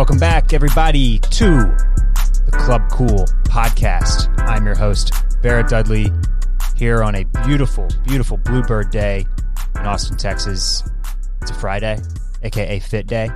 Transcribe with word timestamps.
Welcome 0.00 0.16
back, 0.16 0.54
everybody, 0.54 1.18
to 1.18 1.46
the 2.46 2.52
Club 2.52 2.88
Cool 2.90 3.26
podcast. 3.44 4.34
I'm 4.48 4.64
your 4.64 4.74
host, 4.74 5.12
Barrett 5.42 5.68
Dudley, 5.68 6.10
here 6.74 7.02
on 7.02 7.16
a 7.16 7.24
beautiful, 7.44 7.86
beautiful 8.06 8.38
Bluebird 8.38 8.90
day 8.90 9.26
in 9.74 9.82
Austin, 9.82 10.16
Texas. 10.16 10.82
It's 11.42 11.50
a 11.50 11.54
Friday, 11.54 12.00
aka 12.42 12.78
Fit 12.78 13.08
Day. 13.08 13.28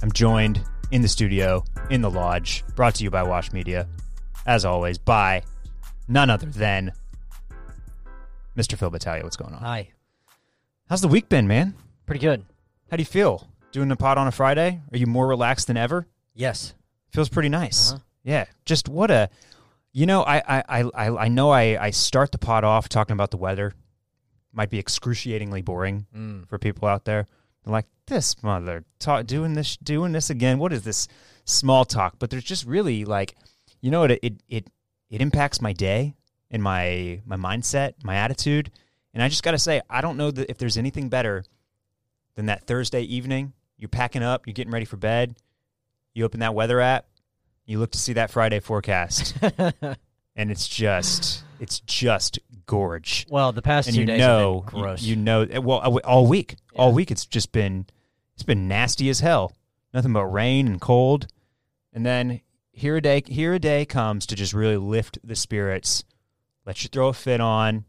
I'm 0.00 0.12
joined 0.12 0.62
in 0.92 1.02
the 1.02 1.08
studio, 1.08 1.64
in 1.90 2.02
the 2.02 2.10
lodge, 2.10 2.62
brought 2.76 2.94
to 2.94 3.02
you 3.02 3.10
by 3.10 3.24
Wash 3.24 3.52
Media, 3.52 3.88
as 4.46 4.64
always, 4.64 4.96
by 4.96 5.42
none 6.06 6.30
other 6.30 6.46
than 6.46 6.92
Mr. 8.56 8.78
Phil 8.78 8.90
Battaglia. 8.90 9.24
What's 9.24 9.36
going 9.36 9.54
on? 9.54 9.60
Hi. 9.60 9.88
How's 10.88 11.00
the 11.00 11.08
week 11.08 11.28
been, 11.28 11.48
man? 11.48 11.74
Pretty 12.06 12.20
good. 12.20 12.44
How 12.92 12.96
do 12.96 13.00
you 13.00 13.06
feel? 13.06 13.49
Doing 13.72 13.88
the 13.88 13.96
pod 13.96 14.18
on 14.18 14.26
a 14.26 14.32
Friday? 14.32 14.80
Are 14.92 14.98
you 14.98 15.06
more 15.06 15.26
relaxed 15.28 15.66
than 15.68 15.76
ever? 15.76 16.06
Yes. 16.34 16.74
Feels 17.12 17.28
pretty 17.28 17.48
nice. 17.48 17.92
Uh-huh. 17.92 18.00
Yeah. 18.24 18.44
Just 18.64 18.88
what 18.88 19.10
a 19.10 19.30
you 19.92 20.06
know, 20.06 20.22
I 20.22 20.38
I 20.48 20.82
I 20.94 21.08
I 21.24 21.28
know 21.28 21.50
I, 21.50 21.76
I 21.86 21.90
start 21.90 22.32
the 22.32 22.38
pod 22.38 22.64
off 22.64 22.88
talking 22.88 23.14
about 23.14 23.30
the 23.30 23.36
weather. 23.36 23.72
Might 24.52 24.70
be 24.70 24.78
excruciatingly 24.78 25.62
boring 25.62 26.06
Mm. 26.16 26.48
for 26.48 26.58
people 26.58 26.88
out 26.88 27.04
there. 27.04 27.26
They're 27.64 27.72
like, 27.72 27.86
this 28.06 28.42
mother 28.42 28.84
talk 28.98 29.26
doing 29.26 29.54
this 29.54 29.76
doing 29.76 30.12
this 30.12 30.30
again. 30.30 30.58
What 30.58 30.72
is 30.72 30.82
this 30.82 31.06
small 31.44 31.84
talk? 31.84 32.16
But 32.18 32.30
there's 32.30 32.44
just 32.44 32.66
really 32.66 33.04
like 33.04 33.36
you 33.80 33.90
know 33.92 34.00
what 34.00 34.10
it 34.10 34.20
it 34.22 34.42
it, 34.48 34.66
it 35.10 35.20
impacts 35.20 35.60
my 35.60 35.72
day 35.72 36.14
and 36.50 36.60
my 36.62 37.20
my 37.24 37.36
mindset, 37.36 37.94
my 38.02 38.16
attitude. 38.16 38.70
And 39.14 39.22
I 39.22 39.28
just 39.28 39.42
gotta 39.44 39.58
say, 39.58 39.80
I 39.88 40.00
don't 40.00 40.16
know 40.16 40.30
that 40.32 40.50
if 40.50 40.58
there's 40.58 40.76
anything 40.76 41.08
better 41.08 41.44
than 42.34 42.46
that 42.46 42.66
Thursday 42.66 43.02
evening. 43.02 43.52
You're 43.80 43.88
packing 43.88 44.22
up, 44.22 44.46
you're 44.46 44.54
getting 44.54 44.72
ready 44.72 44.84
for 44.84 44.96
bed. 44.96 45.34
You 46.14 46.24
open 46.24 46.40
that 46.40 46.54
weather 46.54 46.80
app, 46.80 47.06
you 47.64 47.78
look 47.78 47.92
to 47.92 47.98
see 47.98 48.12
that 48.12 48.30
Friday 48.30 48.60
forecast, 48.60 49.34
and 50.36 50.50
it's 50.50 50.68
just 50.68 51.42
it's 51.58 51.80
just 51.80 52.38
gorge. 52.66 53.26
well, 53.30 53.52
the 53.52 53.62
past 53.62 53.88
And 53.88 53.94
two 53.94 54.00
you 54.02 54.06
days 54.06 54.18
know, 54.20 54.64
been 54.70 54.76
you, 54.78 54.82
gross. 54.84 55.02
you 55.02 55.16
know, 55.16 55.46
well, 55.62 55.80
uh, 55.82 55.98
all 56.04 56.26
week, 56.26 56.56
all 56.76 56.92
week, 56.92 57.10
it's 57.10 57.24
just 57.26 57.52
been 57.52 57.86
it's 58.34 58.42
been 58.42 58.68
nasty 58.68 59.08
as 59.08 59.20
hell. 59.20 59.52
Nothing 59.94 60.12
but 60.12 60.26
rain 60.26 60.66
and 60.68 60.80
cold, 60.80 61.26
and 61.92 62.04
then 62.06 62.40
here 62.72 62.96
a 62.96 63.00
day, 63.00 63.22
here 63.26 63.54
a 63.54 63.58
day 63.58 63.84
comes 63.84 64.26
to 64.26 64.36
just 64.36 64.52
really 64.52 64.76
lift 64.76 65.18
the 65.24 65.34
spirits, 65.36 66.04
let 66.66 66.82
you 66.82 66.88
throw 66.88 67.08
a 67.08 67.12
fit 67.12 67.40
on. 67.40 67.84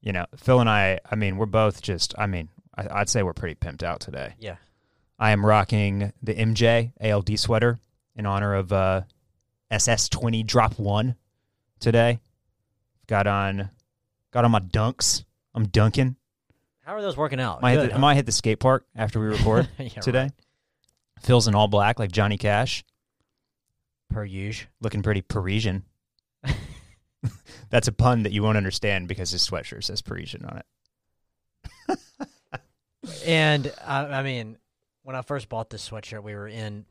You 0.00 0.12
know, 0.12 0.26
Phil 0.36 0.60
and 0.60 0.70
I. 0.70 1.00
I 1.10 1.16
mean, 1.16 1.36
we're 1.38 1.46
both 1.46 1.82
just. 1.82 2.14
I 2.16 2.26
mean, 2.26 2.48
I, 2.76 3.00
I'd 3.00 3.08
say 3.08 3.22
we're 3.22 3.32
pretty 3.32 3.56
pimped 3.56 3.82
out 3.82 4.00
today. 4.00 4.34
yeah. 4.38 4.56
I 5.18 5.30
am 5.32 5.44
rocking 5.44 6.12
the 6.22 6.34
MJ 6.34 6.92
ALD 7.00 7.38
sweater 7.38 7.78
in 8.14 8.26
honor 8.26 8.54
of 8.54 8.72
uh, 8.72 9.02
SS20 9.70 10.46
Drop 10.46 10.78
One 10.78 11.16
today. 11.80 12.20
Got 13.06 13.26
on, 13.26 13.70
got 14.32 14.44
on 14.44 14.50
my 14.50 14.60
dunks. 14.60 15.24
I'm 15.54 15.66
dunking. 15.68 16.16
How 16.84 16.94
are 16.94 17.02
those 17.02 17.16
working 17.16 17.40
out? 17.40 17.60
Might 17.62 17.72
hit 17.72 17.80
Good, 17.82 17.90
the, 17.90 17.94
I 17.94 17.98
might 17.98 18.14
hit 18.14 18.26
the 18.26 18.32
skate 18.32 18.60
park 18.60 18.86
after 18.94 19.18
we 19.20 19.26
record? 19.36 19.68
Yeah, 19.78 19.88
today. 19.88 20.22
right. 20.22 20.32
Phil's 21.20 21.48
in 21.48 21.54
all 21.54 21.68
black 21.68 21.98
like 21.98 22.12
Johnny 22.12 22.38
Cash, 22.38 22.84
Per 24.10 24.24
usual. 24.24 24.68
looking 24.80 25.02
pretty 25.02 25.20
Parisian. 25.20 25.84
That's 27.70 27.88
a 27.88 27.92
pun 27.92 28.22
that 28.22 28.32
you 28.32 28.42
won't 28.44 28.56
understand 28.56 29.08
because 29.08 29.32
his 29.32 29.46
sweatshirt 29.46 29.82
says 29.84 30.00
Parisian 30.00 30.44
on 30.44 30.58
it. 30.58 31.98
And 33.26 33.72
I, 33.86 34.04
I 34.04 34.22
mean, 34.22 34.58
when 35.08 35.16
I 35.16 35.22
first 35.22 35.48
bought 35.48 35.70
this 35.70 35.88
sweatshirt, 35.88 36.22
we 36.22 36.34
were 36.34 36.46
in 36.48 36.84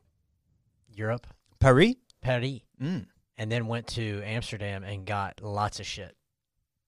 Europe, 0.92 1.28
Paris? 1.60 1.94
Paris, 2.20 2.62
Mm. 2.82 3.06
and 3.38 3.52
then 3.52 3.68
went 3.68 3.86
to 3.90 4.24
Amsterdam 4.26 4.84
and 4.84 5.06
got 5.06 5.40
lots 5.44 5.80
of 5.80 5.86
shit 5.86 6.18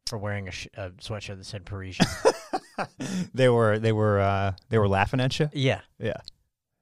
for 0.08 0.18
wearing 0.18 0.48
a, 0.48 0.52
sh- 0.52 0.66
a 0.74 0.90
sweatshirt 0.90 1.38
that 1.38 1.46
said 1.46 1.66
Parisian. 1.68 2.08
they 3.36 3.48
were 3.48 3.78
they 3.78 3.92
were 3.92 4.20
uh, 4.20 4.54
they 4.70 4.80
were 4.80 4.88
laughing 4.88 5.20
at 5.20 5.38
you. 5.40 5.52
yeah. 5.54 5.82
Yeah, 6.00 6.18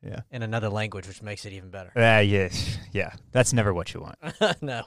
yeah. 0.02 0.22
In 0.32 0.44
another 0.44 0.70
language, 0.70 1.10
which 1.10 1.22
makes 1.22 1.44
it 1.46 1.52
even 1.52 1.70
better. 1.70 1.92
Uh, 1.94 2.22
yeah, 2.22 2.48
yeah. 2.94 3.12
That's 3.34 3.52
never 3.52 3.74
what 3.74 3.94
you 3.94 4.00
want. 4.00 4.16
no. 4.62 4.84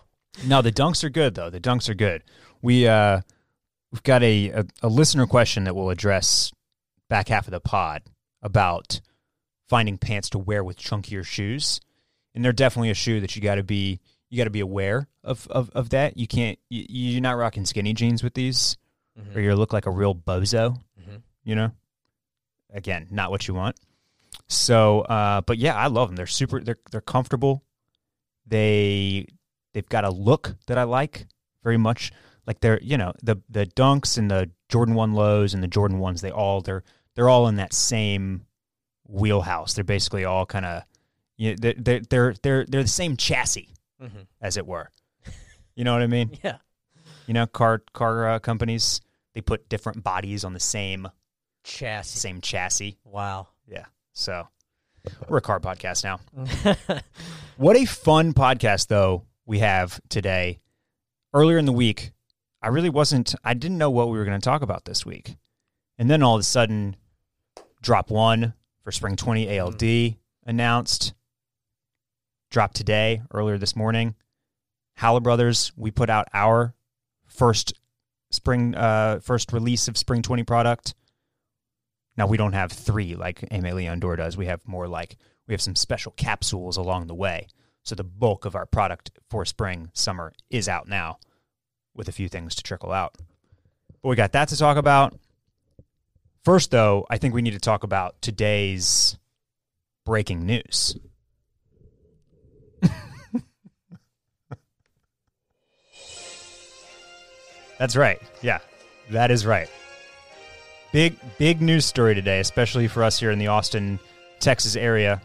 No, 0.47 0.63
the 0.63 0.73
dunks 0.73 1.05
are 1.05 1.11
good 1.11 1.35
though. 1.35 1.51
The 1.51 1.61
dunks 1.61 1.91
are 1.91 1.95
good. 1.95 2.25
We 2.63 2.89
uh 2.89 3.21
we've 3.93 4.03
got 4.05 4.23
a, 4.23 4.49
a, 4.53 4.65
a 4.85 4.89
listener 4.89 5.27
question 5.27 5.65
that 5.65 5.77
we'll 5.77 5.91
address 5.91 6.51
back 7.11 7.29
half 7.29 7.47
of 7.47 7.51
the 7.51 7.61
pod 7.61 8.05
about 8.43 9.03
finding 9.71 9.97
pants 9.97 10.29
to 10.31 10.39
wear 10.39 10.63
with 10.63 10.77
chunkier 10.77 11.25
shoes. 11.25 11.81
And 12.35 12.45
they're 12.45 12.53
definitely 12.53 12.91
a 12.91 12.95
shoe 12.95 13.21
that 13.21 13.35
you 13.35 13.41
gotta 13.43 13.63
be 13.63 14.01
you 14.29 14.37
gotta 14.37 14.51
be 14.51 14.61
aware 14.61 15.09
of, 15.25 15.47
of, 15.49 15.71
of 15.71 15.89
that. 15.91 16.17
You 16.19 16.27
can't 16.27 16.59
you, 16.69 16.85
you're 16.89 17.21
not 17.23 17.37
rocking 17.39 17.65
skinny 17.65 17.95
jeans 17.95 18.23
with 18.23 18.35
these 18.35 18.77
Mhm. 19.19 19.35
or 19.37 19.41
you 19.41 19.55
look 19.57 19.73
like 19.73 19.87
a 19.87 19.91
real 19.91 20.15
bozo, 20.15 20.77
Mhm. 21.01 21.23
you 21.43 21.55
know? 21.57 21.73
Again, 22.73 23.09
not 23.11 23.31
what 23.33 23.49
you 23.49 23.55
want. 23.55 23.77
So 24.49 25.01
uh 25.03 25.41
but 25.41 25.57
yeah, 25.59 25.75
I 25.75 25.87
love 25.87 26.09
them. 26.09 26.17
They're 26.17 26.27
super 26.27 26.61
they're 26.61 26.79
they're 26.91 27.01
comfortable. 27.01 27.65
They 28.47 29.27
they've 29.73 29.89
got 29.89 30.05
a 30.05 30.11
look 30.11 30.57
that 30.67 30.79
I 30.79 30.85
like 30.85 31.27
very 31.63 31.77
much. 31.77 32.13
Like 32.47 32.61
they're 32.61 32.81
you 32.83 32.97
know 32.97 33.13
the 33.23 33.37
the 33.49 33.67
dunks 33.67 34.19
and 34.19 34.31
the 34.31 34.51
Jordan 34.69 34.95
One 34.95 35.13
lows 35.15 35.55
and 35.55 35.63
the 35.63 35.69
Jordan 35.69 35.99
ones. 35.99 36.21
They 36.21 36.31
all 36.31 36.61
they're 36.61 36.83
they're 37.15 37.29
all 37.29 37.49
in 37.49 37.57
that 37.57 37.73
same 37.73 38.47
wheelhouse. 39.11 39.75
They're 39.75 39.85
basically 39.85 40.25
all 40.25 40.47
kind 40.47 40.65
of 40.65 40.83
you 41.37 41.51
know, 41.51 41.57
they're, 41.59 41.75
they're 41.77 42.01
they're 42.01 42.35
they're 42.43 42.65
they're 42.67 42.83
the 42.83 42.89
same 42.89 43.17
chassis 43.17 43.69
Mhm. 44.01 44.27
as 44.41 44.57
it 44.57 44.67
were. 44.67 44.91
You 45.75 45.85
know 45.85 45.93
what 45.93 46.03
I 46.03 46.07
mean? 46.07 46.37
Yeah. 46.45 46.57
You 47.27 47.35
know, 47.35 47.47
car 47.47 47.83
car 47.93 48.29
uh, 48.31 48.39
companies 48.39 49.01
they 49.35 49.41
put 49.41 49.69
different 49.69 50.03
bodies 50.03 50.45
on 50.45 50.53
the 50.53 50.61
same 50.61 51.09
Chassis. 51.63 52.19
same 52.19 52.41
chassis. 52.41 52.99
Wow. 53.05 53.49
Yeah. 53.69 53.85
So 54.13 54.49
we're 55.29 55.39
a 55.39 55.41
car 55.43 55.61
podcast 55.61 56.03
now. 56.05 56.21
What 57.57 57.77
a 57.77 57.85
fun 57.85 58.33
podcast, 58.33 58.87
though, 58.89 59.27
we 59.45 59.59
have 59.59 60.01
today. 60.09 60.61
Earlier 61.35 61.59
in 61.59 61.67
the 61.67 61.73
week, 61.73 62.13
I 62.63 62.69
really 62.69 62.89
wasn't, 62.89 63.35
I 63.45 63.53
didn't 63.53 63.77
know 63.77 63.91
what 63.91 64.09
we 64.09 64.17
were 64.19 64.25
going 64.25 64.41
to 64.41 64.45
talk 64.45 64.63
about 64.63 64.87
this 64.87 65.05
week. 65.05 65.37
And 65.99 66.11
then 66.11 66.23
all 66.23 66.37
of 66.37 66.41
a 66.41 66.45
sudden, 66.45 66.97
drop 67.83 68.11
one 68.11 68.55
for 68.83 68.93
spring 68.93 69.17
20 69.17 69.59
ALD 69.59 70.17
announced. 70.45 71.15
Dropped 72.51 72.77
today, 72.77 73.23
earlier 73.33 73.59
this 73.59 73.77
morning. 73.77 74.15
Howler 74.95 75.21
Brothers, 75.21 75.73
we 75.77 75.91
put 75.91 76.11
out 76.11 76.29
our 76.35 76.75
first 77.27 77.75
spring, 78.31 78.75
uh, 78.75 79.21
first 79.21 79.53
release 79.53 79.89
of 79.89 79.97
spring 79.97 80.23
20 80.23 80.43
product. 80.45 80.95
Now, 82.17 82.27
we 82.27 82.37
don't 82.37 82.53
have 82.53 82.73
three 82.73 83.15
like 83.15 83.41
Aimé 83.51 83.73
Leon 83.73 84.01
Dore 84.01 84.17
does. 84.17 84.37
We 84.37 84.47
have 84.47 84.67
more 84.67 84.89
like, 84.89 85.17
we 85.47 85.55
have 85.55 85.63
some 85.63 85.77
special 85.77 86.13
capsules 86.13 86.77
along 86.77 87.07
the 87.07 87.15
way. 87.15 87.49
So 87.83 87.95
the 87.95 88.05
bulk 88.05 88.45
of 88.45 88.55
our 88.55 88.67
product 88.67 89.11
for 89.29 89.45
spring, 89.45 89.91
summer 89.95 90.33
is 90.51 90.69
out 90.69 90.87
now 90.87 91.19
with 91.95 92.09
a 92.09 92.13
few 92.13 92.29
things 92.29 92.55
to 92.57 92.63
trickle 92.63 92.93
out. 92.93 93.17
But 94.03 94.09
we 94.09 94.17
got 94.17 94.33
that 94.33 94.49
to 94.49 94.57
talk 94.57 94.77
about. 94.77 95.19
First, 96.45 96.71
though, 96.71 97.07
I 97.11 97.19
think 97.19 97.35
we 97.35 97.43
need 97.43 97.53
to 97.53 97.59
talk 97.59 97.85
about 97.85 98.21
today's 98.23 99.19
breaking 100.07 100.47
news. 100.47 100.97
That's 107.79 107.97
right. 107.97 108.21
Yeah, 108.43 108.59
that 109.11 109.31
is 109.31 109.47
right. 109.47 109.71
Big, 110.93 111.17
big 111.39 111.63
news 111.63 111.87
story 111.87 112.15
today, 112.15 112.41
especially 112.41 112.89
for 112.89 113.03
us 113.03 113.19
here 113.19 113.31
in 113.31 113.39
the 113.39 113.47
Austin, 113.47 113.99
Texas 114.39 114.77
area. 114.77 115.23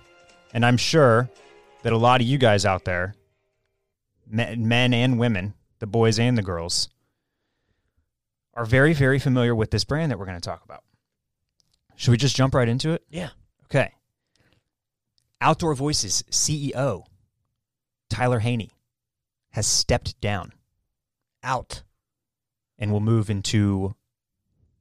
And 0.53 0.65
I'm 0.65 0.77
sure 0.77 1.29
that 1.83 1.91
a 1.91 1.97
lot 1.97 2.21
of 2.21 2.27
you 2.27 2.37
guys 2.37 2.65
out 2.65 2.85
there, 2.85 3.13
men 4.29 4.93
and 4.93 5.19
women, 5.19 5.53
the 5.79 5.87
boys 5.87 6.17
and 6.17 6.37
the 6.37 6.41
girls, 6.41 6.87
are 8.53 8.65
very, 8.65 8.93
very 8.93 9.19
familiar 9.19 9.53
with 9.53 9.71
this 9.71 9.83
brand 9.83 10.11
that 10.11 10.17
we're 10.17 10.25
going 10.25 10.39
to 10.39 10.49
talk 10.49 10.63
about. 10.63 10.83
Should 11.95 12.11
we 12.11 12.17
just 12.17 12.35
jump 12.35 12.53
right 12.53 12.67
into 12.67 12.91
it? 12.91 13.03
Yeah. 13.09 13.29
Okay. 13.65 13.93
Outdoor 15.41 15.75
Voices 15.75 16.23
CEO 16.29 17.03
Tyler 18.09 18.39
Haney 18.39 18.71
has 19.51 19.65
stepped 19.65 20.19
down 20.21 20.51
Out. 21.43 21.83
and 22.77 22.91
will 22.91 22.99
move 22.99 23.29
into 23.29 23.95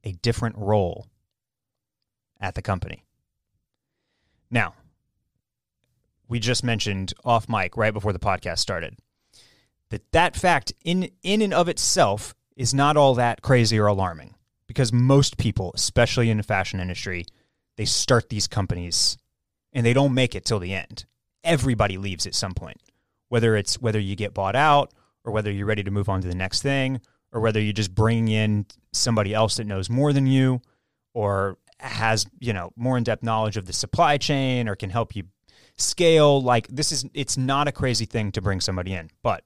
a 0.03 0.11
different 0.11 0.57
role 0.57 1.07
at 2.39 2.55
the 2.55 2.61
company. 2.61 3.03
Now, 4.51 4.75
we 6.27 6.39
just 6.39 6.63
mentioned 6.63 7.13
off 7.23 7.49
mic 7.49 7.77
right 7.77 7.93
before 7.93 8.13
the 8.13 8.19
podcast 8.19 8.59
started 8.59 8.97
that 9.89 10.11
that 10.11 10.35
fact 10.35 10.73
in 10.83 11.09
in 11.23 11.41
and 11.41 11.53
of 11.53 11.69
itself 11.69 12.35
is 12.55 12.73
not 12.73 12.97
all 12.97 13.15
that 13.15 13.41
crazy 13.41 13.79
or 13.79 13.87
alarming 13.87 14.34
because 14.67 14.91
most 14.91 15.37
people, 15.37 15.71
especially 15.75 16.29
in 16.29 16.37
the 16.37 16.43
fashion 16.43 16.79
industry, 16.79 17.25
they 17.77 17.85
start 17.85 18.29
these 18.29 18.47
companies 18.47 19.17
and 19.73 19.85
they 19.85 19.93
don't 19.93 20.13
make 20.13 20.35
it 20.35 20.45
till 20.45 20.59
the 20.59 20.73
end. 20.73 21.05
everybody 21.45 21.97
leaves 21.97 22.25
at 22.25 22.35
some 22.35 22.53
point. 22.53 22.81
Whether 23.29 23.55
it's 23.55 23.79
whether 23.79 23.99
you 23.99 24.15
get 24.15 24.33
bought 24.33 24.55
out 24.55 24.91
or 25.23 25.31
whether 25.31 25.51
you're 25.51 25.65
ready 25.65 25.83
to 25.83 25.91
move 25.91 26.09
on 26.09 26.21
to 26.21 26.27
the 26.27 26.35
next 26.35 26.61
thing 26.61 26.99
or 27.31 27.39
whether 27.39 27.61
you're 27.61 27.73
just 27.73 27.95
bringing 27.95 28.27
in 28.27 28.65
somebody 28.91 29.33
else 29.33 29.57
that 29.57 29.65
knows 29.65 29.89
more 29.89 30.11
than 30.11 30.27
you 30.27 30.61
or 31.13 31.57
has, 31.79 32.25
you 32.39 32.53
know, 32.53 32.71
more 32.75 32.97
in-depth 32.97 33.23
knowledge 33.23 33.57
of 33.57 33.65
the 33.65 33.73
supply 33.73 34.17
chain 34.17 34.67
or 34.67 34.75
can 34.75 34.89
help 34.89 35.15
you 35.15 35.23
scale 35.77 36.41
like 36.41 36.67
this 36.67 36.91
is 36.91 37.05
it's 37.13 37.37
not 37.37 37.67
a 37.67 37.71
crazy 37.71 38.05
thing 38.05 38.31
to 38.31 38.41
bring 38.41 38.61
somebody 38.61 38.93
in. 38.93 39.09
But 39.21 39.43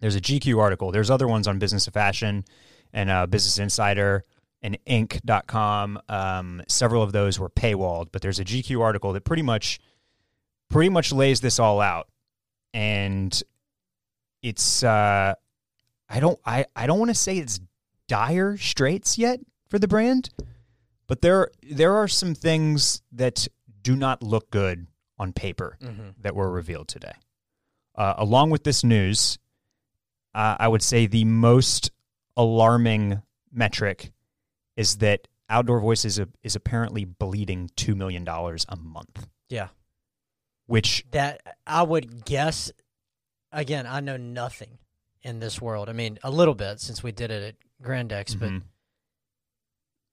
there's 0.00 0.16
a 0.16 0.20
GQ 0.20 0.58
article. 0.58 0.92
There's 0.92 1.10
other 1.10 1.28
ones 1.28 1.48
on 1.48 1.58
Business 1.58 1.86
of 1.86 1.94
Fashion 1.94 2.44
and 2.96 3.10
uh, 3.10 3.26
Business 3.26 3.58
Insider 3.58 4.24
and 4.62 4.76
Inc.com. 4.86 6.00
Um, 6.08 6.62
several 6.66 7.02
of 7.02 7.12
those 7.12 7.38
were 7.38 7.50
paywalled, 7.50 8.06
but 8.10 8.22
there's 8.22 8.40
a 8.40 8.44
GQ 8.44 8.80
article 8.80 9.12
that 9.12 9.24
pretty 9.24 9.42
much 9.42 9.78
pretty 10.68 10.88
much 10.88 11.12
lays 11.12 11.40
this 11.40 11.60
all 11.60 11.80
out, 11.80 12.08
and 12.74 13.40
it's 14.42 14.82
uh, 14.82 15.34
I 16.08 16.20
don't 16.20 16.38
I 16.44 16.64
I 16.74 16.86
don't 16.86 16.98
want 16.98 17.10
to 17.10 17.14
say 17.14 17.38
it's 17.38 17.60
dire 18.08 18.56
straits 18.56 19.18
yet 19.18 19.40
for 19.68 19.78
the 19.78 19.88
brand, 19.88 20.30
but 21.06 21.20
there 21.22 21.50
there 21.70 21.94
are 21.96 22.08
some 22.08 22.34
things 22.34 23.02
that 23.12 23.46
do 23.82 23.94
not 23.94 24.22
look 24.22 24.50
good 24.50 24.86
on 25.18 25.32
paper 25.32 25.76
Mm-hmm. 25.82 26.08
that 26.22 26.34
were 26.34 26.50
revealed 26.50 26.88
today. 26.88 27.12
Uh, 27.94 28.14
along 28.18 28.50
with 28.50 28.64
this 28.64 28.84
news, 28.84 29.38
uh, 30.34 30.56
I 30.58 30.68
would 30.68 30.82
say 30.82 31.06
the 31.06 31.24
most 31.24 31.90
alarming 32.36 33.22
metric 33.52 34.12
is 34.76 34.98
that 34.98 35.28
Outdoor 35.48 35.80
Voice 35.80 36.04
is, 36.04 36.18
a, 36.18 36.28
is 36.42 36.56
apparently 36.56 37.04
bleeding 37.04 37.70
$2 37.76 37.94
million 37.96 38.26
a 38.28 38.76
month, 38.76 39.26
Yeah. 39.48 39.68
which, 40.66 41.04
That 41.12 41.40
I 41.66 41.82
would 41.82 42.24
guess. 42.24 42.70
Again, 43.52 43.86
I 43.86 44.00
know 44.00 44.16
nothing 44.16 44.78
in 45.22 45.38
this 45.38 45.60
world. 45.62 45.88
I 45.88 45.92
mean, 45.92 46.18
a 46.22 46.30
little 46.30 46.54
bit 46.54 46.80
since 46.80 47.02
we 47.02 47.12
did 47.12 47.30
it 47.30 47.42
at 47.54 47.84
Grandex, 47.86 48.38
but 48.38 48.50
Mhm. 48.50 48.62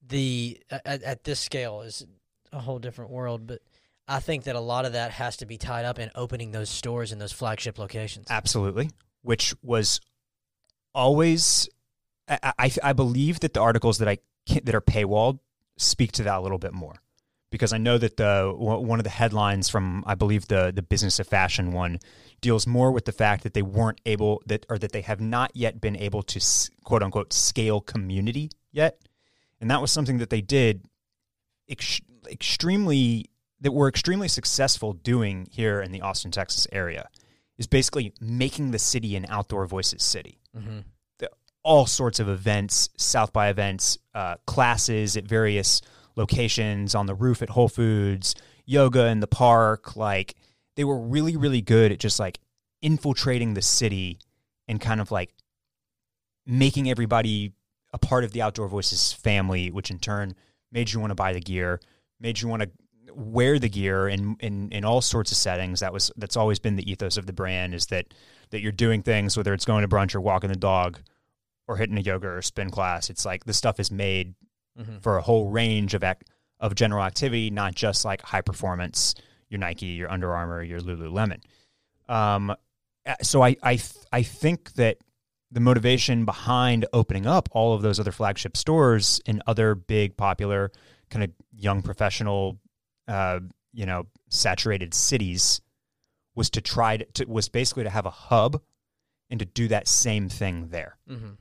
the 0.05 0.61
at, 0.69 1.01
at 1.03 1.23
this 1.23 1.39
scale 1.39 1.81
is 1.81 2.05
a 2.51 2.59
whole 2.59 2.79
different 2.79 3.11
world. 3.11 3.47
But 3.47 3.61
I 4.07 4.19
think 4.19 4.43
that 4.45 4.55
a 4.55 4.59
lot 4.59 4.85
of 4.85 4.93
that 4.93 5.11
has 5.11 5.37
to 5.37 5.45
be 5.45 5.57
tied 5.57 5.85
up 5.85 5.97
in 5.99 6.11
opening 6.15 6.51
those 6.51 6.69
stores 6.69 7.11
in 7.11 7.19
those 7.19 7.31
flagship 7.31 7.77
locations. 7.79 8.27
absolutely, 8.29 8.91
which 9.23 9.55
was 9.63 9.99
always, 10.93 11.67
I, 12.27 12.53
I, 12.57 12.71
I 12.83 12.93
believe 12.93 13.39
that 13.41 13.53
the 13.53 13.61
articles 13.61 13.97
that 13.99 14.07
I 14.07 14.17
that 14.63 14.75
are 14.75 14.81
paywalled 14.81 15.39
speak 15.77 16.11
to 16.13 16.23
that 16.23 16.37
a 16.37 16.41
little 16.41 16.57
bit 16.57 16.73
more. 16.73 16.95
Because 17.49 17.71
I 17.71 17.77
know 17.77 17.99
that 17.99 18.17
the 18.17 18.51
one 18.57 18.99
of 18.99 19.03
the 19.03 19.11
headlines 19.11 19.69
from 19.69 20.03
I 20.07 20.15
believe 20.15 20.47
the 20.47 20.71
the 20.73 20.81
business 20.81 21.19
of 21.19 21.27
fashion 21.27 21.71
one 21.71 21.99
deals 22.41 22.65
more 22.65 22.91
with 22.91 23.05
the 23.05 23.11
fact 23.11 23.43
that 23.43 23.53
they 23.53 23.61
weren't 23.61 24.01
able 24.05 24.41
that 24.47 24.65
or 24.69 24.79
that 24.79 24.91
they 24.91 25.01
have 25.01 25.21
not 25.21 25.51
yet 25.53 25.79
been 25.79 25.95
able 25.95 26.23
to 26.23 26.39
quote 26.83 27.03
unquote 27.03 27.31
scale 27.31 27.79
community 27.79 28.49
yet, 28.71 28.99
and 29.61 29.69
that 29.69 29.81
was 29.81 29.91
something 29.91 30.17
that 30.17 30.31
they 30.31 30.41
did 30.41 30.85
ex- 31.69 32.01
extremely 32.27 33.25
that 33.61 33.71
were 33.71 33.87
extremely 33.87 34.27
successful 34.27 34.93
doing 34.93 35.47
here 35.51 35.79
in 35.79 35.91
the 35.91 36.01
Austin, 36.01 36.31
Texas 36.31 36.67
area 36.71 37.07
is 37.59 37.67
basically 37.67 38.13
making 38.19 38.71
the 38.71 38.79
city 38.79 39.15
an 39.15 39.27
outdoor 39.29 39.67
voices 39.67 40.01
city 40.01 40.39
Mm-hmm. 40.55 40.79
All 41.63 41.85
sorts 41.85 42.19
of 42.19 42.29
events, 42.29 42.89
South 42.97 43.33
by 43.33 43.49
events, 43.49 43.97
uh, 44.13 44.35
classes 44.45 45.17
at 45.17 45.25
various 45.25 45.81
locations 46.15 46.93
on 46.93 47.05
the 47.05 47.15
roof 47.15 47.41
at 47.41 47.49
Whole 47.49 47.69
Foods, 47.69 48.35
yoga 48.65 49.07
in 49.07 49.19
the 49.19 49.27
park. 49.27 49.95
Like 49.95 50.35
they 50.75 50.83
were 50.83 50.99
really, 50.99 51.35
really 51.37 51.61
good 51.61 51.91
at 51.91 51.99
just 51.99 52.19
like 52.19 52.39
infiltrating 52.81 53.53
the 53.53 53.61
city 53.61 54.19
and 54.67 54.79
kind 54.79 55.01
of 55.01 55.11
like 55.11 55.33
making 56.45 56.89
everybody 56.89 57.53
a 57.93 57.97
part 57.97 58.23
of 58.23 58.31
the 58.33 58.41
Outdoor 58.41 58.67
Voices 58.67 59.13
family, 59.13 59.71
which 59.71 59.89
in 59.89 59.99
turn 59.99 60.35
made 60.71 60.91
you 60.91 60.99
want 60.99 61.11
to 61.11 61.15
buy 61.15 61.33
the 61.33 61.39
gear, 61.39 61.79
made 62.19 62.41
you 62.41 62.47
want 62.47 62.63
to 62.63 62.69
wear 63.13 63.59
the 63.59 63.69
gear 63.69 64.07
in, 64.07 64.35
in 64.39 64.71
in 64.71 64.83
all 64.83 65.01
sorts 65.01 65.31
of 65.31 65.37
settings. 65.37 65.79
That 65.79 65.93
was 65.93 66.11
that's 66.17 66.35
always 66.35 66.59
been 66.59 66.75
the 66.75 66.91
ethos 66.91 67.17
of 67.17 67.25
the 67.25 67.33
brand 67.33 67.73
is 67.73 67.85
that 67.87 68.13
that 68.49 68.61
you're 68.61 68.71
doing 68.71 69.01
things 69.01 69.37
whether 69.37 69.53
it's 69.53 69.65
going 69.65 69.81
to 69.81 69.87
brunch 69.87 70.15
or 70.15 70.21
walking 70.21 70.49
the 70.49 70.55
dog 70.55 70.99
or 71.67 71.77
hitting 71.77 71.97
a 71.97 72.01
yoga 72.01 72.27
or 72.27 72.41
spin 72.41 72.69
class. 72.69 73.09
It's 73.09 73.25
like 73.25 73.45
the 73.45 73.53
stuff 73.53 73.79
is 73.79 73.91
made 73.91 74.35
Mm-hmm. 74.79 74.97
for 75.01 75.17
a 75.17 75.21
whole 75.21 75.49
range 75.51 75.93
of 75.93 76.03
ac- 76.03 76.25
of 76.59 76.73
general 76.73 77.03
activity, 77.03 77.51
not 77.51 77.75
just 77.75 78.03
like 78.05 78.23
high 78.23 78.41
performance. 78.41 79.13
Your 79.47 79.59
Nike, 79.59 79.85
your 79.85 80.09
Under 80.11 80.33
Armour, 80.33 80.63
your 80.63 80.79
Lululemon. 80.79 81.41
Um, 82.09 82.55
so 83.21 83.43
I 83.43 83.55
I 83.61 83.75
th- 83.75 83.93
I 84.11 84.23
think 84.23 84.73
that 84.73 84.97
the 85.51 85.59
motivation 85.59 86.25
behind 86.25 86.87
opening 86.91 87.27
up 87.27 87.49
all 87.51 87.75
of 87.75 87.83
those 87.83 87.99
other 87.99 88.11
flagship 88.11 88.57
stores 88.57 89.21
in 89.27 89.43
other 89.45 89.75
big 89.75 90.17
popular 90.17 90.71
kind 91.11 91.23
of 91.23 91.29
young 91.55 91.83
professional, 91.83 92.59
uh, 93.07 93.39
you 93.73 93.85
know, 93.85 94.07
saturated 94.29 94.95
cities 94.95 95.61
was 96.33 96.49
to 96.49 96.61
try 96.61 96.97
to, 96.97 97.05
to 97.13 97.25
was 97.25 97.47
basically 97.47 97.83
to 97.83 97.91
have 97.91 98.07
a 98.07 98.09
hub 98.09 98.59
and 99.29 99.39
to 99.39 99.45
do 99.45 99.67
that 99.67 99.87
same 99.87 100.29
thing 100.29 100.69
there 100.69 100.97
Mm-hmm. 101.07 101.33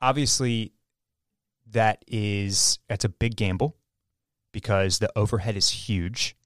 Obviously 0.00 0.72
that 1.70 2.04
is 2.06 2.78
that's 2.88 3.04
a 3.04 3.08
big 3.08 3.36
gamble 3.36 3.76
because 4.52 4.98
the 4.98 5.10
overhead 5.16 5.56
is 5.56 5.68
huge 5.70 6.36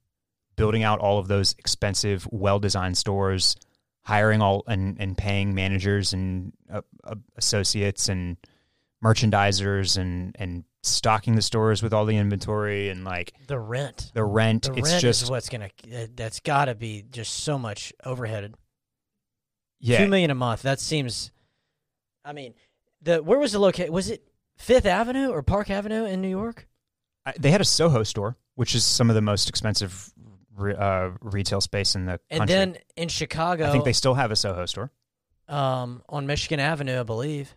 building 0.57 0.83
out 0.83 0.99
all 0.99 1.19
of 1.19 1.29
those 1.29 1.55
expensive 1.59 2.27
well-designed 2.31 2.97
stores 2.99 3.57
hiring 4.05 4.41
all 4.43 4.63
and, 4.67 4.97
and 5.01 5.17
paying 5.17 5.55
managers 5.55 6.13
and 6.13 6.53
uh, 6.73 6.81
uh, 7.05 7.15
associates 7.37 8.09
and 8.09 8.37
merchandisers 9.05 9.97
and 9.99 10.35
and 10.39 10.65
stocking 10.83 11.35
the 11.37 11.43
stores 11.43 11.83
with 11.83 11.93
all 11.93 12.07
the 12.07 12.17
inventory 12.17 12.89
and 12.89 13.05
like 13.05 13.33
The 13.47 13.59
rent. 13.59 14.11
the 14.15 14.25
rent 14.25 14.63
The 14.65 14.73
it's 14.79 14.89
rent 14.91 15.01
just 15.03 15.23
is 15.23 15.31
what's 15.31 15.49
gonna. 15.51 15.69
uh, 15.95 16.07
That's 16.17 16.41
got 16.41 16.67
to 16.67 16.75
be 16.75 17.05
just 17.11 17.41
so 17.45 17.59
much 17.59 17.93
overheaded. 18.05 18.55
yeah 19.79 19.99
Two 20.05 20.09
million 20.09 20.31
a 20.31 20.35
month. 20.35 20.63
That 20.63 20.81
seems. 20.81 21.31
I 22.25 22.33
mean, 22.33 22.55
the 23.03 23.23
where 23.23 23.39
was 23.39 23.53
the 23.53 23.59
location? 23.59 23.93
Was 23.93 24.11
it 24.11 24.27
Fifth 24.57 24.87
Avenue 24.87 25.29
or 25.31 25.43
Park 25.43 25.71
Avenue 25.71 26.05
in 26.05 26.21
New 26.21 26.29
York? 26.29 26.69
I- 27.27 27.35
they 27.39 27.51
had 27.51 27.61
a 27.61 27.65
Soho 27.65 28.03
store 28.03 28.37
which 28.61 28.75
is 28.75 28.85
some 28.85 29.09
of 29.09 29.15
the 29.15 29.23
most 29.23 29.49
expensive 29.49 30.13
re, 30.55 30.75
uh, 30.75 31.11
retail 31.23 31.63
space 31.63 31.95
in 31.95 32.05
the 32.05 32.21
And 32.29 32.41
country 32.41 32.55
then 32.55 32.77
in 32.95 33.09
Chicago, 33.09 33.67
I 33.67 33.73
think 33.73 33.85
they 33.87 33.95
still 33.95 34.13
have 34.13 34.31
a 34.31 34.37
Soho 34.37 34.67
store 34.67 34.93
um, 35.49 36.03
on 36.11 36.27
Michigan 36.27 36.61
Avenue, 36.61 37.01
I 37.01 37.03
believe. 37.05 37.55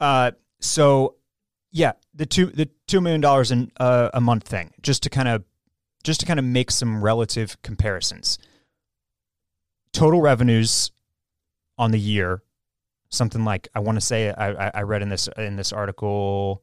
Uh, 0.00 0.32
so 0.60 1.14
yeah, 1.70 1.92
the 2.12 2.26
two 2.26 2.46
the 2.46 2.68
two 2.88 3.00
million 3.00 3.20
dollars 3.20 3.52
in 3.52 3.70
uh, 3.78 4.10
a 4.12 4.20
month 4.20 4.48
thing, 4.48 4.72
just 4.82 5.04
to 5.04 5.10
kind 5.10 5.28
of 5.28 5.44
just 6.02 6.18
to 6.20 6.26
kind 6.26 6.40
of 6.40 6.44
make 6.44 6.72
some 6.72 7.00
relative 7.02 7.56
comparisons. 7.62 8.38
Total 9.92 10.20
revenues 10.20 10.90
on 11.78 11.92
the 11.92 12.00
year, 12.00 12.42
something 13.08 13.44
like 13.44 13.68
I 13.74 13.80
want 13.80 13.96
to 13.96 14.00
say 14.00 14.30
I, 14.30 14.68
I- 14.68 14.72
I 14.74 14.82
read 14.82 15.02
in 15.02 15.08
this 15.08 15.28
in 15.36 15.56
this 15.56 15.72
article. 15.72 16.62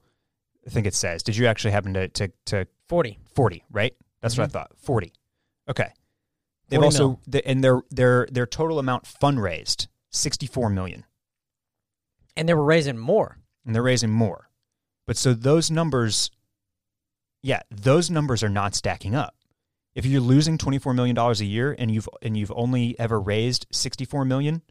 I 0.65 0.69
think 0.69 0.86
it 0.86 0.93
says. 0.93 1.24
Did 1.24 1.36
you 1.38 1.48
actually 1.48 1.71
happen 1.71 1.93
to 1.95 2.07
to, 2.10 2.31
to 2.45 2.67
Forty. 2.88 3.19
forty? 3.33 3.63
Right, 3.71 3.95
that's 4.21 4.38
what 4.38 4.43
I 4.43 4.48
mm-hmm. 4.48 4.53
thought. 4.53 4.71
Forty. 4.77 5.13
Okay. 5.69 5.88
They've 6.69 6.79
40 6.79 6.86
also 6.86 7.07
mil. 7.07 7.19
the, 7.27 7.48
and 7.48 7.63
their 7.63 7.81
their 7.89 8.27
their 8.31 8.45
total 8.45 8.79
amount 8.79 9.03
fundraised 9.05 9.88
sixty 10.10 10.48
four 10.48 10.69
million. 10.69 11.05
And 12.38 12.48
they 12.48 12.53
were 12.53 12.63
raising 12.63 12.98
more. 12.98 13.38
and 13.65 13.75
they're 13.75 13.83
raising 13.83 14.10
more. 14.10 14.50
But 15.05 15.17
so 15.17 15.33
those 15.33 15.69
numbers, 15.69 16.31
yeah, 17.41 17.62
those 17.69 18.10
numbers 18.10 18.43
are 18.43 18.50
not 18.50 18.75
stacking 18.75 19.15
up. 19.15 19.36
If 19.95 20.05
you're 20.05 20.21
losing 20.21 20.57
twenty 20.57 20.79
four 20.79 20.93
million 20.93 21.15
dollars 21.15 21.41
a 21.41 21.45
year 21.45 21.75
and 21.77 21.91
you've 21.91 22.07
and 22.21 22.38
you've 22.38 22.51
only 22.55 22.98
ever 23.00 23.19
raised 23.19 23.67
sixty 23.71 24.05
four 24.05 24.24
million, 24.24 24.62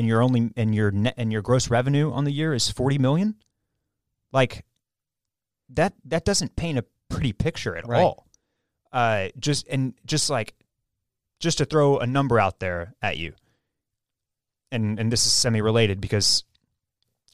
and 0.00 0.08
you're 0.08 0.22
only 0.22 0.50
and 0.56 0.74
your 0.74 0.90
net 0.90 1.12
and 1.18 1.30
your 1.30 1.42
gross 1.42 1.68
revenue 1.68 2.10
on 2.10 2.24
the 2.24 2.32
year 2.32 2.54
is 2.54 2.70
forty 2.70 2.96
million, 2.98 3.34
like 4.32 4.64
that 5.68 5.92
that 6.06 6.24
doesn't 6.24 6.56
paint 6.56 6.78
a 6.78 6.84
pretty 7.10 7.32
picture 7.34 7.76
at 7.76 7.86
Right. 7.86 8.00
all. 8.00 8.26
Uh, 8.92 9.28
just 9.38 9.68
and 9.68 9.92
just 10.06 10.30
like 10.30 10.54
just 11.38 11.58
to 11.58 11.64
throw 11.66 11.98
a 11.98 12.06
number 12.06 12.40
out 12.40 12.60
there 12.60 12.94
at 13.02 13.18
you, 13.18 13.34
and 14.72 14.98
and 14.98 15.12
this 15.12 15.26
is 15.26 15.32
semi 15.32 15.60
related 15.60 16.00
because 16.00 16.44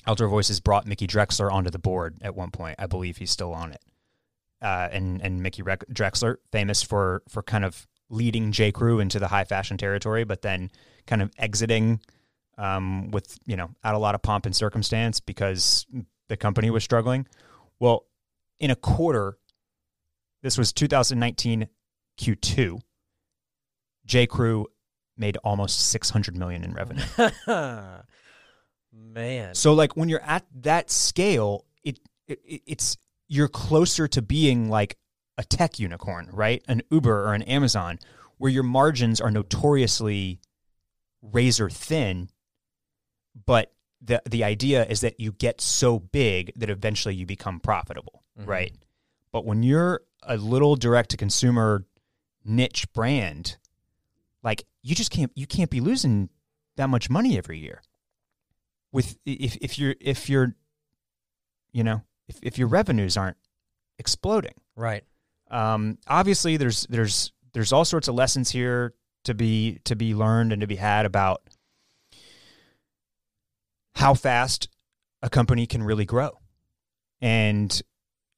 Outdoor 0.06 0.28
Voices 0.28 0.60
brought 0.60 0.86
Mickey 0.86 1.06
Drexler 1.06 1.50
onto 1.52 1.70
the 1.70 1.78
board 1.78 2.16
at 2.20 2.34
one 2.34 2.50
point. 2.50 2.76
I 2.78 2.86
believe 2.86 3.16
he's 3.16 3.30
still 3.30 3.52
on 3.54 3.72
it. 3.72 3.80
Uh, 4.60 4.88
and 4.90 5.22
and 5.22 5.42
Mickey 5.42 5.62
Rec- 5.62 5.86
Drexler, 5.92 6.36
famous 6.50 6.82
for 6.82 7.22
for 7.28 7.42
kind 7.42 7.64
of 7.64 7.86
leading 8.08 8.52
J 8.52 8.72
Crew 8.72 9.00
into 9.00 9.18
the 9.18 9.28
high 9.28 9.44
fashion 9.44 9.76
territory, 9.78 10.24
but 10.24 10.42
then 10.42 10.70
kind 11.06 11.22
of 11.22 11.30
exiting 11.38 12.00
um, 12.58 13.10
with 13.10 13.38
you 13.46 13.56
know 13.56 13.70
out 13.84 13.94
a 13.94 13.98
lot 13.98 14.14
of 14.14 14.22
pomp 14.22 14.46
and 14.46 14.54
circumstance 14.54 15.20
because 15.20 15.86
the 16.28 16.36
company 16.36 16.70
was 16.70 16.84
struggling. 16.84 17.26
Well, 17.78 18.06
in 18.58 18.70
a 18.70 18.76
quarter, 18.76 19.38
this 20.42 20.56
was 20.56 20.72
2019 20.72 21.68
Q2. 22.18 22.80
J. 24.06 24.26
Crew 24.26 24.66
made 25.16 25.36
almost 25.38 25.90
600 25.90 26.36
million 26.36 26.64
in 26.64 26.72
revenue. 26.72 27.02
Man. 28.92 29.54
So 29.54 29.74
like 29.74 29.96
when 29.96 30.08
you're 30.08 30.22
at 30.22 30.46
that 30.62 30.90
scale, 30.90 31.64
it, 31.84 31.98
it 32.26 32.40
it's 32.66 32.96
you're 33.28 33.48
closer 33.48 34.08
to 34.08 34.22
being 34.22 34.70
like 34.70 34.96
a 35.36 35.44
tech 35.44 35.78
unicorn, 35.78 36.28
right? 36.32 36.62
An 36.68 36.82
Uber 36.90 37.28
or 37.28 37.34
an 37.34 37.42
Amazon 37.42 37.98
where 38.38 38.50
your 38.50 38.62
margins 38.62 39.20
are 39.20 39.30
notoriously 39.30 40.40
razor 41.22 41.68
thin, 41.68 42.28
but 43.44 43.72
the 44.00 44.22
the 44.28 44.44
idea 44.44 44.84
is 44.86 45.00
that 45.00 45.20
you 45.20 45.32
get 45.32 45.60
so 45.60 45.98
big 45.98 46.52
that 46.56 46.70
eventually 46.70 47.14
you 47.14 47.26
become 47.26 47.60
profitable, 47.60 48.22
Mhm. 48.38 48.46
right? 48.46 48.76
But 49.32 49.44
when 49.44 49.62
you're 49.62 50.02
a 50.22 50.36
little 50.36 50.76
direct 50.76 51.10
to 51.10 51.16
consumer 51.16 51.84
niche 52.44 52.90
brand, 52.92 53.56
like 54.42 54.64
you 54.82 54.94
just 54.94 55.10
can't 55.10 55.32
you 55.34 55.46
can't 55.46 55.70
be 55.70 55.80
losing 55.80 56.28
that 56.76 56.88
much 56.88 57.10
money 57.10 57.36
every 57.36 57.58
year. 57.58 57.82
With 58.92 59.18
if 59.26 59.56
if 59.60 59.78
you're 59.78 59.94
if 60.00 60.28
you're 60.28 60.54
you 61.72 61.84
know, 61.84 62.02
if 62.28 62.38
if 62.42 62.58
your 62.58 62.68
revenues 62.68 63.16
aren't 63.16 63.36
exploding. 63.98 64.54
Right. 64.76 65.04
Um, 65.50 65.98
obviously, 66.06 66.56
there's 66.56 66.86
there's 66.88 67.32
there's 67.52 67.72
all 67.72 67.84
sorts 67.84 68.08
of 68.08 68.14
lessons 68.14 68.50
here 68.50 68.94
to 69.24 69.34
be 69.34 69.80
to 69.84 69.96
be 69.96 70.14
learned 70.14 70.52
and 70.52 70.60
to 70.60 70.66
be 70.66 70.76
had 70.76 71.06
about 71.06 71.42
how 73.96 74.14
fast 74.14 74.68
a 75.22 75.30
company 75.30 75.66
can 75.66 75.82
really 75.82 76.04
grow. 76.04 76.38
And 77.20 77.80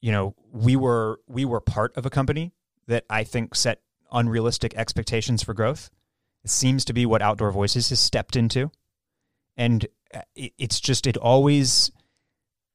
you 0.00 0.12
know, 0.12 0.34
we 0.52 0.76
were 0.76 1.20
we 1.26 1.44
were 1.44 1.60
part 1.60 1.96
of 1.96 2.06
a 2.06 2.10
company 2.10 2.52
that 2.86 3.04
I 3.10 3.24
think 3.24 3.54
set 3.54 3.80
unrealistic 4.12 4.74
expectations 4.74 5.42
for 5.42 5.52
growth. 5.54 5.90
It 6.44 6.50
seems 6.50 6.84
to 6.86 6.92
be 6.92 7.04
what 7.04 7.20
Outdoor 7.20 7.50
Voices 7.50 7.88
has 7.90 7.98
stepped 7.98 8.36
into, 8.36 8.70
and 9.56 9.84
uh, 10.14 10.20
it, 10.36 10.52
it's 10.58 10.80
just 10.80 11.06
it 11.08 11.16
always 11.16 11.90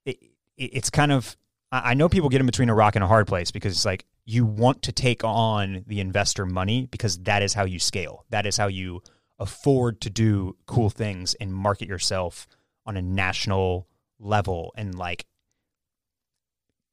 it, 0.06 0.18
it- 0.58 0.72
it's 0.74 0.90
kind 0.90 1.12
of 1.12 1.38
I 1.72 1.96
know 1.96 2.08
people 2.10 2.30
get 2.30 2.42
in 2.42 2.46
between 2.46 2.70
a 2.70 2.76
rock 2.76 2.96
and 2.96 3.04
a 3.04 3.08
hard 3.08 3.26
place 3.26 3.50
because 3.50 3.74
it's 3.74 3.86
like 3.86 4.06
you 4.26 4.46
want 4.46 4.84
to 4.84 4.92
take 4.92 5.24
on 5.24 5.84
the 5.88 6.02
investor 6.02 6.46
money 6.46 6.86
because 6.92 7.18
that 7.20 7.42
is 7.42 7.54
how 7.56 7.64
you 7.64 7.80
scale. 7.80 8.26
That 8.30 8.46
is 8.46 8.58
how 8.58 8.68
you 8.68 9.02
afford 9.40 10.00
to 10.02 10.10
do 10.12 10.56
cool 10.68 10.90
things 10.92 11.34
and 11.36 11.52
market 11.54 11.88
yourself 11.88 12.46
on 12.86 12.98
a 12.98 13.02
national 13.02 13.88
level 14.20 14.74
and 14.78 14.96
like 14.96 15.26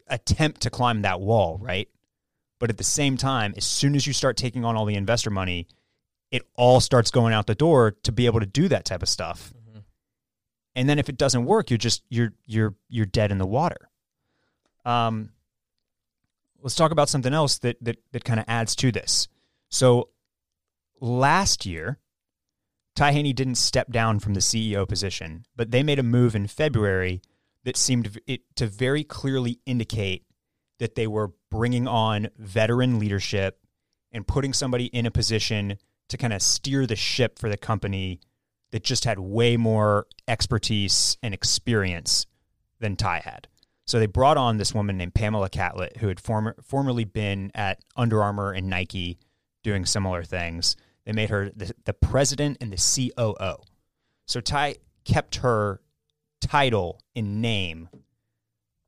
attempt 0.07 0.63
to 0.63 0.71
climb 0.71 1.03
that 1.03 1.21
wall, 1.21 1.59
right? 1.61 1.89
But 2.59 2.71
at 2.71 2.79
the 2.79 2.85
same 2.85 3.17
time, 3.17 3.55
as 3.57 3.65
soon 3.65 3.95
as 3.95 4.07
you 4.07 4.13
start 4.13 4.37
taking 4.37 4.65
on 4.65 4.77
all 4.77 4.85
the 4.85 4.95
investor 4.95 5.31
money, 5.31 5.67
it 6.31 6.43
all 6.57 6.81
starts 6.81 7.11
going 7.11 7.33
out 7.33 7.47
the 7.47 7.55
door 7.55 7.93
to 8.03 8.13
be 8.13 8.27
able 8.27 8.41
to 8.41 8.47
do 8.47 8.69
that 8.69 8.85
type 8.85 9.03
of 9.03 9.09
stuff. 9.09 9.53
Mhm. 9.55 9.85
And 10.75 10.89
then 10.89 10.99
if 10.99 11.09
it 11.09 11.17
doesn't 11.17 11.45
work, 11.45 11.71
you're 11.71 11.79
just 11.79 12.03
you're 12.09 12.33
you're 12.47 12.75
you're 12.89 13.07
dead 13.07 13.33
in 13.33 13.39
the 13.39 13.47
water. 13.47 13.89
Um 14.85 15.33
let's 16.63 16.75
talk 16.75 16.91
about 16.93 17.09
something 17.09 17.33
else 17.33 17.59
that 17.59 17.77
that 17.83 17.97
that 18.13 18.25
kind 18.25 18.39
of 18.41 18.47
adds 18.49 18.77
to 18.77 18.93
this. 18.93 19.29
So 19.71 20.11
last 21.01 21.65
year, 21.67 21.99
Ty 23.01 23.13
Haney 23.13 23.33
didn't 23.33 23.55
step 23.55 23.91
down 23.91 24.21
from 24.21 24.35
the 24.35 24.41
CEO 24.41 24.87
position, 24.87 25.47
but 25.57 25.71
they 25.71 25.83
made 25.83 25.99
a 25.99 26.03
move 26.03 26.35
in 26.35 26.47
February 26.47 27.23
that 27.65 27.79
seemed 27.79 28.21
to 28.57 28.67
very 28.67 29.05
clearly 29.05 29.59
indicate 29.65 30.27
that 30.81 30.97
they 30.97 31.07
were 31.07 31.33
bringing 31.51 31.89
on 31.89 32.29
veteran 32.37 32.99
leadership 32.99 33.59
and 34.13 34.27
putting 34.27 34.53
somebody 34.53 34.85
in 34.89 35.07
a 35.07 35.11
position 35.11 35.79
to 36.11 36.19
kind 36.19 36.35
of 36.35 36.43
steer 36.43 36.87
the 36.87 36.95
ship 36.95 37.39
for 37.39 37.49
the 37.49 37.57
company 37.57 38.21
that 38.71 38.85
just 38.85 39.07
had 39.07 39.19
way 39.19 39.57
more 39.57 40.07
expertise 40.29 41.17
and 41.23 41.33
experience 41.33 42.27
than 42.81 42.97
Ty 42.97 43.21
had. 43.21 43.49
So 43.87 43.99
they 43.99 44.05
brought 44.05 44.37
on 44.37 44.59
this 44.59 44.75
woman 44.75 44.99
named 44.99 45.15
Pamela 45.15 45.49
Catlett, 45.49 45.97
who 45.97 46.09
had 46.09 46.21
former, 46.21 46.55
formerly 46.63 47.07
been 47.07 47.51
at 47.55 47.81
Under 47.97 48.23
Armour 48.23 48.53
and 48.53 48.69
Nike 48.69 49.19
doing 49.63 49.87
similar 49.87 50.23
things. 50.23 50.77
They 51.11 51.15
made 51.15 51.31
her 51.31 51.51
the, 51.57 51.75
the 51.87 51.93
president 51.93 52.59
and 52.61 52.73
the 52.73 53.11
COO. 53.17 53.57
So 54.29 54.41
Ty 54.41 54.77
kept 55.05 55.37
her 55.37 55.81
title 56.41 57.01
in 57.17 57.41
name, 57.41 57.89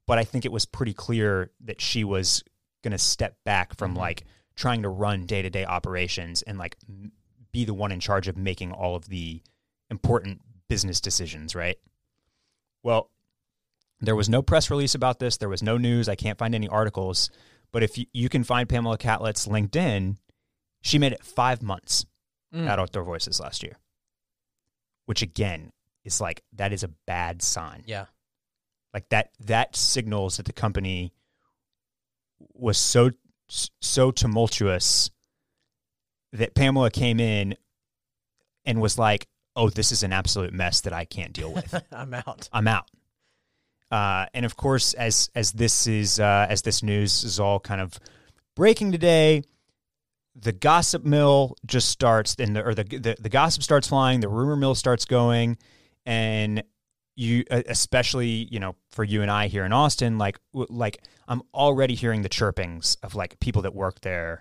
but 0.06 0.18
I 0.20 0.24
think 0.24 0.44
it 0.44 0.52
was 0.52 0.64
pretty 0.64 0.94
clear 0.94 1.50
that 1.62 1.80
she 1.80 2.04
was 2.04 2.44
going 2.84 2.92
to 2.92 2.98
step 2.98 3.38
back 3.44 3.76
from 3.76 3.94
Mhm. 3.94 3.98
like 3.98 4.24
trying 4.54 4.82
to 4.82 4.88
run 4.88 5.26
day 5.26 5.42
to 5.42 5.50
day 5.50 5.64
operations 5.64 6.42
and 6.42 6.58
like 6.58 6.76
m- 6.88 7.10
be 7.50 7.64
the 7.64 7.74
one 7.74 7.90
in 7.90 7.98
charge 7.98 8.28
of 8.28 8.36
making 8.36 8.70
all 8.70 8.94
of 8.94 9.08
the 9.08 9.42
important 9.90 10.42
business 10.68 11.00
decisions, 11.00 11.56
right? 11.56 11.78
Well, 12.84 13.10
there 14.00 14.14
was 14.14 14.28
no 14.28 14.42
press 14.42 14.70
release 14.70 14.94
about 14.94 15.18
this. 15.18 15.38
There 15.38 15.48
was 15.48 15.60
no 15.60 15.76
news. 15.76 16.08
I 16.08 16.14
can't 16.14 16.38
find 16.38 16.54
any 16.54 16.68
articles. 16.68 17.30
But 17.72 17.82
if 17.82 17.98
you, 17.98 18.06
you 18.12 18.28
can 18.28 18.44
find 18.44 18.68
Pamela 18.68 18.96
Catlett's 18.96 19.48
LinkedIn, 19.48 20.18
she 20.82 21.00
made 21.00 21.12
it 21.12 21.24
five 21.24 21.62
months 21.62 22.06
Mm. 22.54 22.68
at 22.68 22.78
Outdoor 22.78 23.04
Voices 23.04 23.40
last 23.40 23.62
year, 23.62 23.78
which 25.06 25.22
again 25.22 25.72
is 26.04 26.20
like 26.20 26.42
that 26.54 26.72
is 26.72 26.82
a 26.82 26.90
bad 27.06 27.42
sign. 27.42 27.82
Yeah. 27.86 28.06
Like 28.92 29.08
that 29.08 29.30
that 29.40 29.74
signals 29.74 30.36
that 30.36 30.46
the 30.46 30.52
company 30.52 31.12
was 32.54 32.76
so 32.76 33.10
so 33.80 34.10
tumultuous 34.10 35.10
that 36.32 36.54
Pamela 36.54 36.90
came 36.90 37.20
in 37.20 37.56
and 38.64 38.80
was 38.80 38.98
like, 38.98 39.26
"Oh, 39.56 39.70
this 39.70 39.92
is 39.92 40.02
an 40.02 40.12
absolute 40.12 40.52
mess 40.52 40.82
that 40.82 40.92
I 40.92 41.04
can't 41.04 41.32
deal 41.32 41.52
with. 41.52 41.74
I'm 41.92 42.14
out. 42.14 42.48
I'm 42.52 42.68
out." 42.68 42.90
Uh, 43.90 44.26
and 44.34 44.44
of 44.46 44.56
course, 44.56 44.94
as 44.94 45.30
as 45.34 45.52
this 45.52 45.86
is 45.86 46.20
uh, 46.20 46.46
as 46.48 46.62
this 46.62 46.82
news 46.82 47.24
is 47.24 47.40
all 47.40 47.60
kind 47.60 47.80
of 47.80 47.98
breaking 48.56 48.92
today, 48.92 49.42
the 50.34 50.52
gossip 50.52 51.04
mill 51.04 51.56
just 51.66 51.88
starts, 51.88 52.36
and 52.38 52.56
the 52.56 52.62
or 52.64 52.74
the, 52.74 52.84
the 52.84 53.16
the 53.20 53.28
gossip 53.28 53.62
starts 53.62 53.88
flying, 53.88 54.20
the 54.20 54.28
rumor 54.28 54.56
mill 54.56 54.74
starts 54.74 55.04
going, 55.04 55.58
and 56.06 56.62
you, 57.16 57.44
especially 57.50 58.48
you 58.50 58.58
know, 58.58 58.74
for 58.90 59.04
you 59.04 59.20
and 59.22 59.30
I 59.30 59.48
here 59.48 59.64
in 59.64 59.72
Austin, 59.72 60.16
like 60.18 60.38
like 60.54 60.98
I'm 61.28 61.42
already 61.54 61.94
hearing 61.94 62.22
the 62.22 62.28
chirpings 62.30 62.96
of 63.02 63.14
like 63.14 63.38
people 63.40 63.62
that 63.62 63.74
work 63.74 64.00
there 64.00 64.40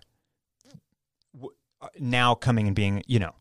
uh, 1.82 1.88
now 2.00 2.36
coming 2.36 2.68
and 2.68 2.76
being, 2.76 3.04
you 3.08 3.20
know, 3.20 3.36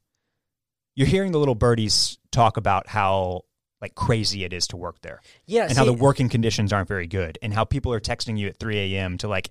you're 0.96 1.06
hearing 1.06 1.32
the 1.32 1.38
little 1.38 1.54
birdies 1.54 2.18
talk 2.32 2.56
about 2.56 2.88
how 2.88 3.42
like 3.80 3.94
crazy 3.94 4.44
it 4.44 4.52
is 4.52 4.66
to 4.68 4.76
work 4.76 5.00
there 5.00 5.20
Yeah. 5.46 5.64
and 5.66 5.76
how 5.76 5.84
the 5.84 5.92
working 5.92 6.28
conditions 6.28 6.72
aren't 6.72 6.88
very 6.88 7.06
good 7.06 7.38
and 7.40 7.52
how 7.54 7.64
people 7.64 7.92
are 7.94 8.00
texting 8.00 8.38
you 8.38 8.48
at 8.48 8.58
3 8.58 8.94
a.m 8.94 9.16
to 9.18 9.28
like 9.28 9.50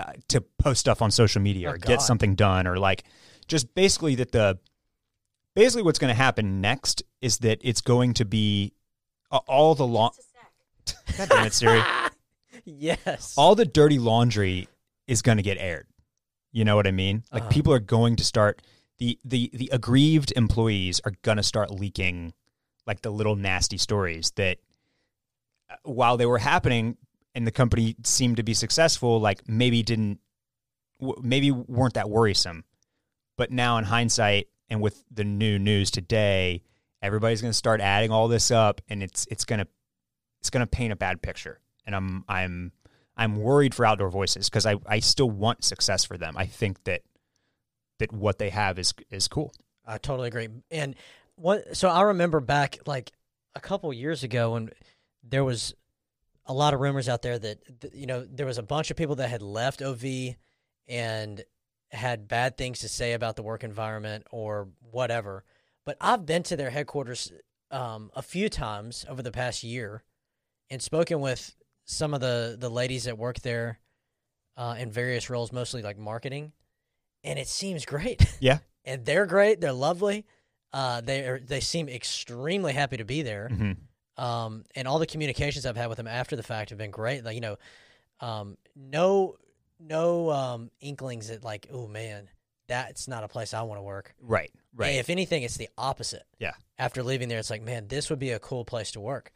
uh, 0.00 0.12
to 0.28 0.40
post 0.58 0.80
stuff 0.80 1.02
on 1.02 1.10
social 1.10 1.42
media 1.42 1.68
Oh, 1.68 1.72
or 1.72 1.78
get 1.78 2.00
something 2.02 2.34
done 2.34 2.66
or 2.66 2.78
like 2.78 3.04
just 3.48 3.74
basically 3.74 4.14
that 4.16 4.32
the 4.32 4.58
basically 5.54 5.82
what's 5.82 5.98
going 5.98 6.10
to 6.14 6.14
happen 6.22 6.60
next 6.60 7.02
is 7.20 7.38
that 7.38 7.58
it's 7.62 7.80
going 7.80 8.14
to 8.14 8.24
be 8.24 8.72
uh, 9.30 9.40
all 9.46 9.74
the 9.74 9.86
long 9.86 10.12
God 11.18 11.28
damn 11.28 11.46
it, 11.46 11.52
Siri. 11.52 11.82
yes. 12.64 13.34
all 13.36 13.54
the 13.54 13.64
dirty 13.66 13.98
laundry 13.98 14.68
is 15.06 15.22
going 15.22 15.36
to 15.38 15.42
get 15.42 15.58
aired. 15.58 15.86
You 16.52 16.64
know 16.64 16.74
what 16.76 16.86
I 16.86 16.90
mean? 16.92 17.24
Like 17.32 17.42
Uh-huh. 17.42 17.50
people 17.50 17.72
are 17.72 17.78
going 17.80 18.16
to 18.16 18.24
start 18.24 18.62
the 18.98 19.18
the 19.24 19.50
the 19.54 19.68
aggrieved 19.72 20.32
employees 20.36 21.00
are 21.04 21.12
going 21.22 21.36
to 21.36 21.42
start 21.42 21.70
leaking 21.70 22.32
like 22.86 23.02
the 23.02 23.10
little 23.10 23.36
nasty 23.36 23.78
stories 23.78 24.32
that 24.36 24.58
uh, 25.70 25.76
while 25.84 26.16
they 26.16 26.26
were 26.26 26.38
happening 26.38 26.96
and 27.34 27.46
the 27.46 27.52
company 27.52 27.96
seemed 28.04 28.36
to 28.36 28.42
be 28.42 28.54
successful 28.54 29.20
like 29.20 29.48
maybe 29.48 29.82
didn't 29.82 30.18
maybe 31.22 31.50
weren't 31.50 31.94
that 31.94 32.10
worrisome. 32.10 32.64
But 33.36 33.50
now 33.50 33.78
in 33.78 33.84
hindsight 33.84 34.48
and 34.68 34.80
with 34.80 35.02
the 35.10 35.24
new 35.24 35.58
news 35.58 35.90
today, 35.90 36.62
everybody's 37.02 37.40
going 37.40 37.52
to 37.52 37.56
start 37.56 37.80
adding 37.80 38.10
all 38.10 38.28
this 38.28 38.50
up 38.50 38.80
and 38.88 39.02
it's 39.02 39.26
it's 39.30 39.44
going 39.44 39.60
to 39.60 39.66
it's 40.40 40.50
going 40.50 40.60
to 40.60 40.66
paint 40.66 40.92
a 40.92 40.96
bad 40.96 41.22
picture. 41.22 41.60
And 41.86 41.94
I'm 41.94 42.24
I'm 42.28 42.72
I'm 43.16 43.36
worried 43.36 43.74
for 43.74 43.84
Outdoor 43.84 44.10
Voices 44.10 44.48
because 44.48 44.66
I, 44.66 44.76
I 44.86 45.00
still 45.00 45.30
want 45.30 45.64
success 45.64 46.04
for 46.04 46.16
them. 46.16 46.36
I 46.36 46.46
think 46.46 46.82
that 46.84 47.02
that 47.98 48.12
what 48.12 48.38
they 48.38 48.50
have 48.50 48.78
is 48.78 48.94
is 49.10 49.28
cool. 49.28 49.52
I 49.86 49.98
totally 49.98 50.28
agree. 50.28 50.48
And 50.70 50.94
what? 51.36 51.76
So 51.76 51.88
I 51.88 52.02
remember 52.02 52.40
back 52.40 52.78
like 52.86 53.12
a 53.54 53.60
couple 53.60 53.92
years 53.92 54.22
ago 54.22 54.52
when 54.52 54.70
there 55.22 55.44
was 55.44 55.74
a 56.50 56.52
lot 56.52 56.74
of 56.74 56.80
rumors 56.80 57.08
out 57.08 57.22
there 57.22 57.38
that 57.38 57.58
you 57.94 58.06
know 58.06 58.26
there 58.28 58.44
was 58.44 58.58
a 58.58 58.62
bunch 58.62 58.90
of 58.90 58.96
people 58.96 59.14
that 59.16 59.30
had 59.30 59.40
left 59.40 59.80
OV 59.80 60.04
and 60.88 61.44
had 61.92 62.26
bad 62.26 62.58
things 62.58 62.80
to 62.80 62.88
say 62.88 63.12
about 63.12 63.36
the 63.36 63.42
work 63.42 63.62
environment 63.62 64.26
or 64.32 64.68
whatever. 64.90 65.44
But 65.86 65.96
I've 66.00 66.26
been 66.26 66.42
to 66.44 66.56
their 66.56 66.70
headquarters 66.70 67.32
um, 67.70 68.10
a 68.16 68.22
few 68.22 68.48
times 68.48 69.06
over 69.08 69.22
the 69.22 69.30
past 69.30 69.62
year 69.62 70.02
and 70.68 70.82
spoken 70.82 71.20
with 71.20 71.54
some 71.84 72.14
of 72.14 72.20
the 72.20 72.56
the 72.58 72.68
ladies 72.68 73.04
that 73.04 73.16
work 73.16 73.40
there 73.42 73.78
uh, 74.56 74.74
in 74.76 74.90
various 74.90 75.30
roles, 75.30 75.52
mostly 75.52 75.82
like 75.82 75.98
marketing, 75.98 76.50
and 77.22 77.38
it 77.38 77.46
seems 77.46 77.84
great. 77.86 78.26
Yeah. 78.40 78.58
and 78.84 79.04
they're 79.04 79.26
great. 79.26 79.60
They're 79.60 79.72
lovely. 79.72 80.26
Uh, 80.72 81.00
they 81.00 81.20
are, 81.28 81.38
they 81.38 81.60
seem 81.60 81.88
extremely 81.88 82.72
happy 82.72 82.96
to 82.96 83.04
be 83.04 83.22
there. 83.22 83.48
hmm 83.48 83.72
Um, 84.16 84.64
and 84.74 84.86
all 84.86 84.98
the 84.98 85.06
communications 85.06 85.64
I've 85.64 85.76
had 85.76 85.88
with 85.88 85.96
them 85.96 86.06
after 86.06 86.36
the 86.36 86.42
fact 86.42 86.70
have 86.70 86.78
been 86.78 86.90
great. 86.90 87.24
Like 87.24 87.34
you 87.34 87.40
know, 87.40 87.56
um, 88.20 88.56
no 88.76 89.36
no 89.78 90.30
um, 90.30 90.70
inklings 90.80 91.28
that 91.28 91.44
like, 91.44 91.68
oh 91.72 91.86
man, 91.86 92.28
that's 92.68 93.08
not 93.08 93.24
a 93.24 93.28
place 93.28 93.54
I 93.54 93.62
want 93.62 93.78
to 93.78 93.82
work. 93.82 94.14
Right. 94.20 94.52
Right. 94.74 94.92
Hey, 94.92 94.98
if 94.98 95.10
anything, 95.10 95.42
it's 95.42 95.56
the 95.56 95.68
opposite. 95.76 96.22
Yeah. 96.38 96.52
After 96.78 97.02
leaving 97.02 97.28
there, 97.28 97.38
it's 97.38 97.50
like, 97.50 97.62
man, 97.62 97.88
this 97.88 98.08
would 98.10 98.20
be 98.20 98.30
a 98.30 98.38
cool 98.38 98.64
place 98.64 98.92
to 98.92 99.00
work, 99.00 99.32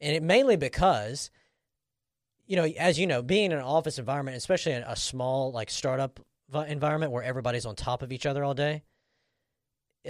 and 0.00 0.14
it 0.16 0.22
mainly 0.22 0.56
because, 0.56 1.30
you 2.46 2.56
know, 2.56 2.64
as 2.64 2.98
you 2.98 3.06
know, 3.06 3.22
being 3.22 3.46
in 3.46 3.58
an 3.58 3.64
office 3.64 3.98
environment, 3.98 4.36
especially 4.36 4.72
in 4.72 4.82
a 4.84 4.96
small 4.96 5.52
like 5.52 5.70
startup 5.70 6.20
environment 6.66 7.12
where 7.12 7.22
everybody's 7.22 7.66
on 7.66 7.76
top 7.76 8.02
of 8.02 8.10
each 8.12 8.24
other 8.24 8.42
all 8.42 8.54
day, 8.54 8.82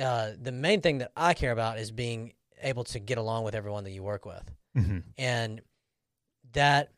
uh, 0.01 0.31
the 0.41 0.53
main 0.53 0.81
thing 0.81 0.99
that 0.99 1.11
I 1.17 1.35
care 1.35 1.53
about 1.53 1.79
is 1.79 1.91
being 1.91 2.33
able 2.63 2.85
to 2.85 2.99
get 2.99 3.19
along 3.19 3.45
with 3.45 3.55
everyone 3.55 3.85
that 3.85 3.91
you 3.93 4.03
work 4.03 4.25
with, 4.27 4.51
hmm 4.75 4.99
and 5.17 5.61
that 6.53 6.91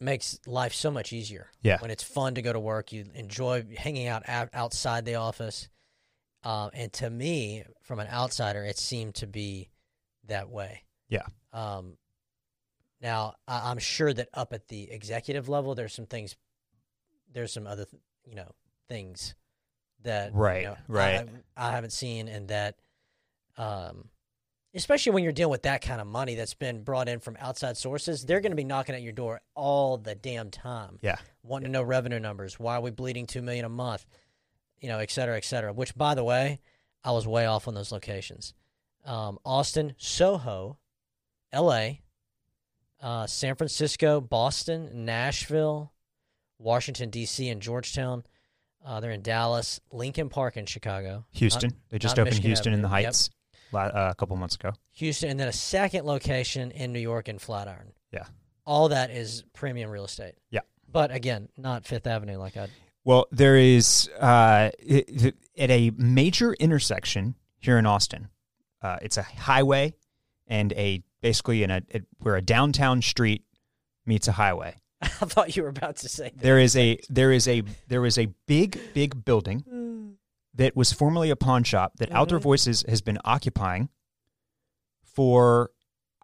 makes 0.00 0.38
life 0.46 0.74
so 0.74 0.90
much 0.90 1.12
easier. 1.12 1.48
Yeah. 1.62 1.78
when 1.80 1.90
it's 1.90 2.02
fun 2.02 2.34
to 2.34 2.42
go 2.42 2.52
to 2.52 2.60
work, 2.60 2.92
you 2.92 3.06
enjoy 3.14 3.64
hanging 3.76 4.06
out 4.08 4.28
out- 4.28 4.50
outside 4.52 5.04
the 5.04 5.14
office. 5.16 5.68
Um, 6.42 6.70
and 6.74 6.92
to 6.94 7.08
me, 7.08 7.64
from 7.82 8.00
an 8.00 8.08
outsider, 8.08 8.64
it 8.64 8.76
seemed 8.78 9.14
to 9.16 9.26
be 9.26 9.70
that 10.26 10.50
way. 10.50 10.82
Yeah. 11.08 11.24
Um, 11.52 11.96
now, 13.00 13.34
I, 13.48 13.70
I'm 13.70 13.78
sure 13.78 14.12
that 14.12 14.28
up 14.34 14.52
at 14.52 14.68
the 14.68 14.90
executive 14.90 15.48
level, 15.48 15.74
there's 15.74 15.94
some 15.94 16.06
things, 16.06 16.36
there's 17.32 17.52
some 17.52 17.66
other, 17.66 17.86
th- 17.86 18.02
you 18.26 18.34
know, 18.34 18.50
things 18.88 19.34
that 20.02 20.32
you 20.32 20.38
Right, 20.38 20.64
know, 20.64 20.76
right. 20.86 21.26
I, 21.56 21.68
I 21.68 21.70
haven't 21.70 21.92
seen, 21.92 22.28
and 22.28 22.48
that, 22.48 22.76
um, 23.56 24.10
especially 24.74 25.12
when 25.12 25.22
you're 25.24 25.32
dealing 25.32 25.50
with 25.50 25.62
that 25.62 25.82
kind 25.82 26.00
of 26.00 26.06
money 26.06 26.34
that's 26.34 26.54
been 26.54 26.82
brought 26.82 27.08
in 27.08 27.20
from 27.20 27.36
outside 27.40 27.76
sources, 27.76 28.24
they're 28.24 28.40
going 28.40 28.52
to 28.52 28.56
be 28.56 28.64
knocking 28.64 28.94
at 28.94 29.02
your 29.02 29.12
door 29.12 29.40
all 29.54 29.96
the 29.98 30.14
damn 30.14 30.50
time 30.50 30.98
Yeah. 31.02 31.16
wanting 31.42 31.66
to 31.66 31.72
know 31.72 31.82
revenue 31.82 32.18
numbers. 32.20 32.58
Why 32.58 32.76
are 32.76 32.80
we 32.80 32.90
bleeding 32.90 33.26
two 33.26 33.42
million 33.42 33.64
a 33.64 33.68
month? 33.68 34.04
You 34.80 34.88
know, 34.88 34.98
et 34.98 35.10
cetera, 35.10 35.36
et 35.36 35.44
cetera. 35.44 35.72
Which, 35.72 35.94
by 35.94 36.14
the 36.14 36.24
way, 36.24 36.60
I 37.02 37.12
was 37.12 37.26
way 37.26 37.46
off 37.46 37.68
on 37.68 37.74
those 37.74 37.92
locations. 37.92 38.54
Um, 39.04 39.38
Austin, 39.44 39.94
Soho, 39.98 40.78
L.A., 41.52 42.02
uh, 43.02 43.26
San 43.26 43.54
Francisco, 43.54 44.20
Boston, 44.20 45.04
Nashville, 45.04 45.92
Washington 46.58 47.10
D.C., 47.10 47.48
and 47.48 47.60
Georgetown. 47.60 48.24
Uh, 48.84 49.00
they're 49.00 49.10
in 49.10 49.22
Dallas, 49.22 49.80
Lincoln 49.90 50.28
Park 50.28 50.56
in 50.56 50.66
Chicago, 50.66 51.24
Houston. 51.32 51.70
they 51.90 51.98
just 51.98 52.18
opened 52.18 52.32
Michigan 52.36 52.48
Houston 52.50 52.72
in 52.74 52.82
the 52.82 52.88
Heights. 52.88 53.28
Yep. 53.30 53.34
Uh, 53.72 53.90
a 54.10 54.14
couple 54.14 54.36
months 54.36 54.54
ago. 54.54 54.72
Houston, 54.92 55.30
and 55.30 55.40
then 55.40 55.48
a 55.48 55.52
second 55.52 56.04
location 56.06 56.70
in 56.70 56.92
New 56.92 57.00
York 57.00 57.28
in 57.28 57.38
Flatiron. 57.38 57.92
Yeah. 58.12 58.24
all 58.64 58.88
that 58.90 59.10
is 59.10 59.42
premium 59.52 59.90
real 59.90 60.04
estate. 60.04 60.34
Yeah. 60.50 60.60
but 60.90 61.10
again, 61.10 61.48
not 61.56 61.84
Fifth 61.84 62.06
Avenue 62.06 62.36
like 62.38 62.56
I. 62.56 62.68
Well, 63.04 63.26
there 63.32 63.56
is 63.56 64.08
uh, 64.20 64.70
it- 64.78 65.34
at 65.58 65.70
a 65.70 65.90
major 65.96 66.52
intersection 66.54 67.34
here 67.58 67.76
in 67.78 67.86
Austin. 67.86 68.28
Uh, 68.80 68.98
it's 69.02 69.16
a 69.16 69.22
highway 69.22 69.94
and 70.46 70.72
a 70.74 71.02
basically 71.20 71.62
in 71.64 71.70
a 71.70 71.82
it, 71.88 72.04
where 72.18 72.36
a 72.36 72.42
downtown 72.42 73.02
street 73.02 73.42
meets 74.06 74.28
a 74.28 74.32
highway. 74.32 74.76
I 75.02 75.06
thought 75.08 75.56
you 75.56 75.62
were 75.64 75.68
about 75.70 75.96
to 75.96 76.08
say 76.08 76.30
that. 76.34 76.38
There 76.38 76.58
is 76.58 76.76
a 76.76 76.98
there 77.10 77.32
is 77.32 77.48
a 77.48 77.62
there 77.88 78.06
is 78.06 78.18
a 78.18 78.26
big 78.46 78.78
big 78.94 79.24
building 79.24 79.64
that 80.54 80.76
was 80.76 80.92
formerly 80.92 81.30
a 81.30 81.36
pawn 81.36 81.64
shop 81.64 81.96
that 81.96 82.12
Outdoor 82.12 82.38
Mhm. 82.38 82.42
Voices 82.42 82.84
has 82.88 83.02
been 83.02 83.18
occupying 83.24 83.88
for 85.02 85.70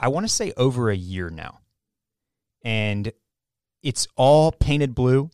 I 0.03 0.09
want 0.09 0.25
to 0.25 0.33
say 0.33 0.53
over 0.57 0.89
a 0.89 0.97
year 0.97 1.29
now. 1.29 1.61
And 2.63 3.13
it's 3.83 4.09
all 4.17 4.51
painted 4.51 4.95
blue. 4.95 5.31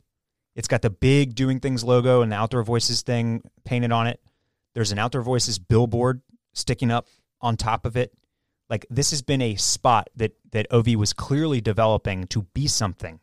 It's 0.57 0.67
got 0.67 0.83
the 0.83 0.91
big 0.91 1.37
doing 1.37 1.61
things 1.61 1.85
logo 1.85 2.21
and 2.23 2.33
the 2.33 2.37
Outdoor 2.37 2.65
Voices 2.65 3.03
thing 3.03 3.43
painted 3.65 3.93
on 3.93 4.09
it. 4.09 4.21
There's 4.75 4.91
an 4.91 4.99
Outdoor 4.99 5.23
Voices 5.23 5.61
billboard 5.61 6.21
sticking 6.53 6.91
up 6.91 7.07
on 7.41 7.57
top 7.57 7.87
of 7.87 7.97
it. 7.97 8.13
Like 8.69 8.87
this 8.91 9.11
has 9.11 9.23
been 9.23 9.41
a 9.41 9.55
spot 9.55 10.09
that 10.17 10.33
that 10.51 10.67
OV 10.73 10.97
was 10.97 11.13
clearly 11.13 11.61
developing 11.61 12.27
to 12.29 12.43
be 12.43 12.67
something 12.67 13.21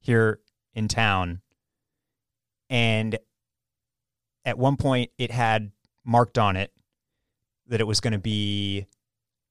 here 0.00 0.40
in 0.72 0.88
town. 0.88 1.42
And 2.70 3.18
at 4.46 4.56
one 4.56 4.76
point 4.76 5.10
it 5.18 5.30
had 5.30 5.72
marked 6.04 6.38
on 6.38 6.56
it 6.56 6.72
that 7.66 7.80
it 7.80 7.86
was 7.86 8.00
going 8.00 8.12
to 8.12 8.18
be 8.18 8.86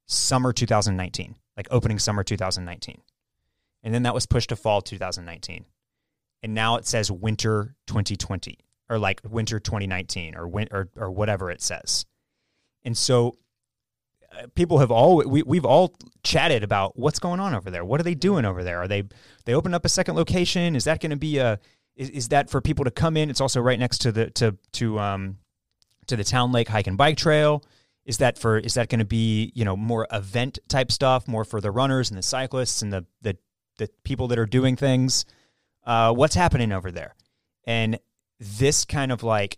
summer 0.07 0.53
2019, 0.53 1.35
like 1.57 1.67
opening 1.69 1.99
summer 1.99 2.23
2019. 2.23 3.01
And 3.83 3.93
then 3.93 4.03
that 4.03 4.13
was 4.13 4.25
pushed 4.25 4.49
to 4.49 4.55
fall 4.55 4.81
2019. 4.81 5.65
And 6.41 6.53
now 6.53 6.77
it 6.77 6.87
says 6.87 7.11
winter 7.11 7.75
2020 7.87 8.57
or 8.89 8.97
like 8.97 9.21
winter 9.29 9.59
2019 9.59 10.35
or 10.35 10.47
win- 10.47 10.69
or, 10.71 10.89
or 10.95 11.11
whatever 11.11 11.51
it 11.51 11.61
says. 11.61 12.05
And 12.83 12.97
so 12.97 13.35
uh, 14.31 14.47
people 14.55 14.79
have 14.79 14.91
all 14.91 15.17
we, 15.17 15.43
we've 15.43 15.65
all 15.65 15.93
chatted 16.23 16.63
about 16.63 16.97
what's 16.97 17.19
going 17.19 17.39
on 17.39 17.53
over 17.53 17.69
there. 17.69 17.83
What 17.83 17.99
are 17.99 18.03
they 18.03 18.15
doing 18.15 18.45
over 18.45 18.63
there? 18.63 18.79
Are 18.79 18.87
they 18.87 19.03
they 19.45 19.53
opened 19.53 19.75
up 19.75 19.85
a 19.85 19.89
second 19.89 20.15
location? 20.15 20.75
Is 20.75 20.83
that 20.85 21.01
going 21.01 21.11
to 21.11 21.17
be 21.17 21.37
a 21.39 21.59
is, 21.95 22.09
is 22.09 22.27
that 22.29 22.49
for 22.49 22.61
people 22.61 22.85
to 22.85 22.91
come 22.91 23.17
in? 23.17 23.29
It's 23.29 23.41
also 23.41 23.61
right 23.61 23.79
next 23.79 23.99
to 23.99 24.11
the 24.11 24.29
to 24.31 24.57
to 24.73 24.99
um 24.99 25.37
to 26.07 26.15
the 26.15 26.23
Town 26.23 26.51
Lake 26.51 26.67
Hike 26.67 26.87
and 26.87 26.97
Bike 26.97 27.17
Trail. 27.17 27.63
Is 28.05 28.17
that 28.17 28.37
for 28.37 28.57
is 28.57 28.75
that 28.75 28.89
going 28.89 28.99
to 28.99 29.05
be 29.05 29.51
you 29.55 29.65
know 29.65 29.75
more 29.75 30.07
event 30.11 30.59
type 30.67 30.91
stuff, 30.91 31.27
more 31.27 31.43
for 31.43 31.61
the 31.61 31.71
runners 31.71 32.09
and 32.09 32.17
the 32.17 32.23
cyclists 32.23 32.81
and 32.81 32.91
the 32.91 33.05
the 33.21 33.37
the 33.77 33.89
people 34.03 34.27
that 34.29 34.39
are 34.39 34.45
doing 34.45 34.75
things? 34.75 35.25
Uh, 35.85 36.13
what's 36.13 36.35
happening 36.35 36.71
over 36.71 36.91
there? 36.91 37.15
And 37.65 37.99
this 38.39 38.85
kind 38.85 39.11
of 39.11 39.23
like 39.23 39.57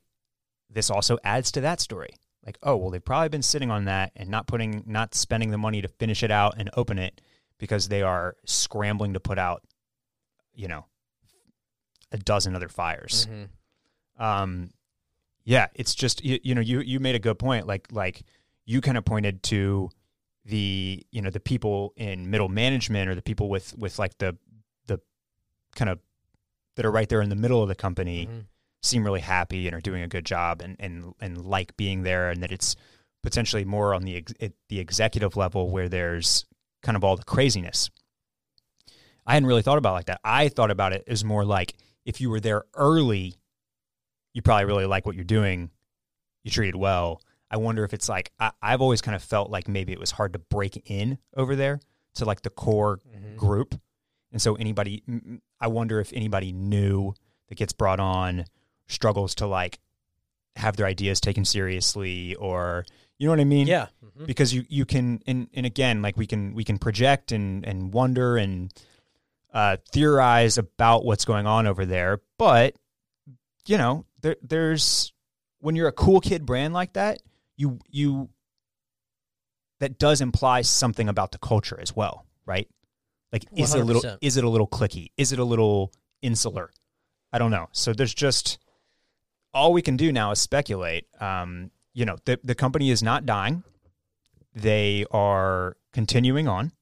this 0.69 0.89
also 0.89 1.17
adds 1.23 1.51
to 1.53 1.61
that 1.61 1.81
story. 1.81 2.15
Like, 2.45 2.57
oh 2.63 2.77
well, 2.77 2.89
they've 2.89 3.03
probably 3.03 3.29
been 3.29 3.41
sitting 3.41 3.71
on 3.71 3.85
that 3.85 4.11
and 4.15 4.29
not 4.29 4.47
putting 4.47 4.83
not 4.85 5.15
spending 5.15 5.51
the 5.51 5.57
money 5.57 5.81
to 5.81 5.87
finish 5.87 6.23
it 6.23 6.31
out 6.31 6.55
and 6.57 6.69
open 6.77 6.99
it 6.99 7.19
because 7.57 7.89
they 7.89 8.01
are 8.01 8.35
scrambling 8.45 9.13
to 9.13 9.19
put 9.19 9.37
out, 9.37 9.63
you 10.53 10.67
know, 10.67 10.85
a 12.11 12.17
dozen 12.17 12.55
other 12.55 12.69
fires 12.69 13.27
Mhm. 13.29 13.49
um 14.23 14.69
yeah 15.43 15.67
it's 15.75 15.93
just 15.95 16.23
you, 16.23 16.39
you 16.43 16.55
know 16.55 16.61
you 16.61 16.79
you 16.81 16.99
made 16.99 17.15
a 17.15 17.19
good 17.19 17.37
point 17.39 17.67
like 17.67 17.87
like 17.91 18.23
you 18.65 18.81
kind 18.81 18.97
of 18.97 19.05
pointed 19.05 19.43
to 19.43 19.89
the 20.45 21.05
you 21.11 21.21
know 21.21 21.29
the 21.29 21.39
people 21.39 21.93
in 21.97 22.29
middle 22.29 22.49
management 22.49 23.09
or 23.09 23.15
the 23.15 23.21
people 23.21 23.49
with 23.49 23.77
with 23.77 23.99
like 23.99 24.17
the 24.19 24.37
the 24.87 24.99
kind 25.75 25.89
of 25.89 25.99
that 26.75 26.85
are 26.85 26.91
right 26.91 27.09
there 27.09 27.21
in 27.21 27.29
the 27.29 27.35
middle 27.35 27.61
of 27.61 27.67
the 27.67 27.75
company 27.75 28.27
Mhm. 28.27 28.45
seem 28.81 29.03
really 29.03 29.19
happy 29.21 29.67
and 29.67 29.75
are 29.75 29.81
doing 29.81 30.01
a 30.03 30.07
good 30.07 30.25
job 30.25 30.61
and 30.61 30.75
and 30.79 31.13
and 31.19 31.45
like 31.45 31.75
being 31.77 32.03
there 32.03 32.29
and 32.29 32.41
that 32.43 32.51
it's 32.51 32.75
potentially 33.23 33.65
more 33.65 33.93
on 33.93 34.03
the 34.03 34.15
ex- 34.15 34.33
the 34.69 34.79
executive 34.79 35.35
level 35.35 35.69
where 35.69 35.89
there's 35.89 36.45
kind 36.81 36.95
of 36.95 37.03
all 37.03 37.17
the 37.17 37.23
craziness 37.25 37.89
I 39.25 39.33
hadn't 39.33 39.47
really 39.47 39.61
thought 39.61 39.77
about 39.77 39.89
it 39.91 39.93
like 39.95 40.05
that. 40.05 40.21
I 40.23 40.47
thought 40.47 40.71
about 40.71 40.93
it 40.93 41.03
as 41.05 41.25
more 41.25 41.43
like 41.43 41.73
if 42.07 42.19
you 42.21 42.29
were 42.31 42.39
there 42.39 42.63
early, 42.73 43.35
you 44.33 44.41
probably 44.41 44.65
really 44.65 44.85
like 44.85 45.05
what 45.05 45.13
you're 45.15 45.23
doing. 45.25 45.69
You 46.43 46.49
treated 46.51 46.75
well. 46.75 47.21
I 47.51 47.57
wonder 47.57 47.83
if 47.83 47.93
it's 47.93 48.09
like 48.09 48.31
I, 48.39 48.51
I've 48.61 48.81
always 48.81 49.01
kind 49.01 49.15
of 49.15 49.21
felt 49.23 49.49
like 49.51 49.67
maybe 49.67 49.91
it 49.93 49.99
was 49.99 50.11
hard 50.11 50.33
to 50.33 50.39
break 50.39 50.89
in 50.89 51.17
over 51.35 51.55
there 51.55 51.79
to 52.15 52.25
like 52.25 52.41
the 52.41 52.49
core 52.49 52.99
Mhm. 53.07 53.35
group, 53.35 53.75
and 54.31 54.41
so 54.41 54.55
anybody. 54.55 55.03
I 55.59 55.67
wonder 55.67 55.99
if 55.99 56.11
anybody 56.13 56.51
new 56.51 57.13
that 57.49 57.55
gets 57.55 57.73
brought 57.73 57.99
on 57.99 58.45
struggles 58.87 59.35
to 59.35 59.47
like 59.47 59.79
have 60.55 60.75
their 60.77 60.85
ideas 60.87 61.19
taken 61.21 61.45
seriously, 61.45 62.35
or 62.35 62.85
you 63.19 63.27
know 63.27 63.31
what 63.31 63.39
I 63.39 63.45
mean? 63.45 63.67
Yeah. 63.67 63.87
Mhm. 64.03 64.25
because 64.27 64.53
you 64.53 64.65
you 64.69 64.85
can 64.85 65.21
and 65.27 65.47
and 65.53 65.65
again 65.65 66.01
like 66.01 66.17
we 66.17 66.25
can 66.27 66.53
we 66.53 66.63
can 66.63 66.77
project 66.77 67.31
and 67.31 67.65
and 67.65 67.93
wonder 67.93 68.37
and 68.37 68.71
uh, 69.57 69.75
theorize 69.91 70.59
about 70.59 71.03
what's 71.03 71.25
going 71.25 71.47
on 71.47 71.65
over 71.65 71.83
there, 71.83 72.21
but 72.37 72.75
you 73.65 73.75
know 73.75 74.05
there 74.21 74.35
there's 74.43 75.11
when 75.61 75.75
you're 75.75 75.87
a 75.87 75.91
cool 75.93 76.21
kid 76.21 76.45
brand 76.45 76.75
like 76.75 76.93
that, 76.93 77.23
you 77.55 77.79
you 77.89 78.29
that 79.79 79.97
does 79.97 80.21
imply 80.21 80.61
something 80.61 81.09
about 81.09 81.31
the 81.31 81.39
culture 81.39 81.79
as 81.81 81.95
well, 81.95 82.27
right? 82.45 82.67
Like 83.33 83.45
is 83.55 83.73
it 83.73 83.81
a 83.81 83.83
little 83.83 84.03
is 84.21 84.37
it 84.37 84.43
a 84.43 84.49
little 84.49 84.67
clicky? 84.67 85.07
Is 85.17 85.31
it 85.31 85.39
a 85.39 85.43
little 85.43 85.91
insular? 86.21 86.69
I 87.33 87.39
don't 87.39 87.49
know. 87.49 87.67
So 87.71 87.93
there's 87.93 88.13
just 88.13 88.59
all 89.55 89.73
we 89.73 89.81
can 89.81 89.97
do 89.97 90.11
now 90.11 90.29
is 90.29 90.39
speculate. 90.39 91.07
Um, 91.19 91.71
you 91.95 92.05
know, 92.05 92.17
the 92.25 92.39
the 92.43 92.53
company 92.53 92.91
is 92.91 93.01
not 93.01 93.25
dying. 93.25 93.63
They 94.53 95.07
are 95.09 95.77
continuing 95.93 96.47
on. 96.47 96.73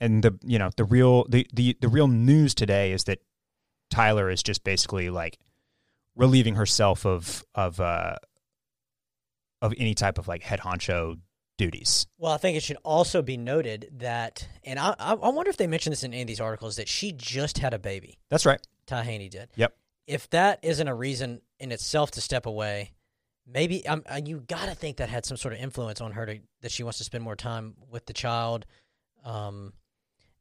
And 0.00 0.22
the 0.22 0.38
you 0.42 0.58
know, 0.58 0.70
the 0.76 0.84
real 0.84 1.24
the, 1.28 1.46
the, 1.52 1.76
the 1.80 1.88
real 1.88 2.08
news 2.08 2.54
today 2.54 2.92
is 2.92 3.04
that 3.04 3.18
Tyler 3.90 4.30
is 4.30 4.42
just 4.42 4.64
basically 4.64 5.10
like 5.10 5.38
relieving 6.16 6.54
herself 6.54 7.04
of 7.04 7.44
of 7.54 7.80
uh 7.80 8.16
of 9.62 9.74
any 9.76 9.94
type 9.94 10.18
of 10.18 10.26
like 10.26 10.42
head 10.42 10.60
honcho 10.60 11.18
duties. 11.58 12.06
Well, 12.16 12.32
I 12.32 12.38
think 12.38 12.56
it 12.56 12.62
should 12.62 12.78
also 12.84 13.20
be 13.20 13.36
noted 13.36 13.90
that, 13.98 14.48
and 14.64 14.78
I, 14.78 14.94
I 14.98 15.12
I 15.12 15.28
wonder 15.28 15.50
if 15.50 15.58
they 15.58 15.66
mentioned 15.66 15.92
this 15.92 16.02
in 16.02 16.14
any 16.14 16.22
of 16.22 16.28
these 16.28 16.40
articles 16.40 16.76
that 16.76 16.88
she 16.88 17.12
just 17.12 17.58
had 17.58 17.74
a 17.74 17.78
baby. 17.78 18.18
That's 18.30 18.46
right. 18.46 18.60
Ty 18.86 19.04
Haney 19.04 19.28
did. 19.28 19.50
Yep. 19.56 19.76
If 20.06 20.30
that 20.30 20.60
isn't 20.62 20.88
a 20.88 20.94
reason 20.94 21.42
in 21.58 21.70
itself 21.70 22.12
to 22.12 22.20
step 22.22 22.46
away, 22.46 22.92
maybe 23.46 23.86
um, 23.86 24.02
uh, 24.10 24.20
you 24.24 24.40
got 24.40 24.66
to 24.66 24.74
think 24.74 24.96
that 24.96 25.08
had 25.08 25.26
some 25.26 25.36
sort 25.36 25.54
of 25.54 25.60
influence 25.60 26.00
on 26.00 26.12
her 26.12 26.26
to, 26.26 26.38
that 26.62 26.72
she 26.72 26.82
wants 26.82 26.98
to 26.98 27.04
spend 27.04 27.22
more 27.22 27.36
time 27.36 27.74
with 27.90 28.06
the 28.06 28.12
child, 28.12 28.66
um, 29.24 29.72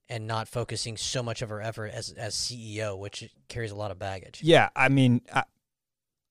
and 0.10 0.26
not 0.28 0.48
focusing 0.48 0.98
so 0.98 1.22
much 1.22 1.42
of 1.42 1.50
her 1.50 1.62
effort 1.62 1.92
as 1.94 2.12
as 2.14 2.36
CEO, 2.36 2.98
which 2.98 3.30
carries 3.48 3.72
a 3.72 3.76
lot 3.76 3.92
of 3.92 4.00
baggage. 4.00 4.40
Yeah, 4.44 4.70
I 4.76 4.90
mean, 4.90 5.22
I, 5.34 5.44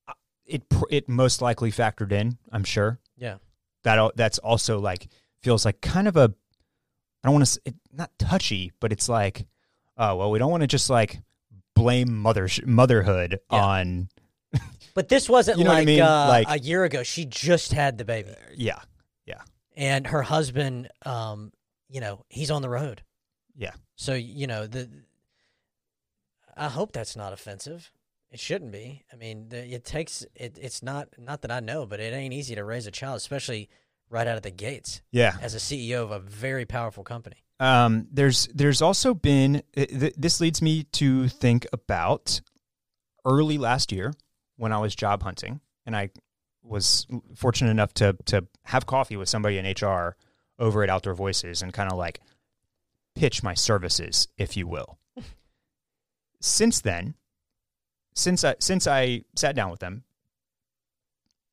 I- 0.07 0.13
it 0.45 0.63
it 0.89 1.07
most 1.09 1.41
likely 1.41 1.71
factored 1.71 2.11
in. 2.11 2.37
I'm 2.51 2.63
sure 2.63 2.99
Yeah. 3.17 3.37
that 3.83 4.11
that's 4.15 4.37
also 4.39 4.79
like 4.79 5.07
feels 5.41 5.63
like 5.65 5.79
kind 5.81 6.07
of 6.07 6.17
a 6.17 6.33
I 7.23 7.27
don't 7.27 7.33
want 7.35 7.45
to 7.45 7.61
it, 7.65 7.75
not 7.93 8.11
touchy, 8.17 8.71
but 8.79 8.91
it's 8.91 9.07
like 9.09 9.45
oh 9.97 10.15
well, 10.15 10.31
we 10.31 10.39
don't 10.39 10.51
want 10.51 10.61
to 10.61 10.67
just 10.67 10.89
like 10.89 11.19
blame 11.75 12.17
mother 12.17 12.49
motherhood 12.65 13.39
Yeah. 13.51 13.63
on 13.63 14.09
But 14.95 15.07
this 15.07 15.29
wasn't 15.29 15.59
You 15.59 15.63
know 15.65 15.69
what 15.69 15.75
I 15.75 15.79
like, 15.79 15.87
mean? 15.87 16.01
uh, 16.01 16.27
Like- 16.27 16.47
a 16.49 16.59
year 16.59 16.83
ago. 16.83 17.03
She 17.03 17.25
just 17.25 17.71
had 17.71 17.97
the 17.97 18.05
baby, 18.05 18.31
Yeah. 18.55 18.79
yeah 19.25 19.41
and 19.77 20.07
her 20.07 20.23
husband, 20.23 20.89
um, 21.05 21.53
you 21.89 22.01
know, 22.01 22.25
he's 22.29 22.49
on 22.51 22.61
the 22.63 22.69
road. 22.69 23.01
Yeah. 23.59 23.73
So 23.95 24.15
you 24.15 24.47
know 24.47 24.65
the. 24.65 24.89
I 26.57 26.67
hope 26.67 26.91
that's 26.91 27.15
not 27.15 27.31
offensive. 27.31 27.91
It 28.31 28.39
shouldn't 28.39 28.71
be. 28.71 29.03
I 29.13 29.15
mean, 29.15 29.49
the, 29.49 29.73
it 29.73 29.85
takes 29.85 30.25
it. 30.33 30.57
It's 30.59 30.81
not 30.81 31.09
not 31.19 31.41
that 31.41 31.51
I 31.51 31.59
know, 31.59 31.85
but 31.85 31.99
it 31.99 32.13
ain't 32.13 32.33
easy 32.33 32.55
to 32.55 32.63
raise 32.63 32.87
a 32.87 32.91
child, 32.91 33.17
especially 33.17 33.69
right 34.09 34.25
out 34.25 34.37
of 34.37 34.43
the 34.43 34.51
gates 34.51 35.01
yeah. 35.11 35.35
as 35.41 35.53
a 35.53 35.57
CEO 35.57 36.03
of 36.03 36.11
a 36.11 36.19
very 36.19 36.65
powerful 36.65 37.03
company. 37.03 37.43
Um, 37.59 38.07
there's 38.11 38.47
there's 38.47 38.81
also 38.81 39.13
been 39.13 39.61
th- 39.75 39.89
th- 39.89 40.13
this 40.17 40.39
leads 40.39 40.61
me 40.61 40.83
to 40.93 41.27
think 41.27 41.67
about 41.73 42.39
early 43.25 43.57
last 43.57 43.91
year 43.91 44.13
when 44.55 44.71
I 44.71 44.79
was 44.79 44.95
job 44.95 45.23
hunting 45.23 45.59
and 45.85 45.95
I 45.95 46.11
was 46.63 47.05
fortunate 47.35 47.71
enough 47.71 47.93
to 47.95 48.15
to 48.25 48.47
have 48.63 48.85
coffee 48.85 49.17
with 49.17 49.27
somebody 49.27 49.57
in 49.57 49.65
HR 49.65 50.15
over 50.57 50.83
at 50.83 50.89
Outdoor 50.89 51.13
Voices 51.13 51.61
and 51.61 51.73
kind 51.73 51.91
of 51.91 51.97
like 51.97 52.21
pitch 53.19 53.43
my 53.43 53.53
services, 53.53 54.27
if 54.37 54.55
you 54.57 54.65
will. 54.67 54.97
since 56.41 56.81
then, 56.81 57.15
since 58.15 58.43
I 58.43 58.55
since 58.59 58.87
I 58.87 59.23
sat 59.35 59.55
down 59.55 59.71
with 59.71 59.79
them, 59.79 60.03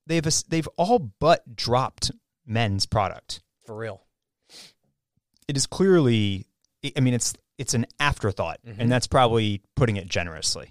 they've 0.06 0.24
they've 0.48 0.68
all 0.76 0.98
but 1.20 1.56
dropped 1.56 2.10
men's 2.46 2.86
product 2.86 3.42
For 3.66 3.76
real. 3.76 4.02
it 5.48 5.56
is 5.56 5.66
clearly 5.66 6.46
i 6.96 7.00
mean 7.00 7.12
it's 7.14 7.34
it's 7.58 7.74
an 7.74 7.86
afterthought 7.98 8.60
Mhm. 8.64 8.76
and 8.78 8.92
that's 8.92 9.08
probably 9.08 9.62
putting 9.74 9.96
it 9.96 10.06
generously 10.08 10.70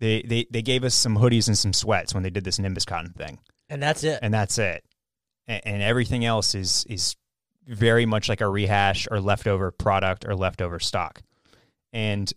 they, 0.00 0.22
they 0.22 0.46
they 0.50 0.62
gave 0.62 0.82
us 0.84 0.94
some 0.94 1.16
hoodies 1.18 1.46
and 1.48 1.58
some 1.58 1.74
sweats 1.74 2.14
when 2.14 2.22
they 2.22 2.30
did 2.30 2.44
this 2.44 2.58
nimbus 2.58 2.86
cotton 2.86 3.12
thing 3.12 3.38
And 3.68 3.82
that's 3.82 4.02
it. 4.02 4.18
and 4.22 4.32
that's 4.32 4.56
it 4.56 4.82
and, 5.46 5.60
and 5.66 5.82
everything 5.82 6.24
else 6.24 6.54
is 6.54 6.86
is 6.88 7.16
very 7.66 8.06
much 8.06 8.28
like 8.28 8.40
a 8.40 8.48
rehash 8.48 9.08
or 9.10 9.20
leftover 9.20 9.70
product 9.70 10.24
or 10.24 10.34
leftover 10.34 10.78
stock. 10.78 11.22
And 11.92 12.32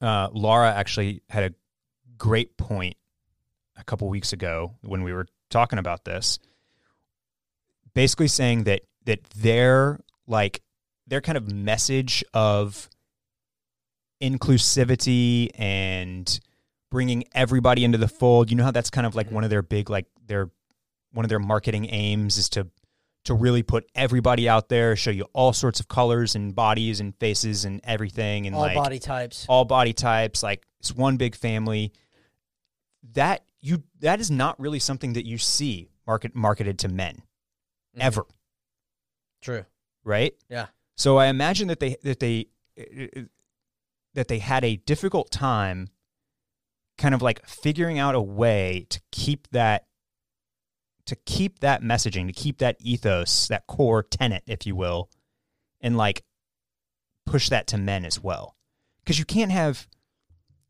uh, 0.00 0.28
laura 0.32 0.72
actually 0.72 1.22
had 1.30 1.44
a 1.44 1.54
great 2.18 2.56
point 2.56 2.96
a 3.76 3.84
couple 3.84 4.08
weeks 4.08 4.32
ago 4.32 4.74
when 4.82 5.02
we 5.02 5.12
were 5.12 5.26
talking 5.50 5.78
about 5.78 6.04
this 6.04 6.38
basically 7.94 8.28
saying 8.28 8.64
that 8.64 8.82
that 9.06 9.24
their 9.30 9.98
like 10.26 10.62
their 11.06 11.20
kind 11.20 11.38
of 11.38 11.50
message 11.50 12.24
of 12.34 12.88
inclusivity 14.22 15.48
and 15.54 16.40
bringing 16.90 17.24
everybody 17.34 17.84
into 17.84 17.98
the 17.98 18.08
fold 18.08 18.50
you 18.50 18.56
know 18.56 18.64
how 18.64 18.70
that's 18.70 18.90
kind 18.90 19.06
of 19.06 19.14
like 19.14 19.30
one 19.30 19.44
of 19.44 19.50
their 19.50 19.62
big 19.62 19.88
like 19.90 20.06
their 20.26 20.50
one 21.12 21.24
of 21.24 21.28
their 21.28 21.38
marketing 21.38 21.86
aims 21.90 22.36
is 22.36 22.48
to 22.48 22.66
to 23.24 23.34
really 23.34 23.62
put 23.62 23.86
everybody 23.94 24.48
out 24.48 24.68
there 24.68 24.94
show 24.96 25.10
you 25.10 25.24
all 25.32 25.52
sorts 25.52 25.80
of 25.80 25.88
colors 25.88 26.34
and 26.34 26.54
bodies 26.54 27.00
and 27.00 27.14
faces 27.16 27.64
and 27.64 27.80
everything 27.84 28.46
and 28.46 28.54
All 28.54 28.62
like 28.62 28.74
body 28.76 28.98
types. 28.98 29.46
all 29.48 29.64
body 29.64 29.92
types 29.92 30.42
like 30.42 30.64
it's 30.80 30.94
one 30.94 31.16
big 31.16 31.34
family 31.34 31.92
that 33.12 33.44
you 33.60 33.82
that 34.00 34.20
is 34.20 34.30
not 34.30 34.58
really 34.60 34.78
something 34.78 35.14
that 35.14 35.26
you 35.26 35.38
see 35.38 35.88
market 36.06 36.34
marketed 36.34 36.78
to 36.80 36.88
men 36.88 37.22
Mhm. 37.96 38.00
ever 38.02 38.24
True. 39.40 39.64
right 40.04 40.34
Yeah. 40.48 40.66
so 40.96 41.16
i 41.16 41.26
imagine 41.26 41.68
that 41.68 41.80
they 41.80 41.96
that 42.02 42.20
they 42.20 42.48
that 44.14 44.28
they 44.28 44.38
had 44.38 44.64
a 44.64 44.76
difficult 44.76 45.30
time 45.30 45.88
kind 46.98 47.14
of 47.14 47.22
like 47.22 47.44
figuring 47.46 47.98
out 47.98 48.14
a 48.14 48.20
way 48.20 48.86
to 48.90 49.00
keep 49.10 49.48
that 49.50 49.86
to 51.06 51.16
keep 51.26 51.60
that 51.60 51.82
messaging 51.82 52.26
to 52.26 52.32
keep 52.32 52.58
that 52.58 52.76
ethos 52.80 53.48
that 53.48 53.66
core 53.66 54.02
tenet 54.02 54.42
if 54.46 54.66
you 54.66 54.74
will 54.74 55.10
and 55.80 55.96
like 55.96 56.24
push 57.26 57.48
that 57.48 57.66
to 57.68 57.78
men 57.78 58.04
as 58.04 58.22
well. 58.22 58.56
Because 59.00 59.18
you 59.18 59.24
can't 59.24 59.52
have 59.52 59.86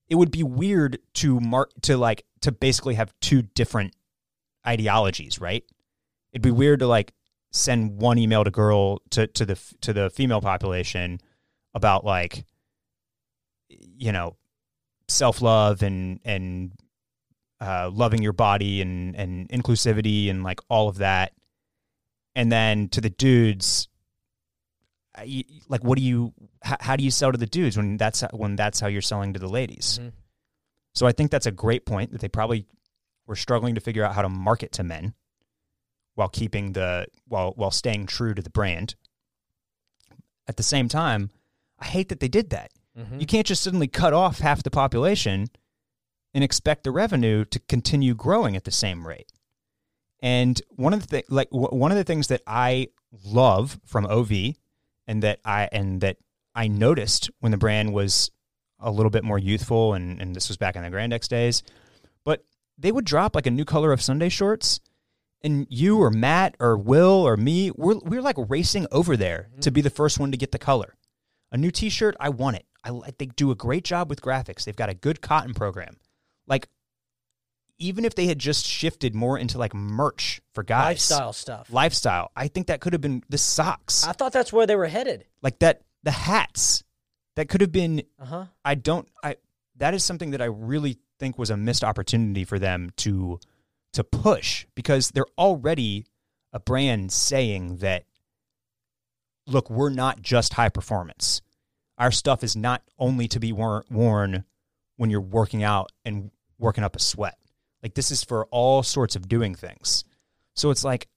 it 0.09 0.17
would 0.17 0.31
be 0.31 0.43
weird 0.43 0.99
to 1.15 1.41
mark 1.41 1.71
to 1.83 1.97
like 1.97 2.25
to 2.41 2.53
basically 2.53 2.95
have 2.95 3.15
two 3.21 3.43
different 3.43 3.95
ideologies 4.67 5.41
right? 5.41 5.65
It'd 6.33 6.43
be 6.43 6.51
weird 6.51 6.81
to 6.81 6.87
like 6.87 7.13
send 7.53 8.01
one 8.01 8.19
email 8.19 8.43
to 8.43 8.51
girl 8.51 9.01
to 9.11 9.27
to 9.29 9.47
the 9.47 9.59
to 9.81 9.93
the 9.93 10.11
female 10.11 10.41
population 10.41 11.21
about 11.75 12.05
like 12.05 12.45
you 13.69 14.13
know 14.13 14.37
self-love 15.09 15.83
and 15.83 16.21
and 16.25 16.73
uh, 17.61 17.91
loving 17.93 18.23
your 18.23 18.33
body 18.33 18.81
and 18.83 19.15
and 19.17 19.49
inclusivity 19.49 20.29
and 20.31 20.43
like 20.43 20.61
all 20.69 20.89
of 20.89 20.99
that 20.99 21.33
and 22.35 22.51
then 22.51 22.89
to 22.89 23.01
the 23.01 23.11
dudes 23.11 23.89
I- 25.17 25.45
like 25.69 25.85
what 25.85 25.97
do 25.97 26.03
you 26.05 26.33
how, 26.63 26.77
how 26.81 26.97
do 26.97 27.05
you 27.05 27.11
sell 27.11 27.31
to 27.33 27.39
the 27.39 27.47
dudes 27.47 27.77
when 27.77 27.97
that's 27.97 28.23
when 28.33 28.57
that's 28.57 28.81
how 28.81 28.89
you're 28.89 29.03
selling 29.03 29.33
to 29.35 29.39
the 29.39 29.49
ladies 29.49 30.01
Mhm. 30.03 30.13
so 30.95 31.07
i 31.07 31.13
think 31.13 31.31
that's 31.31 31.47
a 31.47 31.53
great 31.53 31.87
point 31.87 32.11
that 32.13 32.21
they 32.21 32.29
probably 32.29 32.67
were 33.27 33.37
struggling 33.37 33.75
to 33.77 33.81
figure 33.81 34.05
out 34.05 34.15
how 34.15 34.23
to 34.23 34.29
market 34.29 34.73
to 34.73 34.83
men 34.83 35.15
while 36.17 36.29
keeping 36.29 36.73
the 36.73 37.07
while 37.29 37.53
while 37.57 37.71
staying 37.71 38.07
true 38.07 38.35
to 38.35 38.43
the 38.43 38.51
brand 38.51 38.97
at 40.49 40.57
the 40.57 40.63
same 40.65 40.89
time 40.89 41.31
i 41.79 41.87
hate 41.87 42.09
that 42.09 42.19
they 42.21 42.29
did 42.29 42.51
that 42.51 42.73
Mhm. 42.99 43.21
you 43.21 43.27
can't 43.27 43.47
just 43.47 43.63
suddenly 43.63 43.89
cut 43.89 44.13
off 44.13 44.39
half 44.41 44.63
the 44.65 44.71
population 44.71 45.47
and 46.35 46.45
expect 46.45 46.85
the 46.85 46.91
revenue 46.91 47.45
to 47.47 47.59
continue 47.61 48.15
growing 48.15 48.57
at 48.57 48.65
the 48.65 48.71
same 48.71 49.07
rate. 49.07 49.31
And 50.21 50.61
one 50.71 50.93
of 50.93 51.03
the 51.03 51.07
th- 51.07 51.31
like 51.31 51.51
w- 51.51 51.69
one 51.69 51.93
of 51.93 51.97
the 51.97 52.05
things 52.05 52.29
that 52.29 52.43
I 52.47 52.89
love 53.25 53.79
from 53.85 54.07
OV 54.07 54.33
and 55.07 55.23
that 55.23 55.39
I 55.45 55.69
and 55.71 56.01
that 56.01 56.17
I 56.55 56.69
noticed 56.69 57.31
when 57.41 57.53
the 57.53 57.59
brand 57.59 57.93
was 57.93 58.31
a 58.81 58.91
little 58.91 59.11
bit 59.11 59.25
more 59.25 59.39
youthful 59.39 59.95
and, 59.95 60.21
and 60.21 60.35
this 60.35 60.49
was 60.49 60.57
back 60.57 60.77
in 60.77 60.83
the 60.83 60.91
Grand 60.91 61.13
X 61.13 61.29
days, 61.29 61.63
but 62.25 62.45
they 62.77 62.91
would 62.91 63.05
drop 63.05 63.35
like 63.35 63.47
a 63.47 63.51
new 63.51 63.65
color 63.65 63.93
of 63.93 64.03
Sunday 64.03 64.29
shorts 64.29 64.81
and 65.45 65.67
you 65.69 65.99
or 65.99 66.11
Matt 66.11 66.57
or 66.59 66.77
Will 66.77 67.27
or 67.27 67.37
me, 67.37 67.71
we're, 67.77 67.99
we're 67.99 68.23
like 68.23 68.37
racing 68.49 68.87
over 68.91 69.17
there 69.17 69.49
mm-hmm. 69.51 69.61
to 69.61 69.71
be 69.71 69.83
the 69.83 69.91
first 69.91 70.19
one 70.19 70.33
to 70.33 70.39
get 70.39 70.51
the 70.51 70.59
color. 70.59 70.97
A 71.53 71.59
new 71.59 71.71
T-shirt, 71.71 72.17
I 72.19 72.31
want 72.31 72.57
it. 72.57 72.67
I 72.83 72.91
like 72.91 73.19
they 73.19 73.27
do 73.27 73.51
a 73.51 73.55
great 73.55 73.85
job 73.85 74.11
with 74.11 74.21
graphics. 74.21 74.65
They've 74.65 74.75
got 74.75 74.89
a 74.89 74.95
good 74.95 75.21
cotton 75.21 75.55
program. 75.55 75.97
Like 76.47 76.69
even 77.79 78.05
if 78.05 78.15
they 78.15 78.27
had 78.27 78.39
just 78.39 78.67
shifted 78.67 79.15
more 79.15 79.39
into 79.39 79.59
like 79.59 79.75
merch 79.75 80.41
for 80.53 80.63
guys, 80.63 81.11
Lifestyle 81.11 81.33
stuff. 81.33 81.73
lifestyle, 81.73 82.31
I 82.37 82.49
think 82.49 82.69
that 82.69 82.81
could 82.81 82.93
have 82.93 83.03
been 83.03 83.23
the 83.29 83.39
socks, 83.39 84.07
I 84.07 84.13
thought 84.13 84.33
that's 84.33 84.53
where 84.53 84.67
they 84.67 84.77
were 84.77 84.87
headed. 84.87 85.25
like 85.43 85.59
that, 85.61 85.83
the 86.03 86.11
hats. 86.11 86.85
That 87.37 87.49
could 87.49 87.63
have 87.63 87.73
been. 87.73 88.05
Uh 88.21 88.25
huh. 88.25 88.45
I 88.65 88.77
don't. 88.77 89.09
I 89.25 89.37
that 89.77 89.93
is 89.93 90.05
something 90.05 90.31
that 90.31 90.41
I 90.41 90.45
really 90.45 90.99
think 91.19 91.37
was 91.37 91.51
a 91.51 91.57
missed 91.57 91.83
opportunity 91.83 92.45
for 92.45 92.61
them 92.61 92.91
to 92.99 93.41
to 93.95 94.05
push 94.05 94.67
because 94.77 95.11
they're 95.11 95.27
already 95.37 96.07
a 96.53 96.61
brand 96.61 97.11
saying 97.11 97.79
that 97.79 98.05
look, 99.47 99.69
we're 99.69 99.91
not 99.91 100.23
just 100.23 100.55
high 100.55 100.69
performance. 100.69 101.43
Our 101.99 102.11
stuff 102.11 102.43
is 102.45 102.57
not 102.57 102.83
only 102.99 103.29
to 103.29 103.41
be 103.41 103.53
worn 103.53 104.45
when 104.97 105.11
you're 105.11 105.21
working 105.21 105.63
out 105.63 105.91
and 106.05 106.31
working 106.59 106.85
up 106.85 106.97
a 106.97 107.01
sweat. 107.01 107.37
Like 107.83 107.95
this 107.95 108.11
is 108.11 108.25
for 108.25 108.47
all 108.47 108.83
sorts 108.83 109.17
of 109.17 109.29
doing 109.29 109.55
things. 109.55 110.05
So 110.55 110.71
it's 110.71 110.85
like 110.85 111.09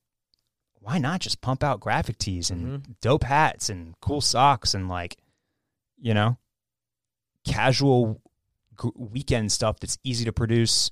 why 0.80 0.98
not 1.00 1.20
just 1.22 1.42
pump 1.42 1.64
out 1.64 1.80
graphic 1.82 2.18
tees 2.18 2.50
and 2.50 2.96
dope 3.02 3.24
hats 3.24 3.70
and 3.70 3.94
cool 4.00 4.22
socks 4.22 4.74
and 4.74 4.88
like 4.88 5.18
you 6.00 6.14
know 6.14 6.38
casual 7.46 8.22
g- 8.82 8.90
weekend 8.96 9.52
stuff 9.52 9.80
that's 9.80 9.98
easy 10.04 10.26
to 10.26 10.34
produce 10.34 10.92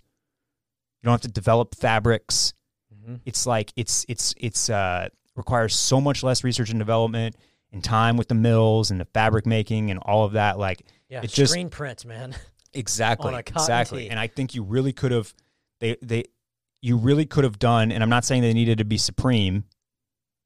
You 1.02 1.08
don't 1.08 1.14
have 1.14 1.22
to 1.22 1.28
develop 1.28 1.76
fabrics. 1.76 2.54
Mhm. 2.94 3.20
It's 3.26 3.46
like 3.46 3.72
it's 3.76 4.06
it's 4.10 4.34
it's 4.38 4.70
uh, 4.70 5.10
requires 5.36 5.76
so 5.76 6.00
much 6.02 6.24
less 6.24 6.44
research 6.44 6.70
and 6.70 6.80
development 6.80 7.36
and 7.72 7.84
time 7.84 8.16
with 8.18 8.28
the 8.30 8.36
mills 8.36 8.90
and 8.92 9.00
the 9.00 9.06
fabric 9.06 9.46
making 9.46 9.92
and 9.92 10.00
all 10.00 10.24
of 10.26 10.34
that. 10.34 10.58
Like 10.58 10.86
Yeah, 11.10 11.22
It 11.24 11.30
just- 11.30 11.52
screen 11.54 11.70
prints, 11.70 12.06
man. 12.06 12.36
exactly, 12.76 13.28
On 13.28 13.34
a 13.34 13.44
cotton 13.44 13.62
exactly. 13.62 14.04
tee. 14.04 14.10
And 14.10 14.20
I 14.20 14.28
think 14.28 14.56
you 14.56 14.64
really 14.64 14.94
could 14.94 15.12
have 15.12 15.34
they 15.80 15.98
they 16.02 16.26
you 16.82 16.98
really 16.98 17.26
could 17.26 17.44
have 17.44 17.60
done. 17.60 17.92
And 17.92 18.04
I'm 18.04 18.10
not 18.10 18.26
saying 18.26 18.42
they 18.42 18.54
needed 18.54 18.78
to 18.78 18.86
be 18.86 18.98
supreme 18.98 19.64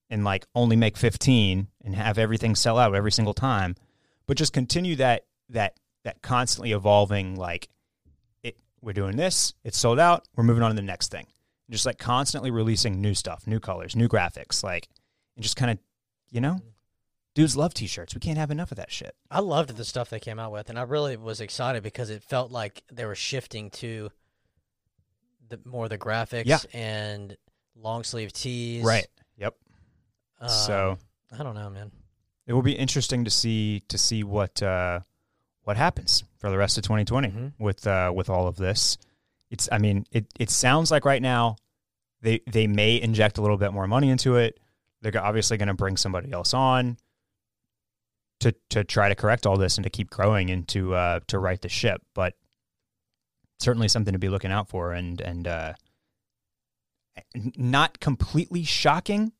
and 0.09 0.23
like 0.23 0.45
only 0.55 0.75
make 0.75 0.97
15 0.97 1.67
and 1.83 1.95
have 1.95 2.17
everything 2.17 2.55
sell 2.55 2.77
out 2.77 2.95
every 2.95 3.11
single 3.11 3.33
time, 3.33 3.75
but 4.25 4.37
just 4.37 4.53
continue 4.53 4.95
that 4.97 5.25
that 5.49 5.75
that 6.03 6.21
constantly 6.21 6.71
evolving 6.71 7.35
like 7.35 7.69
it 8.43 8.57
we're 8.81 8.93
doing 8.93 9.17
this, 9.17 9.53
it's 9.63 9.77
sold 9.77 9.99
out, 9.99 10.27
we're 10.35 10.43
moving 10.43 10.63
on 10.63 10.71
to 10.71 10.75
the 10.75 10.81
next 10.81 11.11
thing. 11.11 11.27
Just 11.69 11.85
like 11.85 11.99
constantly 11.99 12.49
releasing 12.49 12.99
new 13.01 13.13
stuff, 13.13 13.45
new 13.45 13.59
colors, 13.59 13.95
new 13.95 14.07
graphics, 14.07 14.63
like 14.63 14.87
and 15.35 15.43
just 15.43 15.55
kind 15.55 15.71
of, 15.71 15.77
you 16.31 16.41
know, 16.41 16.59
dudes 17.35 17.55
love 17.55 17.73
t-shirts. 17.73 18.13
We 18.15 18.19
can't 18.21 18.37
have 18.37 18.51
enough 18.51 18.71
of 18.71 18.77
that 18.77 18.91
shit. 18.91 19.15
I 19.31 19.39
loved 19.39 19.75
the 19.75 19.85
stuff 19.85 20.09
they 20.09 20.19
came 20.19 20.39
out 20.39 20.51
with, 20.51 20.69
and 20.69 20.77
I 20.79 20.83
really 20.83 21.15
was 21.17 21.41
excited 21.41 21.83
because 21.83 22.09
it 22.09 22.23
felt 22.23 22.51
like 22.51 22.83
they 22.91 23.05
were 23.05 23.15
shifting 23.15 23.69
to 23.71 24.09
the 25.49 25.59
more 25.65 25.87
the 25.89 25.97
graphics 25.97 26.43
Yeah. 26.45 26.59
and 26.73 27.35
long 27.75 28.03
sleeve 28.03 28.31
tees. 28.33 28.83
Right. 28.83 29.07
Yep. 29.37 29.55
Uh, 30.39 30.47
so 30.47 30.97
I 31.37 31.43
don't 31.43 31.55
know, 31.55 31.69
man. 31.69 31.91
it 32.45 32.53
will 32.53 32.61
be 32.61 32.73
interesting 32.73 33.25
to 33.25 33.31
see 33.31 33.81
to 33.89 33.97
see 33.97 34.23
what 34.23 34.61
uh, 34.61 34.99
what 35.63 35.77
happens 35.77 36.23
for 36.39 36.49
the 36.49 36.57
rest 36.57 36.77
of 36.77 36.83
2020 36.83 37.27
Mhm. 37.29 37.53
with 37.59 37.85
uh, 37.87 38.11
with 38.13 38.29
all 38.29 38.47
of 38.47 38.55
this. 38.57 38.97
It's 39.49 39.67
I 39.71 39.77
mean 39.79 40.05
it 40.11 40.25
it 40.39 40.49
sounds 40.49 40.91
like 40.91 41.05
right 41.05 41.21
now 41.21 41.55
they 42.21 42.41
they 42.47 42.67
may 42.67 43.01
inject 43.01 43.37
a 43.37 43.41
little 43.41 43.57
bit 43.57 43.71
more 43.73 43.87
money 43.87 44.09
into 44.09 44.35
it. 44.37 44.59
They're 45.01 45.11
go- 45.11 45.21
obviously 45.21 45.57
going 45.57 45.67
to 45.69 45.73
bring 45.73 45.95
somebody 45.97 46.31
else 46.31 46.53
on 46.53 46.97
to 48.39 48.53
to 48.69 48.83
try 48.83 49.09
to 49.09 49.15
correct 49.15 49.45
all 49.45 49.57
this 49.57 49.77
and 49.77 49.83
to 49.83 49.89
keep 49.89 50.09
growing 50.09 50.49
and 50.49 50.67
to 50.69 50.95
uh, 50.95 51.19
to 51.27 51.39
right 51.39 51.61
the 51.61 51.69
ship. 51.69 52.01
But 52.13 52.35
certainly 53.59 53.87
something 53.87 54.13
to 54.13 54.19
be 54.19 54.29
looking 54.29 54.51
out 54.51 54.69
for 54.69 54.93
and 54.93 55.19
and 55.21 55.47
uh, 55.47 55.73
not 57.57 57.99
completely 57.99 58.63
shocking, 58.63 59.33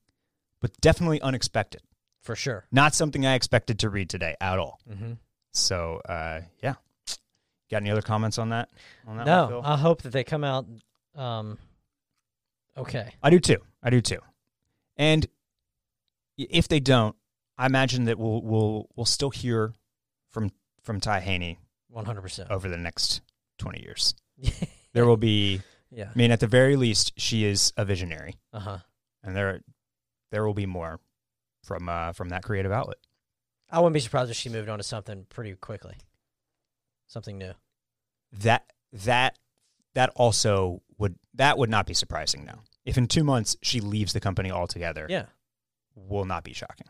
but 0.59 0.71
definitely 0.81 1.21
unexpected 1.21 1.81
For 2.21 2.35
sure. 2.35 2.65
not 2.71 2.93
something 2.93 3.25
I 3.25 3.35
expected 3.35 3.79
to 3.79 3.89
read 3.89 4.09
today 4.09 4.35
at 4.41 4.59
all. 4.59 4.79
Mm-hmm. 4.89 5.13
So 5.53 6.01
uh, 6.07 6.41
yeah, 6.61 6.75
got 7.71 7.77
any 7.77 7.91
other 7.91 8.01
comments 8.01 8.37
on 8.37 8.49
that? 8.49 8.69
On 9.07 9.17
that 9.17 9.25
No? 9.25 9.61
I 9.63 9.77
hope 9.77 10.01
that 10.01 10.11
they 10.11 10.23
come 10.23 10.43
out. 10.43 10.65
Um, 11.15 11.57
okay. 12.77 13.13
I 13.23 13.29
do 13.29 13.39
too. 13.39 13.59
I 13.81 13.89
do 13.89 14.01
too. 14.01 14.19
And 14.97 15.25
if 16.37 16.67
they 16.67 16.79
don't, 16.79 17.15
I 17.59 17.65
imagine 17.67 18.05
that 18.05 18.17
we'll 18.17 18.41
we'll 18.41 18.87
we'll 18.95 19.05
still 19.05 19.29
hear 19.29 19.73
from 20.31 20.51
from 20.83 20.99
Ty 20.99 21.19
Haney 21.19 21.59
One 21.89 22.05
hundred 22.05 22.21
percent. 22.21 22.49
over 22.49 22.69
the 22.69 22.77
next 22.77 23.21
twenty 23.57 23.81
years. 23.83 24.15
There 24.93 25.05
will 25.05 25.17
be. 25.17 25.61
Yeah. 25.91 26.09
I 26.13 26.17
mean, 26.17 26.31
at 26.31 26.39
the 26.39 26.47
very 26.47 26.75
least, 26.75 27.13
she 27.17 27.45
is 27.45 27.71
a 27.77 27.85
visionary, 27.85 28.33
Uh 28.51 28.59
huh. 28.59 28.77
and 29.23 29.35
there 29.35 29.61
there 30.31 30.43
will 30.43 30.55
be 30.55 30.65
more 30.65 30.99
from 31.63 31.87
uh, 31.87 32.13
from 32.13 32.29
that 32.29 32.41
creative 32.43 32.71
outlet. 32.71 32.97
I 33.69 33.79
wouldn't 33.79 33.93
be 33.93 33.99
surprised 33.99 34.31
if 34.31 34.37
she 34.37 34.49
moved 34.49 34.67
on 34.67 34.79
to 34.79 34.83
something 34.83 35.27
pretty 35.29 35.53
quickly. 35.53 35.93
Something 37.07 37.37
new. 37.37 37.53
that 38.31 38.63
that 38.91 39.37
that 39.93 40.11
also 40.15 40.81
would 40.97 41.15
that 41.35 41.57
would 41.59 41.69
not 41.69 41.85
be 41.85 41.93
surprising 41.93 42.45
now. 42.45 42.61
If 42.85 42.97
in 42.97 43.05
two 43.07 43.23
months 43.23 43.55
she 43.61 43.79
leaves 43.79 44.13
the 44.13 44.19
company 44.19 44.49
altogether, 44.51 45.05
Yeah. 45.09 45.25
will 45.95 46.25
not 46.25 46.43
be 46.43 46.53
shocking. 46.53 46.87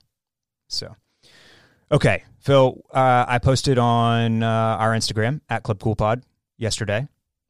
So, 0.70 0.96
okay, 1.92 2.24
Phil, 2.40 2.82
uh, 2.92 3.26
I 3.28 3.40
posted 3.40 3.78
on 3.78 4.44
uh, 4.44 4.48
our 4.48 4.94
Instagram 4.94 5.42
at 5.50 5.64
Club 5.64 5.80
Cool 5.80 5.96
Pod 5.96 6.24
yesterday. 6.58 7.08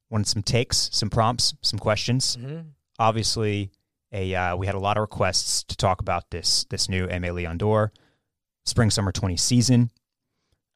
Wanted 0.10 0.28
some 0.28 0.42
takes, 0.42 0.90
some 0.92 1.10
prompts, 1.10 1.54
some 1.62 1.78
questions. 1.78 2.38
Mm-hmm. 2.38 2.70
Obviously, 2.98 3.72
a 4.12 4.34
uh, 4.34 4.56
we 4.56 4.66
had 4.66 4.76
a 4.76 4.80
lot 4.80 4.98
of 4.98 5.02
requests 5.02 5.64
to 5.64 5.76
talk 5.76 6.02
about 6.02 6.32
this 6.32 6.66
this 6.70 6.90
new 6.90 7.08
Aimé 7.08 7.34
Leon 7.34 7.58
Dore 7.58 7.92
spring 8.66 8.90
summer 8.90 9.12
twenty 9.12 9.38
season. 9.38 9.92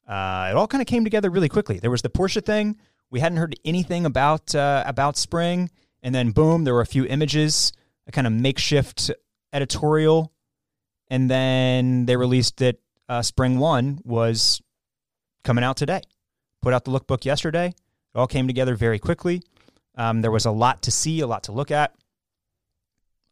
Uh, 0.07 0.49
it 0.51 0.55
all 0.55 0.67
kind 0.67 0.81
of 0.81 0.87
came 0.87 1.05
together 1.05 1.29
really 1.29 1.49
quickly. 1.49 1.79
There 1.79 1.89
was 1.89 2.01
the 2.01 2.09
Porsche 2.09 2.45
thing. 2.45 2.77
We 3.09 3.21
hadn't 3.21 3.37
heard 3.37 3.55
anything 3.63 4.05
about 4.05 4.53
uh, 4.53 4.83
about 4.85 5.17
spring, 5.17 5.71
and 6.01 6.13
then 6.13 6.31
boom, 6.31 6.65
there 6.65 6.73
were 6.73 6.81
a 6.81 6.85
few 6.85 7.05
images, 7.05 7.71
a 8.05 8.11
kind 8.11 8.27
of 8.27 8.33
makeshift 8.33 9.09
editorial, 9.53 10.32
and 11.09 11.29
then 11.29 12.05
they 12.05 12.15
released 12.15 12.57
that 12.57 12.77
uh, 13.09 13.21
spring 13.21 13.59
one 13.59 13.99
was 14.03 14.61
coming 15.43 15.63
out 15.63 15.77
today. 15.77 16.01
Put 16.61 16.73
out 16.73 16.85
the 16.85 16.91
lookbook 16.91 17.25
yesterday. 17.25 17.67
It 17.67 17.75
all 18.17 18.27
came 18.27 18.47
together 18.47 18.75
very 18.75 18.99
quickly. 18.99 19.41
Um, 19.95 20.21
there 20.21 20.31
was 20.31 20.45
a 20.45 20.51
lot 20.51 20.83
to 20.83 20.91
see, 20.91 21.19
a 21.19 21.27
lot 21.27 21.43
to 21.43 21.51
look 21.51 21.71
at. 21.71 21.93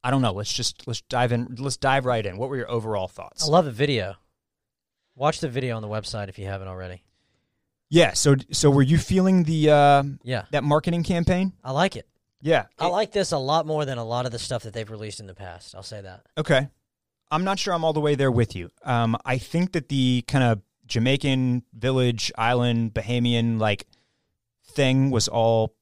I 0.04 0.12
don't 0.12 0.22
know. 0.22 0.32
Let's 0.34 0.52
just 0.52 0.88
let's 0.88 1.02
dive 1.02 1.32
in. 1.32 1.56
Let's 1.60 1.78
dive 1.78 2.06
right 2.06 2.26
in. 2.26 2.38
What 2.38 2.50
were 2.50 2.58
your 2.58 2.70
overall 2.70 3.08
thoughts? 3.08 3.44
I 3.48 3.48
love 3.52 3.66
the 3.66 3.72
video. 3.72 4.16
Watch 5.16 5.40
the 5.42 5.50
video 5.50 5.76
on 5.76 5.82
the 5.82 5.88
website 5.88 6.28
if 6.30 6.40
you 6.40 6.46
haven't 6.48 6.68
already. 6.68 7.04
Yeah. 7.90 8.14
So 8.14 8.36
so 8.52 8.72
were 8.72 8.82
you 8.82 8.98
feeling 8.98 9.44
the 9.44 9.70
uh, 9.70 10.04
Yeah. 10.24 10.46
that 10.52 10.64
marketing 10.64 11.04
campaign? 11.04 11.54
I 11.64 11.72
like 11.72 11.96
it. 11.96 12.08
Yeah. 12.42 12.66
I 12.80 12.88
like 12.88 13.12
this 13.12 13.32
a 13.32 13.38
lot 13.38 13.68
more 13.68 13.86
than 13.86 14.00
a 14.00 14.04
lot 14.04 14.26
of 14.26 14.32
the 14.32 14.40
stuff 14.40 14.64
that 14.64 14.74
they've 14.74 14.90
released 14.90 15.20
in 15.20 15.28
the 15.28 15.36
past. 15.36 15.76
I'll 15.76 15.84
say 15.84 16.02
that. 16.02 16.26
Okay. 16.38 16.68
I'm 17.32 17.44
not 17.44 17.58
sure 17.60 17.74
I'm 17.74 17.84
all 17.86 17.94
the 17.94 18.02
way 18.02 18.16
there 18.16 18.32
with 18.32 18.56
you. 18.56 18.70
Um, 18.84 19.16
I 19.26 19.38
think 19.38 19.72
that 19.74 19.88
the 19.90 20.24
kind 20.28 20.44
of 20.44 20.62
Jamaican 20.86 21.64
village 21.74 22.32
island 22.38 22.94
Bahamian 22.94 23.60
like 23.60 23.88
thing 24.66 25.10
was 25.12 25.28
all 25.30 25.74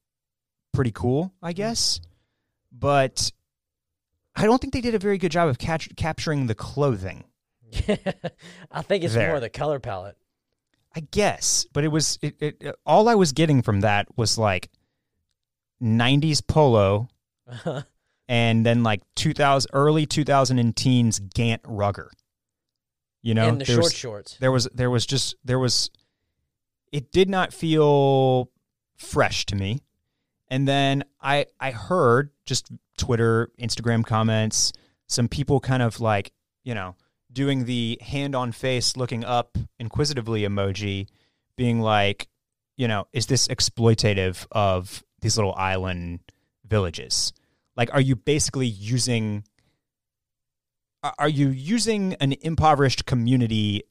pretty 0.74 0.92
cool, 0.92 1.34
I 1.42 1.54
guess. 1.54 2.00
But 2.72 3.32
I 4.36 4.44
don't 4.46 4.62
think 4.62 4.74
they 4.74 4.82
did 4.82 4.94
a 4.96 5.00
very 5.00 5.18
good 5.18 5.32
job 5.32 5.50
of 5.50 5.58
catch- 5.58 5.90
capturing 5.96 6.46
the 6.46 6.56
clothing. 6.56 7.24
I 8.72 8.82
think 8.84 9.04
it's 9.04 9.16
There. 9.16 9.30
more 9.30 9.40
the 9.40 9.50
color 9.50 9.80
palette. 9.80 10.16
I 10.96 11.02
guess, 11.02 11.66
but 11.74 11.84
it 11.84 11.90
was 11.90 12.18
it, 12.22 12.36
it, 12.40 12.58
it- 12.62 12.76
all 12.86 13.10
I 13.10 13.16
was 13.16 13.32
getting 13.32 13.62
from 13.62 13.82
that 13.82 14.08
was 14.18 14.38
like 14.38 14.70
90s 15.82 16.46
polo 16.46 17.08
and 18.30 18.64
then 18.64 18.84
like 18.84 19.02
2000 19.16 19.70
early 19.74 20.06
2000 20.06 20.60
and 20.60 20.76
teens 20.76 21.20
Gant 21.20 21.62
rugger. 21.66 22.12
You 23.22 23.34
know, 23.34 23.50
and 23.50 23.60
the 23.60 23.66
short 23.66 23.80
was, 23.80 23.94
shorts. 23.94 24.38
there 24.40 24.52
was 24.52 24.70
there 24.74 24.90
was 24.90 25.06
just 25.06 25.36
there 25.44 25.60
was 25.60 25.90
it 26.94 27.12
did 27.12 27.30
not 27.30 27.52
feel 27.52 28.50
fresh 28.96 29.46
to 29.48 29.56
me. 29.56 29.82
And 30.48 30.66
then 30.66 31.04
I 31.22 31.48
I 31.60 31.72
heard 31.72 32.30
just 32.46 32.72
Twitter, 32.98 33.52
Instagram 33.60 34.06
comments, 34.06 34.72
some 35.08 35.28
people 35.28 35.60
kind 35.60 35.84
of 35.84 36.00
like, 36.00 36.32
you 36.64 36.74
know, 36.74 36.96
doing 37.34 37.66
the 37.66 38.00
hand 38.02 38.36
on 38.36 38.54
face 38.54 38.96
looking 38.96 39.26
up 39.26 39.58
inquisitively 39.80 40.44
emoji 40.44 41.08
being 41.58 41.82
like, 41.82 42.30
you 42.78 42.88
know, 42.88 43.06
is 43.12 43.26
this 43.26 43.50
exploitative 43.50 44.46
of 44.52 45.04
these 45.20 45.36
little 45.36 45.54
island 45.56 46.20
villages? 46.66 47.34
Like 47.80 47.94
are 47.94 48.02
you 48.02 48.16
basically 48.18 48.68
using 48.68 49.44
are- 51.18 51.30
you 51.30 51.48
using 51.50 52.14
an 52.16 52.34
impoverished 52.42 53.06
community 53.06 53.84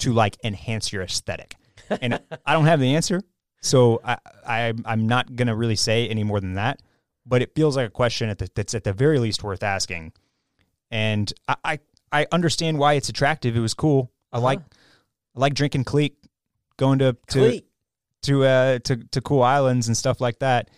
to 0.00 0.12
like 0.12 0.36
enhance 0.44 0.92
your 0.92 1.02
aesthetic? 1.02 1.54
And 2.00 2.20
I 2.44 2.52
don't 2.54 2.66
have 2.66 2.80
the 2.80 2.96
answer, 2.96 3.22
so 3.62 4.00
I, 4.04 4.16
I 4.44 4.74
I'm 4.84 5.06
not 5.06 5.36
gonna 5.36 5.54
really 5.54 5.76
say 5.76 6.08
any 6.08 6.24
more 6.24 6.40
than 6.40 6.54
that. 6.54 6.82
But 7.24 7.42
it 7.42 7.54
feels 7.54 7.76
like 7.76 7.86
a 7.86 7.90
question 7.90 8.28
at 8.28 8.38
the, 8.38 8.48
that's 8.54 8.74
at 8.74 8.82
the 8.84 8.92
very 8.92 9.18
least 9.20 9.44
worth 9.44 9.62
asking. 9.62 10.12
And 10.90 11.32
I, 11.46 11.56
I 11.64 11.78
I 12.10 12.26
understand 12.32 12.78
why 12.78 12.94
it's 12.94 13.08
attractive. 13.08 13.56
It 13.56 13.60
was 13.60 13.74
cool. 13.74 14.10
I 14.32 14.38
Uh-huh. 14.38 14.44
like 14.44 14.60
I 15.36 15.40
like 15.40 15.54
drinking 15.54 15.84
Cleek, 15.84 16.16
going 16.76 16.98
to 16.98 17.12
to 17.28 17.38
Cleat. 17.38 17.66
to 18.22 18.44
uh 18.44 18.78
to 18.80 18.96
to 18.96 19.20
cool 19.20 19.42
islands 19.42 19.86
and 19.86 19.96
stuff 19.96 20.20
like 20.20 20.40
that. 20.40 20.68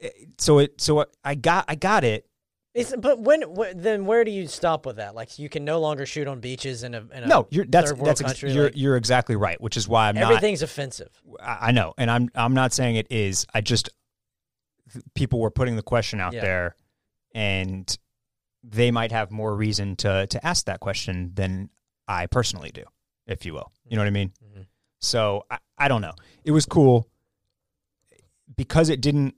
Eh, 0.00 0.08
So 0.38 0.58
it 0.58 0.80
so 0.80 1.04
I 1.24 1.34
got 1.34 1.64
I 1.68 1.74
got 1.74 2.04
it. 2.04 2.26
It's, 2.74 2.94
but 2.94 3.18
when, 3.20 3.40
wh- 3.40 3.72
then 3.74 4.04
where 4.04 4.22
do 4.22 4.30
you 4.30 4.46
stop 4.46 4.84
with 4.84 4.96
that? 4.96 5.14
Like 5.14 5.38
you 5.38 5.48
can 5.48 5.64
no 5.64 5.80
longer 5.80 6.04
shoot 6.04 6.28
on 6.28 6.40
beaches 6.40 6.82
in 6.82 6.94
a, 6.94 6.98
in 7.10 7.24
a 7.24 7.26
No, 7.26 7.46
you're 7.50 7.64
that's 7.64 7.90
that's 7.94 8.20
ex- 8.20 8.32
country. 8.32 8.52
you're 8.52 8.64
like, 8.64 8.76
you're 8.76 8.96
exactly 8.98 9.34
right. 9.34 9.58
Which 9.58 9.78
is 9.78 9.88
why 9.88 10.08
I'm 10.10 10.14
not 10.14 10.24
everything's 10.24 10.60
offensive. 10.60 11.08
I 11.40 11.68
I 11.68 11.72
know, 11.72 11.94
and 11.96 12.10
I'm 12.10 12.28
I'm 12.34 12.52
not 12.52 12.74
saying 12.74 12.96
it 12.96 13.06
is. 13.10 13.46
I 13.54 13.62
just 13.62 13.88
people 15.14 15.40
were 15.40 15.50
putting 15.50 15.76
the 15.76 15.82
question 15.82 16.20
out 16.20 16.34
Yeah. 16.34 16.42
there, 16.42 16.76
and 17.34 17.98
they 18.62 18.90
might 18.90 19.10
have 19.12 19.30
more 19.30 19.56
reason 19.56 19.96
to 19.96 20.26
to 20.26 20.46
ask 20.46 20.66
that 20.66 20.80
question 20.80 21.30
than 21.32 21.70
I 22.06 22.26
personally 22.26 22.72
do, 22.74 22.84
if 23.26 23.46
you 23.46 23.54
will. 23.54 23.72
You 23.88 23.96
know 23.96 24.02
what 24.02 24.08
I 24.08 24.10
mean? 24.10 24.32
Mhm. 24.44 24.66
So 25.00 25.44
I, 25.50 25.58
I 25.78 25.88
don't 25.88 26.02
know. 26.02 26.12
It 26.44 26.50
was 26.50 26.66
cool 26.66 27.08
because 28.54 28.88
it 28.90 29.00
didn't 29.00 29.34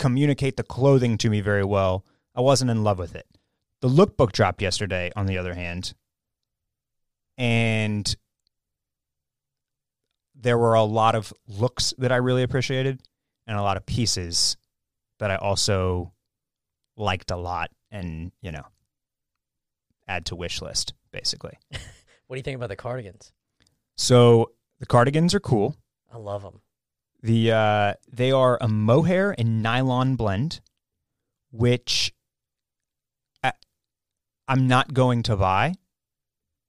communicate 0.00 0.56
the 0.56 0.64
clothing 0.64 1.16
to 1.18 1.30
me 1.30 1.40
very 1.40 1.64
well. 1.64 2.04
I 2.34 2.40
wasn't 2.40 2.70
in 2.70 2.82
love 2.82 2.98
with 2.98 3.14
it. 3.14 3.26
The 3.80 3.88
lookbook 3.88 4.32
dropped 4.32 4.60
yesterday, 4.60 5.12
on 5.14 5.26
the 5.26 5.38
other 5.38 5.54
hand, 5.54 5.94
and 7.38 8.16
there 10.34 10.58
were 10.58 10.74
a 10.74 10.82
lot 10.82 11.14
of 11.14 11.32
looks 11.46 11.94
that 11.98 12.10
I 12.10 12.16
really 12.16 12.42
appreciated 12.42 13.00
and 13.46 13.56
a 13.56 13.62
lot 13.62 13.76
of 13.76 13.86
pieces 13.86 14.56
that 15.18 15.30
I 15.30 15.36
also 15.36 16.12
liked 16.96 17.30
a 17.30 17.36
lot 17.36 17.70
and, 17.90 18.32
you 18.40 18.52
know, 18.52 18.64
add 20.08 20.26
to 20.26 20.36
wish 20.36 20.60
list, 20.60 20.94
basically. 21.12 21.58
What 22.26 22.36
do 22.36 22.38
you 22.38 22.44
think 22.44 22.54
about 22.58 22.68
the 22.68 22.76
cardigans? 22.76 23.32
So 23.96 24.52
the 24.78 24.86
cardigans 24.86 25.34
are 25.34 25.40
cool. 25.40 25.74
I 26.14 26.16
love 26.16 26.42
them. 26.42 26.60
The 27.22 27.52
uh, 27.52 27.94
they 28.10 28.32
are 28.32 28.56
a 28.60 28.68
mohair 28.68 29.34
and 29.36 29.62
nylon 29.62 30.16
blend, 30.16 30.60
which 31.50 32.12
I, 33.42 33.52
I'm 34.48 34.66
not 34.66 34.94
going 34.94 35.22
to 35.24 35.36
buy 35.36 35.74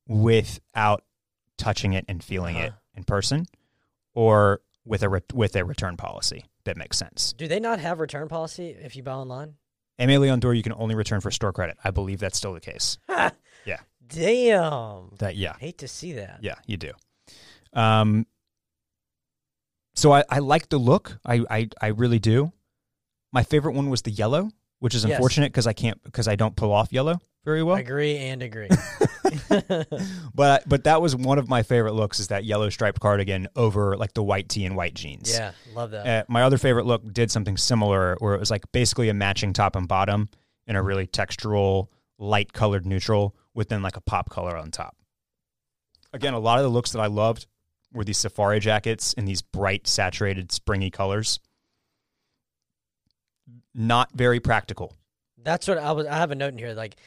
without 0.07 1.03
touching 1.57 1.93
it 1.93 2.05
and 2.07 2.23
feeling 2.23 2.55
it 2.57 2.69
Uh-huh. 2.69 2.77
in 2.95 3.03
person, 3.03 3.45
or 4.13 4.61
with 4.85 5.03
a 5.03 5.09
re- 5.09 5.21
with 5.33 5.55
a 5.55 5.63
return 5.63 5.95
policy 5.97 6.45
that 6.65 6.75
makes 6.77 6.97
sense. 6.97 7.33
Do 7.33 7.47
they 7.47 7.59
not 7.59 7.79
have 7.79 7.99
return 7.99 8.27
policy 8.27 8.69
if 8.69 8.95
you 8.95 9.03
buy 9.03 9.13
online? 9.13 9.55
Aimé 9.99 10.19
Leon 10.19 10.39
Dore, 10.39 10.53
you 10.55 10.63
can 10.63 10.73
only 10.73 10.95
return 10.95 11.21
for 11.21 11.29
store 11.31 11.53
credit. 11.53 11.77
I 11.83 11.91
believe 11.91 12.19
that's 12.19 12.37
still 12.37 12.53
the 12.53 12.59
case. 12.61 12.97
Yeah. 13.63 13.77
Damn. 14.07 15.11
That 15.19 15.35
yeah, 15.35 15.53
Hate 15.59 15.77
to 15.77 15.87
see 15.87 16.13
that. 16.13 16.39
yeah, 16.41 16.55
you 16.65 16.77
do. 16.77 16.91
Um, 17.73 18.25
so 19.95 20.11
I, 20.13 20.23
I 20.29 20.39
like 20.39 20.69
the 20.69 20.77
look. 20.77 21.17
I, 21.25 21.43
I 21.49 21.69
I 21.81 21.87
really 21.87 22.19
do. 22.19 22.51
My 23.31 23.43
favorite 23.43 23.73
one 23.73 23.89
was 23.89 24.01
the 24.01 24.11
yellow, 24.11 24.49
which 24.79 24.93
is 24.95 25.03
Yes. 25.05 25.13
unfortunate 25.17 25.51
because 25.51 25.67
I 25.67 25.73
can't 25.73 26.01
because 26.03 26.27
I 26.27 26.35
don't 26.35 26.55
pull 26.55 26.71
off 26.71 26.91
yellow 26.91 27.19
very 27.45 27.63
well. 27.63 27.75
Agree 27.77 28.17
and 28.17 28.41
agree. 28.43 28.69
But 30.33 30.67
but 30.67 30.83
that 30.85 31.01
was 31.01 31.15
one 31.15 31.37
of 31.39 31.47
my 31.49 31.63
favorite 31.63 31.93
looks 31.93 32.19
is 32.19 32.27
that 32.29 32.43
yellow 32.45 32.69
striped 32.69 32.99
cardigan 32.99 33.47
over 33.55 33.95
like 33.97 34.13
the 34.13 34.23
white 34.23 34.49
tee 34.49 34.65
and 34.65 34.75
white 34.75 34.93
jeans. 34.93 35.31
yeah, 35.33 35.51
love 35.73 35.91
that. 35.91 36.05
Uh, 36.07 36.23
my 36.27 36.43
other 36.43 36.57
favorite 36.57 36.85
look 36.85 37.11
did 37.13 37.31
something 37.31 37.57
similar 37.57 38.15
where 38.19 38.33
it 38.33 38.39
was 38.39 38.51
like 38.51 38.63
basically 38.71 39.09
a 39.09 39.13
matching 39.13 39.53
top 39.53 39.75
and 39.75 39.87
bottom 39.87 40.29
in 40.67 40.75
a 40.75 40.83
really 40.83 41.07
textural, 41.07 41.87
light 42.17 42.53
colored 42.53 42.85
neutral 42.85 43.35
with 43.53 43.69
then 43.69 43.81
like 43.81 43.97
a 43.97 44.01
pop 44.01 44.29
color 44.29 44.55
on 44.57 44.71
top. 44.71 44.95
Again, 46.13 46.33
a 46.33 46.39
lot 46.39 46.57
of 46.59 46.63
the 46.63 46.69
looks 46.69 46.91
that 46.91 46.99
I 46.99 47.07
loved 47.07 47.47
were 47.93 48.03
these 48.03 48.17
safari 48.17 48.59
jackets 48.59 49.13
in 49.13 49.25
these 49.25 49.41
bright, 49.41 49.87
saturated, 49.87 50.51
springy 50.51 50.89
colors. 50.89 51.39
Not 53.73 54.11
very 54.13 54.39
practical. 54.39 54.95
That's 55.37 55.67
what 55.67 55.77
I 55.77 55.91
was. 55.91 56.05
I 56.05 56.17
have 56.17 56.31
a 56.31 56.35
note 56.35 56.53
in 56.53 56.57
here. 56.57 56.73
Like, 56.73 56.97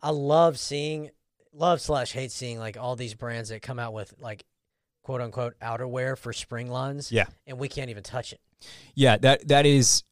I 0.00 0.10
love 0.10 0.58
seeing, 0.58 1.10
love 1.52 1.80
slash 1.80 2.12
hate 2.12 2.32
seeing 2.32 2.58
like 2.58 2.76
all 2.76 2.96
these 2.96 3.14
brands 3.14 3.48
that 3.48 3.62
come 3.62 3.78
out 3.78 3.92
with 3.92 4.14
like, 4.20 4.44
quote 5.02 5.20
unquote 5.20 5.58
outerwear 5.60 6.16
for 6.16 6.32
spring 6.32 6.70
lines. 6.70 7.10
Yeah. 7.10 7.26
and 7.46 7.58
we 7.58 7.68
can't 7.68 7.90
even 7.90 8.02
touch 8.02 8.32
it. 8.32 8.40
Yeah, 8.94 9.16
that 9.18 9.48
that 9.48 9.66
is 9.66 10.04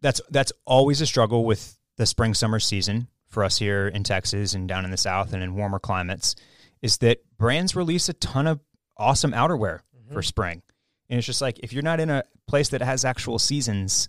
that's 0.00 0.20
that's 0.30 0.52
always 0.64 1.00
a 1.00 1.06
struggle 1.06 1.44
with 1.44 1.78
the 1.96 2.06
spring 2.06 2.34
summer 2.34 2.60
season 2.60 3.08
for 3.26 3.44
us 3.44 3.58
here 3.58 3.88
in 3.88 4.02
Texas 4.04 4.54
and 4.54 4.68
down 4.68 4.84
in 4.84 4.90
the 4.90 4.96
south 4.96 5.32
and 5.32 5.42
in 5.42 5.54
warmer 5.54 5.78
climates 5.78 6.34
is 6.80 6.98
that 6.98 7.18
brands 7.36 7.76
release 7.76 8.08
a 8.08 8.12
ton 8.14 8.46
of 8.46 8.60
awesome 8.98 9.32
outerwear 9.32 9.80
for 10.12 10.22
spring. 10.22 10.62
And 11.10 11.18
it's 11.18 11.26
just 11.26 11.40
like 11.40 11.58
if 11.62 11.72
you're 11.72 11.82
not 11.82 12.00
in 12.00 12.10
a 12.10 12.22
place 12.46 12.68
that 12.70 12.82
has 12.82 13.04
actual 13.04 13.38
seasons, 13.38 14.08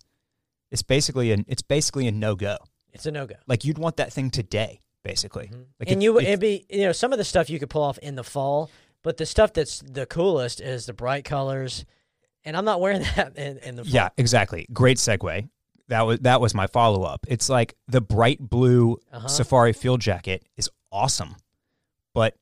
it's 0.72 0.82
basically 0.82 1.32
an 1.32 1.46
it's 1.48 1.62
basically 1.62 2.08
a 2.08 2.12
no-go. 2.12 2.58
It's 2.94 3.06
a 3.06 3.12
no 3.12 3.26
go. 3.28 3.36
Like 3.48 3.64
you'd 3.66 3.78
want 3.78 3.98
that 3.98 4.12
thing 4.12 4.30
today, 4.30 4.82
basically. 5.04 5.50
Like 5.80 5.90
and 5.90 5.98
if- 5.98 6.04
you 6.04 6.20
if- 6.20 6.28
it'd 6.28 6.40
be 6.40 6.66
you 6.70 6.82
know 6.82 6.92
some 6.92 7.12
of 7.14 7.18
the 7.18 7.24
stuff 7.26 7.50
you 7.50 7.60
could 7.60 7.70
pull 7.70 7.84
off 7.84 7.98
in 8.00 8.16
the 8.16 8.24
fall, 8.24 8.70
but 9.04 9.18
the 9.18 9.26
stuff 9.26 9.54
that's 9.54 9.80
the 9.80 10.06
coolest 10.06 10.60
is 10.62 10.86
the 10.86 10.94
bright 10.94 11.24
colors, 11.26 11.86
and 12.44 12.58
I'm 12.58 12.66
not 12.66 12.82
wearing 12.82 13.02
that 13.16 13.38
in, 13.38 13.58
in 13.60 13.76
the 13.78 13.84
fall. 13.86 13.94
Yeah, 13.94 14.10
exactly. 14.18 14.66
Great 14.74 14.98
segue. 14.98 15.48
That 15.88 16.02
was 16.02 16.20
that 16.20 16.42
was 16.42 16.54
my 16.54 16.68
follow 16.68 17.04
up. 17.04 17.26
It's 17.30 17.48
like 17.50 17.76
the 17.88 18.02
bright 18.02 18.40
blue 18.40 18.98
Uh-huh. 19.12 19.28
safari 19.28 19.74
field 19.74 20.02
jacket 20.02 20.44
is 20.58 20.70
awesome, 20.92 21.36
but 22.14 22.36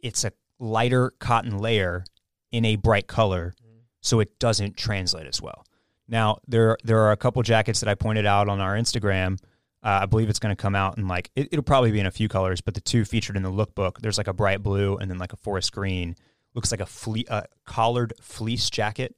it's 0.00 0.24
a 0.24 0.32
lighter 0.58 1.12
cotton 1.18 1.58
layer 1.58 2.04
in 2.52 2.64
a 2.64 2.76
bright 2.76 3.06
color, 3.06 3.54
so 4.00 4.20
it 4.20 4.38
doesn't 4.38 4.76
translate 4.76 5.26
as 5.26 5.40
well. 5.42 5.64
Now 6.08 6.38
there 6.46 6.76
there 6.84 7.00
are 7.00 7.12
a 7.12 7.16
couple 7.16 7.42
jackets 7.42 7.80
that 7.80 7.88
I 7.88 7.94
pointed 7.94 8.26
out 8.26 8.48
on 8.48 8.60
our 8.60 8.74
Instagram. 8.76 9.38
Uh, 9.82 10.00
I 10.02 10.06
believe 10.06 10.30
it's 10.30 10.38
going 10.38 10.54
to 10.54 10.60
come 10.60 10.74
out 10.74 10.96
in 10.96 11.08
like 11.08 11.30
it, 11.36 11.48
it'll 11.52 11.62
probably 11.62 11.90
be 11.90 12.00
in 12.00 12.06
a 12.06 12.10
few 12.10 12.28
colors, 12.28 12.60
but 12.60 12.74
the 12.74 12.80
two 12.80 13.04
featured 13.04 13.36
in 13.36 13.42
the 13.42 13.50
lookbook, 13.50 13.98
there's 14.00 14.16
like 14.16 14.28
a 14.28 14.32
bright 14.32 14.62
blue 14.62 14.96
and 14.96 15.10
then 15.10 15.18
like 15.18 15.32
a 15.32 15.36
forest 15.36 15.72
green. 15.72 16.16
Looks 16.54 16.70
like 16.70 16.80
a 16.80 16.86
fle- 16.86 17.28
uh, 17.28 17.42
collared 17.66 18.12
fleece 18.20 18.70
jacket, 18.70 19.14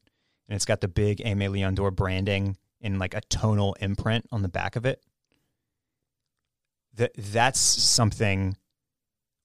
and 0.48 0.56
it's 0.56 0.64
got 0.64 0.80
the 0.80 0.88
big 0.88 1.18
Aimé 1.18 1.50
Leon 1.50 1.74
Dore 1.74 1.90
branding 1.90 2.56
in 2.80 2.98
like 2.98 3.14
a 3.14 3.20
tonal 3.28 3.76
imprint 3.80 4.26
on 4.32 4.42
the 4.42 4.48
back 4.48 4.74
of 4.74 4.86
it. 4.86 5.02
That 6.94 7.12
that's 7.16 7.60
something, 7.60 8.56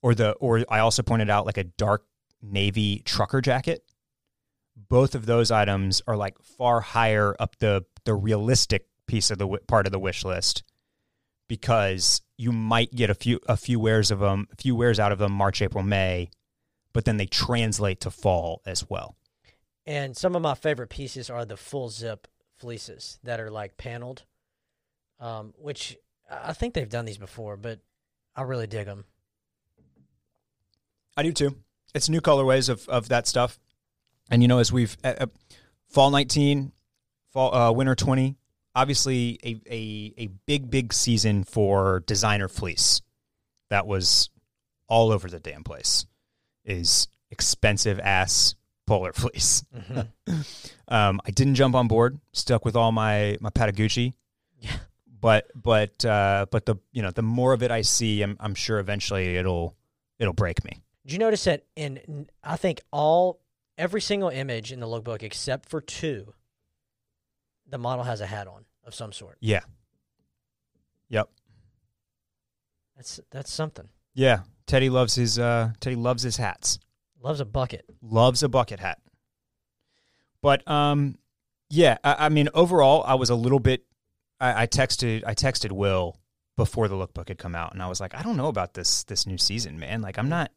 or 0.02 0.16
the 0.16 0.32
or 0.34 0.66
I 0.70 0.80
also 0.80 1.04
pointed 1.04 1.30
out 1.30 1.46
like 1.46 1.58
a 1.58 1.64
dark 1.64 2.06
navy 2.42 3.02
trucker 3.06 3.42
jacket. 3.42 3.84
Both 4.76 5.16
of 5.16 5.26
those 5.26 5.52
items 5.52 6.02
are 6.08 6.18
like 6.18 6.38
far 6.42 6.82
higher 6.82 7.36
up 7.40 7.58
the 7.60 7.86
the 8.06 8.16
realistic 8.16 8.88
piece 9.08 9.32
of 9.32 9.38
the 9.38 9.48
part 9.68 9.86
of 9.86 9.92
the 9.92 10.00
wish 10.00 10.24
list 10.24 10.64
because 11.48 12.22
you 12.38 12.52
might 12.52 12.92
get 12.96 13.10
a 13.10 13.14
few 13.14 13.40
a 13.48 13.58
few 13.58 13.80
wears 13.80 14.12
of 14.12 14.20
them, 14.20 14.48
a 14.52 14.56
few 14.56 14.76
wears 14.76 15.00
out 15.00 15.12
of 15.12 15.20
them 15.20 15.32
March, 15.32 15.62
April, 15.62 15.84
May, 15.84 16.30
but 16.94 17.06
then 17.06 17.18
they 17.18 17.26
translate 17.26 18.00
to 18.02 18.12
fall 18.12 18.62
as 18.66 18.90
well. 18.90 19.16
And 19.86 20.16
some 20.16 20.36
of 20.36 20.42
my 20.42 20.56
favorite 20.56 20.90
pieces 20.90 21.30
are 21.30 21.46
the 21.46 21.58
full 21.58 21.90
zip 21.90 22.28
fleeces 22.58 23.20
that 23.24 23.40
are 23.40 23.52
like 23.52 23.78
paneled, 23.78 24.24
um, 25.20 25.54
which 25.58 25.98
I 26.30 26.50
I 26.50 26.54
think 26.54 26.74
they've 26.74 26.88
done 26.88 27.06
these 27.06 27.18
before, 27.18 27.58
but 27.58 27.80
I 28.36 28.44
really 28.44 28.68
dig 28.68 28.86
them. 28.86 29.06
I 31.18 31.24
do 31.24 31.32
too. 31.32 31.56
It's 31.94 32.10
new 32.10 32.22
colorways 32.22 32.70
of, 32.70 32.88
of 32.88 33.10
that 33.10 33.28
stuff. 33.28 33.60
And 34.30 34.42
you 34.42 34.48
know, 34.48 34.60
as 34.60 34.72
we've 34.72 34.96
uh, 35.04 35.28
fall 35.90 36.10
19, 36.10 36.72
fall 37.32 37.54
uh, 37.54 37.72
winter 37.72 37.96
20, 37.96 38.38
obviously 38.76 39.40
a, 39.44 39.62
a 39.70 40.14
a 40.18 40.28
big 40.46 40.70
big 40.70 40.94
season 40.94 41.44
for 41.44 42.02
designer 42.06 42.48
fleece. 42.48 43.02
That 43.70 43.88
was 43.88 44.30
all 44.88 45.12
over 45.12 45.30
the 45.30 45.40
damn 45.40 45.64
place. 45.64 46.06
Is 46.64 47.08
expensive 47.30 48.00
ass 48.00 48.56
polar 48.88 49.14
fleece. 49.14 49.64
um, 50.88 51.22
I 51.26 51.32
didn't 51.32 51.56
jump 51.56 51.76
on 51.76 51.88
board. 51.88 52.20
Stuck 52.34 52.66
with 52.66 52.76
all 52.76 52.92
my 52.92 53.38
my 53.42 53.50
Patagucci. 53.50 54.14
Yeah. 54.60 54.72
But 55.20 55.48
but 55.56 56.04
uh, 56.06 56.46
but 56.52 56.66
the 56.66 56.76
you 56.92 57.02
know 57.02 57.12
the 57.12 57.22
more 57.22 57.54
of 57.54 57.64
it 57.64 57.72
I 57.72 57.82
see, 57.82 58.22
I'm 58.22 58.38
I'm 58.40 58.56
sure 58.56 58.80
eventually 58.80 59.38
it'll 59.38 59.76
it'll 60.20 60.34
break 60.34 60.64
me. 60.64 60.82
Did 61.06 61.14
you 61.14 61.20
notice 61.20 61.44
that 61.46 61.66
in 61.76 62.28
I 62.44 62.58
think 62.58 62.82
all 62.92 63.42
every 63.78 64.02
single 64.02 64.30
image 64.30 64.72
in 64.72 64.80
the 64.80 64.86
lookbook 64.86 65.24
except 65.24 65.70
for 65.70 65.82
two, 65.82 66.34
the 67.68 67.78
model 67.78 68.04
has 68.04 68.22
a 68.22 68.26
hat 68.28 68.48
on 68.48 68.66
of 68.84 68.94
some 68.94 69.12
sort. 69.12 69.38
Yeah. 69.40 69.62
Yep. 71.10 71.30
That's 72.96 73.20
that's 73.32 73.52
something. 73.52 73.90
Yeah. 74.14 74.42
Teddy 74.68 74.90
loves 74.90 75.16
his 75.16 75.40
uh 75.40 75.72
Teddy 75.80 75.96
loves 75.96 76.24
his 76.24 76.38
hats. 76.38 76.80
Loves 77.22 77.40
a 77.40 77.46
bucket. 77.46 77.86
Loves 78.02 78.44
a 78.44 78.50
bucket 78.50 78.80
hat. 78.80 79.00
But 80.42 80.68
um 80.70 81.18
yeah, 81.70 81.98
I, 82.04 82.26
I 82.26 82.30
mean 82.30 82.50
overall 82.54 83.04
I 83.06 83.16
was 83.16 83.30
a 83.30 83.36
little 83.36 83.60
bit 83.60 83.86
I, 84.40 84.64
I 84.64 84.68
texted 84.68 85.24
I 85.26 85.34
texted 85.34 85.72
Will 85.72 86.18
before 86.58 86.88
the 86.88 86.96
lookbook 86.96 87.30
had 87.30 87.38
come 87.38 87.56
out 87.56 87.74
and 87.74 87.82
I 87.82 87.88
was 87.88 88.00
like, 88.00 88.14
I 88.14 88.22
don't 88.22 88.38
know 88.38 88.48
about 88.48 88.74
this 88.74 89.04
this 89.06 89.26
new 89.26 89.38
season, 89.38 89.80
man. 89.80 90.02
Like 90.02 90.18
I'm 90.18 90.30
not 90.30 90.52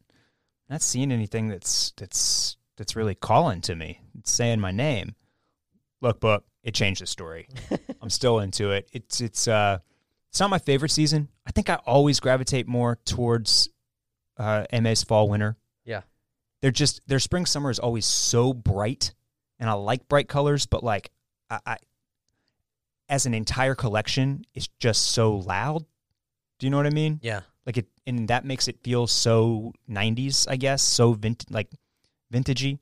not 0.68 0.82
seeing 0.82 1.12
anything 1.12 1.48
that's 1.48 1.92
that's 1.96 2.56
that's 2.76 2.96
really 2.96 3.14
calling 3.14 3.60
to 3.62 3.74
me. 3.74 4.00
It's 4.18 4.32
saying 4.32 4.60
my 4.60 4.70
name. 4.70 5.14
Lookbook, 6.02 6.40
it 6.62 6.74
changed 6.74 7.02
the 7.02 7.06
story. 7.06 7.48
I'm 8.02 8.10
still 8.10 8.40
into 8.40 8.70
it. 8.70 8.88
It's 8.92 9.20
it's 9.20 9.48
uh 9.48 9.78
it's 10.28 10.40
not 10.40 10.50
my 10.50 10.58
favorite 10.58 10.90
season. 10.90 11.28
I 11.46 11.52
think 11.52 11.70
I 11.70 11.76
always 11.86 12.20
gravitate 12.20 12.66
more 12.66 12.98
towards 13.04 13.68
uh 14.36 14.64
MA's 14.72 15.04
fall 15.04 15.28
winter. 15.28 15.56
Yeah. 15.84 16.02
They're 16.60 16.70
just 16.70 17.06
their 17.06 17.20
spring 17.20 17.46
summer 17.46 17.70
is 17.70 17.78
always 17.78 18.06
so 18.06 18.52
bright 18.52 19.14
and 19.58 19.70
I 19.70 19.74
like 19.74 20.08
bright 20.08 20.28
colors, 20.28 20.66
but 20.66 20.82
like 20.82 21.10
I, 21.50 21.60
I 21.66 21.76
as 23.08 23.26
an 23.26 23.34
entire 23.34 23.74
collection, 23.74 24.44
it's 24.54 24.68
just 24.78 25.10
so 25.12 25.36
loud. 25.36 25.84
Do 26.58 26.66
you 26.66 26.70
know 26.70 26.78
what 26.78 26.86
I 26.86 26.90
mean? 26.90 27.20
Yeah. 27.22 27.40
Like 27.66 27.78
it 27.78 27.86
and 28.06 28.28
that 28.28 28.44
makes 28.44 28.68
it 28.68 28.78
feel 28.82 29.06
so 29.06 29.72
90s, 29.90 30.46
I 30.48 30.56
guess, 30.56 30.82
so 30.82 31.12
vintage 31.14 31.50
like 31.50 31.68
vintagey. 32.32 32.78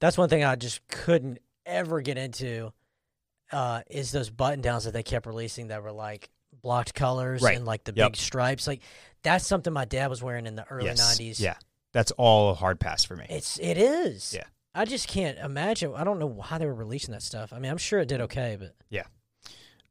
That's 0.00 0.16
one 0.18 0.28
thing 0.28 0.44
I 0.44 0.54
just 0.56 0.86
couldn't 0.88 1.38
ever 1.66 2.00
get 2.00 2.18
into 2.18 2.72
uh, 3.52 3.82
is 3.90 4.12
those 4.12 4.30
button 4.30 4.60
downs 4.60 4.84
that 4.84 4.92
they 4.92 5.02
kept 5.02 5.26
releasing 5.26 5.68
that 5.68 5.82
were 5.82 5.92
like 5.92 6.30
blocked 6.62 6.94
colors 6.94 7.42
Right. 7.42 7.56
and 7.56 7.64
like 7.64 7.84
the 7.84 7.92
Yep. 7.94 8.12
big 8.12 8.16
stripes. 8.16 8.66
Like 8.66 8.82
that's 9.22 9.46
something 9.46 9.72
my 9.72 9.84
dad 9.84 10.08
was 10.08 10.22
wearing 10.22 10.46
in 10.46 10.54
the 10.56 10.64
early 10.68 10.86
Yes. 10.86 11.00
'90s. 11.18 11.40
Yeah, 11.40 11.56
that's 11.92 12.12
all 12.12 12.50
a 12.50 12.54
hard 12.54 12.78
pass 12.80 13.04
for 13.04 13.16
me. 13.16 13.26
It's 13.28 13.58
it 13.58 13.76
is. 13.78 14.32
Yeah. 14.34 14.44
I 14.74 14.84
just 14.86 15.06
can't 15.08 15.38
imagine. 15.38 15.92
I 15.94 16.02
don't 16.04 16.18
know 16.18 16.26
why 16.26 16.56
they 16.58 16.64
were 16.66 16.74
releasing 16.74 17.12
that 17.12 17.22
stuff. 17.22 17.52
I 17.52 17.58
mean, 17.58 17.70
I'm 17.70 17.76
sure 17.78 18.00
it 18.00 18.08
did 18.08 18.20
okay, 18.22 18.56
but 18.58 18.74
Yeah. 18.88 19.04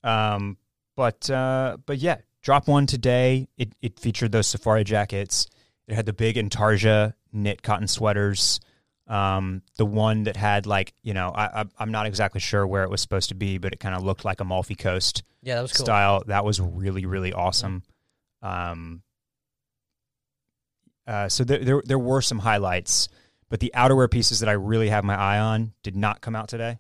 Um, 0.04 0.58
but 0.96 1.30
uh, 1.30 1.78
but 1.86 2.00
yeah, 2.00 2.18
drop 2.42 2.68
one 2.68 2.86
today. 2.86 3.48
It 3.58 3.74
it 3.82 4.00
featured 4.00 4.32
those 4.32 4.48
safari 4.48 4.84
jackets. 4.84 5.48
It 5.88 5.96
had 5.96 6.06
the 6.06 6.14
big 6.14 6.38
Intarsia 6.38 7.14
knit 7.32 7.62
cotton 7.62 7.88
sweaters. 7.88 8.60
Um, 9.08 9.62
the 9.76 9.86
one 9.86 10.24
that 10.24 10.38
had 10.38 10.66
like 10.66 10.94
you 11.04 11.14
know 11.14 11.30
I, 11.30 11.62
I 11.62 11.66
I'm 11.80 11.92
not 11.92 12.06
exactly 12.06 12.40
sure 12.40 12.66
where 12.66 12.84
it 12.84 12.90
was 12.90 13.02
supposed 13.02 13.30
to 13.30 13.36
be, 13.36 13.58
but 13.58 13.74
it 13.74 13.80
kind 13.80 13.96
of 13.96 14.04
looked 14.04 14.24
like 14.26 14.40
a 14.40 14.44
Amalfi 14.44 14.76
Coast 14.76 15.24
yeah, 15.44 15.56
that 15.56 15.62
was 15.62 15.74
cool. 15.74 15.86
style. 15.86 16.24
That 16.28 16.46
was 16.46 16.60
really 16.60 17.06
really 17.06 17.34
awesome. 17.34 17.84
Um, 18.42 19.02
uh, 21.08 21.30
so 21.30 21.44
there, 21.44 21.60
there 21.60 21.82
there 21.84 22.00
were 22.00 22.22
some 22.22 22.40
highlights, 22.40 23.10
but 23.50 23.60
the 23.60 23.72
outerwear 23.76 24.10
pieces 24.10 24.40
that 24.40 24.50
I 24.50 24.54
really 24.54 24.90
have 24.90 25.04
my 25.04 25.16
eye 25.16 25.40
on 25.40 25.74
did 25.84 25.96
not 25.96 26.22
come 26.22 26.36
out 26.36 26.48
today. 26.48 26.78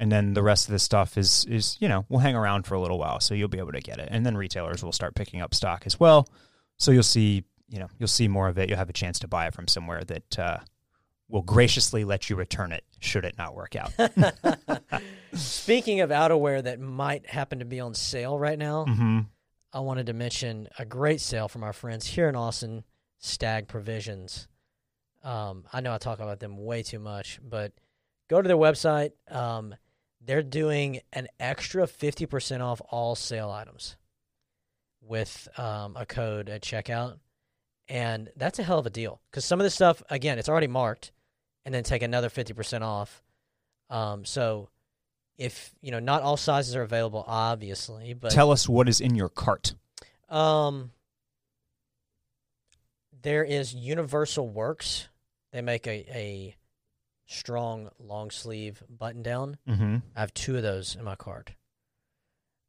And 0.00 0.12
then 0.12 0.34
the 0.34 0.42
rest 0.42 0.68
of 0.68 0.72
the 0.72 0.78
stuff 0.78 1.18
is 1.18 1.44
is 1.48 1.76
you 1.80 1.88
know 1.88 2.04
will 2.08 2.20
hang 2.20 2.36
around 2.36 2.66
for 2.66 2.74
a 2.74 2.80
little 2.80 2.98
while, 2.98 3.20
so 3.20 3.34
you'll 3.34 3.48
be 3.48 3.58
able 3.58 3.72
to 3.72 3.80
get 3.80 3.98
it. 3.98 4.08
And 4.12 4.24
then 4.24 4.36
retailers 4.36 4.82
will 4.82 4.92
start 4.92 5.14
picking 5.14 5.40
up 5.40 5.54
stock 5.54 5.82
as 5.86 5.98
well, 5.98 6.28
so 6.78 6.92
you'll 6.92 7.02
see 7.02 7.44
you 7.68 7.78
know 7.78 7.88
you'll 7.98 8.06
see 8.08 8.28
more 8.28 8.48
of 8.48 8.58
it. 8.58 8.68
You'll 8.68 8.78
have 8.78 8.90
a 8.90 8.94
chance 8.94 9.18
to 9.20 9.28
buy 9.28 9.46
it 9.46 9.54
from 9.54 9.66
somewhere 9.66 10.04
that 10.04 10.38
uh, 10.38 10.58
will 11.28 11.42
graciously 11.42 12.04
let 12.04 12.30
you 12.30 12.36
return 12.36 12.72
it 12.72 12.84
should 13.00 13.24
it 13.24 13.36
not 13.38 13.54
work 13.54 13.74
out. 13.76 13.92
Speaking 15.34 16.00
of 16.00 16.10
outerwear 16.10 16.62
that 16.62 16.80
might 16.80 17.28
happen 17.28 17.58
to 17.58 17.64
be 17.64 17.80
on 17.80 17.94
sale 17.94 18.38
right 18.38 18.58
now, 18.58 18.84
hmm 18.84 19.20
I 19.72 19.80
wanted 19.80 20.06
to 20.06 20.14
mention 20.14 20.68
a 20.78 20.84
great 20.86 21.20
sale 21.20 21.46
from 21.46 21.62
our 21.62 21.74
friends 21.74 22.06
here 22.06 22.28
in 22.28 22.36
Austin, 22.36 22.84
Stag 23.18 23.68
Provisions. 23.68 24.48
Um, 25.22 25.64
I 25.72 25.80
know 25.80 25.92
I 25.92 25.98
talk 25.98 26.20
about 26.20 26.40
them 26.40 26.56
way 26.56 26.82
too 26.82 26.98
much, 26.98 27.38
but 27.46 27.72
go 28.30 28.40
to 28.40 28.48
their 28.48 28.56
website. 28.56 29.12
Um, 29.30 29.74
they're 30.20 30.42
doing 30.42 31.00
an 31.12 31.28
extra 31.40 31.86
50% 31.86 32.60
off 32.60 32.80
all 32.90 33.14
sale 33.14 33.50
items 33.50 33.96
with 35.00 35.48
um, 35.58 35.96
a 35.96 36.04
code 36.04 36.48
at 36.48 36.62
checkout. 36.62 37.18
And 37.88 38.28
that's 38.36 38.58
a 38.58 38.62
hell 38.62 38.78
of 38.78 38.86
a 38.86 38.90
deal 38.90 39.20
because 39.30 39.44
some 39.44 39.60
of 39.60 39.64
the 39.64 39.70
stuff, 39.70 40.02
again, 40.10 40.38
it's 40.38 40.48
already 40.48 40.66
marked 40.66 41.12
and 41.64 41.74
then 41.74 41.84
take 41.84 42.02
another 42.02 42.28
50% 42.28 42.82
off. 42.82 43.22
Um, 43.88 44.24
so 44.26 44.68
if, 45.38 45.70
you 45.80 45.90
know, 45.90 46.00
not 46.00 46.22
all 46.22 46.36
sizes 46.36 46.76
are 46.76 46.82
available, 46.82 47.24
obviously, 47.26 48.12
but 48.12 48.32
Tell 48.32 48.50
us 48.50 48.68
what 48.68 48.88
is 48.88 49.00
in 49.00 49.14
your 49.14 49.28
cart. 49.30 49.74
um, 50.28 50.90
there 53.22 53.42
is 53.44 53.74
Universal 53.74 54.48
Works. 54.48 55.08
They 55.52 55.60
make 55.62 55.86
a, 55.86 55.90
a 56.16 56.56
strong 57.28 57.90
long 58.00 58.30
sleeve 58.32 58.82
button 58.88 59.22
down. 59.22 59.56
Mm-hmm. 59.68 59.96
I 60.16 60.20
have 60.20 60.34
two 60.34 60.56
of 60.56 60.62
those 60.64 60.96
in 60.96 61.04
my 61.04 61.14
cart. 61.14 61.52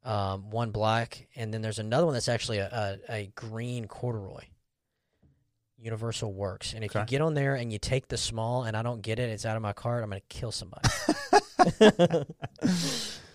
Um, 0.04 0.50
one 0.52 0.70
black, 0.72 1.28
and 1.36 1.52
then 1.54 1.62
there's 1.62 1.80
another 1.80 2.06
one 2.06 2.14
that's 2.14 2.30
actually 2.30 2.60
a, 2.60 3.00
a, 3.10 3.14
a 3.14 3.32
green 3.36 3.86
corduroy. 3.88 4.44
Universal 5.82 6.34
Works, 6.34 6.74
and 6.74 6.84
if 6.84 6.94
you 6.94 7.04
get 7.06 7.22
on 7.22 7.34
there 7.36 7.56
and 7.56 7.72
you 7.72 7.80
take 7.80 8.10
the 8.10 8.18
small, 8.18 8.64
and 8.64 8.76
I 8.76 8.82
don't 8.82 9.02
get 9.02 9.18
it, 9.18 9.30
it's 9.30 9.46
out 9.46 9.56
of 9.56 9.62
my 9.62 9.72
cart. 9.72 10.04
I'm 10.04 10.10
gonna 10.10 10.20
kill 10.30 10.52
somebody. 10.52 10.88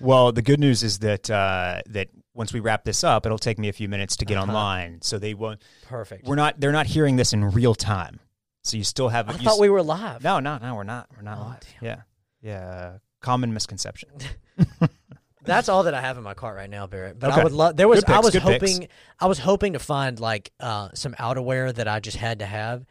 Well, 0.01 0.33
the 0.33 0.43
good 0.43 0.61
news 0.61 0.83
is 0.83 0.99
that 0.99 1.31
uh, 1.31 1.81
that 1.89 2.09
once 2.35 2.53
we 2.53 2.61
wrap 2.61 2.85
this 2.85 3.05
up, 3.05 3.25
it'll 3.25 3.39
take 3.39 3.59
me 3.59 3.69
a 3.69 3.73
few 3.73 3.89
minutes 3.89 4.17
to 4.19 4.25
get 4.27 4.37
Uh-huh. 4.37 4.49
online. 4.49 5.01
So 5.01 5.19
they 5.19 5.33
won't. 5.33 5.63
Perfect. 5.87 6.27
We're 6.27 6.35
not. 6.35 6.61
They're 6.61 6.73
not 6.73 6.87
hearing 6.87 7.17
this 7.17 7.33
in 7.33 7.45
real 7.53 7.75
time. 7.75 8.21
So 8.65 8.77
you 8.79 8.85
still 8.85 9.09
have. 9.11 9.29
I 9.29 9.35
thought 9.35 9.61
we 9.61 9.69
were 9.69 9.83
live. 9.83 10.25
No, 10.25 10.41
no, 10.41 10.59
no. 10.59 10.75
We're 10.75 10.85
not. 10.85 11.09
We're 11.15 11.23
not 11.23 11.39
Oh, 11.39 11.43
live. 11.43 11.61
damn. 11.61 11.85
Yeah, 11.85 12.03
yeah. 12.43 12.93
Common 13.21 13.53
misconception. 13.53 14.09
That's 15.45 15.69
all 15.69 15.83
that 15.83 15.93
I 15.95 16.01
have 16.01 16.17
in 16.17 16.25
my 16.25 16.33
cart 16.35 16.57
right 16.57 16.71
now, 16.71 16.87
Barrett. 16.87 17.19
But 17.19 17.31
I 17.31 17.45
would 17.45 17.53
love. 17.53 17.77
There 17.77 17.87
was. 17.87 18.03
Good 18.03 18.17
I 18.17 18.21
was 18.21 18.33
good 18.33 18.43
picks. 18.43 18.73
hoping. 18.73 18.89
I 19.21 19.27
was 19.27 19.39
hoping 19.39 19.75
to 19.75 19.79
find 19.79 20.19
like 20.19 20.51
uh, 20.59 20.89
some 20.95 21.15
outerwear 21.15 21.75
that 21.75 21.87
I 21.87 22.01
just 22.01 22.17
had 22.17 22.39
to 22.39 22.47
have. 22.47 22.85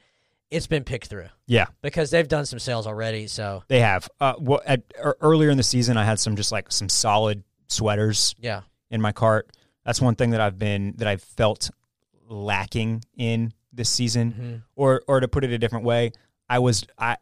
It's 0.52 0.68
been 0.68 0.84
picked 0.84 1.08
through 1.08 1.30
Yeah, 1.48 1.66
because 1.82 2.12
they've 2.12 2.28
done 2.28 2.46
some 2.46 2.60
sales 2.60 2.86
already. 2.86 3.26
So 3.26 3.64
they 3.70 3.80
have. 3.80 4.08
Uh, 4.20 4.36
well, 4.38 4.62
at, 4.68 4.84
er, 5.04 5.18
earlier 5.20 5.50
in 5.50 5.58
the 5.58 5.64
season, 5.64 5.98
I 5.98 6.06
had 6.06 6.20
some 6.20 6.36
just 6.36 6.52
like 6.52 6.72
some 6.72 6.90
solid 6.90 7.44
sweaters 7.70 8.36
yeah, 8.40 8.62
in 8.92 9.02
my 9.02 9.14
cart. 9.14 9.50
That's 9.84 10.00
one 10.00 10.14
thing 10.14 10.30
that 10.30 10.42
I've 10.42 10.60
been 10.60 10.94
that 10.98 11.08
I've 11.08 11.24
felt 11.24 11.72
lacking 12.30 13.04
in 13.18 13.52
this 13.74 13.90
season. 13.90 14.34
Mhm. 14.34 14.64
or 14.76 15.02
or 15.08 15.20
to 15.20 15.28
put 15.28 15.44
it 15.44 15.52
a 15.52 15.58
different 15.58 15.86
way, 15.86 16.12
I 16.50 16.60
was 16.60 16.86
I 16.98 17.18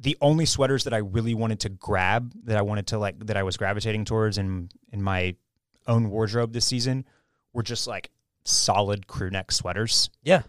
the 0.00 0.16
only 0.20 0.46
sweaters 0.46 0.84
that 0.84 0.94
I 0.94 0.98
really 0.98 1.34
wanted 1.34 1.60
to 1.60 1.68
grab 1.68 2.32
that 2.44 2.56
I 2.56 2.62
wanted 2.62 2.88
to 2.88 2.98
like 2.98 3.18
that 3.26 3.36
I 3.36 3.42
was 3.42 3.56
gravitating 3.56 4.04
towards 4.04 4.38
in 4.38 4.68
in 4.92 5.02
my 5.02 5.36
own 5.86 6.10
wardrobe 6.10 6.52
this 6.52 6.66
season 6.66 7.04
were 7.52 7.62
just 7.62 7.86
like 7.86 8.10
solid 8.44 9.06
crew 9.06 9.30
neck 9.30 9.50
sweaters. 9.52 10.10
yeah. 10.22 10.42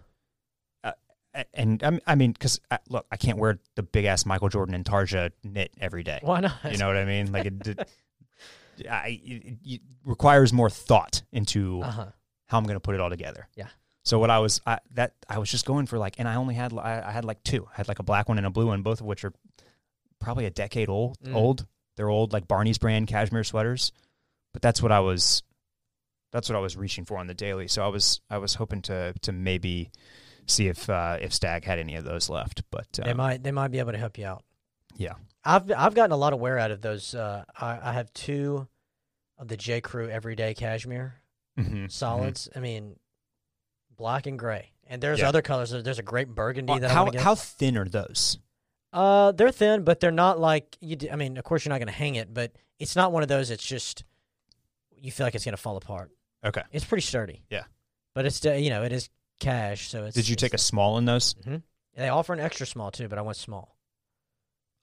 A- 0.83 1.45
And 1.53 1.83
I'm- 1.83 1.99
I 2.07 2.15
mean, 2.15 2.31
because 2.31 2.59
look, 2.89 3.05
I 3.11 3.15
can't 3.17 3.37
wear 3.37 3.59
the 3.75 3.83
big 3.83 4.05
ass 4.05 4.25
Michael 4.25 4.49
Jordan 4.49 4.73
intarsia 4.83 5.31
knit 5.43 5.71
every 5.79 6.01
day. 6.03 6.19
Why 6.23 6.39
not? 6.39 6.53
You 6.71 6.77
know 6.77 6.87
what 6.87 6.97
I 6.97 7.05
mean? 7.05 7.31
Like 7.31 7.45
it, 7.45 7.67
it, 7.67 7.89
I, 8.89 9.19
it, 9.23 9.57
it 9.63 9.81
requires 10.03 10.51
more 10.51 10.69
thought 10.71 11.21
into 11.31 11.81
Uh 11.83 11.91
huh. 11.91 12.05
how 12.47 12.57
I'm 12.57 12.63
going 12.63 12.75
to 12.77 12.79
put 12.79 12.95
it 12.95 13.01
all 13.01 13.11
together. 13.11 13.47
Yeah. 13.55 13.67
So 14.09 14.17
what 14.17 14.31
I 14.31 14.39
was 14.39 14.59
I, 14.65 14.79
that 14.95 15.13
I 15.29 15.37
was 15.37 15.51
just 15.51 15.67
going 15.67 15.85
for 15.85 15.99
like, 15.99 16.15
and 16.17 16.27
I 16.27 16.33
only 16.33 16.55
had 16.55 16.73
I, 16.73 17.03
I 17.05 17.11
had 17.11 17.25
like 17.25 17.43
two. 17.43 17.67
I 17.71 17.75
had 17.75 17.87
like 17.87 17.99
a 17.99 18.03
black 18.03 18.27
one 18.27 18.39
and 18.39 18.47
a 18.47 18.49
blue 18.49 18.65
one, 18.65 18.81
both 18.81 19.01
of 19.01 19.05
which 19.05 19.23
are 19.23 19.31
probably 20.19 20.45
a 20.45 20.49
decade 20.49 20.89
old. 20.89 21.19
Mm. 21.19 21.35
Old. 21.35 21.67
They're 21.95 22.09
old, 22.09 22.33
like 22.33 22.47
Barney's 22.47 22.79
brand 22.79 23.05
cashmere 23.05 23.43
sweaters. 23.43 23.91
But 24.51 24.63
that's 24.63 24.81
what 24.81 24.91
I 24.91 25.01
was. 25.01 25.43
That's 26.31 26.49
what 26.49 26.55
I 26.55 26.59
was 26.59 26.75
reaching 26.75 27.05
for 27.05 27.19
on 27.19 27.27
the 27.27 27.35
daily. 27.35 27.67
So 27.67 27.85
I 27.85 27.89
was 27.89 28.19
I 28.31 28.39
was 28.39 28.55
hoping 28.55 28.81
to 28.83 29.13
to 29.21 29.31
maybe 29.31 29.91
see 30.47 30.67
if 30.69 30.89
uh, 30.89 31.19
if 31.21 31.31
Stag 31.31 31.63
had 31.63 31.77
any 31.77 31.93
of 31.93 32.03
those 32.03 32.29
left. 32.29 32.63
But 32.71 32.87
They 32.93 33.11
um, 33.11 33.17
might. 33.17 33.43
They 33.43 33.51
might 33.51 33.67
be 33.67 33.77
able 33.77 33.91
to 33.91 33.99
help 33.99 34.17
you 34.17 34.25
out. 34.25 34.43
yeah, 34.97 35.13
I've 35.45 35.71
I've 35.71 35.93
gotten 35.93 36.13
a 36.13 36.17
lot 36.17 36.33
of 36.33 36.39
wear 36.39 36.57
out 36.57 36.71
of 36.71 36.81
those. 36.81 37.13
Uh, 37.13 37.43
I 37.55 37.77
I 37.79 37.93
have 37.93 38.11
two 38.13 38.67
of 39.37 39.49
the 39.49 39.55
J 39.55 39.81
Crew 39.81 40.09
Everyday 40.09 40.55
Cashmere 40.55 41.13
mm-hmm. 41.59 41.85
solids. 41.89 42.49
I 42.55 42.59
mean, 42.59 42.95
black 43.99 44.25
and 44.25 44.39
gray. 44.39 44.71
And 44.87 45.03
there's 45.03 45.19
Yeah. 45.19 45.29
other 45.29 45.43
colors. 45.43 45.69
There's 45.69 45.99
a 45.99 46.03
great 46.03 46.29
burgundy 46.29 46.79
that 46.79 46.89
how 46.89 47.03
want 47.03 47.11
to 47.13 47.17
get. 47.19 47.23
how 47.23 47.35
thin 47.35 47.77
are 47.77 47.87
those? 47.87 48.39
Uh, 48.91 49.31
they're 49.33 49.51
thin, 49.51 49.83
but 49.83 49.99
they're 49.99 50.09
not 50.09 50.39
like 50.39 50.75
you. 50.81 50.95
d- 50.95 51.11
I 51.11 51.15
mean, 51.15 51.37
of 51.37 51.43
course, 51.43 51.63
you're 51.63 51.69
not 51.69 51.77
going 51.77 51.87
to 51.89 51.93
hang 51.93 52.15
it, 52.15 52.33
but 52.33 52.53
it's 52.79 52.95
not 52.95 53.11
one 53.11 53.21
of 53.21 53.29
those. 53.29 53.51
It's 53.51 53.63
just 53.63 54.03
you 54.95 55.11
feel 55.11 55.27
like 55.27 55.35
it's 55.35 55.45
going 55.45 55.53
to 55.55 55.61
fall 55.61 55.77
apart. 55.77 56.09
Okay. 56.43 56.63
It's 56.71 56.85
pretty 56.85 57.03
sturdy. 57.03 57.43
Yeah. 57.51 57.65
but 58.15 58.25
it's 58.25 58.35
still 58.35 58.57
you 58.57 58.71
know 58.71 58.81
it 58.83 58.91
is 58.91 59.09
cash, 59.39 59.89
so 59.89 60.05
it's. 60.05 60.15
Did 60.15 60.27
you 60.27 60.35
take 60.35 60.55
a 60.55 60.57
small 60.57 60.97
in 60.97 61.05
those? 61.05 61.33
hmm 61.43 61.57
They 61.95 62.09
offer 62.09 62.33
an 62.33 62.39
extra 62.39 62.65
small 62.65 62.89
too, 62.89 63.07
but 63.07 63.19
I 63.19 63.21
went 63.21 63.37
small. 63.37 63.77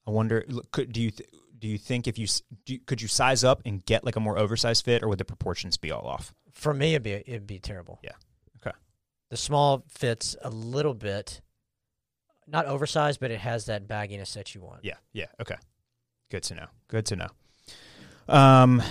I 0.07 0.11
wonder. 0.11 0.45
look, 0.47 0.71
Could 0.71 0.93
do 0.93 1.01
you 1.01 1.11
th- 1.11 1.29
do 1.59 1.67
you 1.67 1.77
think 1.79 2.07
if 2.07 2.17
you, 2.19 2.27
do 2.65 2.73
you 2.73 2.79
could 2.79 3.01
you 3.01 3.07
size 3.09 3.43
up 3.43 3.61
and 3.65 3.83
get 3.85 4.05
like 4.05 4.15
a 4.15 4.19
more 4.21 4.37
oversized 4.37 4.85
fit, 4.85 5.03
or 5.03 5.09
would 5.09 5.17
the 5.17 5.25
proportions 5.25 5.75
be 5.75 5.91
all 5.91 6.07
off? 6.07 6.33
For 6.53 6.73
me, 6.73 6.93
it'd 6.93 7.03
be 7.03 7.11
it'd 7.11 7.45
be 7.47 7.59
terrible. 7.59 7.99
Yeah. 8.03 8.11
The 9.29 9.37
small 9.37 9.83
fits 9.89 10.35
a 10.41 10.49
little 10.49 10.93
bit, 10.93 11.41
not 12.47 12.65
oversized, 12.65 13.19
but 13.19 13.29
it 13.31 13.39
has 13.39 13.65
that 13.65 13.87
bagginess 13.87 14.33
that 14.35 14.55
you 14.55 14.61
want. 14.61 14.85
Yeah. 14.85 14.95
Yeah. 15.13 15.25
Okay. 15.41 15.55
Good 16.31 16.43
to 16.43 16.55
know. 16.55 16.65
Good 16.87 17.05
to 17.07 17.15
know. 17.17 17.27
Um. 18.27 18.81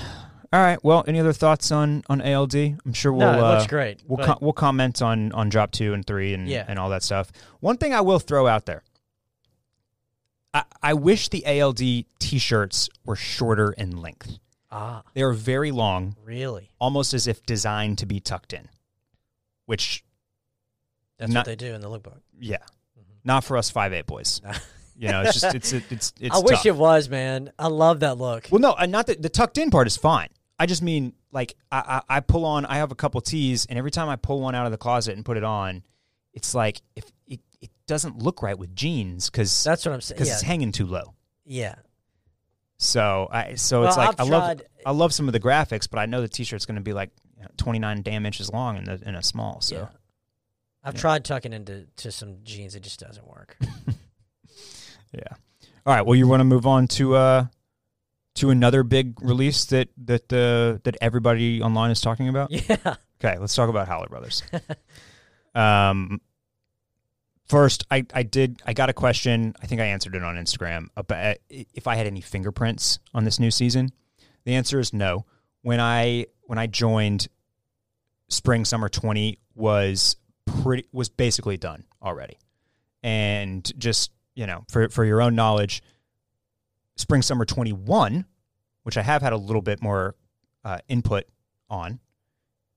All 0.52 0.60
right. 0.60 0.82
Well, 0.84 1.04
any 1.06 1.20
other 1.20 1.32
thoughts 1.32 1.70
on 1.72 2.02
on 2.08 2.20
ALD? 2.22 2.54
I'm 2.54 2.92
sure 2.92 3.12
we'll 3.12 3.32
no, 3.32 3.38
it 3.38 3.42
uh, 3.42 3.54
looks 3.54 3.66
great. 3.66 4.00
we'll 4.06 4.24
com- 4.24 4.38
we'll 4.40 4.52
comment 4.52 5.02
on 5.02 5.32
on 5.32 5.48
drop 5.48 5.72
two 5.72 5.92
and 5.92 6.06
three 6.06 6.32
and 6.34 6.48
Yeah. 6.48 6.64
and 6.68 6.78
all 6.78 6.88
that 6.90 7.02
stuff. 7.02 7.30
One 7.60 7.76
thing 7.76 7.92
I 7.94 8.00
will 8.02 8.18
throw 8.18 8.46
out 8.46 8.64
there. 8.66 8.82
I, 10.54 10.64
I 10.82 10.94
wish 10.94 11.28
the 11.28 11.44
ALD 11.60 12.04
t-shirts 12.18 12.88
were 13.04 13.16
shorter 13.16 13.72
in 13.72 14.00
length. 14.00 14.38
ah, 14.70 15.02
They 15.14 15.22
are 15.22 15.32
very 15.34 15.70
long, 15.70 16.16
really? 16.24 16.70
almost 16.78 17.12
as 17.12 17.26
if 17.26 17.44
designed 17.44 17.98
to 17.98 18.06
be 18.06 18.20
tucked 18.20 18.52
in. 18.54 18.68
Which, 19.66 20.02
That's 21.18 21.32
Not- 21.32 21.40
what 21.40 21.46
they 21.46 21.56
do 21.56 21.74
in 21.74 21.80
the 21.80 21.88
lookbook. 21.88 22.20
yeah, 22.38 22.58
Mhm. 22.98 23.02
not 23.24 23.44
for 23.44 23.56
us 23.56 23.70
five 23.70 23.92
eight 23.92 24.06
boys. 24.06 24.40
You 24.98 25.08
know, 25.08 25.22
it's 25.22 25.38
just 25.38 25.54
it's 25.54 25.72
it's 25.90 26.12
it's. 26.20 26.34
I 26.34 26.38
wish 26.38 26.64
it 26.66 26.74
was, 26.76 27.08
man. 27.08 27.52
I 27.58 27.68
love 27.68 28.00
that 28.00 28.16
look. 28.18 28.48
Well, 28.50 28.60
no, 28.60 28.72
uh, 28.78 28.86
not 28.86 29.06
that 29.08 29.20
the 29.22 29.28
tucked 29.28 29.58
in 29.58 29.70
part 29.70 29.86
is 29.86 29.96
fine. 29.96 30.28
I 30.58 30.64
just 30.66 30.82
mean 30.82 31.12
like 31.32 31.54
I, 31.70 32.00
I 32.08 32.16
I 32.16 32.20
pull 32.20 32.44
on. 32.46 32.64
I 32.66 32.76
have 32.76 32.92
a 32.92 32.94
couple 32.94 33.20
tees, 33.20 33.66
and 33.66 33.78
every 33.78 33.90
time 33.90 34.08
I 34.08 34.16
pull 34.16 34.40
one 34.40 34.54
out 34.54 34.64
of 34.66 34.72
the 34.72 34.78
closet 34.78 35.14
and 35.16 35.24
put 35.24 35.36
it 35.36 35.44
on, 35.44 35.82
it's 36.32 36.54
like 36.54 36.80
if 36.94 37.04
it, 37.26 37.40
it 37.60 37.70
doesn't 37.86 38.18
look 38.22 38.42
right 38.42 38.58
with 38.58 38.74
jeans 38.74 39.28
because 39.30 39.62
That's 39.64 39.84
what 39.84 39.92
I'm 39.94 40.00
saying. 40.00 40.16
because 40.16 40.28
Yeah, 40.28 40.34
it's 40.34 40.42
hanging 40.42 40.72
too 40.72 40.86
low. 40.86 41.14
yeah. 41.44 41.74
So 42.78 43.28
I 43.30 43.54
so 43.54 43.84
it's 43.84 43.96
like 43.96 44.10
I've 44.20 44.20
I 44.20 44.30
love 44.30 44.42
tried- 44.58 44.62
I 44.84 44.90
love 44.92 45.12
some 45.14 45.28
of 45.28 45.32
the 45.32 45.40
graphics, 45.40 45.88
but 45.90 45.98
I 45.98 46.06
know 46.06 46.20
the 46.20 46.28
t-shirt's 46.28 46.66
going 46.66 46.74
to 46.76 46.82
be 46.82 46.92
like 46.92 47.10
29 47.56 48.02
damn 48.02 48.26
inches 48.26 48.50
long 48.52 48.76
in 48.76 48.84
the 48.84 49.00
in 49.06 49.14
a 49.14 49.22
small. 49.22 49.60
So 49.62 49.76
Yeah. 49.76 49.86
I've 50.86 50.94
Yeah. 50.94 51.00
tried 51.00 51.24
tucking 51.24 51.52
into 51.52 51.86
to 51.96 52.12
some 52.12 52.38
jeans. 52.44 52.74
It 52.76 52.80
just 52.84 53.00
doesn't 53.00 53.26
work. 53.26 53.56
yeah. 55.12 55.22
All 55.84 55.94
right. 55.94 56.06
Well, 56.06 56.14
you 56.14 56.28
want 56.28 56.40
to 56.40 56.44
move 56.44 56.66
on 56.66 56.86
to 56.88 57.16
uh 57.16 57.46
to 58.36 58.50
another 58.50 58.82
big 58.82 59.20
release 59.22 59.64
that 59.66 59.88
that 60.04 60.32
uh, 60.32 60.78
that 60.84 60.96
everybody 61.00 61.60
online 61.60 61.90
is 61.90 62.00
talking 62.00 62.28
about. 62.28 62.50
yeah. 62.68 62.94
Okay, 63.22 63.38
let's 63.38 63.54
talk 63.54 63.68
about 63.68 63.88
Howler 63.88 64.08
Brothers. 64.08 64.42
um, 65.54 66.20
first, 67.48 67.86
I, 67.90 68.04
I 68.14 68.22
did 68.22 68.60
I 68.66 68.72
got 68.74 68.90
a 68.90 68.92
question. 68.92 69.54
I 69.62 69.66
think 69.66 69.80
I 69.80 69.86
answered 69.86 70.14
it 70.14 70.22
on 70.22 70.36
Instagram 70.36 70.88
about 70.96 71.38
if 71.48 71.86
I 71.86 71.96
had 71.96 72.06
any 72.06 72.20
fingerprints 72.20 72.98
on 73.14 73.24
this 73.24 73.40
new 73.40 73.50
season. 73.50 73.90
The 74.44 74.54
answer 74.54 74.78
is 74.78 74.92
no. 74.92 75.24
When 75.62 75.80
I 75.80 76.26
when 76.42 76.58
I 76.58 76.66
joined, 76.68 77.28
spring 78.28 78.64
summer 78.64 78.88
twenty 78.88 79.38
was 79.54 80.16
pretty 80.46 80.86
was 80.92 81.08
basically 81.08 81.56
done 81.56 81.84
already, 82.02 82.38
and 83.02 83.70
just 83.78 84.10
you 84.34 84.46
know 84.46 84.64
for 84.70 84.88
for 84.88 85.04
your 85.04 85.20
own 85.20 85.34
knowledge, 85.34 85.82
spring 86.96 87.22
summer 87.22 87.44
twenty 87.44 87.72
one, 87.72 88.24
which 88.82 88.96
I 88.96 89.02
have 89.02 89.22
had 89.22 89.32
a 89.32 89.36
little 89.36 89.62
bit 89.62 89.82
more 89.82 90.14
uh, 90.64 90.78
input 90.88 91.24
on, 91.68 92.00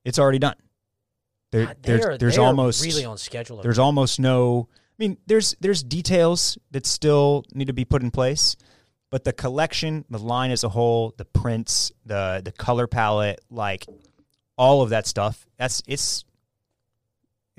it's 0.03 0.19
already 0.19 0.39
done. 0.39 0.55
There, 1.51 1.65
God, 1.67 1.77
there's 1.81 2.05
are- 2.05 2.17
there's 2.17 2.37
almost 2.37 2.83
really 2.83 3.05
on 3.05 3.17
schedule. 3.17 3.61
there's 3.61 3.79
almost 3.79 4.19
no. 4.19 4.67
I 4.71 4.95
mean, 4.99 5.17
there's 5.27 5.55
there's 5.59 5.81
details 5.81 6.57
that 6.71 6.85
still 6.85 7.45
need 7.53 7.67
to 7.67 7.73
be 7.73 7.85
put 7.85 8.01
in 8.03 8.11
place, 8.11 8.55
but 9.09 9.23
the 9.23 9.31
collection, 9.33 10.03
the 10.09 10.19
line 10.19 10.51
as 10.51 10.63
a 10.63 10.69
whole, 10.69 11.13
the 11.17 11.25
prints, 11.25 11.91
the 12.05 12.41
the 12.43 12.51
color 12.51 12.85
palette, 12.85 13.39
like 13.49 13.85
all 14.57 14.81
of 14.81 14.89
that 14.89 15.07
stuff, 15.07 15.47
that's 15.57 15.81
it's 15.87 16.25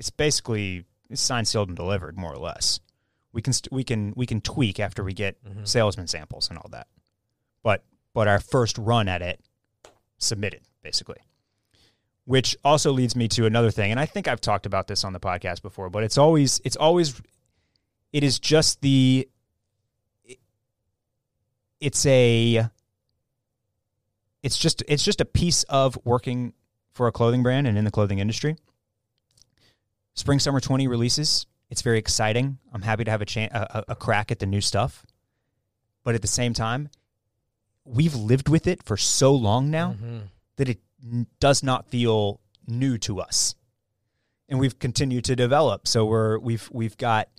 it's 0.01 0.09
basically 0.09 0.83
it's 1.11 1.21
signed, 1.21 1.47
sealed, 1.47 1.67
and 1.67 1.77
delivered, 1.77 2.17
more 2.17 2.33
or 2.33 2.37
less. 2.39 2.79
We 3.33 3.43
can 3.43 3.53
st- 3.53 3.71
we 3.71 3.83
can 3.83 4.13
we 4.15 4.25
can 4.25 4.41
tweak 4.41 4.79
after 4.79 5.03
we 5.03 5.13
get 5.13 5.37
Mhm. 5.45 5.67
salesman 5.67 6.07
samples 6.07 6.49
and 6.49 6.57
all 6.57 6.69
that, 6.71 6.87
but 7.61 7.83
but 8.15 8.27
our 8.27 8.39
first 8.39 8.79
run 8.79 9.07
at 9.07 9.21
it 9.21 9.39
submitted 10.17 10.61
basically 10.81 11.17
which 12.25 12.55
also 12.63 12.91
leads 12.91 13.15
me 13.15 13.27
to 13.27 13.45
another 13.47 13.71
thing 13.71 13.89
and 13.91 13.99
i 13.99 14.05
think 14.05 14.27
i've 14.27 14.39
talked 14.41 14.65
about 14.67 14.85
this 14.87 15.03
on 15.03 15.13
the 15.13 15.19
podcast 15.19 15.61
before 15.63 15.89
but 15.89 16.03
it's 16.03 16.17
always 16.17 16.61
it's 16.63 16.75
always 16.75 17.19
it 18.13 18.23
is 18.23 18.37
just 18.39 18.81
the 18.81 19.27
it's 21.79 22.05
a 22.05 22.69
it's 24.43 24.57
just 24.57 24.83
it's 24.87 25.03
just 25.03 25.19
a 25.21 25.25
piece 25.25 25.63
of 25.63 25.97
working 26.03 26.53
for 26.93 27.07
a 27.07 27.11
clothing 27.11 27.41
brand 27.41 27.65
and 27.67 27.77
in 27.77 27.85
the 27.85 27.91
clothing 27.91 28.19
industry 28.19 28.55
spring 30.13 30.39
summer 30.39 30.59
20 30.59 30.87
releases 30.87 31.45
it's 31.69 31.81
very 31.83 31.99
exciting. 31.99 32.57
I'm 32.73 32.81
happy 32.81 33.05
to 33.05 33.11
have 33.11 33.21
a, 33.21 33.25
chan- 33.25 33.51
a, 33.53 33.85
a 33.89 33.95
crack 33.95 34.29
at 34.29 34.39
the 34.39 34.45
new 34.45 34.59
stuff. 34.59 35.05
But 36.03 36.15
at 36.15 36.21
the 36.21 36.27
same 36.27 36.53
time 36.53 36.89
we've 37.85 38.13
lived 38.13 38.49
with 38.49 38.67
it 38.67 38.83
for 38.83 38.97
so 38.97 39.33
long 39.33 39.71
now 39.71 39.93
Mhm. 39.93 40.23
that 40.57 40.67
it 40.67 40.79
n- 41.01 41.27
does 41.39 41.63
not 41.63 41.87
feel 41.87 42.41
new 42.67 42.97
to 42.99 43.21
us. 43.21 43.55
And 44.49 44.59
we've 44.59 44.77
continued 44.79 45.23
to 45.25 45.35
develop. 45.37 45.87
So 45.87 46.05
we're 46.05 46.37
we've 46.39 46.67
we've 46.73 46.97
got 46.97 47.29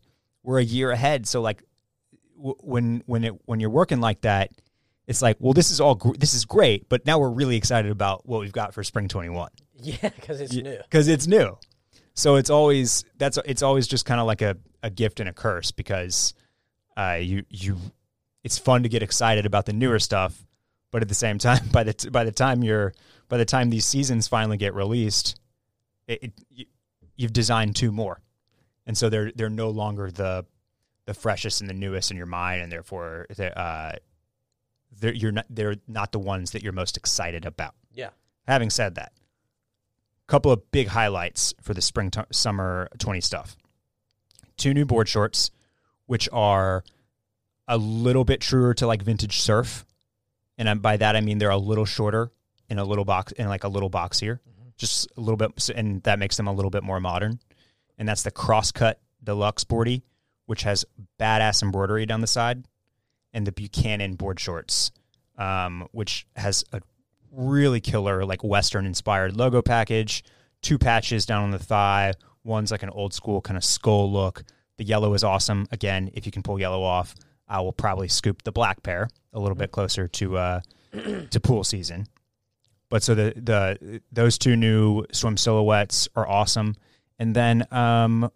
we're 0.43 0.61
a 0.61 0.65
year 0.65 0.91
ahead. 0.93 1.27
So 1.27 1.43
like 1.43 1.63
w- 2.39 2.57
when 2.61 3.03
when 3.05 3.25
it 3.25 3.35
when 3.45 3.61
you're 3.61 3.69
working 3.71 4.01
like 4.01 4.23
that 4.23 4.51
it's 5.07 5.21
like 5.21 5.37
well 5.41 5.53
this 5.53 5.71
is 5.71 5.79
all 5.81 5.95
gr- 5.97 6.15
this 6.17 6.33
is 6.33 6.45
great 6.47 6.89
but 6.89 7.05
now 7.05 7.19
we're 7.19 7.29
really 7.29 7.57
excited 7.57 7.91
about 7.91 8.25
what 8.27 8.41
we've 8.41 8.53
got 8.53 8.73
for 8.73 8.83
spring 8.85 9.09
21 9.09 9.51
Yeah, 9.77 9.97
because 10.09 10.41
it's 10.41 10.55
new. 10.55 10.79
because 10.85 11.09
it's 11.09 11.27
new 11.27 11.59
so 12.15 12.37
it's 12.37 12.51
always 12.51 13.05
that's 13.19 13.39
it's 13.45 13.63
always 13.63 13.87
just 13.87 14.05
kind 14.07 14.21
of 14.21 14.27
like 14.27 14.43
a, 14.43 14.57
a 14.83 14.91
gift 14.91 15.21
and 15.21 15.29
a 15.29 15.33
curse 15.33 15.71
because 15.71 16.35
uh 16.97 17.19
you 17.21 17.45
you 17.49 17.77
it's 18.45 18.59
fun 18.59 18.83
to 18.83 18.89
get 18.89 19.03
excited 19.03 19.47
about 19.47 19.67
the 19.67 19.73
newer 19.73 19.99
stuff 19.99 20.45
but 20.91 21.01
at 21.03 21.09
the 21.09 21.15
same 21.15 21.39
time 21.39 21.67
by 21.73 21.83
the 21.85 21.93
t- 21.95 22.11
by 22.11 22.25
the 22.25 22.33
time 22.33 22.63
you're 22.63 22.93
by 23.29 23.37
the 23.39 23.45
time 23.45 23.71
these 23.71 23.87
seasons 23.87 24.29
finally 24.29 24.57
get 24.57 24.75
released 24.75 25.39
it, 26.07 26.23
it 26.23 26.33
you, 26.51 26.67
you've 27.17 27.33
designed 27.33 27.75
two 27.77 27.91
more 27.93 28.21
and 28.87 28.97
so 28.99 29.09
they're 29.09 29.33
they're 29.35 29.49
no 29.51 29.71
longer 29.71 30.11
the 30.11 30.45
the 31.07 31.15
freshest 31.15 31.61
and 31.61 31.69
the 31.71 31.75
newest 31.75 32.11
in 32.11 32.17
your 32.17 32.27
mind 32.27 32.63
and 32.63 32.71
therefore 32.71 33.27
they're, 33.37 33.57
uh 33.59 33.93
they're 35.01 35.15
you're 35.15 35.33
not 35.33 35.47
they're 35.49 35.77
not 35.89 36.13
the 36.13 36.19
ones 36.19 36.51
that 36.51 36.63
you're 36.63 36.73
most 36.73 36.97
excited 36.97 37.47
about 37.47 37.75
Yeah. 37.95 38.11
having 38.47 38.69
said 38.71 38.97
that 38.97 39.13
couple 40.33 40.51
of 40.51 40.71
big 40.71 40.89
highlights 40.89 41.53
for 41.61 41.75
the 41.75 41.83
spring 41.83 42.11
t- 42.11 42.23
summer 42.33 42.89
20 42.97 43.21
stuff. 43.21 43.55
Two 44.57 44.73
new 44.73 44.87
board 44.87 45.07
shorts 45.07 45.51
which 46.07 46.27
are 46.33 46.83
a 47.69 47.77
little 47.77 48.25
bit 48.25 48.41
truer 48.41 48.73
to 48.73 48.87
like 48.87 49.03
vintage 49.03 49.41
surf. 49.41 49.85
And 50.57 50.81
by 50.81 50.97
that 50.97 51.17
i 51.17 51.21
mean 51.21 51.37
they're 51.37 51.51
a 51.51 51.59
little 51.59 51.85
shorter 51.85 52.31
in 52.71 52.79
a 52.79 52.85
little 52.85 53.05
box 53.05 53.33
in 53.33 53.47
like 53.47 53.65
a 53.65 53.69
little 53.69 53.91
boxier. 53.91 54.39
Just 54.79 55.07
a 55.19 55.21
little 55.21 55.37
bit 55.37 55.69
and 55.69 56.03
that 56.05 56.19
makes 56.19 56.39
them 56.39 56.49
a 56.49 56.53
little 56.53 56.71
bit 56.71 56.83
more 56.83 56.99
modern. 56.99 57.39
And 57.99 58.09
that's 58.09 58.23
the 58.23 58.31
crosscut 58.31 59.01
deluxe 59.23 59.65
boardy 59.65 60.03
which 60.47 60.63
has 60.63 60.87
badass 61.21 61.63
embroidery 61.63 62.07
down 62.07 62.23
the 62.23 62.27
side 62.27 62.65
and 63.35 63.47
the 63.47 63.53
buchanan 63.53 64.15
board 64.15 64.41
shorts 64.41 64.93
um, 65.37 65.87
which 65.93 66.27
has 66.37 66.65
a 66.73 66.81
really 67.33 67.81
killer 67.81 68.25
like 68.25 68.45
western 68.45 68.87
inspired 68.87 69.37
logo 69.37 69.63
package. 69.63 70.23
Two 70.61 70.79
patches 70.79 71.27
down 71.27 71.43
on 71.43 71.51
the 71.51 71.59
thigh. 71.59 72.13
One's 72.45 72.71
like 72.71 72.83
an 72.83 72.91
old 72.91 73.15
school 73.15 73.41
kind 73.41 73.57
of 73.57 73.65
skull 73.65 74.13
look. 74.13 74.45
The 74.79 74.85
yellow 74.85 75.15
is 75.15 75.25
awesome. 75.25 75.67
Again 75.73 76.11
if 76.15 76.27
you 76.27 76.33
can 76.33 76.43
pull 76.43 76.61
yellow 76.61 76.83
off 76.83 77.15
i 77.53 77.61
will 77.61 77.73
probably 77.73 78.09
scoop 78.09 78.43
the 78.43 78.51
black 78.53 78.83
pair 78.83 79.09
a 79.35 79.39
little 79.39 79.55
bit 79.55 79.71
closer 79.71 80.09
to 80.09 80.37
uh 80.37 80.61
to 81.31 81.41
pool 81.41 81.65
season. 81.65 82.07
But 82.89 83.03
so 83.03 83.15
the 83.15 83.33
the 83.37 84.03
those 84.11 84.37
two 84.39 84.57
new 84.57 85.05
swim 85.13 85.37
silhouettes 85.37 86.09
are 86.15 86.29
awesome. 86.29 86.77
And 87.19 87.35
then 87.35 87.67
um 87.71 88.31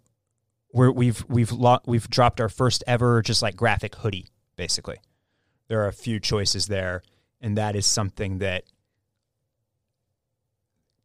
we're, 0.73 0.91
we've 0.91 1.23
we've 1.27 1.51
lo- 1.51 1.81
we've 1.85 2.09
dropped 2.09 2.41
our 2.41 2.49
first 2.49 2.83
ever 2.87 3.21
just 3.21 3.41
like 3.41 3.55
graphic 3.55 3.95
hoodie 3.95 4.29
basically. 4.55 4.97
There 5.67 5.81
are 5.83 5.87
a 5.87 5.93
few 5.93 6.19
choices 6.19 6.67
there 6.67 7.03
and 7.41 7.57
that 7.57 7.75
is 7.75 7.85
something 7.85 8.39
that 8.39 8.63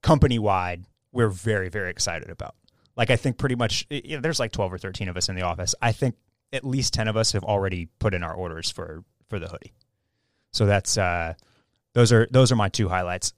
company 0.03 0.39
wide 0.39 0.85
we're 1.13 1.29
very 1.29 1.69
very 1.69 1.91
excited 1.91 2.31
about. 2.31 2.55
Like 2.97 3.11
i 3.11 3.17
think 3.17 3.39
pretty 3.39 3.55
much 3.55 3.87
you 3.91 4.17
know, 4.17 4.21
there's 4.21 4.41
like 4.41 4.53
12 4.53 4.73
or 4.73 4.79
13 4.79 5.09
of 5.09 5.17
us 5.17 5.29
in 5.29 5.37
the 5.37 5.43
office. 5.43 5.75
I 5.81 5.93
think 5.93 6.17
at 6.53 6.65
least 6.65 6.93
10 6.95 7.09
of 7.09 7.17
us 7.17 7.33
have 7.33 7.45
already 7.45 7.89
put 7.99 8.15
in 8.15 8.23
our 8.23 8.35
orders 8.35 8.71
for 8.71 9.05
for 9.29 9.39
the 9.39 9.49
hoodie. 9.49 9.73
So 10.53 10.67
that's 10.67 10.99
uh 10.99 11.35
those 11.95 12.13
are 12.13 12.27
those 12.31 12.53
are 12.53 12.57
my 12.57 12.69
two 12.69 12.89
highlights. 12.89 13.33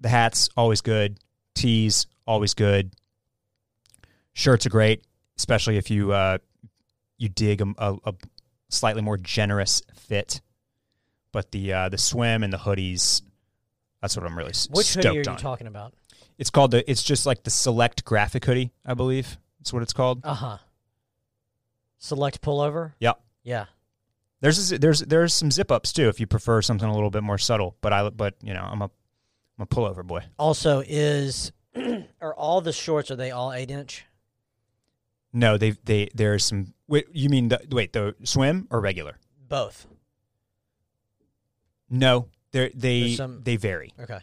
The 0.00 0.08
hats 0.08 0.48
always 0.56 0.80
good. 0.80 1.18
Tees 1.54 2.06
always 2.26 2.54
good. 2.54 2.94
Shirts 4.32 4.66
are 4.66 4.70
great 4.70 5.04
especially 5.38 5.76
if 5.76 5.90
you 5.90 6.12
uh 6.12 6.38
you 7.16 7.28
dig 7.28 7.60
a, 7.60 7.66
a, 7.78 7.96
a 8.04 8.14
slightly 8.68 9.02
more 9.02 9.16
generous 9.16 9.82
fit. 9.94 10.40
But 11.32 11.50
the 11.52 11.72
uh 11.72 11.88
the 11.88 11.98
swim 11.98 12.42
and 12.42 12.52
the 12.52 12.58
hoodies 12.58 13.22
that's 14.00 14.16
what 14.16 14.24
i'm 14.26 14.36
really 14.36 14.52
Which 14.70 14.86
stoked 14.86 15.06
hoodie 15.06 15.18
are 15.18 15.22
you 15.22 15.30
on 15.30 15.36
talking 15.36 15.66
about? 15.66 15.94
it's 16.38 16.50
called 16.50 16.70
the. 16.70 16.88
It's 16.88 17.02
just 17.02 17.26
like 17.26 17.42
the 17.42 17.50
select 17.50 18.04
graphic 18.04 18.44
hoodie, 18.44 18.72
I 18.86 18.94
believe. 18.94 19.36
That's 19.58 19.72
what 19.72 19.82
it's 19.82 19.92
called. 19.92 20.20
Uh 20.24 20.34
huh. 20.34 20.58
Select 21.98 22.40
pullover. 22.40 22.92
Yep. 23.00 23.20
Yeah. 23.42 23.66
There's 24.40 24.70
a, 24.72 24.78
there's 24.78 25.00
there's 25.00 25.34
some 25.34 25.50
zip 25.50 25.72
ups 25.72 25.92
too 25.92 26.08
if 26.08 26.20
you 26.20 26.28
prefer 26.28 26.62
something 26.62 26.88
a 26.88 26.94
little 26.94 27.10
bit 27.10 27.24
more 27.24 27.38
subtle. 27.38 27.76
But 27.80 27.92
I 27.92 28.08
but 28.10 28.34
you 28.40 28.54
know 28.54 28.62
I'm 28.62 28.82
a 28.82 28.84
I'm 28.84 29.62
a 29.62 29.66
pullover 29.66 30.06
boy. 30.06 30.20
Also, 30.38 30.80
is 30.86 31.50
are 32.20 32.34
all 32.34 32.60
the 32.60 32.72
shorts? 32.72 33.10
Are 33.10 33.16
they 33.16 33.32
all 33.32 33.52
eight 33.52 33.70
inch? 33.72 34.04
No, 35.32 35.58
they 35.58 35.72
they 35.84 36.08
there's 36.14 36.44
some. 36.44 36.72
Wait, 36.86 37.06
you 37.12 37.28
mean 37.28 37.48
the 37.48 37.60
wait 37.70 37.92
the 37.92 38.14
swim 38.22 38.68
or 38.70 38.80
regular? 38.80 39.18
Both. 39.48 39.86
No, 41.90 42.28
they 42.52 42.70
they 42.74 43.14
some- 43.14 43.42
they 43.42 43.56
vary. 43.56 43.92
Okay. 44.00 44.20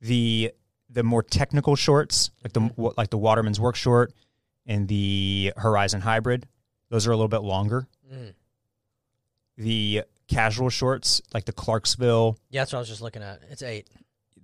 The 0.00 0.52
the 0.90 1.02
more 1.02 1.22
technical 1.22 1.74
shorts 1.76 2.30
like 2.44 2.52
the 2.52 2.70
wa- 2.76 2.92
like 2.96 3.10
the 3.10 3.18
Waterman's 3.18 3.58
Work 3.60 3.76
short 3.76 4.12
and 4.66 4.86
the 4.88 5.52
Horizon 5.56 6.00
Hybrid, 6.00 6.46
those 6.90 7.06
are 7.06 7.12
a 7.12 7.16
little 7.16 7.28
bit 7.28 7.42
longer. 7.42 7.86
Mm. 8.12 8.34
The 9.58 10.02
casual 10.28 10.68
shorts 10.70 11.22
like 11.32 11.44
the 11.44 11.52
Clarksville, 11.52 12.38
Yeah, 12.50 12.60
that's 12.62 12.72
what 12.72 12.78
I 12.78 12.80
was 12.80 12.88
just 12.88 13.00
looking 13.02 13.22
at. 13.22 13.40
It's 13.50 13.62
eight. 13.62 13.88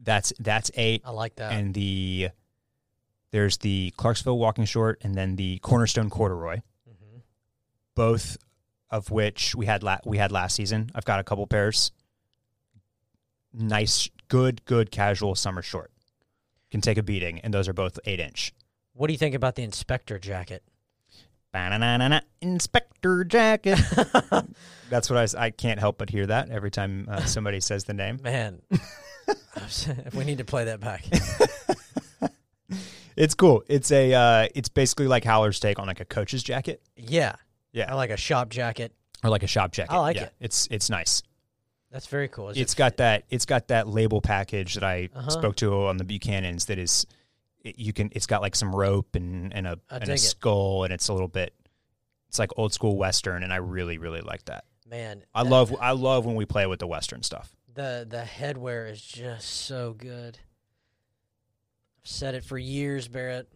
that's 0.03 0.33
that's 0.39 0.71
eight. 0.75 1.03
I 1.05 1.11
like 1.11 1.37
that. 1.37 1.53
and 1.53 1.75
the 1.75 2.31
there's 3.31 3.59
the 3.59 3.93
Clarksville 3.97 4.39
walking 4.39 4.65
short 4.65 4.99
and 5.03 5.15
then 5.15 5.37
the 5.37 5.59
Cornerstone 5.59 6.11
corduroy, 6.11 6.61
hmm 6.87 7.19
both 7.95 8.37
of 8.91 9.11
which 9.11 9.55
we 9.55 9.67
had 9.67 9.83
la- 9.83 9.99
we 10.05 10.17
had 10.19 10.33
last 10.33 10.55
season. 10.57 10.91
I've 10.95 11.05
got 11.05 11.21
a 11.21 11.25
couple 11.25 11.47
pairs 11.47 11.93
nice, 13.55 14.09
good, 14.29 14.65
good 14.65 14.91
casual 14.91 15.35
summer 15.35 15.63
short. 15.63 15.91
Can 16.71 16.81
take 16.81 16.97
a 16.99 17.03
beating, 17.03 17.39
and 17.41 17.53
those 17.53 17.69
are 17.69 17.73
both 17.75 17.99
eight 18.07 18.19
inch. 18.21 18.53
What 18.95 19.07
do 19.09 19.13
you 19.13 19.19
think 19.19 19.35
about 19.35 19.55
the 19.57 19.63
inspector 19.63 20.19
jacket? 20.19 20.63
Ba-na-na-na-na, 21.53 22.21
Inspector 22.41 23.25
Jacket. 23.25 23.79
That's 24.91 25.11
what 25.11 25.37
I, 25.37 25.47
I 25.47 25.51
can't 25.51 25.79
help 25.79 25.99
but 25.99 26.09
hear 26.09 26.25
that 26.27 26.49
every 26.49 26.71
time 26.71 27.07
uh, 27.11 27.25
somebody 27.27 27.61
says 27.61 27.85
the 27.85 27.93
name. 27.93 28.21
Man, 28.23 28.63
we 30.15 30.25
need 30.25 30.39
to 30.39 30.45
play 30.47 30.65
that 30.65 30.81
back. 30.81 31.05
It's 33.15 33.35
cool. 33.35 33.63
It's 33.69 33.93
a 33.93 34.15
uh, 34.15 34.49
it's 34.55 34.71
basically 34.71 35.07
like 35.07 35.25
Howler's 35.25 35.61
take 35.61 35.79
on 35.79 35.87
like 35.87 36.01
a 36.01 36.07
coach's 36.07 36.43
jacket. 36.43 36.81
Yeah, 36.97 37.35
Yeah. 37.73 37.93
I 37.93 37.97
like 37.97 38.09
a 38.11 38.17
shop 38.17 38.49
jacket. 38.49 38.95
or 39.23 39.29
like 39.29 39.43
a 39.43 39.47
shop 39.47 39.73
jacket. 39.73 39.93
I 39.93 39.99
like 39.99 40.17
Yeah, 40.17 40.23
it. 40.25 40.33
It's 40.41 40.67
it's 40.71 40.89
nice. 40.89 41.23
That's 41.93 42.07
very 42.07 42.27
cool. 42.29 42.49
Is 42.49 42.57
It's 42.57 42.73
it- 42.73 42.77
got 42.77 42.97
that 42.97 43.25
it's 43.31 43.45
got 43.47 43.69
that 43.69 43.87
label 43.87 44.21
package 44.21 44.75
that 44.75 44.83
I 44.85 45.11
Uh-huh. 45.15 45.31
spoke 45.31 45.57
to 45.57 45.87
on 45.87 45.99
the 45.99 46.05
Buchanans. 46.05 46.67
That 46.67 46.79
is, 46.79 47.07
it, 47.63 47.79
you 47.79 47.93
can. 47.93 48.11
It's 48.13 48.27
got 48.27 48.41
like 48.43 48.57
some 48.57 48.75
rope 48.75 49.15
and 49.15 49.53
and 49.55 49.67
a 49.67 49.79
I 49.91 49.97
and 49.99 50.09
a 50.09 50.15
it. 50.15 50.19
skull, 50.19 50.85
and 50.85 50.93
it's 50.93 51.09
a 51.09 51.13
little 51.13 51.29
bit. 51.29 51.55
It's 52.29 52.39
like 52.39 52.51
old 52.59 52.73
school 52.73 52.97
western, 52.97 53.43
and 53.43 53.53
I 53.53 53.57
really 53.57 53.99
really 53.99 54.23
like 54.23 54.45
that. 54.47 54.65
man. 54.89 55.23
I 55.35 55.45
that- 55.45 55.51
love 55.51 55.77
I 55.81 55.91
love 55.93 56.25
when 56.25 56.35
we 56.35 56.47
play 56.47 56.67
with 56.67 56.79
the 56.81 56.87
western 56.87 57.23
stuff. 57.23 57.55
the 57.75 58.07
the 58.09 58.23
headwear 58.23 58.91
is 58.91 59.01
just 59.03 59.49
so 59.49 59.93
good. 59.93 60.39
I've 62.03 62.09
said 62.11 62.35
it 62.35 62.45
for 62.45 62.59
years, 62.59 63.07
Barrett. 63.09 63.49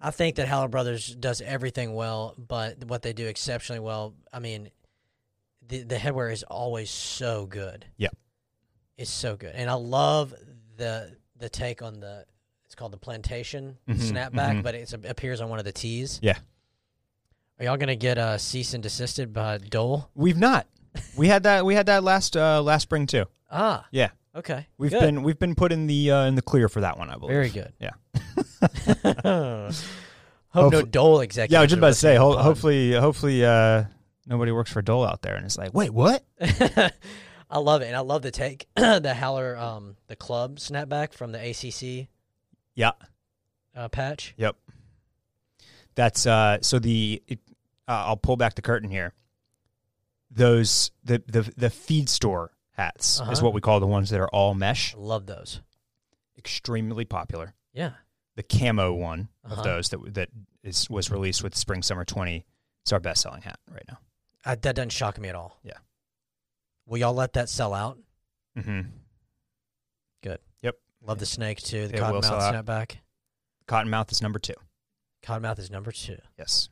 I 0.00 0.10
think 0.10 0.36
that 0.36 0.46
Howler 0.48 0.68
Brothers 0.68 1.14
does 1.14 1.40
everything 1.40 1.92
well, 1.94 2.34
but 2.38 2.84
what 2.84 3.02
they 3.02 3.12
do 3.12 3.26
exceptionally 3.26 3.80
well, 3.80 4.14
I 4.32 4.38
mean, 4.38 4.70
the 5.68 5.82
the 5.82 5.96
headwear 5.96 6.32
is 6.32 6.42
always 6.44 6.90
so 6.90 7.46
good. 7.46 7.84
Yep. 7.98 8.16
It's 8.96 9.10
so 9.10 9.36
good. 9.36 9.54
And 9.54 9.70
I 9.70 9.74
love 9.74 10.34
the 10.76 11.16
the 11.36 11.48
take 11.48 11.82
on 11.82 12.00
the 12.00 12.24
it's 12.66 12.74
called 12.74 12.92
the 12.92 12.98
plantation 12.98 13.78
Mhm, 13.88 13.96
snapback, 13.96 14.56
mhm. 14.58 14.62
but 14.62 14.74
it 14.74 14.92
appears 15.06 15.40
on 15.40 15.48
one 15.48 15.58
of 15.58 15.64
the 15.64 15.72
tees. 15.72 16.18
Yeah. 16.22 16.38
Are 17.58 17.64
y'all 17.64 17.76
gonna 17.76 17.96
get 17.96 18.18
uh, 18.18 18.38
cease 18.38 18.74
and 18.74 18.82
desisted 18.82 19.32
by 19.32 19.58
Dole? 19.58 20.10
We've 20.14 20.36
not. 20.36 20.66
We 21.16 21.28
had 21.28 21.42
that. 21.44 21.64
We 21.64 21.74
had 21.74 21.86
that 21.86 22.02
last 22.04 22.36
uh, 22.36 22.62
last 22.62 22.82
spring 22.82 23.06
too. 23.06 23.24
Ah, 23.50 23.86
Yeah, 23.90 24.10
okay. 24.34 24.66
we've 24.78 24.90
Good. 24.90 25.00
been 25.00 25.22
we've 25.22 25.38
been 25.38 25.54
put 25.54 25.72
in 25.72 25.86
the 25.86 26.10
uh, 26.10 26.24
in 26.26 26.34
the 26.34 26.42
clear 26.42 26.68
for 26.68 26.80
that 26.82 26.98
one. 26.98 27.08
I 27.10 27.16
believe. 27.16 27.34
Very 27.34 27.48
good. 27.50 27.72
Yeah. 27.80 27.92
Hope 30.50 30.72
no 30.72 30.82
Dole 30.82 31.20
executives. 31.20 31.52
Yeah, 31.52 31.58
I 31.58 31.62
was 31.62 31.70
just 31.70 31.78
about 31.78 31.88
to 31.88 31.94
say. 31.94 32.16
Ho- 32.16 32.30
to 32.30 32.36
the 32.36 32.36
pod. 32.36 32.44
hopefully, 32.46 32.92
hopefully, 32.92 33.44
uh, 33.44 33.84
nobody 34.28 34.52
works 34.52 34.70
for 34.70 34.82
Dole 34.82 35.04
out 35.04 35.22
there 35.22 35.34
and 35.34 35.44
it's 35.44 35.58
like, 35.58 35.74
wait, 35.74 35.90
what? 35.90 36.24
I 37.50 37.58
love 37.60 37.80
it, 37.80 37.86
and 37.86 37.96
I 37.96 38.00
love 38.00 38.20
the 38.22 38.30
take 38.30 38.68
the 38.76 39.14
Howler, 39.18 39.56
um, 39.56 39.96
the 40.06 40.16
club 40.16 40.56
snapback 40.58 41.14
from 41.14 41.32
the 41.32 41.38
ACC 41.50 42.08
Yeah. 42.74 42.92
uh, 43.74 43.88
patch. 43.88 44.34
Yep. 44.36 44.56
That's 45.94 46.26
uh. 46.26 46.58
So 46.60 46.78
the 46.78 47.22
it, 47.26 47.40
uh, 47.88 48.04
I'll 48.06 48.16
pull 48.18 48.36
back 48.36 48.54
the 48.54 48.62
curtain 48.62 48.90
here. 48.90 49.14
Those 50.30 50.90
the 51.04 51.22
the 51.26 51.50
the 51.56 51.70
feed 51.70 52.08
store 52.08 52.52
hats 52.72 53.14
is 53.14 53.20
Uh-huh. 53.20 53.44
what 53.44 53.54
we 53.54 53.60
call 53.60 53.80
the 53.80 53.86
ones 53.86 54.10
that 54.10 54.20
are 54.20 54.28
all 54.28 54.54
mesh. 54.54 54.94
Love 54.94 55.26
those. 55.26 55.60
Extremely 56.36 57.04
popular. 57.04 57.54
Yeah, 57.72 57.92
The 58.36 58.42
camo 58.44 58.92
one 58.92 59.28
Uh-huh. 59.44 59.56
of 59.56 59.64
those 59.64 59.88
that 59.88 60.14
that 60.14 60.28
is 60.62 60.88
was 60.90 61.10
released 61.10 61.42
with 61.42 61.56
spring 61.56 61.82
summer 61.82 62.04
twenty. 62.04 62.44
It's 62.82 62.92
our 62.92 63.00
best 63.00 63.22
selling 63.22 63.42
hat 63.42 63.58
right 63.70 63.84
now. 63.88 63.98
I, 64.48 64.54
that 64.54 64.74
doesn't 64.74 64.90
shock 64.92 65.18
me 65.20 65.28
at 65.28 65.34
all. 65.34 65.58
Yeah. 65.62 65.74
Will 66.86 66.98
y'all 66.98 67.12
let 67.14 67.34
that 67.34 67.48
sell 67.50 67.74
out? 67.74 67.98
Mm-hmm. 68.58 68.88
Good. 70.22 70.38
Yep. 70.62 70.76
Love 71.06 71.18
the 71.18 71.26
snake 71.26 71.58
too. 71.60 71.86
The 71.88 71.96
It 71.96 72.00
will 72.00 72.22
cottonmouth 72.22 72.40
out. 72.40 72.66
snapback. 72.66 72.96
Cottonmouth 73.68 74.10
is 74.10 74.22
number 74.22 74.38
two. 74.38 74.54
Cottonmouth 75.22 75.58
is 75.58 75.70
number 75.70 75.92
two. 75.92 76.16
Yes. 76.38 76.70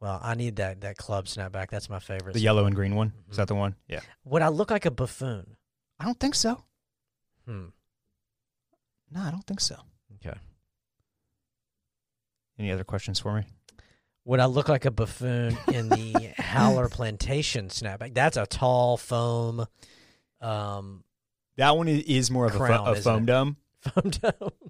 Well, 0.00 0.18
I 0.22 0.34
need 0.34 0.56
that 0.56 0.80
that 0.80 0.96
club 0.96 1.26
snapback. 1.26 1.68
That's 1.70 1.90
my 1.90 1.98
favorite. 2.00 2.32
The 2.32 2.40
yellow 2.40 2.64
and 2.64 2.74
green 2.74 2.94
one. 2.96 3.12
Is 3.30 3.36
that 3.36 3.46
the 3.46 3.54
one? 3.54 3.76
Yeah. 3.86 4.00
Would 4.24 4.42
I 4.42 4.48
look 4.48 4.70
like 4.70 4.86
a 4.86 4.90
buffoon? 4.90 5.56
I 6.00 6.04
don't 6.06 6.18
think 6.18 6.34
so. 6.34 6.64
Hmm. 7.46 7.66
No, 9.10 9.20
I 9.20 9.30
don't 9.30 9.46
think 9.46 9.60
so. 9.60 9.76
Okay. 10.16 10.36
Any 12.58 12.72
other 12.72 12.84
questions 12.84 13.20
for 13.20 13.34
me? 13.36 13.44
Would 14.24 14.40
I 14.40 14.46
look 14.46 14.68
like 14.68 14.84
a 14.84 14.90
buffoon 14.90 15.56
in 15.72 15.88
the 15.88 16.32
Howler 16.38 16.88
Plantation 16.88 17.68
snapback? 17.68 18.14
That's 18.14 18.36
a 18.36 18.46
tall 18.46 18.96
foam, 18.96 19.66
um, 20.40 21.02
That 21.56 21.76
one 21.76 21.88
is 21.88 22.30
more 22.30 22.46
of 22.46 22.54
a, 22.54 22.58
fo- 22.58 22.84
a 22.84 22.94
foam 22.94 23.22
it? 23.24 23.26
dome. 23.26 23.56
foam 23.80 24.10
dome. 24.10 24.50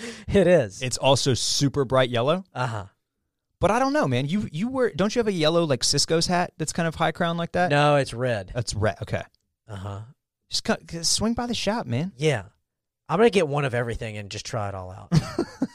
it 0.28 0.46
is. 0.46 0.82
It's 0.82 0.96
also 0.96 1.34
super 1.34 1.84
bright 1.84 2.10
yellow. 2.10 2.44
Uh 2.54 2.66
huh. 2.66 2.84
But 3.60 3.70
I 3.70 3.78
don't 3.78 3.92
know, 3.92 4.08
man. 4.08 4.26
You 4.26 4.48
you 4.50 4.68
wear 4.68 4.90
don't 4.90 5.14
you 5.14 5.18
have 5.20 5.28
a 5.28 5.32
yellow 5.32 5.64
like 5.64 5.84
Cisco's 5.84 6.26
hat 6.26 6.52
that's 6.56 6.72
kind 6.72 6.88
of 6.88 6.94
high 6.94 7.12
crown 7.12 7.36
like 7.36 7.52
that? 7.52 7.70
No, 7.70 7.96
it's 7.96 8.14
red. 8.14 8.50
That's 8.54 8.74
red. 8.74 8.96
Okay. 9.02 9.22
Uh 9.68 9.76
huh. 9.76 10.00
Just 10.48 10.64
cut, 10.64 10.86
just 10.86 11.12
swing 11.12 11.34
by 11.34 11.46
the 11.46 11.54
shop, 11.54 11.86
man. 11.86 12.12
Yeah. 12.16 12.44
I'm 13.08 13.18
gonna 13.18 13.28
get 13.30 13.46
one 13.46 13.64
of 13.66 13.74
everything 13.74 14.16
and 14.16 14.30
just 14.30 14.46
try 14.46 14.68
it 14.68 14.74
all 14.74 14.90
out, 14.90 15.12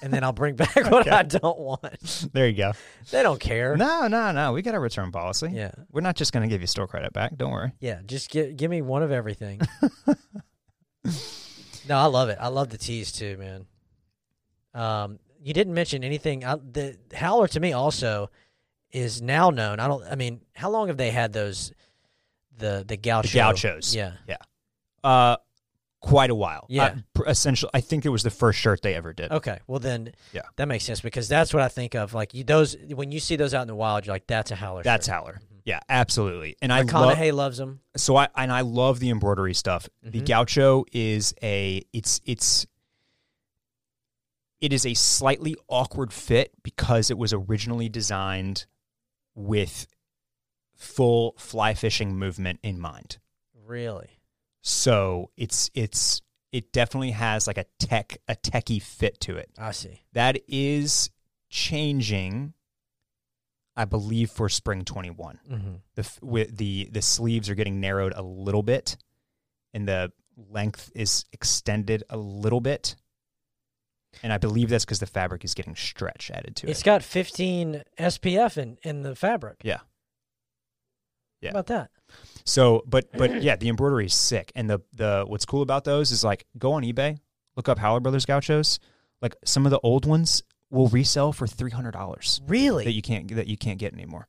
and 0.06 0.14
then 0.14 0.24
I'll 0.24 0.32
bring 0.32 0.56
back 0.64 0.76
what 0.76 1.12
I 1.12 1.24
don't 1.24 1.60
want. 1.60 2.28
there 2.32 2.48
you 2.48 2.56
go. 2.56 2.74
They 3.12 3.24
don't 3.24 3.40
care. 3.40 3.76
No, 3.76 4.08
no, 4.08 4.32
no. 4.32 4.54
We 4.54 4.62
got 4.62 4.76
a 4.76 4.80
return 4.80 5.12
policy. 5.12 5.50
Yeah. 5.52 5.72
We're 5.92 6.02
not 6.02 6.16
just 6.16 6.32
going 6.32 6.48
to 6.48 6.54
give 6.54 6.62
you 6.62 6.68
store 6.68 6.88
credit 6.88 7.12
back. 7.12 7.36
Don't 7.36 7.52
worry. 7.52 7.74
Yeah. 7.80 8.02
Just 8.06 8.30
give 8.30 8.56
give 8.56 8.70
me 8.70 8.84
one 8.84 9.02
of 9.02 9.12
everything. 9.12 9.60
no, 11.90 11.98
I 11.98 12.06
love 12.06 12.30
it. 12.30 12.38
I 12.40 12.50
love 12.50 12.70
the 12.70 12.78
teas 12.78 13.12
too, 13.12 13.36
man. 13.38 13.66
Um, 14.76 15.20
you 15.42 15.54
didn't 15.54 15.74
mention 15.74 16.04
anything. 16.04 16.46
I, 16.46 16.56
the 16.56 16.98
Howler 17.14 17.48
to 17.50 17.60
me 17.60 17.74
also 17.74 18.30
is 18.92 19.24
now 19.24 19.50
known. 19.50 19.80
I 19.80 19.88
don't. 19.88 20.04
I 20.04 20.14
mean, 20.16 20.42
how 20.54 20.70
long 20.70 20.88
have 20.88 20.98
they 20.98 21.10
had 21.10 21.34
those? 21.34 21.74
The 22.58 22.86
the 22.88 22.96
gaucho. 22.96 23.34
gauchos. 23.34 23.96
Yeah. 23.96 24.14
Yeah. 24.28 24.38
Uh, 25.04 25.38
quite 26.06 26.30
a 26.30 26.36
while. 26.36 26.66
Yeah. 26.70 26.96
Uh, 27.20 27.24
essentially, 27.28 27.72
I 27.74 27.82
think 27.82 28.06
it 28.06 28.10
was 28.10 28.24
the 28.24 28.30
first 28.30 28.60
shirt 28.60 28.82
they 28.82 28.94
ever 28.96 29.12
did. 29.14 29.32
Okay. 29.32 29.60
Well 29.68 29.80
then. 29.80 30.14
Yeah. 30.34 30.44
That 30.56 30.68
makes 30.68 30.84
sense 30.84 31.02
because 31.02 31.28
that's 31.28 31.54
what 31.54 31.64
I 31.64 31.68
think 31.68 31.96
of. 31.96 32.14
Like 32.14 32.34
you, 32.34 32.44
those 32.44 32.76
when 32.94 33.12
you 33.12 33.20
see 33.20 33.36
those 33.36 33.54
out 33.54 33.64
in 33.64 33.68
the 33.68 33.76
wild, 33.76 34.06
you're 34.06 34.14
like, 34.16 34.28
that's 34.28 34.52
a 34.52 34.56
Howler. 34.56 34.84
That's 34.84 35.08
shirt. 35.08 35.14
Howler. 35.16 35.42
Yeah, 35.64 35.80
absolutely. 35.90 36.58
And 36.62 36.72
I 36.72 36.82
love 36.82 37.16
McConaughey 37.18 37.34
loves 37.34 37.58
them. 37.58 37.80
so 37.98 38.16
I 38.16 38.28
and 38.36 38.52
I 38.52 38.62
love 38.62 39.00
the 39.00 39.10
embroidery 39.10 39.56
stuff. 39.56 39.90
The 40.04 40.22
Mhm. 40.22 40.26
gaucho 40.28 40.86
is 40.92 41.34
a 41.42 41.84
it's 41.92 42.22
it's 42.26 42.68
it 44.62 44.72
is 44.74 44.86
a 44.86 44.94
slightly 44.94 45.56
awkward 45.68 46.14
fit 46.14 46.52
because 46.64 47.10
it 47.12 47.18
was 47.18 47.34
originally 47.34 47.90
designed 47.90 48.66
with 49.34 49.88
full 50.76 51.34
fly 51.38 51.74
fishing 51.74 52.16
movement 52.18 52.60
in 52.64 52.80
mind. 52.80 53.18
Really. 53.66 54.15
So 54.68 55.30
it's 55.38 55.70
it's 55.76 56.24
it 56.52 56.72
definitely 56.74 57.12
has 57.12 57.46
like 57.46 57.60
a 57.60 57.66
tech 57.78 58.18
a 58.28 58.36
techie 58.36 58.82
fit 58.82 59.20
to 59.22 59.38
it. 59.38 59.52
I 59.60 59.70
see. 59.72 60.02
That 60.14 60.40
is 60.48 61.12
changing 61.50 62.54
I 63.78 63.86
believe 63.86 64.32
for 64.32 64.50
spring 64.50 64.84
21 64.84 65.40
Mm-hmm. 65.52 65.74
the 65.94 66.02
f- 66.02 66.20
with 66.24 66.58
the 66.58 66.90
the 66.92 67.02
sleeves 67.04 67.48
are 67.50 67.56
getting 67.56 67.80
narrowed 67.80 68.14
a 68.16 68.24
little 68.24 68.64
bit 68.64 68.98
and 69.74 69.88
the 69.88 70.12
length 70.50 70.92
is 70.96 71.26
extended 71.32 72.04
a 72.10 72.18
little 72.18 72.60
bit 72.62 72.96
and 74.24 74.34
i 74.34 74.38
believe 74.38 74.70
that's 74.70 74.84
because 74.86 75.00
the 75.00 75.06
fabric 75.06 75.46
is 75.46 75.54
getting 75.54 75.76
stretch 75.76 76.32
added 76.34 76.56
to 76.56 76.68
It's 76.68 76.70
it 76.70 76.72
It's 76.80 76.84
got 76.84 77.04
15 77.04 77.84
SPF 78.00 78.58
in 78.58 78.78
in 78.82 79.04
the 79.04 79.16
fabric. 79.16 79.58
Yeah. 79.64 79.80
Yeah. 81.42 81.50
How 81.50 81.60
about 81.60 81.68
that? 81.68 81.90
so 82.48 82.84
but 82.86 83.06
but 83.18 83.42
yeah 83.42 83.56
the 83.56 83.68
embroidery 83.70 84.06
is 84.06 84.14
sick 84.14 84.52
and 84.56 84.70
the 84.70 84.80
the 84.94 85.24
what's 85.28 85.46
cool 85.46 85.62
about 85.64 85.84
those 85.84 86.12
is 86.12 86.24
like 86.24 86.46
go 86.60 86.74
on 86.74 86.84
ebay 86.84 87.18
look 87.56 87.68
up 87.68 87.80
howler 87.80 88.00
brothers 88.00 88.24
gauchos 88.26 88.80
like 89.22 89.36
some 89.44 89.66
of 89.66 89.72
the 89.72 89.80
old 89.80 90.06
ones 90.06 90.44
will 90.70 90.88
resell 90.90 91.34
for 91.34 91.48
$300 91.48 92.42
Really? 92.48 92.84
that 92.86 92.92
you 92.92 93.02
can't 93.02 93.34
that 93.36 93.48
you 93.48 93.58
can't 93.58 93.80
get 93.80 93.94
anymore. 93.94 94.28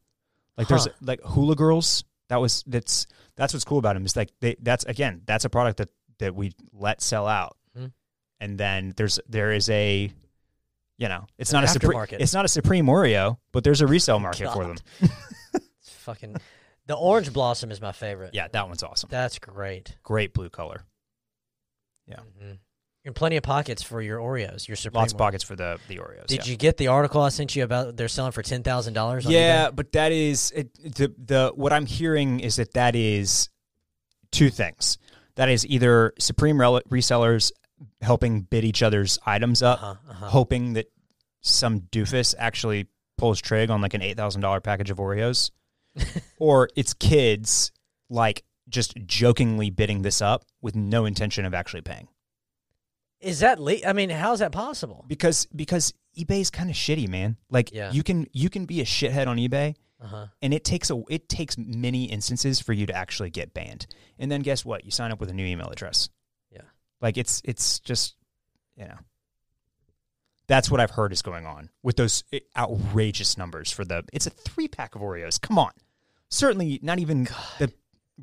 Like 0.57 0.69
there's 0.69 0.89
like 1.03 1.21
hula 1.23 1.55
girls. 1.57 2.05
That 2.29 2.41
was 2.41 2.65
that's 2.67 3.07
that's 3.37 3.53
what's 3.53 3.65
cool 3.65 3.79
about 3.79 3.95
them 3.95 4.07
is 4.07 4.17
like 4.17 4.31
they 4.41 4.57
that's 4.61 4.85
again 4.85 5.21
that's 5.27 5.45
a 5.45 5.51
product 5.51 5.77
that 5.79 5.91
that 6.19 6.35
we 6.35 6.53
let 6.73 7.03
sell 7.03 7.27
out, 7.27 7.57
Mhm. 7.79 7.93
and 8.41 8.57
then 8.59 8.95
there's 8.97 9.21
there 9.29 9.53
is 9.53 9.69
a 9.69 10.11
you 10.99 11.09
know 11.09 11.27
it's 11.37 11.53
not 11.53 11.63
a 11.65 11.69
supreme 11.69 12.07
it's 12.13 12.33
not 12.33 12.47
a 12.47 12.49
supreme 12.49 12.87
Oreo, 12.87 13.37
but 13.53 13.65
there's 13.65 13.83
a 13.83 13.87
resale 13.87 14.19
market 14.19 14.51
for 14.53 14.65
them. 14.65 14.77
It's 15.55 15.91
fucking. 15.91 16.37
The 16.87 16.95
orange 16.95 17.33
blossom 17.33 17.71
is 17.71 17.81
my 17.81 17.93
favorite. 17.93 18.31
Yeah, 18.33 18.49
that 18.49 18.69
one's 18.69 18.83
awesome. 18.83 19.09
That's 19.11 19.39
great. 19.39 19.97
Great 20.05 20.33
blue 20.33 20.49
color. 20.51 20.85
Yeah. 22.07 22.21
Mhm. 22.41 22.59
And 23.05 23.15
plenty 23.15 23.37
of 23.37 23.43
pockets 23.45 23.83
for 23.83 24.01
your 24.03 24.19
Oreos. 24.19 24.67
Your 24.67 24.77
Supreme. 24.77 25.01
Lots 25.01 25.13
of 25.13 25.19
pockets 25.19 25.45
for 25.45 25.55
the 25.57 25.79
the 25.89 25.99
Oreos. 25.99 26.27
Did 26.27 26.47
yeah. 26.47 26.51
you 26.53 26.57
get 26.57 26.77
the 26.77 26.89
article 26.89 27.21
I 27.23 27.29
sent 27.29 27.55
you 27.55 27.63
about 27.65 27.97
they're 27.97 28.09
selling 28.09 28.33
for 28.33 28.43
ten 28.43 28.63
thousand 28.63 28.95
dollars? 28.95 29.25
Yeah, 29.27 29.71
but 29.71 29.93
that 29.93 30.11
is 30.13 30.53
it, 30.55 30.75
the 30.97 31.15
the 31.17 31.53
what 31.55 31.73
I'm 31.73 31.87
hearing 31.87 32.41
is 32.41 32.57
that 32.57 32.73
that 32.75 32.97
is 32.97 33.49
two 34.33 34.51
things. 34.51 34.99
That 35.37 35.49
is 35.49 35.67
either 35.67 36.15
Supreme 36.19 36.61
rel- 36.61 36.81
resellers 36.89 37.53
helping 38.01 38.41
bid 38.43 38.65
each 38.65 38.83
other's 38.83 39.19
items 39.27 39.63
up, 39.63 39.83
Uh-huh, 39.83 39.95
uh-huh. 40.11 40.27
hoping 40.27 40.73
that 40.75 40.87
some 41.43 41.81
doofus 41.83 42.35
actually 42.39 42.87
pulls 43.19 43.41
trig 43.41 43.71
on 43.71 43.81
like 43.83 43.95
an 43.95 44.03
eight 44.03 44.17
thousand 44.17 44.41
dollar 44.41 44.61
package 44.61 44.91
of 44.91 44.99
Oreos, 44.99 45.51
or 46.39 46.69
it's 46.77 46.95
kids 46.95 47.73
like 48.09 48.45
just 48.69 48.95
jokingly 49.07 49.71
bidding 49.71 50.03
this 50.03 50.21
up 50.21 50.45
with 50.61 50.75
no 50.77 51.05
intention 51.07 51.45
of 51.45 51.55
actually 51.55 51.83
paying 51.83 52.09
Is 53.21 53.41
that 53.41 53.59
le- 53.61 53.85
I 53.87 53.93
mean, 53.93 54.11
how 54.11 54.33
is 54.33 54.41
that 54.41 54.53
possible? 54.53 55.05
because 55.09 55.47
because 55.55 55.95
eBay 56.19 56.41
is 56.41 56.51
kind 56.51 56.71
of 56.71 56.77
shitty, 56.77 57.09
man. 57.09 57.37
Like 57.51 57.73
Yeah. 57.73 57.93
you 57.93 58.03
can 58.03 58.27
you 58.33 58.49
can 58.51 58.65
be 58.67 58.81
a 58.81 58.85
shithead 58.85 59.27
on 59.27 59.37
eBay 59.37 59.75
Uh 60.01 60.07
huh. 60.07 60.27
and 60.43 60.53
it 60.55 60.65
takes 60.65 60.91
a 60.91 61.03
it 61.09 61.29
takes 61.29 61.57
many 61.59 62.05
instances 62.05 62.61
for 62.61 62.73
you 62.73 62.87
to 62.87 62.95
actually 62.95 63.31
get 63.31 63.55
banned. 63.55 63.87
And 64.19 64.31
then 64.31 64.41
guess 64.43 64.65
what? 64.65 64.85
You 64.85 64.91
sign 64.91 65.13
up 65.13 65.21
with 65.21 65.31
a 65.31 65.35
new 65.35 65.45
email 65.47 65.69
address. 65.69 66.09
Yeah. 66.51 66.63
Like 67.01 67.17
it's 67.19 67.41
it's 67.45 67.79
just 67.81 68.17
you 68.77 68.85
know. 68.87 68.99
That's 70.49 70.71
what 70.71 70.81
I've 70.81 70.93
heard 70.93 71.13
is 71.13 71.23
going 71.23 71.45
on 71.45 71.71
with 71.83 71.97
those 71.97 72.23
eh, 72.33 72.39
outrageous 72.57 73.37
numbers 73.37 73.71
for 73.73 73.85
the 73.85 74.05
it's 74.13 74.27
a 74.27 74.31
3 74.31 74.69
pack 74.69 74.95
of 74.95 75.01
Oreos. 75.03 75.41
Come 75.41 75.59
on. 75.59 75.73
Certainly 76.31 76.81
not 76.83 76.99
even 76.99 77.25
the 77.59 77.73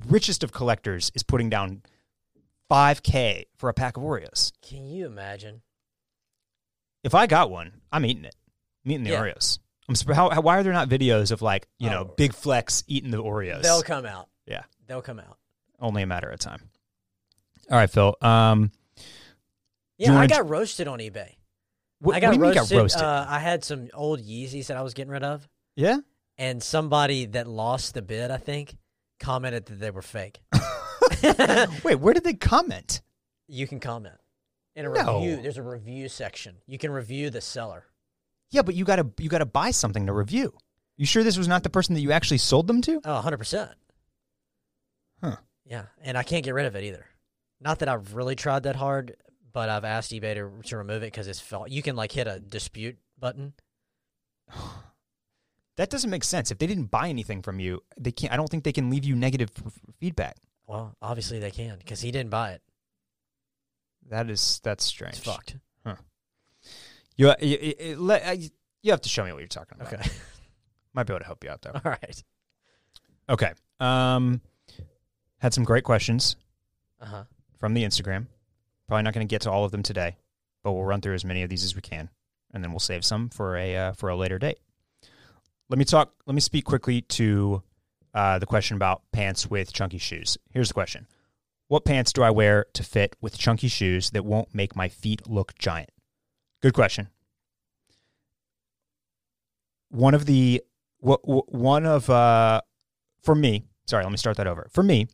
richest 0.07 0.43
of 0.43 0.51
collectors 0.51 1.11
is 1.15 1.23
putting 1.23 1.49
down 1.49 1.81
5k 2.69 3.45
for 3.57 3.69
a 3.69 3.73
pack 3.73 3.97
of 3.97 4.03
Oreos. 4.03 4.51
Can 4.61 4.85
you 4.85 5.05
imagine? 5.05 5.61
If 7.03 7.13
I 7.15 7.27
got 7.27 7.49
one, 7.51 7.81
I'm 7.91 8.05
eating 8.05 8.25
it. 8.25 8.35
I'm 8.85 8.91
eating 8.91 9.03
the 9.03 9.11
Yeah. 9.11 9.21
Oreos. 9.21 9.59
I'm 9.89 9.95
surprised. 9.95 10.15
How, 10.17 10.29
how, 10.29 10.41
why 10.41 10.57
are 10.57 10.63
there 10.63 10.73
not 10.73 10.87
videos 10.89 11.31
of 11.31 11.41
like 11.41 11.67
you 11.77 11.89
know 11.89 12.07
Oh. 12.09 12.13
big 12.15 12.33
flex 12.33 12.83
eating 12.87 13.11
the 13.11 13.21
Oreos? 13.21 13.61
They'll 13.61 13.83
come 13.83 14.05
out. 14.05 14.29
Yeah. 14.45 14.63
They'll 14.87 15.01
come 15.01 15.19
out. 15.19 15.37
Only 15.79 16.03
a 16.03 16.07
matter 16.07 16.29
of 16.29 16.39
time. 16.39 16.61
All 17.69 17.77
right, 17.77 17.89
Phil. 17.89 18.15
Um, 18.21 18.71
Yeah, 19.97 20.17
I 20.17 20.27
got 20.27 20.47
roasted 20.49 20.87
on 20.87 20.99
eBay. 20.99 21.35
what, 21.99 22.15
I 22.15 22.19
got 22.19 22.27
what 22.27 22.33
do 22.33 22.37
you 22.37 22.41
mean 22.41 22.53
you 22.53 22.59
roasted. 22.59 22.75
got 22.77 22.81
roasted? 22.81 23.01
Uh, 23.03 23.25
I 23.29 23.39
had 23.39 23.63
some 23.63 23.89
old 23.93 24.21
Yeezys 24.21 24.67
that 24.67 24.77
I 24.77 24.81
was 24.81 24.93
getting 24.93 25.11
rid 25.11 25.23
of, 25.23 25.47
yeah. 25.75 25.97
And 26.37 26.61
somebody 26.61 27.25
that 27.27 27.47
lost 27.47 27.93
the 27.93 28.01
bid, 28.01 28.31
I 28.31 28.37
think, 28.37 28.75
commented 29.19 29.65
that 29.67 29.79
they 29.79 29.91
were 29.91 30.01
fake. 30.01 30.41
Wait, 31.83 31.95
where 31.99 32.13
did 32.13 32.23
they 32.23 32.33
comment? 32.33 33.01
you 33.49 33.67
can 33.67 33.79
comment 33.79 34.15
in 34.75 34.85
a 34.85 34.89
No. 34.89 35.19
review. 35.19 35.41
There's 35.41 35.57
a 35.57 35.63
review 35.63 36.07
section. 36.09 36.55
You 36.65 36.77
can 36.77 36.91
review 36.91 37.29
the 37.29 37.41
seller. 37.41 37.85
Yeah, 38.51 38.61
but 38.61 38.73
you 38.73 38.85
gotta 38.85 39.07
you 39.19 39.29
gotta 39.29 39.45
buy 39.45 39.71
something 39.71 40.05
to 40.07 40.13
review. 40.13 40.53
You 40.97 41.05
sure 41.05 41.23
this 41.23 41.37
was 41.37 41.47
not 41.47 41.61
the 41.63 41.69
person 41.69 41.93
that 41.95 42.01
you 42.01 42.11
actually 42.11 42.37
sold 42.37 42.67
them 42.67 42.81
to? 42.83 43.01
Oh, 43.03 43.21
100%. 43.23 43.73
Huh. 45.21 45.35
Yeah, 45.65 45.85
and 46.01 46.17
I 46.17 46.23
can't 46.23 46.43
get 46.45 46.53
rid 46.53 46.65
of 46.65 46.75
it 46.75 46.83
either. 46.83 47.05
Not 47.59 47.79
that 47.79 47.89
I've 47.89 48.15
really 48.15 48.35
tried 48.35 48.63
that 48.63 48.75
hard, 48.77 49.17
but 49.51 49.69
I've 49.69 49.85
asked 49.85 50.11
eBay 50.11 50.35
to, 50.35 50.69
to 50.69 50.77
remove 50.77 51.03
it 51.03 51.07
because 51.07 51.27
it's 51.27 51.39
felt. 51.39 51.69
You 51.69 51.81
can 51.81 51.95
like 51.95 52.11
hit 52.11 52.27
a 52.27 52.39
dispute 52.39 52.97
button. 53.19 53.53
That 55.77 55.89
doesn't 55.89 56.09
make 56.09 56.23
sense. 56.23 56.51
If 56.51 56.59
they 56.59 56.67
didn't 56.67 56.91
buy 56.91 57.09
anything 57.09 57.41
from 57.41 57.59
you, 57.59 57.81
they 57.99 58.11
can't. 58.11 58.31
I 58.31 58.35
don't 58.37 58.47
think 58.49 58.63
they 58.63 58.71
can 58.73 58.89
leave 58.89 59.05
you 59.05 59.15
negative 59.15 59.49
f- 59.65 59.73
feedback. 59.99 60.37
Well, 60.67 60.95
obviously 61.01 61.39
they 61.39 61.51
can 61.51 61.77
because 61.77 61.99
he 62.01 62.11
didn't 62.11 62.29
buy 62.29 62.51
it. 62.51 62.61
That 64.09 64.29
is 64.29 64.59
that's 64.63 64.83
strange. 64.85 65.15
It's 65.17 65.25
fucked. 65.25 65.57
You, 67.15 67.31
you, 67.41 67.57
you- 67.61 67.73
you- 67.79 67.95
let- 67.97 68.39
you 68.81 68.91
have 68.91 69.01
to 69.01 69.09
show 69.09 69.23
me 69.23 69.31
what 69.31 69.39
you're 69.39 69.47
talking 69.47 69.77
about. 69.79 69.93
Okay. 69.93 70.09
Might 70.93 71.03
be 71.07 71.13
able 71.13 71.19
to 71.21 71.25
help 71.25 71.43
you 71.43 71.49
out 71.49 71.61
though. 71.61 71.71
All 71.73 71.81
right. 71.91 72.23
Okay. 73.29 73.51
Um, 73.79 74.41
had 75.39 75.53
some 75.53 75.63
great 75.63 75.83
questions 75.83 76.35
Uh 76.99 77.05
huh. 77.05 77.23
from 77.59 77.73
the 77.75 77.83
Instagram. 77.83 78.27
Probably 78.87 79.03
not 79.03 79.13
going 79.13 79.25
to 79.27 79.29
get 79.31 79.41
to 79.43 79.51
all 79.51 79.63
of 79.63 79.71
them 79.71 79.83
today, 79.83 80.17
but 80.63 80.73
we'll 80.73 80.83
run 80.83 81.01
through 81.01 81.13
as 81.13 81.23
many 81.23 81.43
of 81.43 81.49
these 81.49 81.63
as 81.63 81.75
we 81.75 81.81
can, 81.81 82.09
and 82.53 82.63
then 82.63 82.71
we'll 82.71 82.79
save 82.79 83.05
some 83.05 83.29
for 83.29 83.55
a 83.57 83.75
uh, 83.77 83.91
for 83.93 84.09
a 84.09 84.15
later 84.15 84.37
date. 84.39 84.57
Let 85.69 85.79
me 85.79 85.85
talk. 85.85 86.13
Let 86.25 86.35
me 86.35 86.41
speak 86.41 86.65
quickly 86.65 87.01
to 87.01 87.63
uh, 88.13 88.39
the 88.39 88.45
question 88.45 88.75
about 88.75 89.01
pants 89.11 89.49
with 89.49 89.73
chunky 89.73 89.97
shoes. 89.97 90.37
Here's 90.51 90.67
the 90.67 90.73
question: 90.73 91.07
What 91.67 91.85
pants 91.85 92.13
do 92.13 92.23
I 92.23 92.29
wear 92.29 92.65
to 92.73 92.83
fit 92.83 93.15
with 93.21 93.37
chunky 93.37 93.67
shoes 93.67 94.11
that 94.11 94.25
won't 94.25 94.53
make 94.53 94.75
my 94.75 94.89
feet 94.89 95.27
look 95.27 95.57
giant? 95.57 95.89
Good 96.61 96.73
question. 96.73 97.09
One 99.89 100.13
of 100.13 100.25
the 100.25 100.61
wh- 101.05 101.21
wh- 101.23 101.53
one 101.53 101.85
of 101.85 102.09
uh, 102.09 102.61
for 103.23 103.35
me. 103.35 103.63
Sorry, 103.85 104.03
let 104.03 104.11
me 104.11 104.17
start 104.17 104.37
that 104.37 104.47
over. 104.47 104.67
For 104.71 104.83
me, 104.83 105.07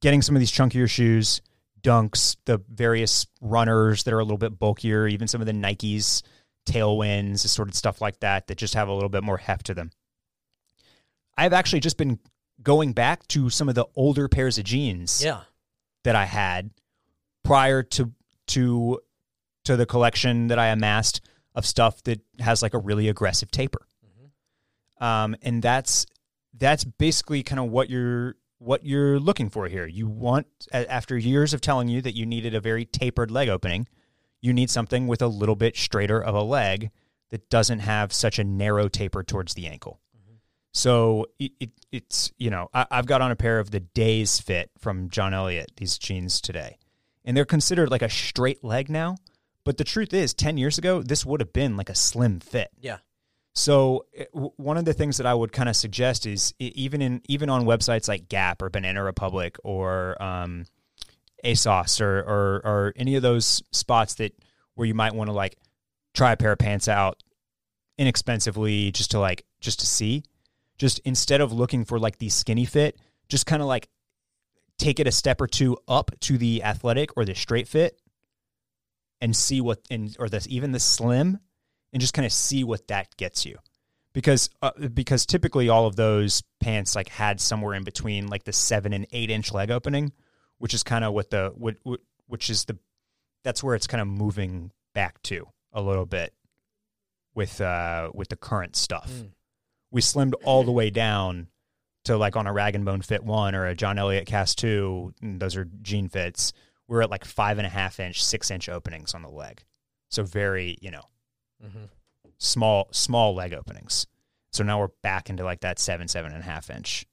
getting 0.00 0.22
some 0.22 0.34
of 0.34 0.40
these 0.40 0.52
chunkier 0.52 0.88
shoes, 0.88 1.42
dunks, 1.82 2.36
the 2.44 2.62
various 2.70 3.26
runners 3.40 4.04
that 4.04 4.14
are 4.14 4.18
a 4.18 4.24
little 4.24 4.38
bit 4.38 4.58
bulkier, 4.58 5.06
even 5.06 5.28
some 5.28 5.40
of 5.40 5.46
the 5.46 5.52
Nikes, 5.52 6.22
tailwinds, 6.68 7.38
sort 7.40 7.68
of 7.68 7.74
stuff 7.74 8.00
like 8.00 8.20
that, 8.20 8.46
that 8.48 8.58
just 8.58 8.74
have 8.74 8.88
a 8.88 8.92
little 8.92 9.08
bit 9.08 9.22
more 9.24 9.38
heft 9.38 9.66
to 9.66 9.74
them. 9.74 9.90
I've 11.36 11.52
actually 11.52 11.80
just 11.80 11.96
been 11.96 12.18
going 12.62 12.92
back 12.92 13.26
to 13.28 13.48
some 13.50 13.68
of 13.68 13.74
the 13.74 13.86
older 13.94 14.28
pairs 14.28 14.58
of 14.58 14.64
jeans 14.64 15.22
Yeah. 15.24 15.42
that 16.04 16.16
I 16.16 16.24
had 16.24 16.70
prior 17.44 17.82
to 17.82 18.12
to 18.48 19.00
to 19.64 19.76
the 19.76 19.86
collection 19.86 20.48
that 20.48 20.58
I 20.58 20.68
amassed 20.68 21.20
of 21.54 21.66
stuff 21.66 22.02
that 22.04 22.20
has 22.40 22.62
like 22.62 22.74
a 22.74 22.78
really 22.78 23.08
aggressive 23.08 23.50
taper. 23.50 23.86
Um, 25.00 25.36
and 25.42 25.62
that's 25.62 26.06
that's 26.54 26.82
basically 26.84 27.42
kind 27.44 27.60
of 27.60 27.70
what 27.70 27.88
you're 27.90 28.34
what 28.58 28.84
you're 28.84 29.20
looking 29.20 29.48
for 29.50 29.68
here. 29.68 29.86
You 29.86 30.08
want 30.08 30.46
after 30.72 31.16
years 31.16 31.54
of 31.54 31.60
telling 31.60 31.86
you 31.88 32.02
that 32.02 32.16
you 32.16 32.26
needed 32.26 32.54
a 32.54 32.60
very 32.60 32.84
tapered 32.84 33.30
leg 33.30 33.48
opening, 33.48 33.86
you 34.40 34.52
need 34.52 34.70
something 34.70 35.06
with 35.06 35.22
a 35.22 35.26
little 35.28 35.56
bit 35.56 35.76
straighter 35.76 36.22
of 36.22 36.34
a 36.34 36.42
leg 36.42 36.90
that 37.30 37.50
doesn't 37.50 37.80
have 37.80 38.12
such 38.12 38.38
a 38.38 38.44
narrow 38.44 38.88
taper 38.88 39.22
towards 39.22 39.54
the 39.54 39.66
ankle. 39.66 40.00
So 40.72 41.26
it, 41.38 41.52
it, 41.60 41.70
it's 41.90 42.32
you 42.38 42.50
know 42.50 42.68
I, 42.72 42.86
I've 42.90 43.06
got 43.06 43.22
on 43.22 43.30
a 43.30 43.36
pair 43.36 43.58
of 43.58 43.70
the 43.70 43.80
Daze 43.80 44.38
Fit 44.38 44.70
from 44.78 45.08
John 45.08 45.34
Elliott 45.34 45.72
these 45.76 45.98
jeans 45.98 46.40
today, 46.40 46.78
and 47.24 47.36
they're 47.36 47.44
considered 47.44 47.90
like 47.90 48.02
a 48.02 48.08
straight 48.08 48.62
leg 48.62 48.88
now. 48.88 49.16
But 49.64 49.76
the 49.76 49.84
truth 49.84 50.14
is, 50.14 50.34
ten 50.34 50.56
years 50.56 50.78
ago, 50.78 51.02
this 51.02 51.26
would 51.26 51.40
have 51.40 51.52
been 51.52 51.76
like 51.76 51.90
a 51.90 51.94
slim 51.94 52.40
fit. 52.40 52.70
Yeah. 52.80 52.98
So 53.54 54.06
w- 54.32 54.52
one 54.56 54.76
of 54.76 54.84
the 54.84 54.94
things 54.94 55.16
that 55.16 55.26
I 55.26 55.34
would 55.34 55.52
kind 55.52 55.68
of 55.68 55.74
suggest 55.74 56.26
is 56.26 56.54
even 56.58 57.02
in 57.02 57.22
even 57.28 57.50
on 57.50 57.64
websites 57.64 58.06
like 58.06 58.28
Gap 58.28 58.62
or 58.62 58.70
Banana 58.70 59.02
Republic 59.02 59.56
or 59.64 60.22
um, 60.22 60.64
ASOS 61.44 62.00
or, 62.00 62.18
or 62.20 62.60
or 62.64 62.92
any 62.96 63.16
of 63.16 63.22
those 63.22 63.62
spots 63.70 64.14
that 64.14 64.32
where 64.74 64.86
you 64.86 64.94
might 64.94 65.14
want 65.14 65.28
to 65.28 65.34
like 65.34 65.56
try 66.14 66.32
a 66.32 66.36
pair 66.36 66.52
of 66.52 66.58
pants 66.58 66.88
out 66.88 67.22
inexpensively 67.96 68.90
just 68.92 69.10
to 69.12 69.18
like 69.18 69.44
just 69.60 69.80
to 69.80 69.86
see. 69.86 70.24
Just 70.78 71.00
instead 71.00 71.40
of 71.40 71.52
looking 71.52 71.84
for 71.84 71.98
like 71.98 72.18
the 72.18 72.28
skinny 72.28 72.64
fit 72.64 72.98
just 73.28 73.46
kind 73.46 73.60
of 73.62 73.68
like 73.68 73.88
take 74.78 75.00
it 75.00 75.06
a 75.06 75.12
step 75.12 75.40
or 75.40 75.46
two 75.46 75.76
up 75.86 76.10
to 76.20 76.38
the 76.38 76.62
athletic 76.62 77.16
or 77.16 77.24
the 77.24 77.34
straight 77.34 77.68
fit 77.68 78.00
and 79.20 79.34
see 79.34 79.60
what 79.60 79.80
and 79.90 80.16
or 80.18 80.28
the 80.28 80.44
even 80.48 80.72
the 80.72 80.80
slim 80.80 81.38
and 81.92 82.00
just 82.00 82.14
kind 82.14 82.26
of 82.26 82.32
see 82.32 82.64
what 82.64 82.86
that 82.88 83.16
gets 83.16 83.44
you. 83.44 83.56
Because 84.12 84.50
uh, 84.62 84.70
because 84.94 85.26
typically 85.26 85.68
all 85.68 85.86
of 85.86 85.96
those 85.96 86.42
pants 86.60 86.94
like 86.94 87.08
had 87.08 87.40
somewhere 87.40 87.74
in 87.74 87.84
between 87.84 88.28
like 88.28 88.44
the 88.44 88.52
seven 88.52 88.92
and 88.92 89.06
eight 89.12 89.30
inch 89.30 89.52
leg 89.52 89.70
opening 89.70 90.12
which 90.58 90.74
is 90.74 90.82
kind 90.82 91.04
of 91.04 91.12
what 91.12 91.30
the 91.30 91.52
what, 91.56 91.76
what 91.82 92.00
which 92.26 92.50
is 92.50 92.64
the 92.66 92.78
that's 93.44 93.62
where 93.62 93.74
it's 93.74 93.86
kind 93.86 94.00
of 94.00 94.08
moving 94.08 94.70
back 94.94 95.20
to 95.22 95.46
a 95.72 95.80
little 95.82 96.06
bit 96.06 96.34
with 97.34 97.60
uh 97.60 98.10
with 98.14 98.28
the 98.28 98.36
current 98.36 98.76
stuff 98.76 99.10
Mm. 99.10 99.30
we 99.90 100.00
slimmed 100.00 100.34
all 100.44 100.64
the 100.64 100.72
way 100.72 100.90
down 100.90 101.48
to 102.04 102.16
like 102.16 102.36
on 102.36 102.46
a 102.46 102.52
rag 102.52 102.74
and 102.74 102.84
bone 102.84 103.02
fit 103.02 103.22
one 103.24 103.54
or 103.54 103.66
a 103.66 103.74
john 103.74 103.98
elliott 103.98 104.26
cast 104.26 104.58
two 104.58 105.12
those 105.22 105.56
are 105.56 105.66
jean 105.82 106.08
fits 106.08 106.52
we're 106.88 107.02
at 107.02 107.10
like 107.10 107.24
five 107.24 107.58
and 107.58 107.66
a 107.66 107.70
half 107.70 108.00
inch 108.00 108.22
six 108.24 108.50
inch 108.50 108.68
openings 108.68 109.14
on 109.14 109.22
the 109.22 109.28
leg 109.28 109.62
so 110.10 110.22
very 110.22 110.76
you 110.80 110.90
know 110.90 111.02
Mm-hmm. 111.64 111.86
small 112.38 112.86
small 112.92 113.34
leg 113.34 113.52
openings. 113.52 114.06
So 114.52 114.62
now 114.62 114.78
we're 114.78 114.90
back 115.02 115.28
into 115.28 115.42
like 115.42 115.58
that 115.62 115.80
seven 115.80 116.06
seven 116.06 116.30
and 116.32 116.40
a 116.40 116.44
half 116.44 116.70
inch 116.70 117.04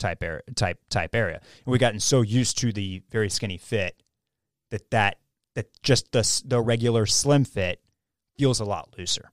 type 0.00 0.22
area 0.22 0.42
type 0.56 0.78
type 0.88 1.14
area. 1.14 1.36
And 1.64 1.66
we've 1.72 1.80
gotten 1.80 2.00
so 2.00 2.22
used 2.22 2.58
to 2.58 2.72
the 2.72 3.02
very 3.10 3.30
skinny 3.30 3.58
fit 3.58 4.02
that 4.70 4.90
that 4.90 5.18
that 5.54 5.66
just 5.82 6.10
the 6.12 6.42
the 6.44 6.60
regular 6.60 7.06
slim 7.06 7.44
fit 7.44 7.80
feels 8.38 8.58
a 8.60 8.64
lot 8.64 8.94
looser. 8.98 9.30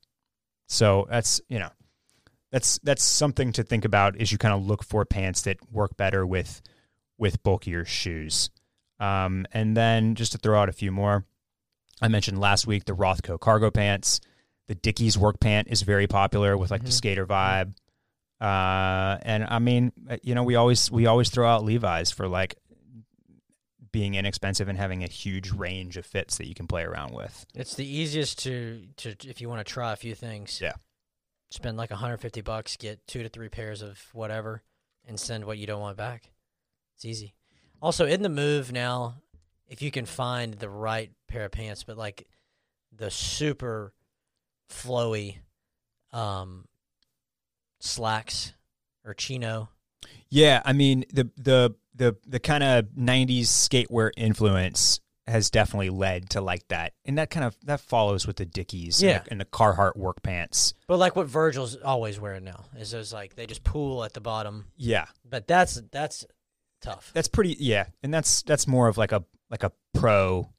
So 0.67 1.07
that's 1.09 1.41
you 1.49 1.57
know 1.59 1.69
that's 2.51 2.79
that's 2.83 3.03
something 3.03 3.51
to 3.53 3.63
think 3.63 3.85
about 3.85 4.15
as 4.21 4.31
you 4.31 4.37
kind 4.37 4.53
of 4.53 4.65
look 4.65 4.83
for 4.83 5.05
pants 5.05 5.41
that 5.43 5.57
work 5.71 5.97
better 5.97 6.25
with 6.25 6.61
with 7.17 7.41
bulkier 7.43 7.85
shoes. 7.85 8.49
Um, 8.99 9.45
and 9.51 9.75
then 9.77 10.15
just 10.15 10.31
to 10.33 10.37
throw 10.37 10.59
out 10.59 10.69
a 10.69 10.73
few 10.73 10.91
more, 10.91 11.25
I 12.01 12.07
mentioned 12.07 12.39
last 12.39 12.65
week 12.67 12.85
the 12.85 12.95
Rothco 12.95 13.39
cargo 13.39 13.69
pants. 13.71 14.21
The 14.67 14.75
Dickies 14.75 15.17
work 15.17 15.39
pant 15.39 15.67
is 15.69 15.81
very 15.83 16.07
popular 16.07 16.57
with 16.57 16.71
like 16.71 16.81
the 16.83 16.89
Mhm. 16.89 16.93
skater 16.93 17.25
vibe. 17.25 17.73
Uh, 18.39 19.17
and 19.23 19.45
I 19.49 19.59
mean, 19.59 19.91
uh, 20.09 20.17
you 20.21 20.35
know, 20.35 20.43
we 20.43 20.55
always 20.55 20.91
we 20.91 21.07
always 21.07 21.29
throw 21.29 21.47
out 21.47 21.63
Levi's 21.63 22.11
for 22.11 22.27
like 22.27 22.55
being 23.91 24.13
inexpensive 24.13 24.67
and 24.67 24.77
having 24.77 25.03
a 25.03 25.07
huge 25.07 25.51
range 25.51 25.97
of 25.97 26.05
fits 26.05 26.37
that 26.37 26.47
you 26.47 26.53
can 26.53 26.67
play 26.67 26.83
around 26.83 27.13
with. 27.13 27.45
It's 27.55 27.75
the 27.75 27.85
easiest 27.85 28.39
to 28.43 28.83
to 28.97 29.15
if 29.25 29.41
you 29.41 29.49
want 29.49 29.65
to 29.65 29.73
try 29.73 29.93
a 29.93 29.95
few 29.95 30.13
things. 30.13 30.61
Yeah. 30.61 30.73
Spend 31.49 31.77
like 31.77 31.89
150 31.89 32.41
bucks, 32.41 32.75
get 32.75 33.05
two 33.07 33.23
to 33.23 33.29
three 33.29 33.49
pairs 33.49 33.81
of 33.81 33.99
whatever, 34.13 34.61
and 35.07 35.19
send 35.19 35.45
what 35.45 35.57
you 35.57 35.65
don't 35.65 35.79
want 35.79 35.97
back. 35.97 36.29
It's 36.95 37.05
easy. 37.05 37.33
Also, 37.81 38.05
in 38.05 38.21
the 38.21 38.29
move 38.29 38.71
now, 38.71 39.15
if 39.67 39.81
you 39.81 39.89
can 39.89 40.05
find 40.05 40.55
the 40.55 40.69
right 40.69 41.09
pair 41.27 41.45
of 41.45 41.51
pants, 41.51 41.83
but 41.83 41.97
like 41.97 42.27
the 42.95 43.09
super 43.09 43.93
flowy 44.69 45.37
um 46.11 46.65
slacks 47.79 48.53
or 49.05 49.13
chino. 49.13 49.69
Yeah, 50.29 50.61
I 50.65 50.73
mean 50.73 51.05
the 51.11 51.29
the 51.37 51.75
the 51.95 52.15
the 52.25 52.39
kind 52.39 52.63
of 52.63 52.85
'90s 52.97 53.43
skatewear 53.47 54.11
influence 54.17 54.99
has 55.25 55.49
definitely 55.49 55.89
led 55.89 56.29
to 56.31 56.39
like 56.41 56.65
that, 56.69 56.93
and 57.05 57.17
that 57.17 57.29
kind 57.29 57.45
of 57.45 57.55
that 57.65 57.79
follows 57.81 58.25
with 58.27 58.37
the 58.37 58.45
Dickies, 58.45 59.01
Yeah. 59.03 59.17
and, 59.17 59.25
the, 59.25 59.31
and 59.31 59.41
the 59.41 59.45
Carhartt 59.45 59.97
work 59.97 60.21
pants. 60.23 60.73
But 60.87 60.97
like 60.97 61.15
what 61.15 61.27
Virgil's 61.27 61.75
always 61.75 62.19
wearing 62.19 62.45
now 62.45 62.65
is 62.77 62.91
those 62.91 63.11
like 63.13 63.35
they 63.35 63.45
just 63.45 63.63
pool 63.63 64.03
at 64.03 64.13
the 64.13 64.21
bottom. 64.21 64.65
Yeah, 64.77 65.05
But 65.29 65.47
that's 65.47 65.81
that's 65.91 66.25
tough. 66.81 67.11
that's 67.13 67.27
pretty. 67.27 67.55
Yeah, 67.59 67.87
and 68.03 68.13
that's 68.13 68.41
that's 68.43 68.67
more 68.67 68.87
of 68.87 68.97
like 68.97 69.11
a 69.11 69.23
like 69.49 69.63
a 69.63 69.71
pro. 69.93 70.49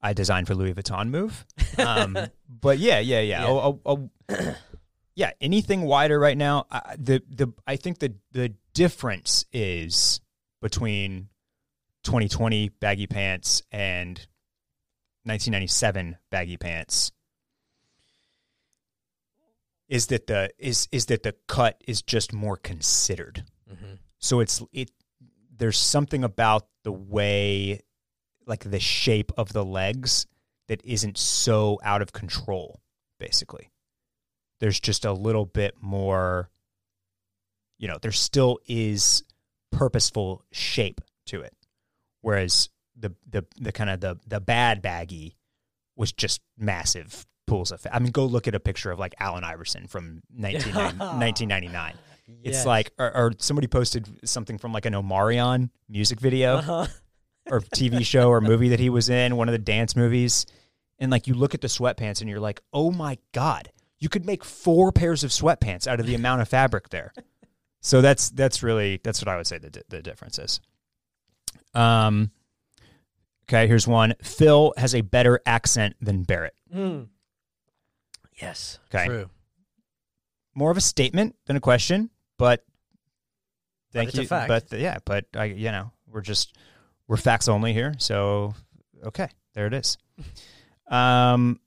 I 0.00 0.12
designed 0.12 0.46
for 0.46 0.54
Louis 0.54 0.74
Vuitton 0.74 1.08
move, 1.08 1.44
um, 1.78 2.16
but 2.48 2.78
yeah, 2.78 3.00
yeah, 3.00 3.20
yeah. 3.20 3.72
Yeah. 4.28 4.52
yeah, 5.18 5.32
anything 5.40 5.82
wider 5.82 6.16
right 6.16 6.38
now. 6.38 6.66
I, 6.70 6.94
the 6.96 7.20
the 7.28 7.52
I 7.66 7.74
think 7.74 7.98
the 7.98 8.14
the 8.30 8.54
difference 8.72 9.44
is 9.52 10.20
between 10.62 11.28
2020 12.04 12.68
baggy 12.80 13.08
pants 13.08 13.60
and 13.72 14.16
1997 15.24 16.18
baggy 16.30 16.56
pants 16.56 17.10
is 19.88 20.06
that 20.06 20.28
the 20.28 20.50
is 20.56 20.86
is 20.92 21.06
that 21.06 21.24
the 21.24 21.34
cut 21.48 21.82
is 21.84 22.00
just 22.00 22.32
more 22.32 22.56
considered. 22.56 23.42
hmm 23.68 23.94
So 24.20 24.38
it's 24.38 24.62
it 24.72 24.92
there's 25.56 25.78
something 25.78 26.22
about 26.22 26.68
the 26.84 26.92
way 26.92 27.80
like 28.46 28.70
the 28.70 28.78
shape 28.78 29.32
of 29.36 29.52
the 29.52 29.64
legs 29.64 30.26
that 30.68 30.80
isn't 30.84 31.18
so 31.18 31.80
out 31.82 32.02
of 32.02 32.12
control 32.12 32.80
basically. 33.18 33.72
There's 34.60 34.80
just 34.80 35.04
a 35.04 35.12
little 35.12 35.46
bit 35.46 35.74
more 35.80 36.50
you 37.78 37.86
know, 37.86 37.96
there 38.02 38.12
still 38.12 38.58
is 38.66 39.22
purposeful 39.70 40.44
shape 40.52 41.00
to 41.26 41.40
it. 41.40 41.54
Whereas 42.20 42.68
the 42.96 43.14
the 43.30 43.46
the 43.56 43.72
kind 43.72 43.88
of 43.88 44.00
the 44.00 44.18
the 44.26 44.40
bad 44.40 44.82
baggy 44.82 45.36
was 45.96 46.12
just 46.12 46.40
massive 46.58 47.24
pools 47.46 47.72
of. 47.72 47.86
I 47.90 48.00
mean, 48.00 48.10
go 48.10 48.26
look 48.26 48.48
at 48.48 48.54
a 48.54 48.60
picture 48.60 48.90
of 48.90 48.98
like 48.98 49.14
Allen 49.20 49.44
Iverson 49.44 49.86
from 49.86 50.20
19, 50.34 50.74
1999. 50.74 51.94
It's 52.44 52.66
like, 52.66 52.92
or, 52.98 53.16
or 53.16 53.32
somebody 53.38 53.68
posted 53.68 54.06
something 54.28 54.58
from 54.58 54.70
like 54.70 54.84
an 54.84 54.92
Omarion 54.92 55.70
music 55.88 56.20
video 56.20 56.56
uh-huh. 56.56 56.86
or 57.50 57.60
TV 57.60 58.04
show 58.04 58.28
or 58.28 58.42
movie 58.42 58.68
that 58.68 58.78
he 58.78 58.90
was 58.90 59.08
in, 59.08 59.34
one 59.34 59.48
of 59.48 59.52
the 59.52 59.58
dance 59.58 59.96
movies. 59.96 60.44
And 60.98 61.10
like 61.10 61.26
you 61.26 61.32
look 61.32 61.54
at 61.54 61.62
the 61.62 61.68
sweatpants 61.68 62.20
and 62.20 62.28
you're 62.28 62.38
like, 62.38 62.60
oh 62.70 62.90
my 62.90 63.16
God, 63.32 63.70
you 63.98 64.08
could 64.08 64.24
make 64.26 64.44
four 64.44 64.92
pairs 64.92 65.24
of 65.24 65.30
sweatpants 65.30 65.86
out 65.86 66.00
of 66.00 66.06
the 66.06 66.14
amount 66.14 66.42
of 66.42 66.48
fabric 66.48 66.90
there. 66.90 67.12
So 67.80 68.00
that's 68.00 68.30
that's 68.30 68.62
really 68.62 69.00
that's 69.02 69.20
what 69.20 69.28
I 69.28 69.36
would 69.36 69.46
say 69.46 69.58
the 69.58 69.82
the 69.88 70.02
difference 70.02 70.38
is. 70.38 70.60
Um. 71.74 72.30
Okay, 73.48 73.66
here's 73.66 73.88
one. 73.88 74.14
Phil 74.22 74.74
has 74.76 74.94
a 74.94 75.00
better 75.00 75.40
accent 75.46 75.96
than 76.02 76.22
Barrett. 76.22 76.54
Mm. 76.74 77.08
Yes. 78.42 78.78
Okay. 78.94 79.06
True. 79.06 79.30
More 80.54 80.70
of 80.70 80.76
a 80.76 80.82
statement 80.82 81.34
than 81.46 81.56
a 81.56 81.60
question, 81.60 82.10
but 82.36 82.64
But 83.92 83.98
thank 83.98 84.14
a 84.14 84.22
you. 84.22 84.28
But 84.28 84.72
yeah, 84.72 84.98
but 85.04 85.24
I 85.34 85.44
you 85.44 85.70
know 85.70 85.92
we're 86.06 86.20
just 86.20 86.56
we're 87.06 87.16
facts 87.16 87.48
only 87.48 87.72
here. 87.72 87.94
So 87.98 88.54
okay, 89.04 89.28
there 89.54 89.66
it 89.66 89.74
is. 89.74 89.96
Um, 90.90 91.60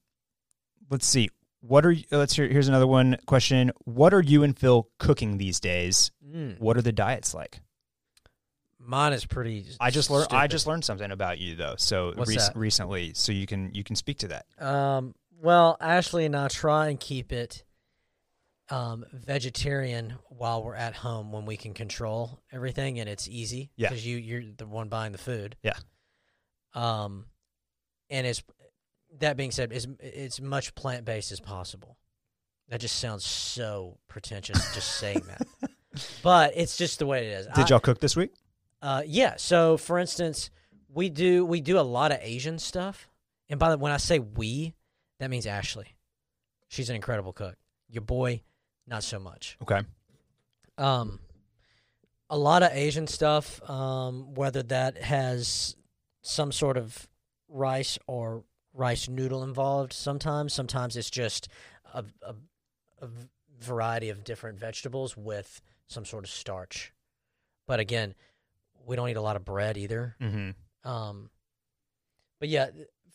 let's 0.89 1.05
see. 1.05 1.29
What 1.61 1.85
are 1.85 1.91
you, 1.91 2.03
let's 2.11 2.35
hear. 2.35 2.47
Here's 2.47 2.67
another 2.67 2.87
one 2.87 3.17
question. 3.27 3.71
What 3.85 4.13
are 4.13 4.21
you 4.21 4.43
and 4.43 4.57
Phil 4.57 4.89
cooking 4.97 5.37
these 5.37 5.59
days? 5.59 6.11
Mm. 6.27 6.59
What 6.59 6.75
are 6.75 6.81
the 6.81 6.91
diets 6.91 7.33
like? 7.33 7.61
Mine 8.79 9.13
is 9.13 9.25
pretty. 9.25 9.67
I 9.79 9.91
just 9.91 10.09
learned. 10.09 10.27
I 10.31 10.47
just 10.47 10.65
learned 10.65 10.83
something 10.83 11.11
about 11.11 11.37
you 11.37 11.55
though. 11.55 11.75
So 11.77 12.13
that? 12.13 12.51
recently, 12.55 13.13
so 13.13 13.31
you 13.31 13.45
can 13.45 13.71
you 13.73 13.83
can 13.83 13.95
speak 13.95 14.19
to 14.19 14.29
that. 14.29 14.45
Um, 14.59 15.13
well, 15.39 15.77
Ashley 15.79 16.25
and 16.25 16.35
I 16.35 16.47
try 16.47 16.87
and 16.87 16.99
keep 16.99 17.31
it 17.31 17.63
um, 18.71 19.05
vegetarian 19.13 20.15
while 20.29 20.63
we're 20.63 20.75
at 20.75 20.95
home 20.95 21.31
when 21.31 21.45
we 21.45 21.57
can 21.57 21.73
control 21.73 22.39
everything 22.51 22.99
and 22.99 23.07
it's 23.07 23.27
easy. 23.27 23.69
Yeah. 23.75 23.89
Because 23.89 24.05
you 24.05 24.17
you're 24.17 24.43
the 24.57 24.65
one 24.65 24.89
buying 24.89 25.11
the 25.11 25.17
food. 25.17 25.57
Yeah. 25.61 25.77
Um, 26.73 27.25
and 28.09 28.25
it's 28.25 28.41
that 29.19 29.37
being 29.37 29.51
said, 29.51 29.71
is 29.71 29.87
it's 29.99 30.39
much 30.41 30.73
plant 30.75 31.05
based 31.05 31.31
as 31.31 31.39
possible. 31.39 31.97
That 32.69 32.79
just 32.79 32.97
sounds 32.97 33.25
so 33.25 33.97
pretentious 34.07 34.73
just 34.73 34.95
saying 34.97 35.23
that. 35.27 35.47
But 36.23 36.53
it's 36.55 36.77
just 36.77 36.99
the 36.99 37.05
way 37.05 37.27
it 37.27 37.31
is. 37.39 37.45
Did 37.47 37.65
I- 37.65 37.67
y'all 37.67 37.79
cook 37.81 37.99
this 37.99 38.15
week? 38.15 38.31
uh, 38.81 39.03
yeah. 39.05 39.33
So, 39.37 39.75
for 39.75 39.99
instance, 39.99 40.49
we 40.87 41.09
do 41.09 41.45
we 41.45 41.59
do 41.59 41.77
a 41.77 41.81
lot 41.81 42.13
of 42.13 42.19
Asian 42.21 42.59
stuff, 42.59 43.09
and 43.49 43.59
by 43.59 43.71
the 43.71 43.77
when 43.77 43.91
I 43.91 43.97
say 43.97 44.17
we, 44.19 44.73
that 45.19 45.29
means 45.29 45.45
Ashley. 45.45 45.87
She's 46.69 46.89
an 46.89 46.95
incredible 46.95 47.33
cook. 47.33 47.55
Your 47.89 48.03
boy, 48.03 48.41
not 48.87 49.03
so 49.03 49.19
much. 49.19 49.57
Okay. 49.61 49.81
Um, 50.77 51.19
a 52.29 52.37
lot 52.37 52.63
of 52.63 52.71
Asian 52.71 53.05
stuff. 53.05 53.61
Um, 53.69 54.33
whether 54.33 54.63
that 54.63 54.97
has 54.97 55.75
some 56.21 56.53
sort 56.53 56.77
of 56.77 57.09
rice 57.49 57.99
or 58.07 58.45
rice 58.73 59.09
noodle 59.09 59.43
involved. 59.43 59.93
Sometimes, 59.93 60.53
sometimes 60.53 60.97
it's 60.97 61.09
just 61.09 61.47
a 61.93 62.03
variety 63.61 64.09
of 64.09 64.23
different 64.23 64.59
vegetables 64.59 65.15
with 65.15 65.61
some 65.87 66.05
sort 66.05 66.23
of 66.23 66.29
starch. 66.29 66.93
But 67.67 67.79
again, 67.79 68.15
we 68.85 68.95
don't 68.95 69.09
eat 69.09 69.17
a 69.17 69.21
lot 69.21 69.35
of 69.35 69.45
bread 69.45 69.77
either. 69.77 70.15
Mm-hmm. 70.21 70.89
Um, 70.89 71.29
but 72.39 72.49
yeah, 72.49 72.67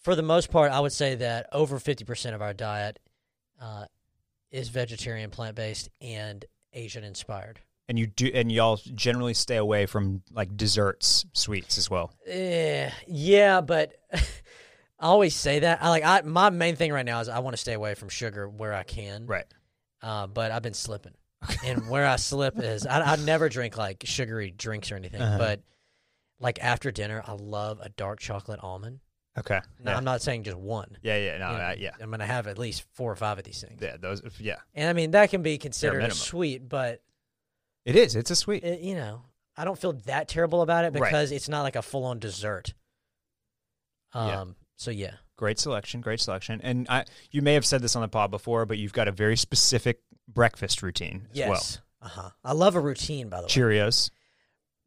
for 0.03 0.15
the 0.15 0.23
most 0.23 0.51
part, 0.51 0.71
I 0.71 0.81
would 0.81 0.93
say 0.93 1.17
that 1.17 1.49
over 1.53 1.79
fifty 1.79 2.05
percent 2.05 2.35
of 2.35 2.43
our 2.43 2.55
diet 2.55 2.99
uh, 3.61 3.87
is 4.51 4.69
vegetarian, 4.69 5.31
plant 5.31 5.57
based, 5.57 5.89
and 6.01 6.45
Asian 6.73 7.03
inspired. 7.03 7.61
And 7.89 7.99
you 7.99 8.07
do, 8.07 8.31
and 8.33 8.51
y'all 8.51 8.81
generally 8.95 9.35
stay 9.35 9.57
away 9.57 9.87
from 9.87 10.23
like 10.33 10.57
desserts, 10.57 11.25
sweets 11.33 11.79
as 11.79 11.91
well. 11.91 12.13
Eh, 12.27 12.91
yeah, 13.07 13.61
but 13.61 13.95
I 14.99 15.07
always 15.07 15.35
say 15.35 15.59
that. 15.61 15.83
I 15.83 15.91
like 15.91 16.05
I 16.05 16.23
my 16.23 16.51
main 16.51 16.77
thing 16.77 16.93
right 16.93 17.05
now 17.05 17.21
is 17.21 17.29
I 17.29 17.39
want 17.41 17.55
to 17.55 17.61
stay 17.61 17.75
away 17.75 17.95
from 17.95 18.09
sugar 18.09 18.49
where 18.49 18.73
I 18.73 18.83
can. 18.83 19.27
Right. 19.27 19.45
Uh, 20.03 20.27
but 20.27 20.51
I've 20.53 20.63
been 20.63 20.75
slipping, 20.75 21.15
and 21.65 21.89
where 21.89 22.07
I 22.07 22.17
slip 22.17 22.59
is 22.59 22.87
I, 22.87 23.01
I 23.13 23.17
never 23.17 23.49
drink 23.49 23.77
like 23.77 24.05
sugary 24.07 24.51
drinks 24.51 24.91
or 24.93 24.97
anything. 24.97 25.21
Uh-huh. 25.21 25.39
But 25.39 25.63
like 26.41 26.63
after 26.63 26.91
dinner, 26.91 27.23
I 27.27 27.33
love 27.33 27.81
a 27.83 27.89
dark 27.91 28.21
chocolate 28.21 28.61
almond. 28.63 29.01
Okay. 29.39 29.61
Now 29.83 29.91
yeah. 29.91 29.97
I'm 29.99 30.05
not 30.05 30.23
saying 30.23 30.45
just 30.45 30.57
one. 30.57 30.97
yeah. 31.03 31.17
Yeah. 31.19 31.39
No. 31.39 31.51
You 31.51 31.57
know, 31.59 31.65
uh, 31.65 31.75
yeah. 31.79 31.91
I'm 32.01 32.11
gonna 32.11 32.25
have 32.27 32.47
at 32.47 32.57
least 32.59 32.85
four 32.95 33.13
or 33.13 33.17
five 33.17 33.37
of 33.39 33.45
these 33.45 33.61
things. 33.61 33.81
Yeah. 33.83 33.97
Those. 33.99 34.23
Yeah. 34.39 34.57
And 34.75 34.89
I 34.89 34.95
mean 34.95 35.11
that 35.11 35.29
can 35.31 35.43
be 35.43 35.59
considered 35.59 36.03
a 36.05 36.11
sweet, 36.11 36.67
but 36.69 37.03
It 37.85 37.97
is. 37.97 38.17
It's 38.17 38.31
a 38.31 38.37
sweet. 38.37 38.65
it, 38.65 38.81
you 38.81 38.95
know 38.95 39.23
I 39.59 39.65
don't 39.65 39.79
feel 39.79 39.93
that 40.07 40.29
terrible 40.29 40.63
about 40.63 40.85
it 40.87 40.95
Right. 40.95 41.03
because 41.11 41.33
it's 41.33 41.49
not 41.51 41.63
like 41.63 41.77
a 41.77 41.83
full 41.83 42.05
on 42.05 42.19
dessert. 42.19 42.73
Um. 44.15 44.57
So 44.77 44.91
yeah. 44.91 45.15
Great 45.37 45.59
selection. 45.59 46.01
Great 46.01 46.21
selection. 46.21 46.61
And 46.63 46.87
I, 46.89 47.05
you 47.31 47.43
may 47.43 47.55
have 47.55 47.67
said 47.67 47.83
this 47.83 47.95
on 47.97 48.03
the 48.03 48.09
pod 48.09 48.31
before, 48.31 48.65
but 48.67 48.79
you've 48.79 48.93
got 48.93 49.09
a 49.09 49.13
very 49.13 49.37
specific 49.37 50.01
breakfast 50.29 50.83
routine 50.83 51.29
as 51.33 51.39
well. 51.41 51.49
Yes. 51.51 51.81
Uh 52.01 52.09
huh. 52.09 52.31
I 52.45 52.53
love 52.53 52.77
a 52.77 52.81
routine, 52.81 53.29
by 53.29 53.39
the 53.39 53.43
way. 53.45 53.49
Cheerios. 53.49 54.11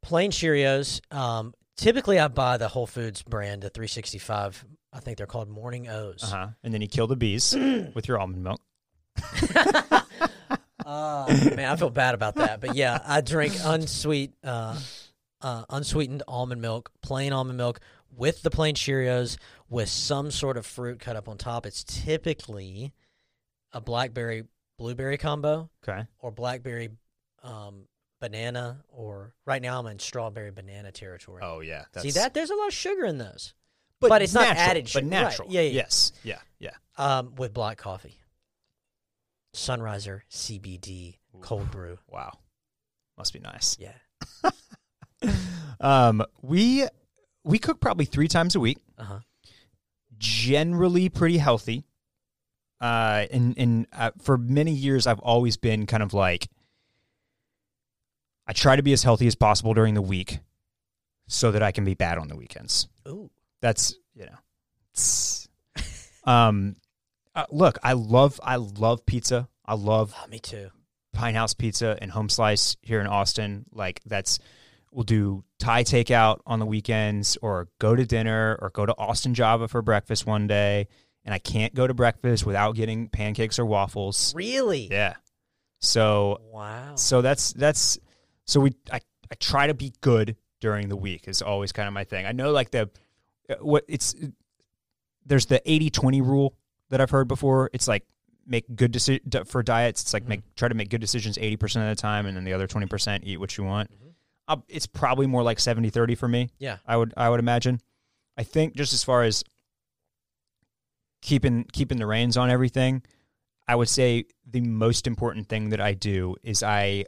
Plain 0.01 0.31
Cheerios. 0.31 1.01
Um. 1.13 1.53
Typically, 1.77 2.19
I 2.19 2.27
buy 2.27 2.57
the 2.57 2.67
Whole 2.67 2.87
Foods 2.87 3.21
brand, 3.21 3.61
the 3.61 3.69
365. 3.69 4.65
I 4.91 4.99
think 4.99 5.17
they're 5.17 5.25
called 5.27 5.47
Morning 5.47 5.87
O's. 5.87 6.23
Uh 6.23 6.27
huh. 6.27 6.47
And 6.63 6.73
then 6.73 6.81
you 6.81 6.87
kill 6.89 7.07
the 7.07 7.15
bees 7.15 7.55
with 7.93 8.07
your 8.07 8.19
almond 8.19 8.43
milk. 8.43 8.61
Uh, 10.85 11.27
man, 11.55 11.71
I 11.71 11.75
feel 11.75 11.91
bad 11.91 12.15
about 12.15 12.35
that. 12.35 12.59
But 12.61 12.73
yeah, 12.75 12.99
I 13.05 13.21
drink 13.21 13.53
unsweet, 13.63 14.33
uh, 14.43 14.75
uh, 15.39 15.63
unsweetened 15.69 16.23
almond 16.27 16.61
milk, 16.61 16.91
plain 17.03 17.31
almond 17.31 17.57
milk 17.57 17.79
with 18.15 18.41
the 18.41 18.49
plain 18.49 18.75
Cheerios 18.75 19.37
with 19.69 19.89
some 19.89 20.31
sort 20.31 20.57
of 20.57 20.65
fruit 20.65 20.99
cut 20.99 21.15
up 21.15 21.27
on 21.29 21.37
top. 21.37 21.65
It's 21.65 21.83
typically 21.83 22.93
a 23.71 23.79
blackberry 23.81 24.43
blueberry 24.77 25.17
combo 25.17 25.69
Okay. 25.87 26.05
or 26.19 26.31
blackberry 26.31 26.89
um, 27.43 27.83
banana, 28.19 28.83
or 28.89 29.33
right 29.45 29.61
now 29.61 29.79
I'm 29.79 29.87
in 29.87 29.99
strawberry 29.99 30.51
banana 30.51 30.91
territory. 30.91 31.41
Oh 31.43 31.59
yeah. 31.61 31.85
See 31.97 32.11
that? 32.11 32.33
There's 32.33 32.49
a 32.49 32.55
lot 32.55 32.67
of 32.67 32.73
sugar 32.73 33.05
in 33.05 33.17
those. 33.17 33.53
but 34.01 34.21
it's 34.21 34.33
not 34.33 34.41
natural, 34.47 34.69
added 34.69 34.83
But 34.85 34.89
sugar. 34.89 35.05
Right. 35.05 35.09
natural. 35.09 35.47
Yeah, 35.51 35.61
yeah. 35.61 35.71
Yes. 35.71 36.11
Yeah. 36.23 36.39
Yeah. 36.59 36.71
Um, 36.97 37.35
with 37.35 37.53
black 37.53 37.77
coffee, 37.77 38.15
Sunriser 39.53 40.21
CBD 40.31 41.17
cold 41.41 41.69
brew. 41.71 41.97
Wow. 42.07 42.37
Must 43.17 43.33
be 43.33 43.39
nice. 43.39 43.77
Yeah. 43.79 43.93
Um, 45.81 46.25
we 46.41 46.85
we 47.43 47.59
cook 47.59 47.79
probably 47.79 48.05
three 48.05 48.27
times 48.27 48.55
a 48.55 48.59
week. 48.59 48.77
Uh 48.97 49.03
huh. 49.03 49.19
Generally 50.17 51.09
pretty 51.09 51.37
healthy. 51.37 51.85
Uh, 52.81 53.25
and 53.31 53.57
and 53.57 53.87
uh, 53.93 54.11
for 54.21 54.37
many 54.37 54.71
years 54.71 55.07
I've 55.07 55.19
always 55.19 55.57
been 55.57 55.85
kind 55.85 56.03
of 56.03 56.13
like 56.13 56.47
I 58.47 58.53
try 58.53 58.75
to 58.75 58.83
be 58.83 58.93
as 58.93 59.03
healthy 59.03 59.27
as 59.27 59.35
possible 59.35 59.73
during 59.73 59.93
the 59.93 60.01
week, 60.01 60.39
so 61.27 61.51
that 61.51 61.61
I 61.61 61.71
can 61.71 61.85
be 61.85 61.93
bad 61.93 62.17
on 62.17 62.27
the 62.29 62.35
weekends. 62.35 62.87
Ooh. 63.07 63.29
That's 63.61 63.95
you 64.15 64.25
know. 64.25 66.31
um, 66.31 66.75
uh, 67.35 67.45
look, 67.51 67.77
I 67.83 67.93
love 67.93 68.39
I 68.43 68.55
love 68.55 69.05
pizza. 69.05 69.47
I 69.65 69.75
love 69.75 70.13
Oh, 70.17 70.27
me 70.27 70.39
too. 70.39 70.69
Pinthouse 71.15 71.57
Pizza 71.57 71.97
and 72.01 72.09
Home 72.11 72.29
Slice 72.29 72.75
here 72.81 73.01
in 73.01 73.07
Austin. 73.07 73.65
Like 73.71 74.01
that's 74.05 74.39
we'll 74.91 75.03
do 75.03 75.43
Thai 75.59 75.83
takeout 75.83 76.39
on 76.45 76.59
the 76.59 76.65
weekends 76.65 77.37
or 77.41 77.67
go 77.79 77.95
to 77.95 78.05
dinner 78.05 78.57
or 78.61 78.69
go 78.69 78.85
to 78.85 78.95
Austin 78.97 79.33
Java 79.33 79.67
for 79.67 79.81
breakfast 79.81 80.25
one 80.25 80.47
day. 80.47 80.87
And 81.25 81.33
I 81.33 81.39
can't 81.39 81.75
go 81.75 81.85
to 81.85 81.93
breakfast 81.93 82.45
without 82.45 82.75
getting 82.75 83.09
pancakes 83.09 83.59
or 83.59 83.65
waffles. 83.65 84.33
Really? 84.35 84.87
Yeah. 84.89 85.15
So 85.79 86.41
Wow. 86.51 86.95
so 86.95 87.21
that's 87.21 87.53
that's 87.53 87.99
so 88.45 88.59
we 88.59 88.71
I, 88.91 88.99
I 89.31 89.35
try 89.39 89.67
to 89.67 89.73
be 89.73 89.93
good 90.01 90.35
during 90.59 90.89
the 90.89 90.95
week 90.95 91.27
is 91.27 91.41
always 91.41 91.71
kind 91.71 91.87
of 91.87 91.93
my 91.93 92.03
thing. 92.03 92.25
I 92.25 92.31
know 92.31 92.51
like 92.51 92.71
the 92.71 92.89
what 93.59 93.85
it's 93.87 94.15
there's 95.25 95.45
the 95.45 95.61
80-20 95.65 96.21
rule 96.21 96.55
that 96.89 96.99
I've 97.01 97.11
heard 97.11 97.27
before. 97.27 97.69
It's 97.73 97.87
like 97.87 98.05
make 98.45 98.65
good 98.75 98.93
deci- 98.93 99.47
for 99.47 99.61
diets. 99.61 100.01
It's 100.01 100.13
like 100.13 100.23
mm-hmm. 100.23 100.29
make 100.29 100.55
try 100.55 100.67
to 100.67 100.75
make 100.75 100.89
good 100.89 101.01
decisions 101.01 101.37
80% 101.37 101.89
of 101.89 101.95
the 101.95 102.01
time 102.01 102.25
and 102.25 102.35
then 102.35 102.43
the 102.43 102.53
other 102.53 102.67
20% 102.67 103.19
eat 103.23 103.39
what 103.39 103.57
you 103.57 103.63
want. 103.63 103.91
Mm-hmm. 103.91 104.08
Uh, 104.49 104.57
it's 104.67 104.87
probably 104.87 105.27
more 105.27 105.43
like 105.43 105.59
70-30 105.59 106.17
for 106.17 106.27
me. 106.27 106.49
Yeah. 106.59 106.77
I 106.85 106.97
would 106.97 107.13
I 107.15 107.29
would 107.29 107.39
imagine. 107.39 107.79
I 108.37 108.43
think 108.43 108.75
just 108.75 108.93
as 108.93 109.03
far 109.03 109.23
as 109.23 109.43
keeping 111.21 111.65
keeping 111.71 111.97
the 111.97 112.05
reins 112.07 112.37
on 112.37 112.49
everything, 112.49 113.03
I 113.67 113.75
would 113.75 113.89
say 113.89 114.25
the 114.49 114.61
most 114.61 115.07
important 115.07 115.47
thing 115.47 115.69
that 115.69 115.79
I 115.81 115.93
do 115.93 116.35
is 116.43 116.63
I 116.63 117.05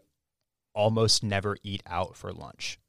almost 0.73 1.23
never 1.23 1.57
eat 1.63 1.81
out 1.87 2.15
for 2.15 2.31
lunch. 2.31 2.79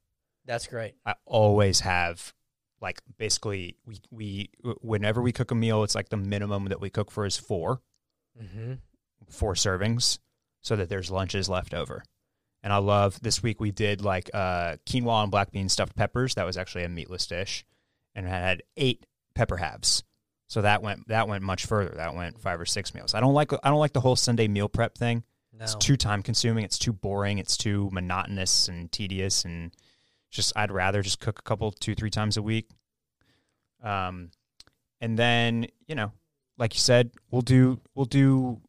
That's 0.45 0.67
great. 0.67 0.95
I 1.07 1.15
always 1.25 1.81
have 1.81 2.35
like 2.81 3.01
basically 3.17 3.77
we 3.87 3.97
we 4.11 4.51
whenever 4.81 5.23
we 5.23 5.33
cook 5.33 5.51
a 5.51 5.55
meal, 5.55 5.83
it's 5.85 5.95
like 5.95 6.09
the 6.11 6.17
minimum 6.17 6.67
that 6.67 6.81
we 6.81 6.91
cook 6.91 7.11
for 7.11 7.25
is 7.27 7.37
four 7.37 7.81
Mm-hmm. 8.43 8.73
four 9.29 9.53
servings 9.53 10.19
so 10.63 10.75
that 10.75 10.89
there's 10.89 11.11
lunches 11.11 11.51
left 11.51 11.75
over. 11.75 12.03
And 12.63 12.73
I 12.73 12.79
love 12.79 13.21
this 13.21 13.43
week 13.43 13.61
we 13.61 13.73
did 13.73 14.03
like 14.03 14.31
uh, 14.33 14.77
quinoa 14.87 15.23
and 15.23 15.31
black 15.31 15.51
bean 15.51 15.69
stuffed 15.69 15.97
peppers. 15.97 16.35
That 16.37 16.47
was 16.47 16.57
actually 16.57 16.85
a 16.85 16.89
meatless 16.89 17.27
dish, 17.27 17.65
and 18.15 18.27
it 18.27 18.31
had 18.31 18.63
eight 18.77 19.05
pepper 19.35 19.57
halves. 19.57 20.05
So 20.47 20.63
that 20.63 20.83
went 20.83 21.09
that 21.09 21.29
went 21.29 21.43
much 21.43 21.67
further. 21.67 21.95
That 21.97 22.15
went 22.15 22.39
five 22.41 22.61
or 22.61 22.67
six 22.67 22.95
meals. 22.95 23.15
I 23.15 23.21
don't 23.21 23.35
like 23.35 23.53
I 23.53 23.71
don't 23.71 23.79
like 23.79 23.95
the 23.95 24.01
whole 24.01 24.17
Sunday 24.17 24.49
meal 24.49 24.69
prep 24.69 24.97
thing. 24.97 25.25
No. 25.53 25.65
It's 25.65 25.75
too 25.75 25.97
time 25.97 26.23
consuming. 26.23 26.65
It's 26.65 26.79
too 26.79 26.93
boring. 26.93 27.39
It's 27.39 27.57
too 27.57 27.91
monotonous 27.93 28.69
and 28.69 28.91
tedious. 28.93 29.45
And 29.45 29.73
just 30.31 30.53
I'd 30.55 30.71
rather 30.71 31.03
just 31.03 31.21
cook 31.21 31.39
a 31.39 31.43
couple 31.43 31.73
two 31.73 31.95
three 31.95 32.11
times 32.11 32.37
a 32.37 32.43
week. 32.43 32.69
Um, 33.83 34.31
and 35.01 35.19
then 35.19 35.67
you 35.87 35.95
know, 35.95 36.13
like 36.59 36.75
you 36.75 36.81
said, 36.81 37.11
we'll 37.31 37.43
do 37.43 37.81
we'll 37.95 38.07
do 38.07 38.61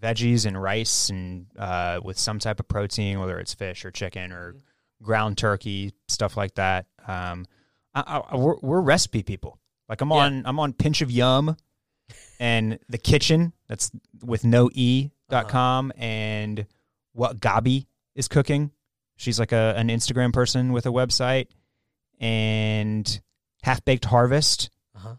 veggies 0.00 0.44
and 0.46 0.60
rice 0.60 1.08
and 1.10 1.46
uh, 1.58 2.00
with 2.02 2.18
some 2.18 2.38
type 2.38 2.60
of 2.60 2.68
protein, 2.68 3.20
whether 3.20 3.38
it's 3.38 3.54
fish 3.54 3.84
or 3.84 3.90
chicken 3.90 4.32
or 4.32 4.56
ground 5.02 5.38
turkey, 5.38 5.92
stuff 6.08 6.36
like 6.36 6.54
that. 6.54 6.86
Um, 7.06 7.46
I, 7.94 8.22
I, 8.30 8.36
we're, 8.36 8.56
we're 8.60 8.80
recipe 8.80 9.22
people. 9.22 9.58
Like 9.88 10.00
I'm 10.00 10.10
Yeah. 10.10 10.16
on 10.16 10.42
I'm 10.46 10.58
on 10.60 10.72
Pinch 10.72 11.02
of 11.02 11.10
Yum 11.10 11.56
and 12.40 12.78
the 12.88 12.98
Kitchn. 12.98 13.52
That's 13.68 13.90
with 14.24 14.44
no 14.44 14.70
e 14.72 15.10
dot 15.30 15.44
Uh-huh. 15.44 15.52
com 15.52 15.92
and 15.96 16.66
what 17.12 17.40
Gaby 17.40 17.86
is 18.14 18.28
cooking. 18.28 18.70
She's 19.16 19.38
like 19.38 19.52
a 19.52 19.74
an 19.76 19.88
Instagram 19.88 20.32
person 20.32 20.72
with 20.72 20.86
a 20.86 20.90
website 20.90 21.48
and 22.20 23.20
Half 23.62 23.84
Baked 23.84 24.04
Harvest. 24.06 24.70
Uh-huh. 24.96 25.14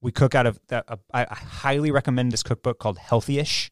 We 0.00 0.12
cook 0.12 0.34
out 0.34 0.46
of 0.46 0.58
that. 0.68 0.84
Uh, 0.88 0.96
I 1.12 1.22
I 1.30 1.34
highly 1.34 1.90
recommend 1.90 2.32
this 2.32 2.42
cookbook 2.42 2.78
called 2.78 2.98
Healthyish. 2.98 3.70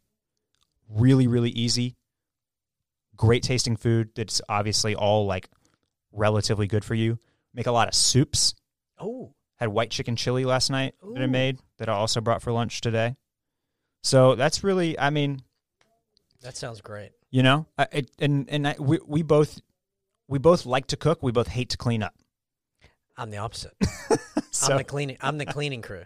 Really, 0.94 1.26
really 1.26 1.50
easy. 1.50 1.96
Great 3.16 3.42
tasting 3.42 3.76
food 3.76 4.10
that's 4.14 4.40
obviously 4.48 4.94
all 4.94 5.26
like 5.26 5.48
relatively 6.12 6.66
good 6.66 6.84
for 6.84 6.94
you. 6.94 7.18
Make 7.54 7.66
a 7.66 7.72
lot 7.72 7.88
of 7.88 7.94
soups. 7.94 8.54
Oh. 8.98 9.34
Had 9.56 9.68
white 9.68 9.90
chicken 9.90 10.16
chili 10.16 10.44
last 10.44 10.70
night 10.70 10.94
that 11.14 11.22
I 11.22 11.26
made 11.26 11.58
that 11.78 11.88
I 11.88 11.92
also 11.92 12.20
brought 12.20 12.42
for 12.42 12.50
lunch 12.52 12.80
today. 12.80 13.16
So 14.02 14.34
that's 14.34 14.64
really, 14.64 14.98
I 14.98 15.10
mean, 15.10 15.40
That 16.42 16.56
sounds 16.56 16.80
great. 16.80 17.12
you 17.30 17.42
know, 17.44 17.66
I, 17.78 17.86
it, 17.92 18.10
and 18.18 18.48
and 18.50 18.66
I, 18.66 18.74
we 18.78 18.98
we 19.06 19.22
both 19.22 19.60
we 20.26 20.38
both 20.38 20.66
like 20.66 20.88
to 20.88 20.96
cook. 20.96 21.22
We 21.22 21.30
both 21.30 21.46
hate 21.48 21.68
to 21.70 21.76
clean 21.76 22.02
up. 22.02 22.14
I'm 23.16 23.30
the 23.30 23.38
opposite. 23.38 23.74
So 24.54 24.72
I'm 24.72 24.78
the 24.78 24.84
cleaning. 24.84 25.16
I'm 25.22 25.38
the 25.38 25.46
cleaning 25.46 25.80
crew. 25.80 26.02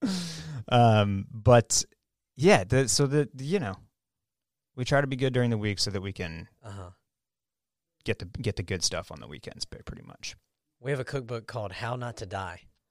um, 0.68 1.26
but 1.32 1.84
yeah, 2.36 2.62
the, 2.62 2.88
so 2.88 3.06
the 3.08 3.28
you 3.36 3.58
know, 3.58 3.74
we 4.80 4.84
try 4.86 5.02
to 5.02 5.06
be 5.06 5.14
good 5.16 5.34
during 5.34 5.50
the 5.50 5.58
week 5.58 5.78
so 5.78 5.90
that 5.90 6.00
we 6.00 6.10
can 6.10 6.48
Uh 6.64 6.70
huh. 6.70 6.90
get 8.04 8.18
the 8.18 8.24
get 8.24 8.56
the 8.56 8.62
good 8.62 8.82
stuff 8.82 9.12
on 9.12 9.20
the 9.20 9.28
weekends, 9.28 9.66
pretty 9.66 10.02
much. 10.06 10.34
We 10.80 10.90
have 10.90 10.98
a 11.00 11.04
cookbook 11.04 11.46
called 11.46 11.72
"How 11.72 11.96
Not 11.96 12.16
to 12.16 12.26
Die." 12.26 12.62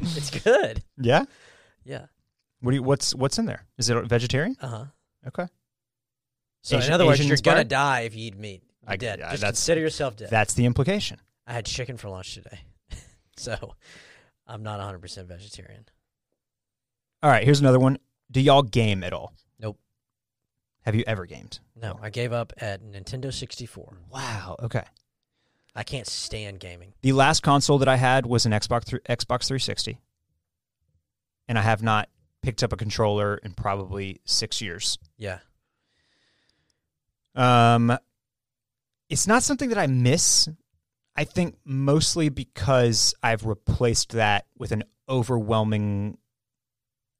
it's 0.00 0.30
good. 0.42 0.82
Yeah. 0.98 1.24
Yeah. 1.84 2.06
What 2.60 2.72
do 2.72 2.76
you, 2.76 2.82
what's 2.82 3.14
what's 3.14 3.38
in 3.38 3.46
there? 3.46 3.64
Is 3.78 3.88
it 3.88 4.04
vegetarian? 4.06 4.56
Uh 4.60 4.66
huh. 4.68 4.84
Okay. 5.28 5.46
So 6.62 6.76
Asian- 6.78 6.88
in 6.90 6.94
other 6.94 7.06
words, 7.06 7.20
Asian 7.20 7.28
you're 7.28 7.36
gonna 7.38 7.64
die 7.64 8.00
if 8.00 8.14
you 8.16 8.26
eat 8.26 8.36
meat. 8.36 8.62
You're 8.82 8.92
I- 8.92 8.96
dead. 8.96 9.20
yeah, 9.20 9.30
Just 9.30 9.44
consider 9.44 9.80
yourself 9.80 10.16
dead. 10.16 10.30
That's 10.30 10.54
the 10.54 10.64
implication. 10.66 11.20
I 11.46 11.52
had 11.52 11.66
chicken 11.66 11.96
for 11.96 12.08
lunch 12.08 12.34
today, 12.34 12.60
so 13.36 13.74
I'm 14.46 14.62
not 14.64 14.78
100 14.78 14.98
percent 15.00 15.28
vegetarian. 15.28 15.84
All 17.22 17.30
right, 17.30 17.44
here's 17.44 17.60
another 17.60 17.78
one. 17.78 17.98
Do 18.30 18.40
y'all 18.40 18.62
game 18.62 19.04
at 19.04 19.12
all? 19.12 19.32
Have 20.82 20.94
you 20.94 21.04
ever 21.06 21.26
gamed? 21.26 21.60
No, 21.80 21.98
I 22.02 22.10
gave 22.10 22.32
up 22.32 22.52
at 22.58 22.82
Nintendo 22.82 23.32
64. 23.32 23.98
Wow. 24.10 24.56
Okay. 24.62 24.82
I 25.74 25.84
can't 25.84 26.06
stand 26.06 26.60
gaming. 26.60 26.92
The 27.02 27.12
last 27.12 27.42
console 27.42 27.78
that 27.78 27.88
I 27.88 27.96
had 27.96 28.26
was 28.26 28.44
an 28.46 28.52
Xbox 28.52 28.84
thr- 28.84 28.96
Xbox 29.08 29.46
360, 29.46 29.98
and 31.48 31.58
I 31.58 31.62
have 31.62 31.82
not 31.82 32.08
picked 32.42 32.62
up 32.62 32.72
a 32.72 32.76
controller 32.76 33.36
in 33.36 33.52
probably 33.52 34.20
six 34.24 34.60
years. 34.60 34.98
Yeah. 35.16 35.38
Um, 37.34 37.96
it's 39.08 39.26
not 39.26 39.42
something 39.42 39.70
that 39.70 39.78
I 39.78 39.86
miss. 39.86 40.48
I 41.16 41.24
think 41.24 41.56
mostly 41.64 42.28
because 42.28 43.14
I've 43.22 43.46
replaced 43.46 44.12
that 44.12 44.46
with 44.58 44.72
an 44.72 44.84
overwhelming 45.08 46.18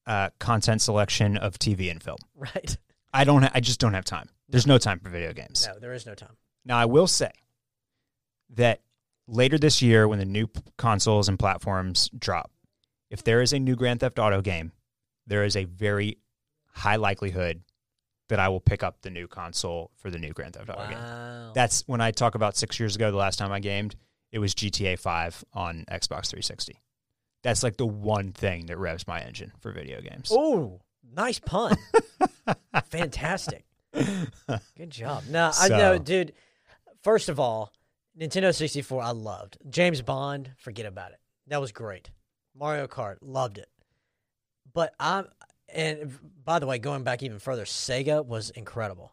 uh, 0.06 0.30
content 0.38 0.82
selection 0.82 1.36
of 1.36 1.58
TV 1.58 1.90
and 1.90 2.02
film. 2.02 2.18
Right. 2.34 2.76
I 3.12 3.24
don't. 3.24 3.42
Ha- 3.42 3.50
I 3.54 3.60
just 3.60 3.80
don't 3.80 3.94
have 3.94 4.04
time. 4.04 4.28
There's 4.48 4.66
no 4.66 4.78
time 4.78 5.00
for 5.00 5.08
video 5.08 5.32
games. 5.32 5.66
No, 5.66 5.78
there 5.78 5.92
is 5.94 6.06
no 6.06 6.14
time. 6.14 6.36
Now, 6.64 6.78
I 6.78 6.84
will 6.84 7.06
say 7.06 7.30
that 8.54 8.80
later 9.26 9.58
this 9.58 9.80
year, 9.82 10.06
when 10.06 10.18
the 10.18 10.24
new 10.24 10.46
p- 10.46 10.60
consoles 10.76 11.28
and 11.28 11.38
platforms 11.38 12.10
drop, 12.18 12.50
if 13.10 13.22
there 13.24 13.40
is 13.42 13.52
a 13.52 13.58
new 13.58 13.76
Grand 13.76 14.00
Theft 14.00 14.18
Auto 14.18 14.40
game, 14.42 14.72
there 15.26 15.44
is 15.44 15.56
a 15.56 15.64
very 15.64 16.18
high 16.72 16.96
likelihood 16.96 17.62
that 18.28 18.38
I 18.38 18.48
will 18.48 18.60
pick 18.60 18.82
up 18.82 19.02
the 19.02 19.10
new 19.10 19.26
console 19.28 19.90
for 19.96 20.10
the 20.10 20.18
new 20.18 20.32
Grand 20.32 20.54
Theft 20.54 20.70
Auto 20.70 20.88
game. 20.88 21.52
That's 21.54 21.82
when 21.86 22.00
I 22.00 22.10
talk 22.12 22.34
about 22.34 22.56
six 22.56 22.78
years 22.80 22.96
ago, 22.96 23.10
the 23.10 23.16
last 23.16 23.38
time 23.38 23.52
I 23.52 23.60
gamed, 23.60 23.96
it 24.30 24.38
was 24.38 24.54
GTA 24.54 24.98
5 24.98 25.44
on 25.52 25.84
Xbox 25.90 26.28
360. 26.30 26.78
That's 27.42 27.62
like 27.62 27.76
the 27.76 27.86
one 27.86 28.32
thing 28.32 28.66
that 28.66 28.78
revs 28.78 29.06
my 29.06 29.20
engine 29.20 29.52
for 29.60 29.72
video 29.72 30.00
games. 30.00 30.30
Oh, 30.32 30.80
nice 31.14 31.38
pun. 31.40 31.76
Fantastic. 32.84 33.64
Good 34.76 34.90
job. 34.90 35.24
No, 35.28 35.50
I 35.58 35.68
know, 35.68 35.98
dude. 35.98 36.32
First 37.02 37.28
of 37.28 37.40
all, 37.40 37.72
Nintendo 38.18 38.54
64, 38.54 39.02
I 39.02 39.10
loved. 39.10 39.58
James 39.68 40.02
Bond, 40.02 40.50
forget 40.56 40.86
about 40.86 41.12
it. 41.12 41.18
That 41.48 41.60
was 41.60 41.72
great. 41.72 42.10
Mario 42.54 42.86
Kart, 42.86 43.16
loved 43.20 43.58
it. 43.58 43.68
But 44.72 44.94
I'm 45.00 45.26
and 45.72 46.18
by 46.44 46.58
the 46.58 46.66
way, 46.66 46.78
going 46.78 47.02
back 47.02 47.22
even 47.22 47.38
further, 47.38 47.64
Sega 47.64 48.24
was 48.24 48.50
incredible. 48.50 49.12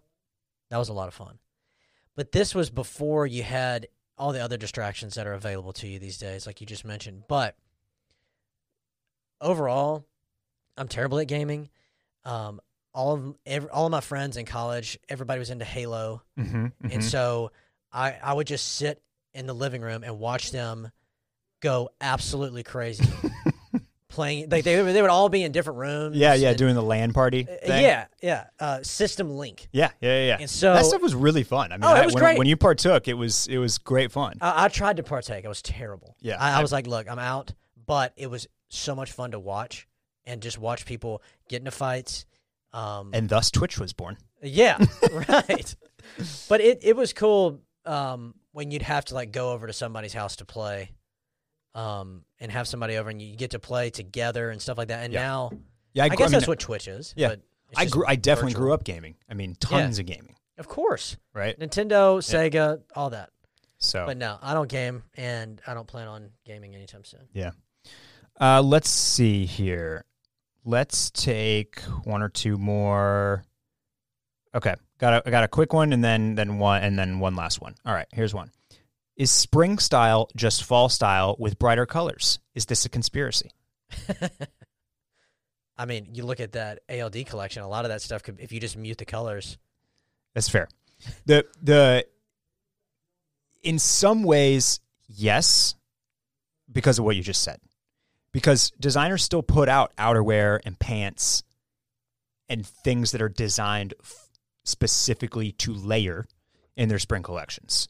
That 0.70 0.78
was 0.78 0.90
a 0.90 0.94
lot 0.94 1.08
of 1.08 1.14
fun. 1.14 1.40
But 2.16 2.32
this 2.32 2.54
was 2.54 2.70
before 2.70 3.26
you 3.26 3.44
had 3.44 3.88
all 4.18 4.34
the 4.34 4.44
other 4.44 4.58
distractions 4.58 5.16
that 5.16 5.26
are 5.26 5.34
available 5.34 5.72
to 5.74 5.88
you 5.88 6.00
these 6.00 6.18
days, 6.18 6.46
like 6.46 6.60
you 6.60 6.68
just 6.68 6.84
mentioned. 6.84 7.24
But 7.30 7.56
overall, 9.40 10.06
I'm 10.78 10.90
terrible 10.90 11.20
at 11.20 11.28
gaming. 11.28 11.70
Um, 12.26 12.60
all 12.94 13.14
of 13.16 13.36
every, 13.46 13.70
all 13.70 13.86
of 13.86 13.92
my 13.92 14.02
friends 14.02 14.38
in 14.38 14.46
college, 14.46 14.98
everybody 15.10 15.40
was 15.40 15.50
into 15.50 15.66
Halo, 15.66 16.22
Mm-hmm, 16.38 16.68
and 16.92 17.04
so 17.04 17.52
I 17.92 18.16
I 18.24 18.34
would 18.34 18.48
just 18.48 18.76
sit 18.76 19.02
in 19.34 19.46
the 19.48 19.54
living 19.54 19.82
room 19.82 20.04
and 20.04 20.20
watch 20.20 20.52
them 20.52 20.92
go 21.62 21.90
absolutely 22.02 22.64
crazy. 22.64 23.04
Playing, 24.12 24.50
like 24.50 24.64
they 24.64 24.74
they 24.82 25.02
would 25.04 25.12
all 25.12 25.30
be 25.30 25.44
in 25.44 25.52
different 25.52 25.78
rooms. 25.78 26.18
yeah, 26.18 26.34
yeah, 26.34 26.50
and- 26.50 26.58
doing 26.58 26.74
the 26.74 26.82
LAN 26.82 27.14
party. 27.14 27.44
uh, 27.48 27.68
thing. 27.68 27.84
yeah, 27.84 28.06
yeah. 28.24 28.46
Uh, 28.60 28.82
System 28.82 29.30
Link. 29.38 29.68
yeah, 29.72 29.92
yeah, 30.02 30.26
yeah. 30.26 30.38
And 30.40 30.50
so 30.50 30.74
that 30.74 30.84
stuff 30.86 31.02
was 31.04 31.14
really 31.14 31.44
fun. 31.44 31.72
I 31.72 31.78
mean, 31.78 31.84
Oh, 31.86 31.94
it 31.96 32.06
was 32.06 32.16
when, 32.16 32.24
great. 32.24 32.38
when 32.40 32.48
you 32.48 32.58
partook, 32.58 33.08
it 33.08 33.14
was 33.14 33.46
it 33.48 33.60
was 33.60 33.78
great 33.78 34.12
fun. 34.12 34.40
I, 34.42 34.66
I 34.66 34.68
tried 34.68 34.98
to 34.98 35.04
partake. 35.04 35.46
I 35.46 35.48
was 35.48 35.62
terrible. 35.62 36.16
Yeah, 36.22 36.38
I, 36.40 36.54
I 36.54 36.58
I- 36.58 36.62
was 36.64 36.72
like, 36.72 36.88
look, 36.88 37.08
I'm 37.10 37.20
out. 37.20 37.54
But 37.86 38.14
it 38.18 38.28
was 38.32 38.48
so 38.70 38.96
much 38.96 39.12
fun 39.12 39.32
to 39.32 39.40
watch 39.40 39.88
and 40.26 40.42
just 40.42 40.58
watch 40.58 40.88
people 40.88 41.22
get 41.48 41.60
into 41.60 41.72
fights. 41.72 42.26
Um, 42.74 43.12
and 43.14 43.28
thus 43.30 43.50
Twitch 43.52 43.80
was 43.80 43.94
born. 43.94 44.18
yeah, 44.44 44.78
right. 45.12 45.76
But 46.48 46.62
it 46.62 46.80
it 46.84 46.96
was 46.96 47.14
cool 47.14 47.62
um, 47.86 48.36
when 48.52 48.72
you'd 48.72 48.82
have 48.84 49.06
to 49.06 49.14
like 49.16 49.32
go 49.32 49.52
over 49.52 49.68
to 49.68 49.74
somebody's 49.74 50.14
house 50.14 50.36
to 50.38 50.46
play, 50.46 50.92
um, 51.76 52.24
and 52.40 52.52
have 52.52 52.68
somebody 52.68 52.98
over 52.98 53.10
and 53.10 53.22
you 53.22 53.36
get 53.36 53.52
to 53.52 53.60
play 53.60 53.90
together 53.90 54.50
and 54.50 54.62
stuff 54.62 54.78
like 54.78 54.90
that. 54.90 55.04
And 55.04 55.14
Yeah. 55.14 55.22
now 55.24 55.52
Yeah, 55.94 56.04
I, 56.04 56.10
grew- 56.10 56.18
guess 56.18 56.28
mean, 56.30 56.32
that's 56.34 56.48
what 56.48 56.60
Twitch 56.60 56.88
is. 56.88 57.14
Yeah. 57.18 57.30
but 57.30 57.42
I 57.76 57.86
grew. 57.86 58.04
I 58.08 58.16
definitely 58.16 58.54
virtual. 58.54 58.66
grew 58.66 58.74
up 58.74 58.84
gaming. 58.84 59.16
I 59.30 59.34
mean, 59.34 59.56
tons 59.60 60.00
of 60.00 60.06
gaming. 60.06 60.36
Of 60.58 60.68
course, 60.68 61.16
Right. 61.34 61.58
Nintendo, 61.60 62.18
Sega, 62.20 62.82
all 62.96 63.12
that. 63.12 63.30
So 63.78 64.06
But 64.06 64.18
no, 64.18 64.38
I 64.42 64.54
don't 64.54 64.68
game, 64.68 65.04
and 65.16 65.62
I 65.66 65.74
don't 65.74 65.88
plan 65.88 66.08
on 66.10 66.32
gaming 66.46 66.76
anytime 66.76 67.06
soon. 67.06 67.28
Yeah. 67.34 67.52
Uh, 68.42 68.62
let's 68.62 68.90
see 68.90 69.46
here. 69.46 70.04
Let's 70.66 71.10
take 71.12 71.80
one 72.04 72.22
or 72.22 72.30
two 72.30 72.58
more. 72.58 73.44
Okay, 74.54 74.76
got 74.98 75.14
a 75.14 75.28
I 75.28 75.32
got 75.32 75.44
a 75.44 75.48
quick 75.48 75.74
one, 75.74 75.94
and 75.94 76.04
then 76.04 76.36
then 76.36 76.60
one, 76.60 76.84
and 76.84 76.98
then 76.98 77.20
one 77.20 77.36
last 77.36 77.62
one. 77.62 77.76
All 77.86 77.94
right, 77.94 78.08
here's 78.12 78.34
one. 78.34 78.52
Is 79.16 79.32
spring 79.32 79.80
style 79.80 80.30
just 80.36 80.64
fall 80.64 80.90
style 80.90 81.36
with 81.40 81.60
brighter 81.60 81.86
colors? 81.86 82.40
Is 82.56 82.66
this 82.66 82.86
a 82.86 82.90
conspiracy? 82.90 83.52
I 85.78 85.86
mean, 85.86 86.10
you 86.14 86.26
look 86.26 86.40
at 86.40 86.54
that 86.54 86.80
ALD 86.90 87.26
collection. 87.26 87.64
A 87.64 87.68
lot 87.68 87.86
of 87.86 87.90
that 87.90 88.02
stuff 88.02 88.22
could, 88.22 88.40
if 88.40 88.52
you 88.52 88.60
just 88.60 88.76
mute 88.76 88.98
the 88.98 89.06
colors. 89.06 89.58
That's 90.34 90.50
fair. 90.50 90.68
The 91.26 91.46
the 91.62 92.06
in 93.64 93.80
some 93.80 94.24
ways, 94.24 94.80
yes, 95.08 95.76
because 96.72 97.00
of 97.00 97.06
what 97.06 97.16
you 97.16 97.24
just 97.24 97.44
said. 97.44 97.60
Because 98.32 98.72
designers 98.80 99.24
still 99.24 99.42
put 99.42 99.70
out 99.70 99.96
outerwear 99.98 100.60
and 100.64 100.78
pants 100.78 101.44
and 102.48 102.66
things 102.66 103.12
that 103.12 103.22
are 103.22 103.30
designed 103.30 103.94
f- 104.02 104.30
specifically 104.64 105.52
to 105.54 105.74
layer 105.74 106.28
in 106.76 106.90
their 106.90 107.00
spring 107.00 107.24
collections. 107.24 107.88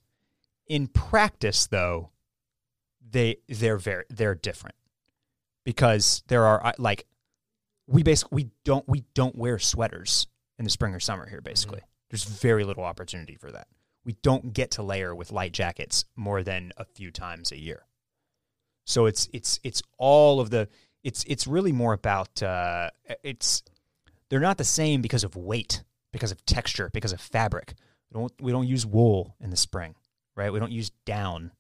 In 0.68 0.88
practice, 0.88 1.68
though, 1.68 2.12
they 3.12 3.38
they're 3.48 3.78
very 3.78 4.04
they're 4.10 4.36
different 4.36 4.76
because 5.64 6.24
there 6.28 6.46
are 6.46 6.66
uh, 6.66 6.74
like 6.78 7.06
we 7.88 8.04
basically 8.04 8.44
we 8.44 8.50
don't 8.66 8.88
we 8.88 9.04
don't 9.14 9.36
wear 9.36 9.58
sweaters 9.58 10.28
in 10.58 10.66
the 10.66 10.72
spring 10.72 10.94
or 10.94 11.00
summer 11.00 11.28
here 11.28 11.42
basically. 11.42 11.82
There's 12.10 12.24
very 12.24 12.64
little 12.64 12.84
opportunity 12.84 13.36
for 13.36 13.52
that. 13.52 13.68
We 14.04 14.14
don't 14.24 14.54
get 14.54 14.72
to 14.72 14.84
layer 14.84 15.14
with 15.14 15.32
light 15.32 15.52
jackets 15.52 16.06
more 16.16 16.44
than 16.44 16.72
a 16.78 16.86
few 16.86 17.12
times 17.12 17.52
a 17.52 17.60
year 17.60 17.84
so 18.90 19.06
it's 19.06 19.30
it's 19.34 19.60
it's 19.64 19.82
all 19.98 20.40
of 20.40 20.50
the 20.50 20.68
it's 21.04 21.24
it's 21.28 21.48
really 21.48 21.72
more 21.72 21.94
about 21.94 22.42
uh 22.44 22.90
it's 23.24 23.64
they're 24.30 24.40
not 24.40 24.58
the 24.58 24.64
same 24.64 25.02
because 25.02 25.24
of 25.24 25.36
weight 25.36 25.84
because 26.12 26.32
of 26.32 26.46
texture 26.46 26.90
because 26.94 27.14
of 27.14 27.22
fabric. 27.22 27.74
We 28.12 28.20
don't 28.20 28.34
we 28.42 28.52
don't 28.52 28.68
use 28.68 28.86
wool 28.86 29.36
in 29.40 29.50
the 29.50 29.58
spring 29.58 29.96
right? 30.40 30.54
We 30.54 30.60
don't 30.60 30.72
use 30.72 30.90
down. 31.06 31.52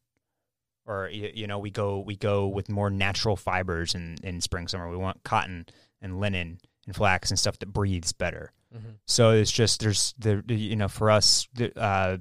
Or 0.85 1.07
you, 1.11 1.29
you 1.35 1.45
know 1.45 1.59
we 1.59 1.69
go 1.69 1.99
we 1.99 2.15
go 2.15 2.47
with 2.47 2.67
more 2.67 2.89
natural 2.89 3.35
fibers 3.35 3.93
in 3.93 4.17
in 4.23 4.41
spring 4.41 4.67
summer. 4.67 4.89
We 4.89 4.97
want 4.97 5.23
cotton 5.23 5.67
and 6.01 6.19
linen 6.19 6.59
and 6.87 6.95
flax 6.95 7.29
and 7.29 7.37
stuff 7.37 7.59
that 7.59 7.71
breathes 7.71 8.11
better. 8.11 8.51
Mm-hmm. 8.75 8.89
so 9.07 9.31
it's 9.31 9.51
just 9.51 9.79
there's 9.81 10.13
the 10.19 10.43
you 10.47 10.75
know 10.75 10.87
for 10.87 11.09
us 11.09 11.47
the, 11.55 11.75
uh, 11.75 12.17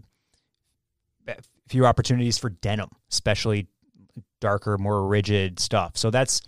few 1.68 1.84
opportunities 1.84 2.38
for 2.38 2.48
denim, 2.48 2.88
especially 3.10 3.66
darker, 4.40 4.78
more 4.78 5.06
rigid 5.06 5.58
stuff. 5.58 5.96
So 5.96 6.10
that's 6.10 6.42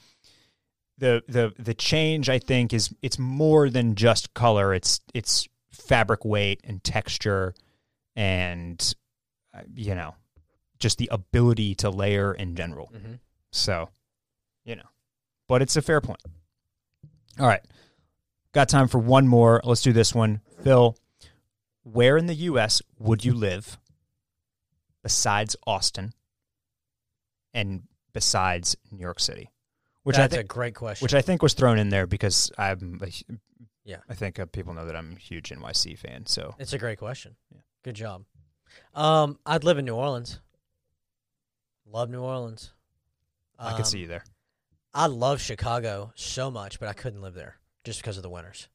the 0.99 1.23
the 1.29 1.53
the 1.59 1.75
change. 1.75 2.29
I 2.29 2.39
think 2.39 2.73
is 2.73 2.95
it's 3.03 3.19
more 3.19 3.71
than 3.71 3.95
just 3.95 4.35
color. 4.35 4.75
It's 4.75 5.01
it's 5.15 5.49
fabric 5.71 6.25
weight 6.25 6.61
and 6.65 6.83
texture, 6.83 7.55
and 8.17 8.95
uh, 9.55 9.63
you 9.75 9.95
know 9.95 10.15
just 10.81 10.99
the 10.99 11.09
ability 11.13 11.77
to 11.77 11.91
layer 11.91 12.33
in 12.33 12.57
general. 12.57 12.91
Mm-hmm. 12.95 13.15
So, 13.53 13.91
you 14.65 14.75
know, 14.75 14.89
but 15.47 15.63
it's 15.63 15.77
a 15.77 15.83
fair 15.83 16.01
point. 16.01 16.21
All 17.39 17.47
right. 17.47 17.63
Got 18.53 18.69
time 18.69 18.89
for 18.89 18.99
one 18.99 19.29
more. 19.29 19.61
Let's 19.63 19.83
do 19.83 19.93
this 19.93 20.15
one. 20.15 20.41
Phil, 20.65 20.97
where 21.85 22.17
in 22.17 22.27
the 22.27 22.35
U.S. 22.35 22.83
would 22.99 23.25
you 23.25 23.35
live 23.35 23.79
besides 25.03 25.55
Austin 25.67 26.13
and 27.55 27.83
besides 28.13 28.77
New 28.91 29.01
York 29.01 29.21
City? 29.21 29.51
Which 30.03 30.17
That's 30.17 30.33
I 30.35 30.37
a 30.37 30.41
think, 30.41 30.49
great 30.51 30.75
question. 30.75 31.05
which 31.05 31.15
I 31.15 31.21
think 31.21 31.43
was 31.43 31.53
thrown 31.55 31.79
in 31.79 31.91
there 31.91 32.07
because 32.07 32.51
I'm, 32.57 32.99
a, 33.03 33.09
Yeah. 33.85 33.99
I 34.09 34.15
think 34.15 34.39
uh, 34.39 34.47
people 34.47 34.73
know 34.73 34.87
that 34.87 34.97
I'm 34.97 35.13
a 35.17 35.19
huge 35.19 35.51
NYC 35.51 35.99
fan. 35.99 36.25
So 36.27 36.55
it's 36.59 36.73
a 36.73 36.79
great 36.79 36.99
question. 36.99 37.37
Yeah. 37.55 37.61
Good 37.85 37.97
job. 37.97 38.25
Um, 38.95 39.39
I'd 39.45 39.65
live 39.65 39.79
in 39.79 39.85
New 39.85 39.95
Orleans. 39.95 40.41
Love 41.87 42.09
New 42.09 42.21
Orleans. 42.23 42.73
I 43.59 43.77
could 43.77 43.87
see 43.87 43.99
Um, 43.99 44.03
you 44.03 44.09
there. 44.09 44.25
I 44.95 45.07
love 45.07 45.41
Chicago 45.41 46.13
so 46.15 46.51
much, 46.51 46.81
but 46.81 46.89
I 46.89 46.93
couldn't 46.95 47.21
live 47.21 47.35
there 47.35 47.57
just 47.85 48.01
because 48.01 48.17
of 48.17 48.23
the 48.23 48.31
winters. 48.31 48.69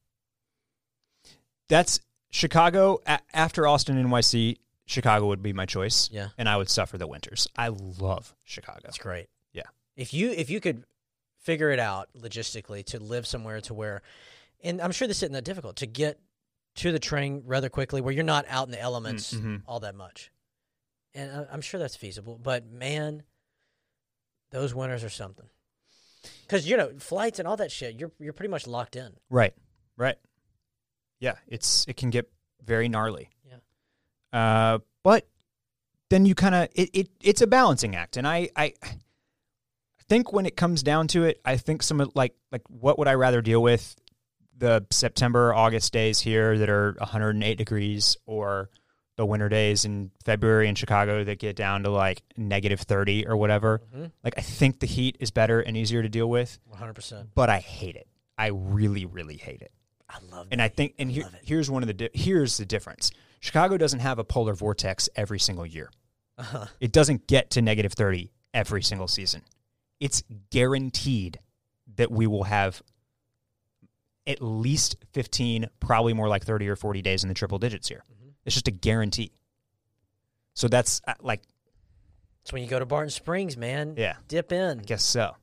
That's 1.68 2.00
Chicago 2.30 3.00
a- 3.06 3.18
after 3.34 3.66
Austin 3.66 3.96
NYC. 3.96 4.58
Chicago 4.86 5.26
would 5.26 5.42
be 5.42 5.52
my 5.52 5.66
choice, 5.66 6.08
Yeah, 6.12 6.28
and 6.38 6.48
I 6.48 6.56
would 6.56 6.70
suffer 6.70 6.96
the 6.96 7.06
winters. 7.06 7.48
I 7.56 7.68
love 7.68 8.34
Chicago. 8.44 8.80
that's 8.84 8.98
great. 8.98 9.28
Yeah. 9.52 9.64
If 9.96 10.14
you 10.14 10.30
if 10.30 10.48
you 10.50 10.60
could 10.60 10.84
figure 11.40 11.70
it 11.70 11.78
out 11.78 12.08
logistically 12.16 12.84
to 12.86 12.98
live 13.00 13.26
somewhere 13.26 13.60
to 13.62 13.74
where, 13.74 14.02
and 14.62 14.80
I'm 14.80 14.92
sure 14.92 15.06
this 15.08 15.18
isn't 15.22 15.32
that 15.32 15.44
difficult 15.44 15.76
to 15.76 15.86
get 15.86 16.20
to 16.76 16.92
the 16.92 16.98
train 16.98 17.42
rather 17.46 17.68
quickly, 17.68 18.00
where 18.00 18.12
you're 18.12 18.24
not 18.24 18.44
out 18.48 18.66
in 18.68 18.72
the 18.72 18.80
elements 18.80 19.32
Mhm. 19.34 19.62
all 19.66 19.80
that 19.80 19.94
much, 19.94 20.30
and 21.14 21.46
I'm 21.50 21.60
sure 21.62 21.78
that's 21.80 21.96
feasible. 21.96 22.38
But 22.38 22.66
man, 22.66 23.22
those 24.50 24.74
winters 24.74 25.02
are 25.04 25.08
something. 25.10 25.48
Because 26.42 26.68
you 26.68 26.76
know 26.76 26.92
flights 26.98 27.38
and 27.38 27.46
all 27.48 27.56
that 27.56 27.72
shit, 27.72 27.98
you're 27.98 28.12
you're 28.18 28.32
pretty 28.32 28.50
much 28.50 28.66
locked 28.66 28.96
in. 28.96 29.16
Right. 29.30 29.54
Right. 29.96 30.16
Yeah, 31.20 31.36
it's 31.46 31.84
it 31.88 31.96
can 31.96 32.10
get 32.10 32.30
very 32.64 32.88
gnarly. 32.88 33.30
Uh, 34.36 34.80
but 35.02 35.26
then 36.10 36.26
you 36.26 36.34
kind 36.34 36.54
of 36.54 36.68
it, 36.74 36.90
it 36.92 37.08
it's 37.22 37.40
a 37.40 37.46
balancing 37.46 37.96
act, 37.96 38.18
and 38.18 38.28
I 38.28 38.50
I 38.54 38.74
think 40.08 40.30
when 40.32 40.44
it 40.44 40.56
comes 40.56 40.82
down 40.82 41.08
to 41.08 41.24
it, 41.24 41.40
I 41.44 41.56
think 41.56 41.82
some 41.82 42.02
of 42.02 42.12
like 42.14 42.34
like 42.52 42.62
what 42.68 42.98
would 42.98 43.08
I 43.08 43.14
rather 43.14 43.40
deal 43.40 43.62
with 43.62 43.96
the 44.58 44.84
September 44.90 45.54
August 45.54 45.90
days 45.92 46.20
here 46.20 46.58
that 46.58 46.68
are 46.68 46.94
108 46.98 47.56
degrees 47.56 48.18
or 48.26 48.68
the 49.16 49.24
winter 49.24 49.48
days 49.48 49.86
in 49.86 50.10
February 50.24 50.68
in 50.68 50.74
Chicago 50.74 51.24
that 51.24 51.38
get 51.38 51.56
down 51.56 51.84
to 51.84 51.90
like 51.90 52.22
negative 52.36 52.80
30 52.80 53.26
or 53.26 53.38
whatever. 53.38 53.80
Mm-hmm. 53.94 54.06
Like 54.22 54.34
I 54.36 54.42
think 54.42 54.80
the 54.80 54.86
heat 54.86 55.16
is 55.18 55.30
better 55.30 55.60
and 55.60 55.78
easier 55.78 56.02
to 56.02 56.08
deal 56.10 56.28
with, 56.28 56.58
100. 56.66 56.92
percent 56.92 57.28
but 57.34 57.48
I 57.48 57.60
hate 57.60 57.96
it. 57.96 58.06
I 58.36 58.48
really 58.48 59.06
really 59.06 59.38
hate 59.38 59.62
it. 59.62 59.72
I 60.10 60.18
love 60.30 60.46
it. 60.46 60.52
And 60.52 60.62
I 60.62 60.68
think, 60.68 60.94
and 60.98 61.10
here, 61.10 61.28
here's 61.42 61.70
one 61.70 61.82
of 61.82 61.86
the 61.86 61.94
di- 61.94 62.10
here's 62.12 62.58
the 62.58 62.66
difference. 62.66 63.10
Chicago 63.40 63.76
doesn't 63.76 64.00
have 64.00 64.18
a 64.18 64.24
polar 64.24 64.54
vortex 64.54 65.08
every 65.16 65.38
single 65.38 65.66
year. 65.66 65.90
uh 66.38 66.66
It 66.80 66.92
doesn't 66.92 67.26
get 67.26 67.50
to 67.50 67.62
negative 67.62 67.92
thirty 67.92 68.30
every 68.54 68.82
single 68.82 69.08
season. 69.08 69.42
It's 70.00 70.22
guaranteed 70.50 71.38
that 71.96 72.10
we 72.10 72.26
will 72.26 72.44
have 72.44 72.82
at 74.26 74.42
least 74.42 74.96
fifteen, 75.12 75.66
probably 75.80 76.12
more 76.12 76.28
like 76.28 76.44
thirty 76.44 76.68
or 76.68 76.76
forty 76.76 77.02
days 77.02 77.22
in 77.22 77.28
the 77.28 77.34
triple 77.34 77.58
digits 77.58 77.88
here. 77.88 78.02
Mhm. 78.10 78.32
It's 78.44 78.54
just 78.54 78.68
a 78.68 78.72
guarantee. 78.72 79.32
So 80.54 80.68
that's 80.68 81.00
uh, 81.06 81.14
like, 81.20 81.42
It's 82.42 82.52
when 82.52 82.62
you 82.62 82.68
go 82.68 82.78
to 82.78 82.86
Barton 82.86 83.10
Springs, 83.10 83.56
man. 83.56 83.94
yeah, 83.96 84.16
Dip 84.28 84.52
in. 84.52 84.80
I 84.80 84.82
guess 84.82 85.04
so. 85.04 85.36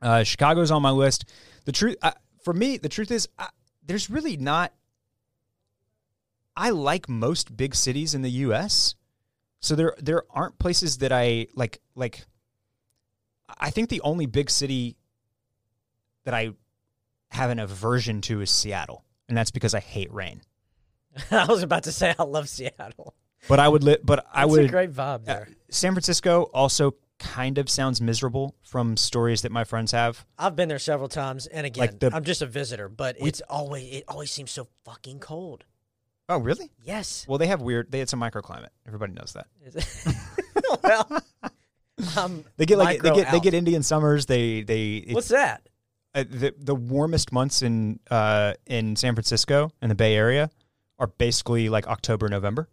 Uh, 0.00 0.24
Chicago's 0.24 0.70
on 0.70 0.82
my 0.82 0.90
list. 0.90 1.26
The 1.64 1.72
truth, 1.72 1.96
uh, 2.02 2.12
for 2.42 2.52
me, 2.54 2.76
the 2.78 2.88
truth 2.88 3.10
is, 3.10 3.28
I, 3.38 3.48
there's 3.86 4.08
really 4.10 4.36
not. 4.36 4.72
I 6.56 6.70
like 6.70 7.08
most 7.08 7.56
big 7.56 7.74
cities 7.74 8.14
in 8.14 8.22
the 8.22 8.30
U.S., 8.30 8.94
so 9.60 9.74
there 9.76 9.94
there 9.98 10.24
aren't 10.30 10.58
places 10.58 10.98
that 10.98 11.12
I 11.12 11.46
like. 11.54 11.80
Like, 11.94 12.24
I 13.58 13.70
think 13.70 13.88
the 13.90 14.00
only 14.00 14.26
big 14.26 14.50
city 14.50 14.96
that 16.24 16.34
I 16.34 16.50
have 17.30 17.50
an 17.50 17.58
aversion 17.58 18.20
to 18.22 18.40
is 18.40 18.50
Seattle, 18.50 19.04
and 19.28 19.36
that's 19.36 19.50
because 19.50 19.72
I 19.74 19.80
hate 19.80 20.12
rain. 20.12 20.42
I 21.30 21.44
was 21.46 21.62
about 21.62 21.84
to 21.84 21.92
say 21.92 22.14
I 22.18 22.24
love 22.24 22.48
Seattle. 22.48 23.14
But 23.48 23.58
I 23.60 23.68
would 23.68 23.82
li- 23.82 23.98
But 24.02 24.24
I 24.32 24.46
would. 24.46 24.64
a 24.64 24.68
great 24.68 24.92
vibe 24.92 25.14
uh, 25.14 25.18
there. 25.18 25.48
San 25.70 25.92
Francisco 25.92 26.44
also 26.54 26.94
kind 27.18 27.58
of 27.58 27.68
sounds 27.70 28.00
miserable 28.00 28.54
from 28.62 28.96
stories 28.96 29.42
that 29.42 29.52
my 29.52 29.62
friends 29.64 29.92
have. 29.92 30.24
I've 30.38 30.56
been 30.56 30.68
there 30.68 30.78
several 30.78 31.08
times, 31.08 31.46
and 31.46 31.66
again, 31.66 31.80
Like 31.82 31.98
the- 32.00 32.10
I'm 32.14 32.24
just 32.24 32.42
a 32.42 32.46
visitor, 32.46 32.88
but 32.88 33.16
We- 33.20 33.28
it's 33.28 33.40
always 33.48 33.84
it 33.92 34.04
always 34.08 34.30
seems 34.30 34.50
so 34.50 34.66
fucking 34.84 35.20
cold. 35.20 35.64
Oh, 36.32 36.38
really? 36.38 36.70
Yes. 36.84 37.26
Well, 37.28 37.38
they 37.38 37.46
have 37.48 37.60
weird. 37.60 37.90
They 37.90 37.98
had 37.98 38.08
some 38.08 38.20
microclimate. 38.20 38.68
Everybody 38.86 39.12
knows 39.12 39.34
that. 39.34 39.46
well, 40.82 41.22
um, 42.16 42.44
They 42.56 42.66
get 42.66 42.78
like 42.78 43.02
they 43.02 43.10
get 43.12 43.30
they 43.30 43.40
get 43.40 43.54
Indian 43.54 43.82
summers. 43.82 44.26
They 44.26 44.62
they 44.62 44.96
it's, 44.96 45.14
What's 45.14 45.28
that? 45.28 45.68
uh, 46.14 46.24
the 46.28 46.54
the 46.58 46.74
warmest 46.74 47.32
months 47.32 47.62
in 47.62 48.00
uh 48.10 48.54
in 48.66 48.96
San 48.96 49.14
Francisco 49.14 49.70
in 49.82 49.88
the 49.88 49.94
Bay 49.94 50.14
Area 50.14 50.50
are 50.98 51.06
basically 51.06 51.68
like 51.68 51.86
October 51.86 52.28
November. 52.28 52.68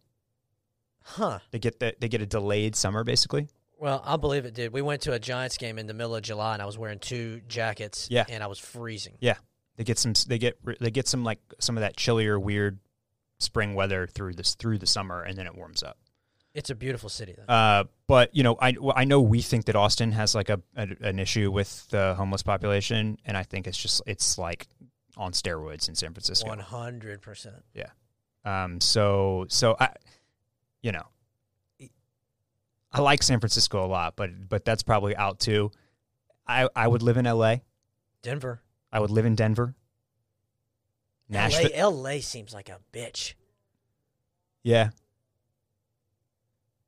Huh. 1.03 1.40
They 1.52 1.60
get 1.60 1.80
the, 1.80 1.95
they 1.99 2.07
get 2.07 2.22
a 2.22 2.26
delayed 2.26 2.76
summer 2.76 3.03
basically. 3.03 3.48
Well, 3.77 4.03
I 4.06 4.18
believe 4.18 4.45
it 4.45 4.53
did. 4.53 4.73
We 4.73 4.81
went 4.81 5.02
to 5.03 5.14
a 5.14 5.19
Giants 5.19 5.57
game 5.57 5.80
in 5.80 5.88
the 5.88 5.94
middle 5.94 6.14
of 6.15 6.22
July, 6.22 6.53
and 6.53 6.61
I 6.61 6.65
was 6.65 6.77
wearing 6.77 6.99
two 6.99 7.41
jackets. 7.48 8.07
Yeah. 8.11 8.26
and 8.27 8.44
I 8.44 8.48
was 8.48 8.60
freezing. 8.60 9.15
Yeah, 9.22 9.36
they 9.77 9.86
get 9.86 9.98
some 9.98 10.14
they 10.27 10.38
get 10.38 10.57
they 10.80 10.91
get 10.91 11.07
some 11.07 11.23
like 11.23 11.40
some 11.60 11.77
of 11.77 11.81
that 11.81 11.95
chillier 11.95 12.38
weird 12.40 12.80
spring 13.40 13.74
weather 13.74 14.07
through 14.07 14.34
this 14.34 14.56
through 14.56 14.78
the 14.78 14.88
summer 14.88 15.24
and 15.24 15.38
then 15.38 15.48
it 15.48 15.56
warms 15.56 15.84
up. 15.84 15.98
It's 16.53 16.70
a 16.70 16.76
beautiful 16.76 17.10
city, 17.10 17.36
though. 17.38 17.53
Uh, 17.53 17.84
but 18.07 18.36
you 18.36 18.44
know, 18.44 18.57
I 18.60 18.76
I 18.95 19.06
know 19.06 19.22
we 19.22 19.41
think 19.41 19.66
that 19.66 19.76
Austin 19.76 20.11
has 20.14 20.34
like 20.34 20.49
a, 20.49 20.60
a 20.76 20.88
an 21.02 21.20
issue 21.20 21.52
with 21.52 21.88
the 21.90 22.16
homeless 22.16 22.41
population, 22.44 23.18
and 23.24 23.38
I 23.38 23.44
think 23.44 23.68
it's 23.68 23.78
just 23.78 24.02
it's 24.07 24.38
like 24.38 24.68
on 25.16 25.32
steroids 25.32 25.88
in 25.90 25.95
San 25.95 26.14
Francisco. 26.14 26.49
One 26.49 26.60
hundred 26.60 27.22
percent. 27.22 27.64
Yeah. 27.74 27.90
Um, 28.45 28.82
so 28.82 29.45
so 29.48 29.76
I, 29.80 29.90
you 30.82 30.91
know, 30.91 31.06
I 32.91 33.02
like 33.02 33.22
San 33.22 33.40
Francisco 33.40 33.86
a 33.86 33.88
lot, 33.88 34.16
but 34.16 34.49
but 34.49 34.66
that's 34.66 34.82
probably 34.82 35.16
out 35.16 35.40
too. 35.40 35.72
I 36.48 36.68
I 36.76 36.88
would 36.88 37.03
live 37.03 37.18
in 37.18 37.28
L.A. 37.28 37.61
Denver, 38.24 38.61
I 38.91 38.99
would 38.99 39.11
live 39.11 39.26
in 39.26 39.36
Denver. 39.36 39.76
Nashville, 41.30 41.92
LA, 41.92 42.14
LA 42.16 42.20
seems 42.22 42.54
like 42.54 42.70
a 42.70 42.78
bitch. 42.92 43.34
yeah, 44.64 44.90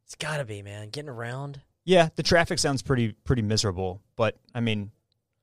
It's 0.05 0.15
got 0.15 0.37
to 0.37 0.45
be, 0.45 0.61
man. 0.61 0.89
Getting 0.89 1.09
around. 1.09 1.61
yeah. 1.85 2.09
The 2.15 2.23
traffic 2.23 2.59
sounds 2.59 2.81
pretty 2.81 3.13
pretty 3.23 3.41
miserable, 3.43 4.01
but 4.15 4.37
I 4.53 4.59
mean, 4.59 4.91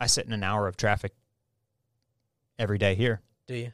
I 0.00 0.06
sit 0.06 0.26
in 0.26 0.32
an 0.32 0.42
hour 0.42 0.66
of 0.68 0.76
traffic 0.76 1.12
every 2.58 2.78
day 2.78 2.94
here. 2.94 3.20
Do 3.46 3.54
you, 3.54 3.72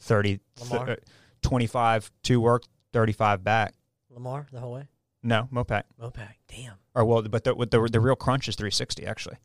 30, 0.00 0.38
Lamar? 0.60 0.86
th- 0.86 0.98
uh, 0.98 1.02
25 1.42 2.10
to 2.24 2.40
work, 2.40 2.62
35 2.92 3.42
back. 3.42 3.74
Lamar, 4.10 4.46
the 4.52 4.60
whole 4.60 4.72
way? 4.74 4.88
No, 5.22 5.48
Mopac. 5.52 5.82
Mopac. 6.00 6.28
Damn. 6.46 6.74
Or 6.94 7.04
well, 7.04 7.22
but 7.22 7.42
the, 7.44 7.54
the 7.54 7.88
the 7.90 8.00
real 8.00 8.16
crunch 8.16 8.48
is 8.48 8.54
360 8.56 9.06
actually. 9.06 9.36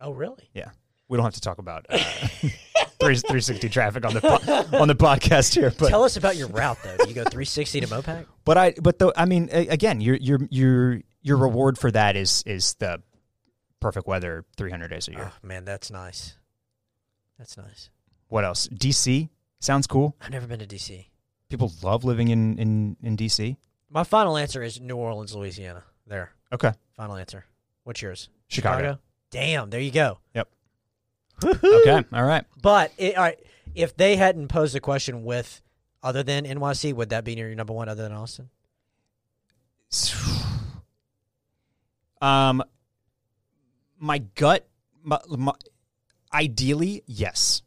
Oh, 0.00 0.12
really? 0.12 0.50
Yeah. 0.54 0.70
We 1.08 1.16
don't 1.16 1.24
have 1.24 1.34
to 1.34 1.40
talk 1.40 1.58
about 1.58 1.86
uh, 1.88 1.98
3, 1.98 2.54
360 3.00 3.68
traffic 3.68 4.04
on 4.04 4.14
the 4.14 4.20
po- 4.20 4.78
on 4.78 4.88
the 4.88 4.94
podcast 4.94 5.54
here, 5.54 5.72
but 5.78 5.88
Tell 5.88 6.04
us 6.04 6.16
about 6.16 6.36
your 6.36 6.48
route, 6.48 6.78
though. 6.82 6.96
Do 6.96 7.08
you 7.08 7.14
go 7.14 7.22
360 7.22 7.80
to 7.80 7.86
Mopac? 7.86 8.26
but 8.44 8.56
I 8.58 8.74
but 8.80 8.98
the 8.98 9.12
I 9.16 9.24
mean 9.26 9.48
again, 9.52 10.00
your 10.00 10.16
your 10.16 10.40
your 10.50 11.00
your 11.22 11.36
reward 11.36 11.78
for 11.78 11.90
that 11.90 12.16
is 12.16 12.42
is 12.46 12.74
the 12.74 13.02
perfect 13.80 14.06
weather 14.06 14.44
300 14.56 14.88
days 14.88 15.08
a 15.08 15.12
year. 15.12 15.32
Oh, 15.32 15.46
man, 15.46 15.64
that's 15.64 15.90
nice. 15.90 16.36
That's 17.38 17.56
nice. 17.56 17.90
What 18.28 18.44
else? 18.44 18.68
DC 18.68 19.28
sounds 19.60 19.86
cool. 19.86 20.16
I've 20.20 20.30
never 20.30 20.46
been 20.46 20.58
to 20.60 20.66
D.C. 20.66 21.08
People 21.48 21.72
love 21.82 22.04
living 22.04 22.28
in 22.28 22.58
in 22.58 22.96
in 23.02 23.16
DC. 23.16 23.56
My 23.90 24.02
final 24.04 24.36
answer 24.36 24.62
is 24.62 24.80
New 24.80 24.96
Orleans, 24.96 25.34
Louisiana. 25.34 25.84
There. 26.06 26.32
Okay, 26.52 26.72
Final 26.96 27.16
answer. 27.16 27.44
What's 27.84 28.00
yours? 28.02 28.28
Chicago. 28.48 28.98
Damn, 29.30 29.70
there 29.70 29.80
you 29.80 29.90
go. 29.90 30.18
Yep. 30.34 30.48
Okay, 31.44 32.04
all 32.12 32.24
right. 32.24 32.44
But 32.60 32.92
it, 32.96 33.16
all 33.16 33.24
right, 33.24 33.38
if 33.74 33.96
they 33.96 34.16
hadn't 34.16 34.48
posed 34.48 34.74
a 34.74 34.80
question 34.80 35.24
with 35.24 35.60
other 36.02 36.22
than 36.22 36.44
NYC, 36.44 36.94
would 36.94 37.10
that 37.10 37.24
be 37.24 37.34
your 37.34 37.54
number 37.54 37.72
one 37.72 37.88
other 37.88 38.02
than 38.02 38.12
Austin? 38.12 38.50
Um, 42.22 42.62
my 43.98 44.18
gut, 44.18 44.66
my, 45.02 45.18
my, 45.28 45.52
ideally, 46.32 47.02
yes. 47.06 47.60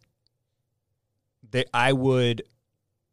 That 1.52 1.68
I 1.72 1.94
would. 1.94 2.42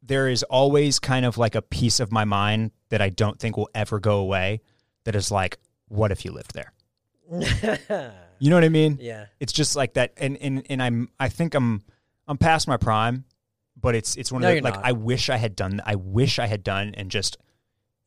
There 0.02 0.28
is 0.28 0.42
always 0.44 0.98
kind 0.98 1.26
of 1.26 1.36
like 1.36 1.54
a 1.54 1.60
piece 1.60 2.00
of 2.00 2.10
my 2.10 2.24
mind 2.24 2.70
that 2.88 3.02
I 3.02 3.10
don't 3.10 3.38
think 3.38 3.58
will 3.58 3.68
ever 3.74 4.00
go 4.00 4.18
away. 4.18 4.62
That 5.04 5.14
is 5.14 5.30
like, 5.30 5.58
what 5.88 6.10
if 6.10 6.24
you 6.24 6.32
lived 6.32 6.54
there? 6.54 6.72
You 8.38 8.50
know 8.50 8.56
what 8.56 8.64
I 8.64 8.68
mean? 8.68 8.98
yeah. 9.00 9.26
It's 9.40 9.52
just 9.52 9.76
like 9.76 9.94
that, 9.94 10.12
and 10.16 10.36
and 10.38 10.62
and 10.68 10.82
I'm. 10.82 11.08
I 11.20 11.28
think 11.28 11.54
I'm. 11.54 11.82
I'm 12.28 12.38
past 12.38 12.66
my 12.68 12.76
prime, 12.76 13.24
but 13.80 13.94
it's 13.94 14.16
it's 14.16 14.32
one 14.32 14.42
No, 14.42 14.48
of 14.48 14.56
the 14.56 14.60
like 14.62 14.74
not. 14.74 14.84
I 14.84 14.92
wish 14.92 15.30
I 15.30 15.36
had 15.36 15.54
done. 15.56 15.80
I 15.86 15.94
wish 15.94 16.38
I 16.38 16.46
had 16.46 16.62
done 16.64 16.94
and 16.96 17.10
just 17.10 17.36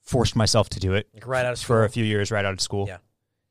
forced 0.01 0.35
myself 0.35 0.69
to 0.69 0.79
do 0.79 0.93
it 0.93 1.07
Like 1.13 1.25
right 1.27 1.45
out 1.45 1.53
of 1.53 1.59
school. 1.59 1.67
for 1.77 1.85
a 1.85 1.89
few 1.89 2.03
years 2.03 2.31
right 2.31 2.43
out 2.43 2.53
of 2.53 2.59
school. 2.61 2.87
Yeah. 2.87 2.97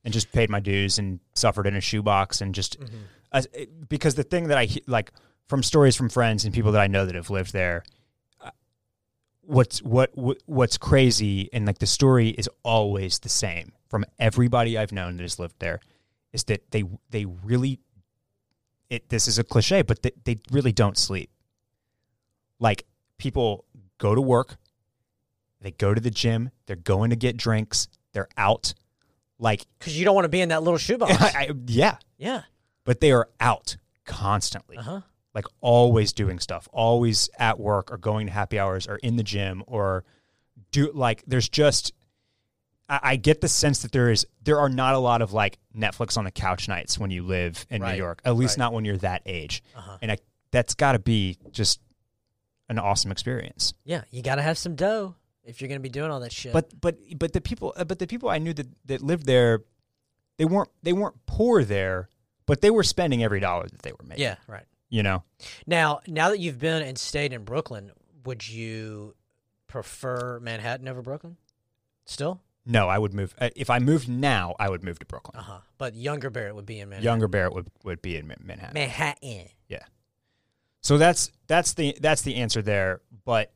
And 0.05 0.13
just 0.13 0.31
paid 0.33 0.51
my 0.51 0.61
dues 0.61 0.99
and 0.99 1.21
suffered 1.35 1.67
in 1.67 1.75
a 1.77 1.81
shoebox 1.81 2.41
and 2.41 2.55
just 2.55 2.79
Mhm. 2.81 2.89
as, 3.33 3.47
because 3.89 4.15
the 4.15 4.23
thing 4.25 4.49
that 4.49 4.59
I 4.59 4.69
like 4.87 5.13
from 5.47 5.63
stories 5.63 5.97
from 5.97 6.09
friends 6.09 6.45
and 6.45 6.53
people 6.53 6.73
that 6.73 6.81
I 6.81 6.87
know 6.87 7.07
that 7.07 7.15
have 7.15 7.31
lived 7.31 7.53
there, 7.53 7.83
uh, 8.41 8.51
what's 9.43 9.83
what, 9.83 10.11
what 10.17 10.39
what's 10.47 10.77
crazy 10.79 11.49
and 11.53 11.65
like 11.67 11.79
the 11.79 11.87
story 11.87 12.29
is 12.31 12.49
always 12.63 13.19
the 13.21 13.29
same 13.29 13.73
from 13.89 14.05
everybody 14.19 14.77
I've 14.77 14.93
known 14.93 15.17
that 15.17 15.23
has 15.23 15.39
lived 15.39 15.57
there, 15.61 15.81
is 16.33 16.45
that 16.45 16.71
they 16.71 16.85
they 17.11 17.25
really, 17.25 17.81
it 18.91 19.09
this 19.09 19.27
is 19.29 19.39
a 19.39 19.45
cliche, 19.45 19.83
but 19.83 20.03
they, 20.03 20.13
they 20.25 20.37
really 20.51 20.73
don't 20.73 20.97
sleep. 20.99 21.31
Like 22.61 22.87
people 23.19 23.65
go 23.99 24.15
to 24.15 24.21
work, 24.21 24.57
they 25.61 25.71
go 25.73 25.95
to 25.95 26.01
the 26.01 26.11
gym, 26.11 26.51
they're 26.67 26.77
going 26.77 27.11
to 27.11 27.17
get 27.17 27.37
drinks, 27.37 27.89
they're 28.13 28.29
out, 28.37 28.75
like 29.39 29.67
Because 29.79 29.99
you 29.99 30.05
don't 30.05 30.15
want 30.15 30.25
to 30.25 30.29
be 30.31 30.41
in 30.41 30.49
that 30.51 30.63
little 30.63 30.79
shoebox. 30.79 31.13
I, 31.21 31.27
I, 31.37 31.51
yeah, 31.67 31.97
yeah. 32.17 32.43
but 32.85 33.01
they 33.01 33.13
are 33.13 33.29
out 33.41 33.77
constantly 34.05 34.77
Uh 34.79 34.83
huh. 34.83 35.01
like 35.35 35.45
always 35.61 36.13
doing 36.15 36.39
stuff 36.39 36.67
always 36.73 37.29
at 37.39 37.61
work 37.61 37.93
or 37.93 37.99
going 37.99 38.27
to 38.27 38.33
happy 38.33 38.59
hours 38.59 38.87
or 38.89 38.97
in 38.97 39.17
the 39.17 39.23
gym 39.23 39.63
or 39.67 40.05
do 40.73 40.91
like 40.93 41.23
there's 41.27 41.49
just 41.49 41.93
I, 42.89 43.01
I 43.03 43.17
get 43.17 43.41
the 43.41 43.49
sense 43.49 43.81
that 43.83 43.93
there 43.93 44.11
is 44.11 44.27
there 44.43 44.59
are 44.59 44.69
not 44.69 44.95
a 44.95 44.99
lot 44.99 45.23
of 45.23 45.33
like 45.33 45.59
netflix 45.77 46.17
on 46.17 46.25
the 46.25 46.31
couch 46.31 46.69
nights 46.69 46.99
when 46.99 47.11
you 47.11 47.23
live 47.23 47.67
in 47.71 47.83
Right, 47.83 47.93
new 47.93 47.99
york 47.99 48.21
at 48.25 48.37
least 48.37 48.53
right. 48.59 48.65
not 48.65 48.73
when 48.73 48.85
you're 48.85 48.97
that 48.99 49.23
age 49.27 49.63
Uh 49.77 49.81
huh. 49.81 49.99
and 50.03 50.13
I, 50.13 50.19
that's 50.51 50.75
got 50.75 50.93
to 50.93 50.99
be 50.99 51.37
just 51.51 51.81
an 52.69 52.79
awesome 52.79 53.11
experience 53.13 53.75
Yeah. 53.85 54.03
You 54.11 54.23
got 54.23 54.37
to 54.37 54.43
have 54.43 54.59
some 54.59 54.75
dough 54.75 55.15
if 55.45 55.61
you're 55.61 55.69
going 55.69 55.79
to 55.81 55.83
be 55.83 55.89
doing 55.89 56.11
all 56.11 56.21
that 56.21 56.33
shit. 56.33 56.53
but 56.53 56.79
but 56.81 56.99
but 57.17 57.33
the 57.33 57.41
people 57.41 57.73
uh, 57.77 57.85
but 57.85 57.99
the 57.99 58.07
people 58.07 58.29
i 58.29 58.39
knew 58.39 58.53
that 58.55 58.67
that 58.87 59.03
lived 59.03 59.25
there 59.27 59.61
they 60.37 60.45
weren't 60.45 60.69
they 60.83 60.93
weren't 60.93 61.17
poor 61.27 61.65
there 61.65 62.09
but 62.47 62.61
they 62.61 62.71
were 62.71 62.83
spending 62.83 63.23
every 63.25 63.41
dollar 63.41 63.67
that 63.69 63.83
they 63.83 63.93
were 63.93 64.05
making 64.07 64.23
yeah, 64.23 64.37
right. 64.47 64.65
you 64.91 65.03
know 65.03 65.23
Now, 65.67 66.01
now 66.07 66.29
that 66.31 66.39
you've 66.39 66.59
been 66.59 66.83
and 66.83 66.97
stayed 66.99 67.33
in 67.35 67.45
Brooklyn, 67.45 67.91
would 68.25 68.47
you 68.49 69.15
prefer 69.67 70.39
Manhattan 70.41 70.89
over 70.89 71.03
Brooklyn? 71.03 71.37
Still? 72.07 72.41
No, 72.71 72.87
I 72.89 72.99
would 72.99 73.15
move. 73.15 73.35
uh, 73.41 73.49
If 73.57 73.71
I 73.71 73.79
moved 73.79 74.09
now, 74.11 74.55
I 74.61 74.69
would 74.69 74.85
move 74.85 74.99
to 74.99 75.07
Brooklyn. 75.07 75.39
Uh 75.41 75.43
huh. 75.43 75.59
But 75.79 75.95
younger 75.95 76.29
Barrett 76.29 76.55
would 76.55 76.67
be 76.67 76.81
in 76.81 76.91
Manhattan. 76.91 77.05
Younger 77.05 77.27
Barrett 77.27 77.55
would, 77.55 77.67
would 77.83 78.03
be 78.03 78.17
in 78.17 78.29
Ma- 78.29 78.35
Manhattan. 78.41 78.75
Manhattan. 78.75 79.49
Yeah. 79.69 79.85
So 80.83 80.99
that's 80.99 81.33
that's 81.47 81.73
the 81.73 81.97
that's 82.01 82.23
the 82.23 82.37
answer 82.37 82.61
there. 82.61 83.01
But 83.25 83.53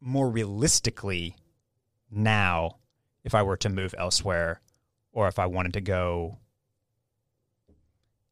more 0.00 0.28
realistically, 0.28 1.36
now, 2.10 2.78
if 3.22 3.34
I 3.36 3.42
were 3.44 3.56
to 3.58 3.68
move 3.68 3.94
elsewhere, 3.96 4.60
or 5.12 5.28
if 5.28 5.38
I 5.38 5.46
wanted 5.46 5.74
to 5.74 5.80
go, 5.80 6.38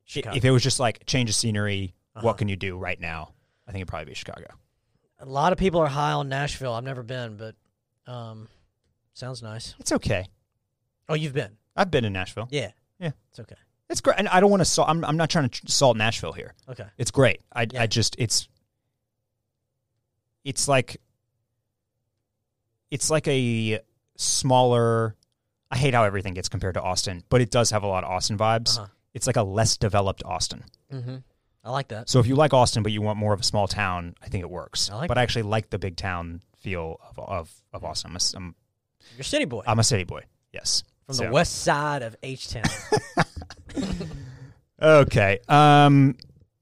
Chicago. 0.04 0.36
if 0.36 0.44
it 0.44 0.50
was 0.50 0.62
just 0.62 0.80
like 0.80 1.06
change 1.06 1.30
of 1.30 1.36
scenery, 1.36 1.94
Uh-huh. 2.14 2.26
what 2.26 2.38
can 2.38 2.48
you 2.48 2.56
do 2.56 2.76
right 2.76 3.00
now? 3.00 3.32
I 3.66 3.72
think 3.72 3.80
it'd 3.82 3.88
probably 3.88 4.06
be 4.06 4.14
Chicago. 4.14 4.46
A 5.20 5.24
lot 5.26 5.52
of 5.52 5.58
people 5.58 5.80
are 5.80 5.86
high 5.86 6.12
on 6.12 6.28
Nashville. 6.28 6.72
I've 6.72 6.82
never 6.84 7.02
been, 7.04 7.36
but 7.36 7.54
um, 8.10 8.48
sounds 9.14 9.42
nice. 9.42 9.74
It's 9.78 9.92
okay. 9.92 10.26
Oh, 11.08 11.14
you've 11.14 11.34
been? 11.34 11.56
I've 11.76 11.90
been 11.90 12.04
in 12.04 12.12
Nashville. 12.12 12.48
Yeah. 12.50 12.70
Yeah. 12.98 13.12
It's 13.30 13.40
okay. 13.40 13.56
It's 13.90 14.00
great, 14.00 14.18
and 14.18 14.28
I 14.28 14.40
don't 14.40 14.50
want 14.50 14.62
to 14.62 14.64
salt. 14.64 14.88
I'm, 14.88 15.04
I'm 15.04 15.16
not 15.16 15.28
trying 15.28 15.50
to 15.50 15.60
tr- 15.60 15.66
salt 15.66 15.96
Nashville 15.96 16.32
here. 16.32 16.54
Okay. 16.68 16.86
It's 16.96 17.10
great. 17.10 17.40
I 17.52 17.66
Yeah. 17.70 17.82
I 17.82 17.86
just 17.86 18.16
it's 18.18 18.48
it's 20.44 20.66
like 20.66 21.00
it's 22.90 23.10
like 23.10 23.28
a 23.28 23.80
smaller. 24.16 25.16
I 25.70 25.76
hate 25.76 25.94
how 25.94 26.04
everything 26.04 26.34
gets 26.34 26.48
compared 26.48 26.74
to 26.74 26.82
Austin, 26.82 27.22
but 27.28 27.40
it 27.40 27.50
does 27.50 27.70
have 27.70 27.82
a 27.82 27.86
lot 27.86 28.04
of 28.04 28.10
Austin 28.10 28.36
vibes. 28.36 28.78
Uh-huh. 28.78 28.88
It's 29.14 29.26
like 29.26 29.36
a 29.36 29.42
less 29.42 29.76
developed 29.76 30.22
Austin. 30.24 30.64
Mm-hmm. 30.92 31.16
I 31.64 31.70
like 31.70 31.88
that. 31.88 32.08
So 32.10 32.18
if 32.18 32.26
you 32.26 32.34
like 32.34 32.52
Austin, 32.52 32.82
but 32.82 32.92
you 32.92 33.02
want 33.02 33.18
more 33.18 33.32
of 33.32 33.40
a 33.40 33.44
small 33.44 33.68
town, 33.68 34.14
I 34.22 34.28
think 34.28 34.42
it 34.42 34.50
works. 34.50 34.90
I 34.90 34.96
like 34.96 35.08
but 35.08 35.16
I 35.18 35.22
actually 35.22 35.42
like 35.42 35.70
the 35.70 35.78
big 35.78 35.96
town 35.96 36.40
feel 36.60 36.98
of 37.08 37.18
of, 37.18 37.50
of 37.72 37.84
Austin. 37.84 38.10
I'm 38.10 38.16
a, 38.16 38.36
I'm, 38.36 38.54
You're 39.16 39.24
city 39.24 39.44
boy 39.44 39.62
I'm 39.66 39.78
a 39.78 39.84
city 39.84 40.04
boy. 40.04 40.22
Yes. 40.52 40.82
from 41.06 41.14
So- 41.16 41.24
the 41.24 41.30
west 41.30 41.62
side 41.62 42.02
of 42.02 42.16
H 42.22 42.48
Town. 42.50 42.64
Okay. 44.80 45.38
Um, 45.48 46.16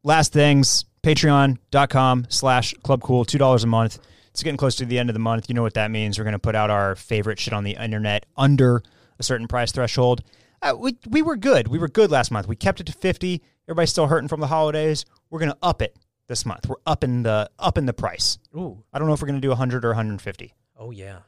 last 0.04 0.32
things, 0.32 0.84
patreon.com 1.02 2.26
slash 2.28 2.74
club 2.82 3.00
cool, 3.02 3.24
$2 3.24 3.64
a 3.64 3.66
month. 3.66 3.98
It's 4.30 4.42
getting 4.42 4.58
close 4.58 4.76
to 4.76 4.84
the 4.84 4.98
end 4.98 5.08
of 5.10 5.14
the 5.14 5.20
month. 5.20 5.48
You 5.48 5.54
know 5.54 5.62
what 5.62 5.74
that 5.74 5.90
means. 5.90 6.18
We're 6.18 6.24
going 6.24 6.32
to 6.32 6.38
put 6.38 6.54
out 6.54 6.70
our 6.70 6.94
favorite 6.96 7.38
shit 7.38 7.52
on 7.54 7.64
the 7.64 7.76
internet 7.82 8.26
under 8.36 8.82
a 9.18 9.22
certain 9.22 9.48
price 9.48 9.72
threshold. 9.72 10.22
Uh, 10.62 10.74
we, 10.78 10.98
we 11.08 11.22
were 11.22 11.36
good. 11.36 11.68
We 11.68 11.78
were 11.78 11.88
good 11.88 12.10
last 12.10 12.30
month. 12.30 12.46
We 12.46 12.56
kept 12.56 12.80
it 12.80 12.86
to 12.86 12.92
50. 12.92 13.42
Everybody's 13.66 13.90
still 13.90 14.06
hurting 14.06 14.28
from 14.28 14.40
the 14.40 14.46
holidays. 14.46 15.04
We're 15.30 15.38
going 15.38 15.52
to 15.52 15.58
up 15.62 15.80
it 15.80 15.96
this 16.26 16.44
month. 16.44 16.68
We're 16.68 16.76
upping 16.86 17.22
the 17.22 17.50
up 17.58 17.78
in 17.78 17.86
the 17.86 17.92
price. 17.94 18.38
Ooh. 18.54 18.82
I 18.92 18.98
don't 18.98 19.08
know 19.08 19.14
if 19.14 19.22
we're 19.22 19.28
going 19.28 19.40
to 19.40 19.44
do 19.44 19.48
100 19.48 19.84
or 19.84 19.88
150 19.88 20.54
Oh 20.78 20.90
yeah. 20.90 21.20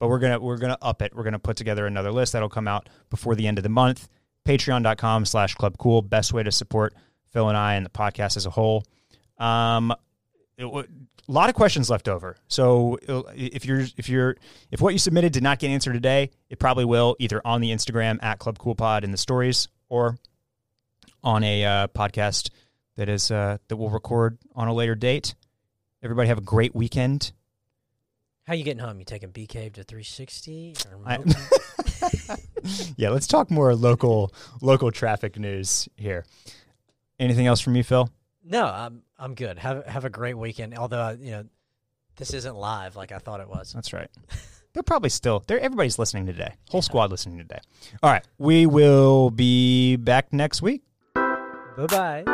But 0.00 0.08
we're 0.08 0.18
gonna 0.18 0.40
we're 0.40 0.56
gonna 0.56 0.78
up 0.82 1.02
it. 1.02 1.14
We're 1.14 1.22
gonna 1.22 1.38
put 1.38 1.56
together 1.56 1.86
another 1.86 2.10
list 2.10 2.32
that'll 2.32 2.48
come 2.48 2.66
out 2.66 2.88
before 3.10 3.36
the 3.36 3.46
end 3.46 3.58
of 3.58 3.62
the 3.62 3.68
month. 3.68 4.08
Patreon.com 4.48 5.26
slash 5.26 5.54
Club 5.54 5.78
Cool. 5.78 6.02
Best 6.02 6.32
way 6.32 6.42
to 6.42 6.50
support 6.50 6.94
Phil 7.30 7.48
and 7.48 7.56
I 7.56 7.74
and 7.74 7.86
the 7.86 7.90
podcast 7.90 8.36
as 8.36 8.46
a 8.46 8.50
whole. 8.50 8.84
Um, 9.38 9.94
it 10.56 10.64
a 10.64 11.32
lot 11.32 11.48
of 11.48 11.54
questions 11.54 11.88
left 11.88 12.08
over. 12.08 12.36
So 12.48 12.98
uh, 13.08 13.22
if 13.36 13.64
you're 13.64 13.84
if 13.96 14.08
you're 14.08 14.36
if 14.70 14.80
what 14.80 14.92
you 14.92 14.98
submitted 14.98 15.32
did 15.32 15.42
not 15.42 15.58
get 15.58 15.68
answered 15.68 15.92
today, 15.92 16.30
it 16.48 16.58
probably 16.58 16.84
will 16.84 17.14
either 17.20 17.40
on 17.44 17.60
the 17.60 17.70
Instagram 17.70 18.18
at 18.22 18.38
Club 18.38 18.58
Cool 18.58 18.74
Pod 18.74 19.04
in 19.04 19.12
the 19.12 19.18
stories 19.18 19.68
or 19.88 20.18
on 21.22 21.44
a 21.44 21.64
uh, 21.64 21.86
podcast 21.88 22.50
that 22.96 23.08
is 23.08 23.30
uh, 23.30 23.58
that 23.68 23.76
we'll 23.76 23.90
record 23.90 24.38
on 24.56 24.66
a 24.66 24.74
later 24.74 24.94
date. 24.94 25.34
Everybody 26.02 26.28
have 26.28 26.38
a 26.38 26.42
great 26.42 26.74
weekend. 26.74 27.32
How 28.50 28.56
you 28.56 28.64
getting 28.64 28.82
home? 28.82 28.98
You 28.98 29.04
taking 29.04 29.30
Bee 29.30 29.46
Cave 29.46 29.74
to 29.74 29.84
360? 29.84 30.74
Or 30.90 30.98
I- 31.06 32.36
yeah, 32.96 33.10
let's 33.10 33.28
talk 33.28 33.48
more 33.48 33.76
local 33.76 34.34
local 34.60 34.90
traffic 34.90 35.38
news 35.38 35.88
here. 35.96 36.24
Anything 37.20 37.46
else 37.46 37.60
from 37.60 37.76
you, 37.76 37.84
Phil? 37.84 38.10
no, 38.44 38.64
I'm 38.64 39.02
I'm 39.16 39.36
good. 39.36 39.56
Have 39.56 39.86
have 39.86 40.04
a 40.04 40.10
great 40.10 40.34
weekend. 40.36 40.76
Although 40.76 41.16
you 41.20 41.30
know, 41.30 41.44
this 42.16 42.34
isn't 42.34 42.56
live 42.56 42.96
like 42.96 43.12
I 43.12 43.18
thought 43.18 43.38
it 43.38 43.48
was. 43.48 43.72
That's 43.72 43.92
right. 43.92 44.10
They're 44.72 44.82
probably 44.82 45.10
still 45.10 45.44
there. 45.46 45.60
Everybody's 45.60 46.00
listening 46.00 46.26
today. 46.26 46.54
Whole 46.70 46.82
squad 46.82 47.12
listening 47.12 47.38
today. 47.38 47.60
All 48.02 48.10
right, 48.10 48.26
we 48.38 48.66
will 48.66 49.30
be 49.30 49.94
back 49.94 50.32
next 50.32 50.60
week. 50.60 50.82
Bye 51.14 51.86
bye. 51.86 52.24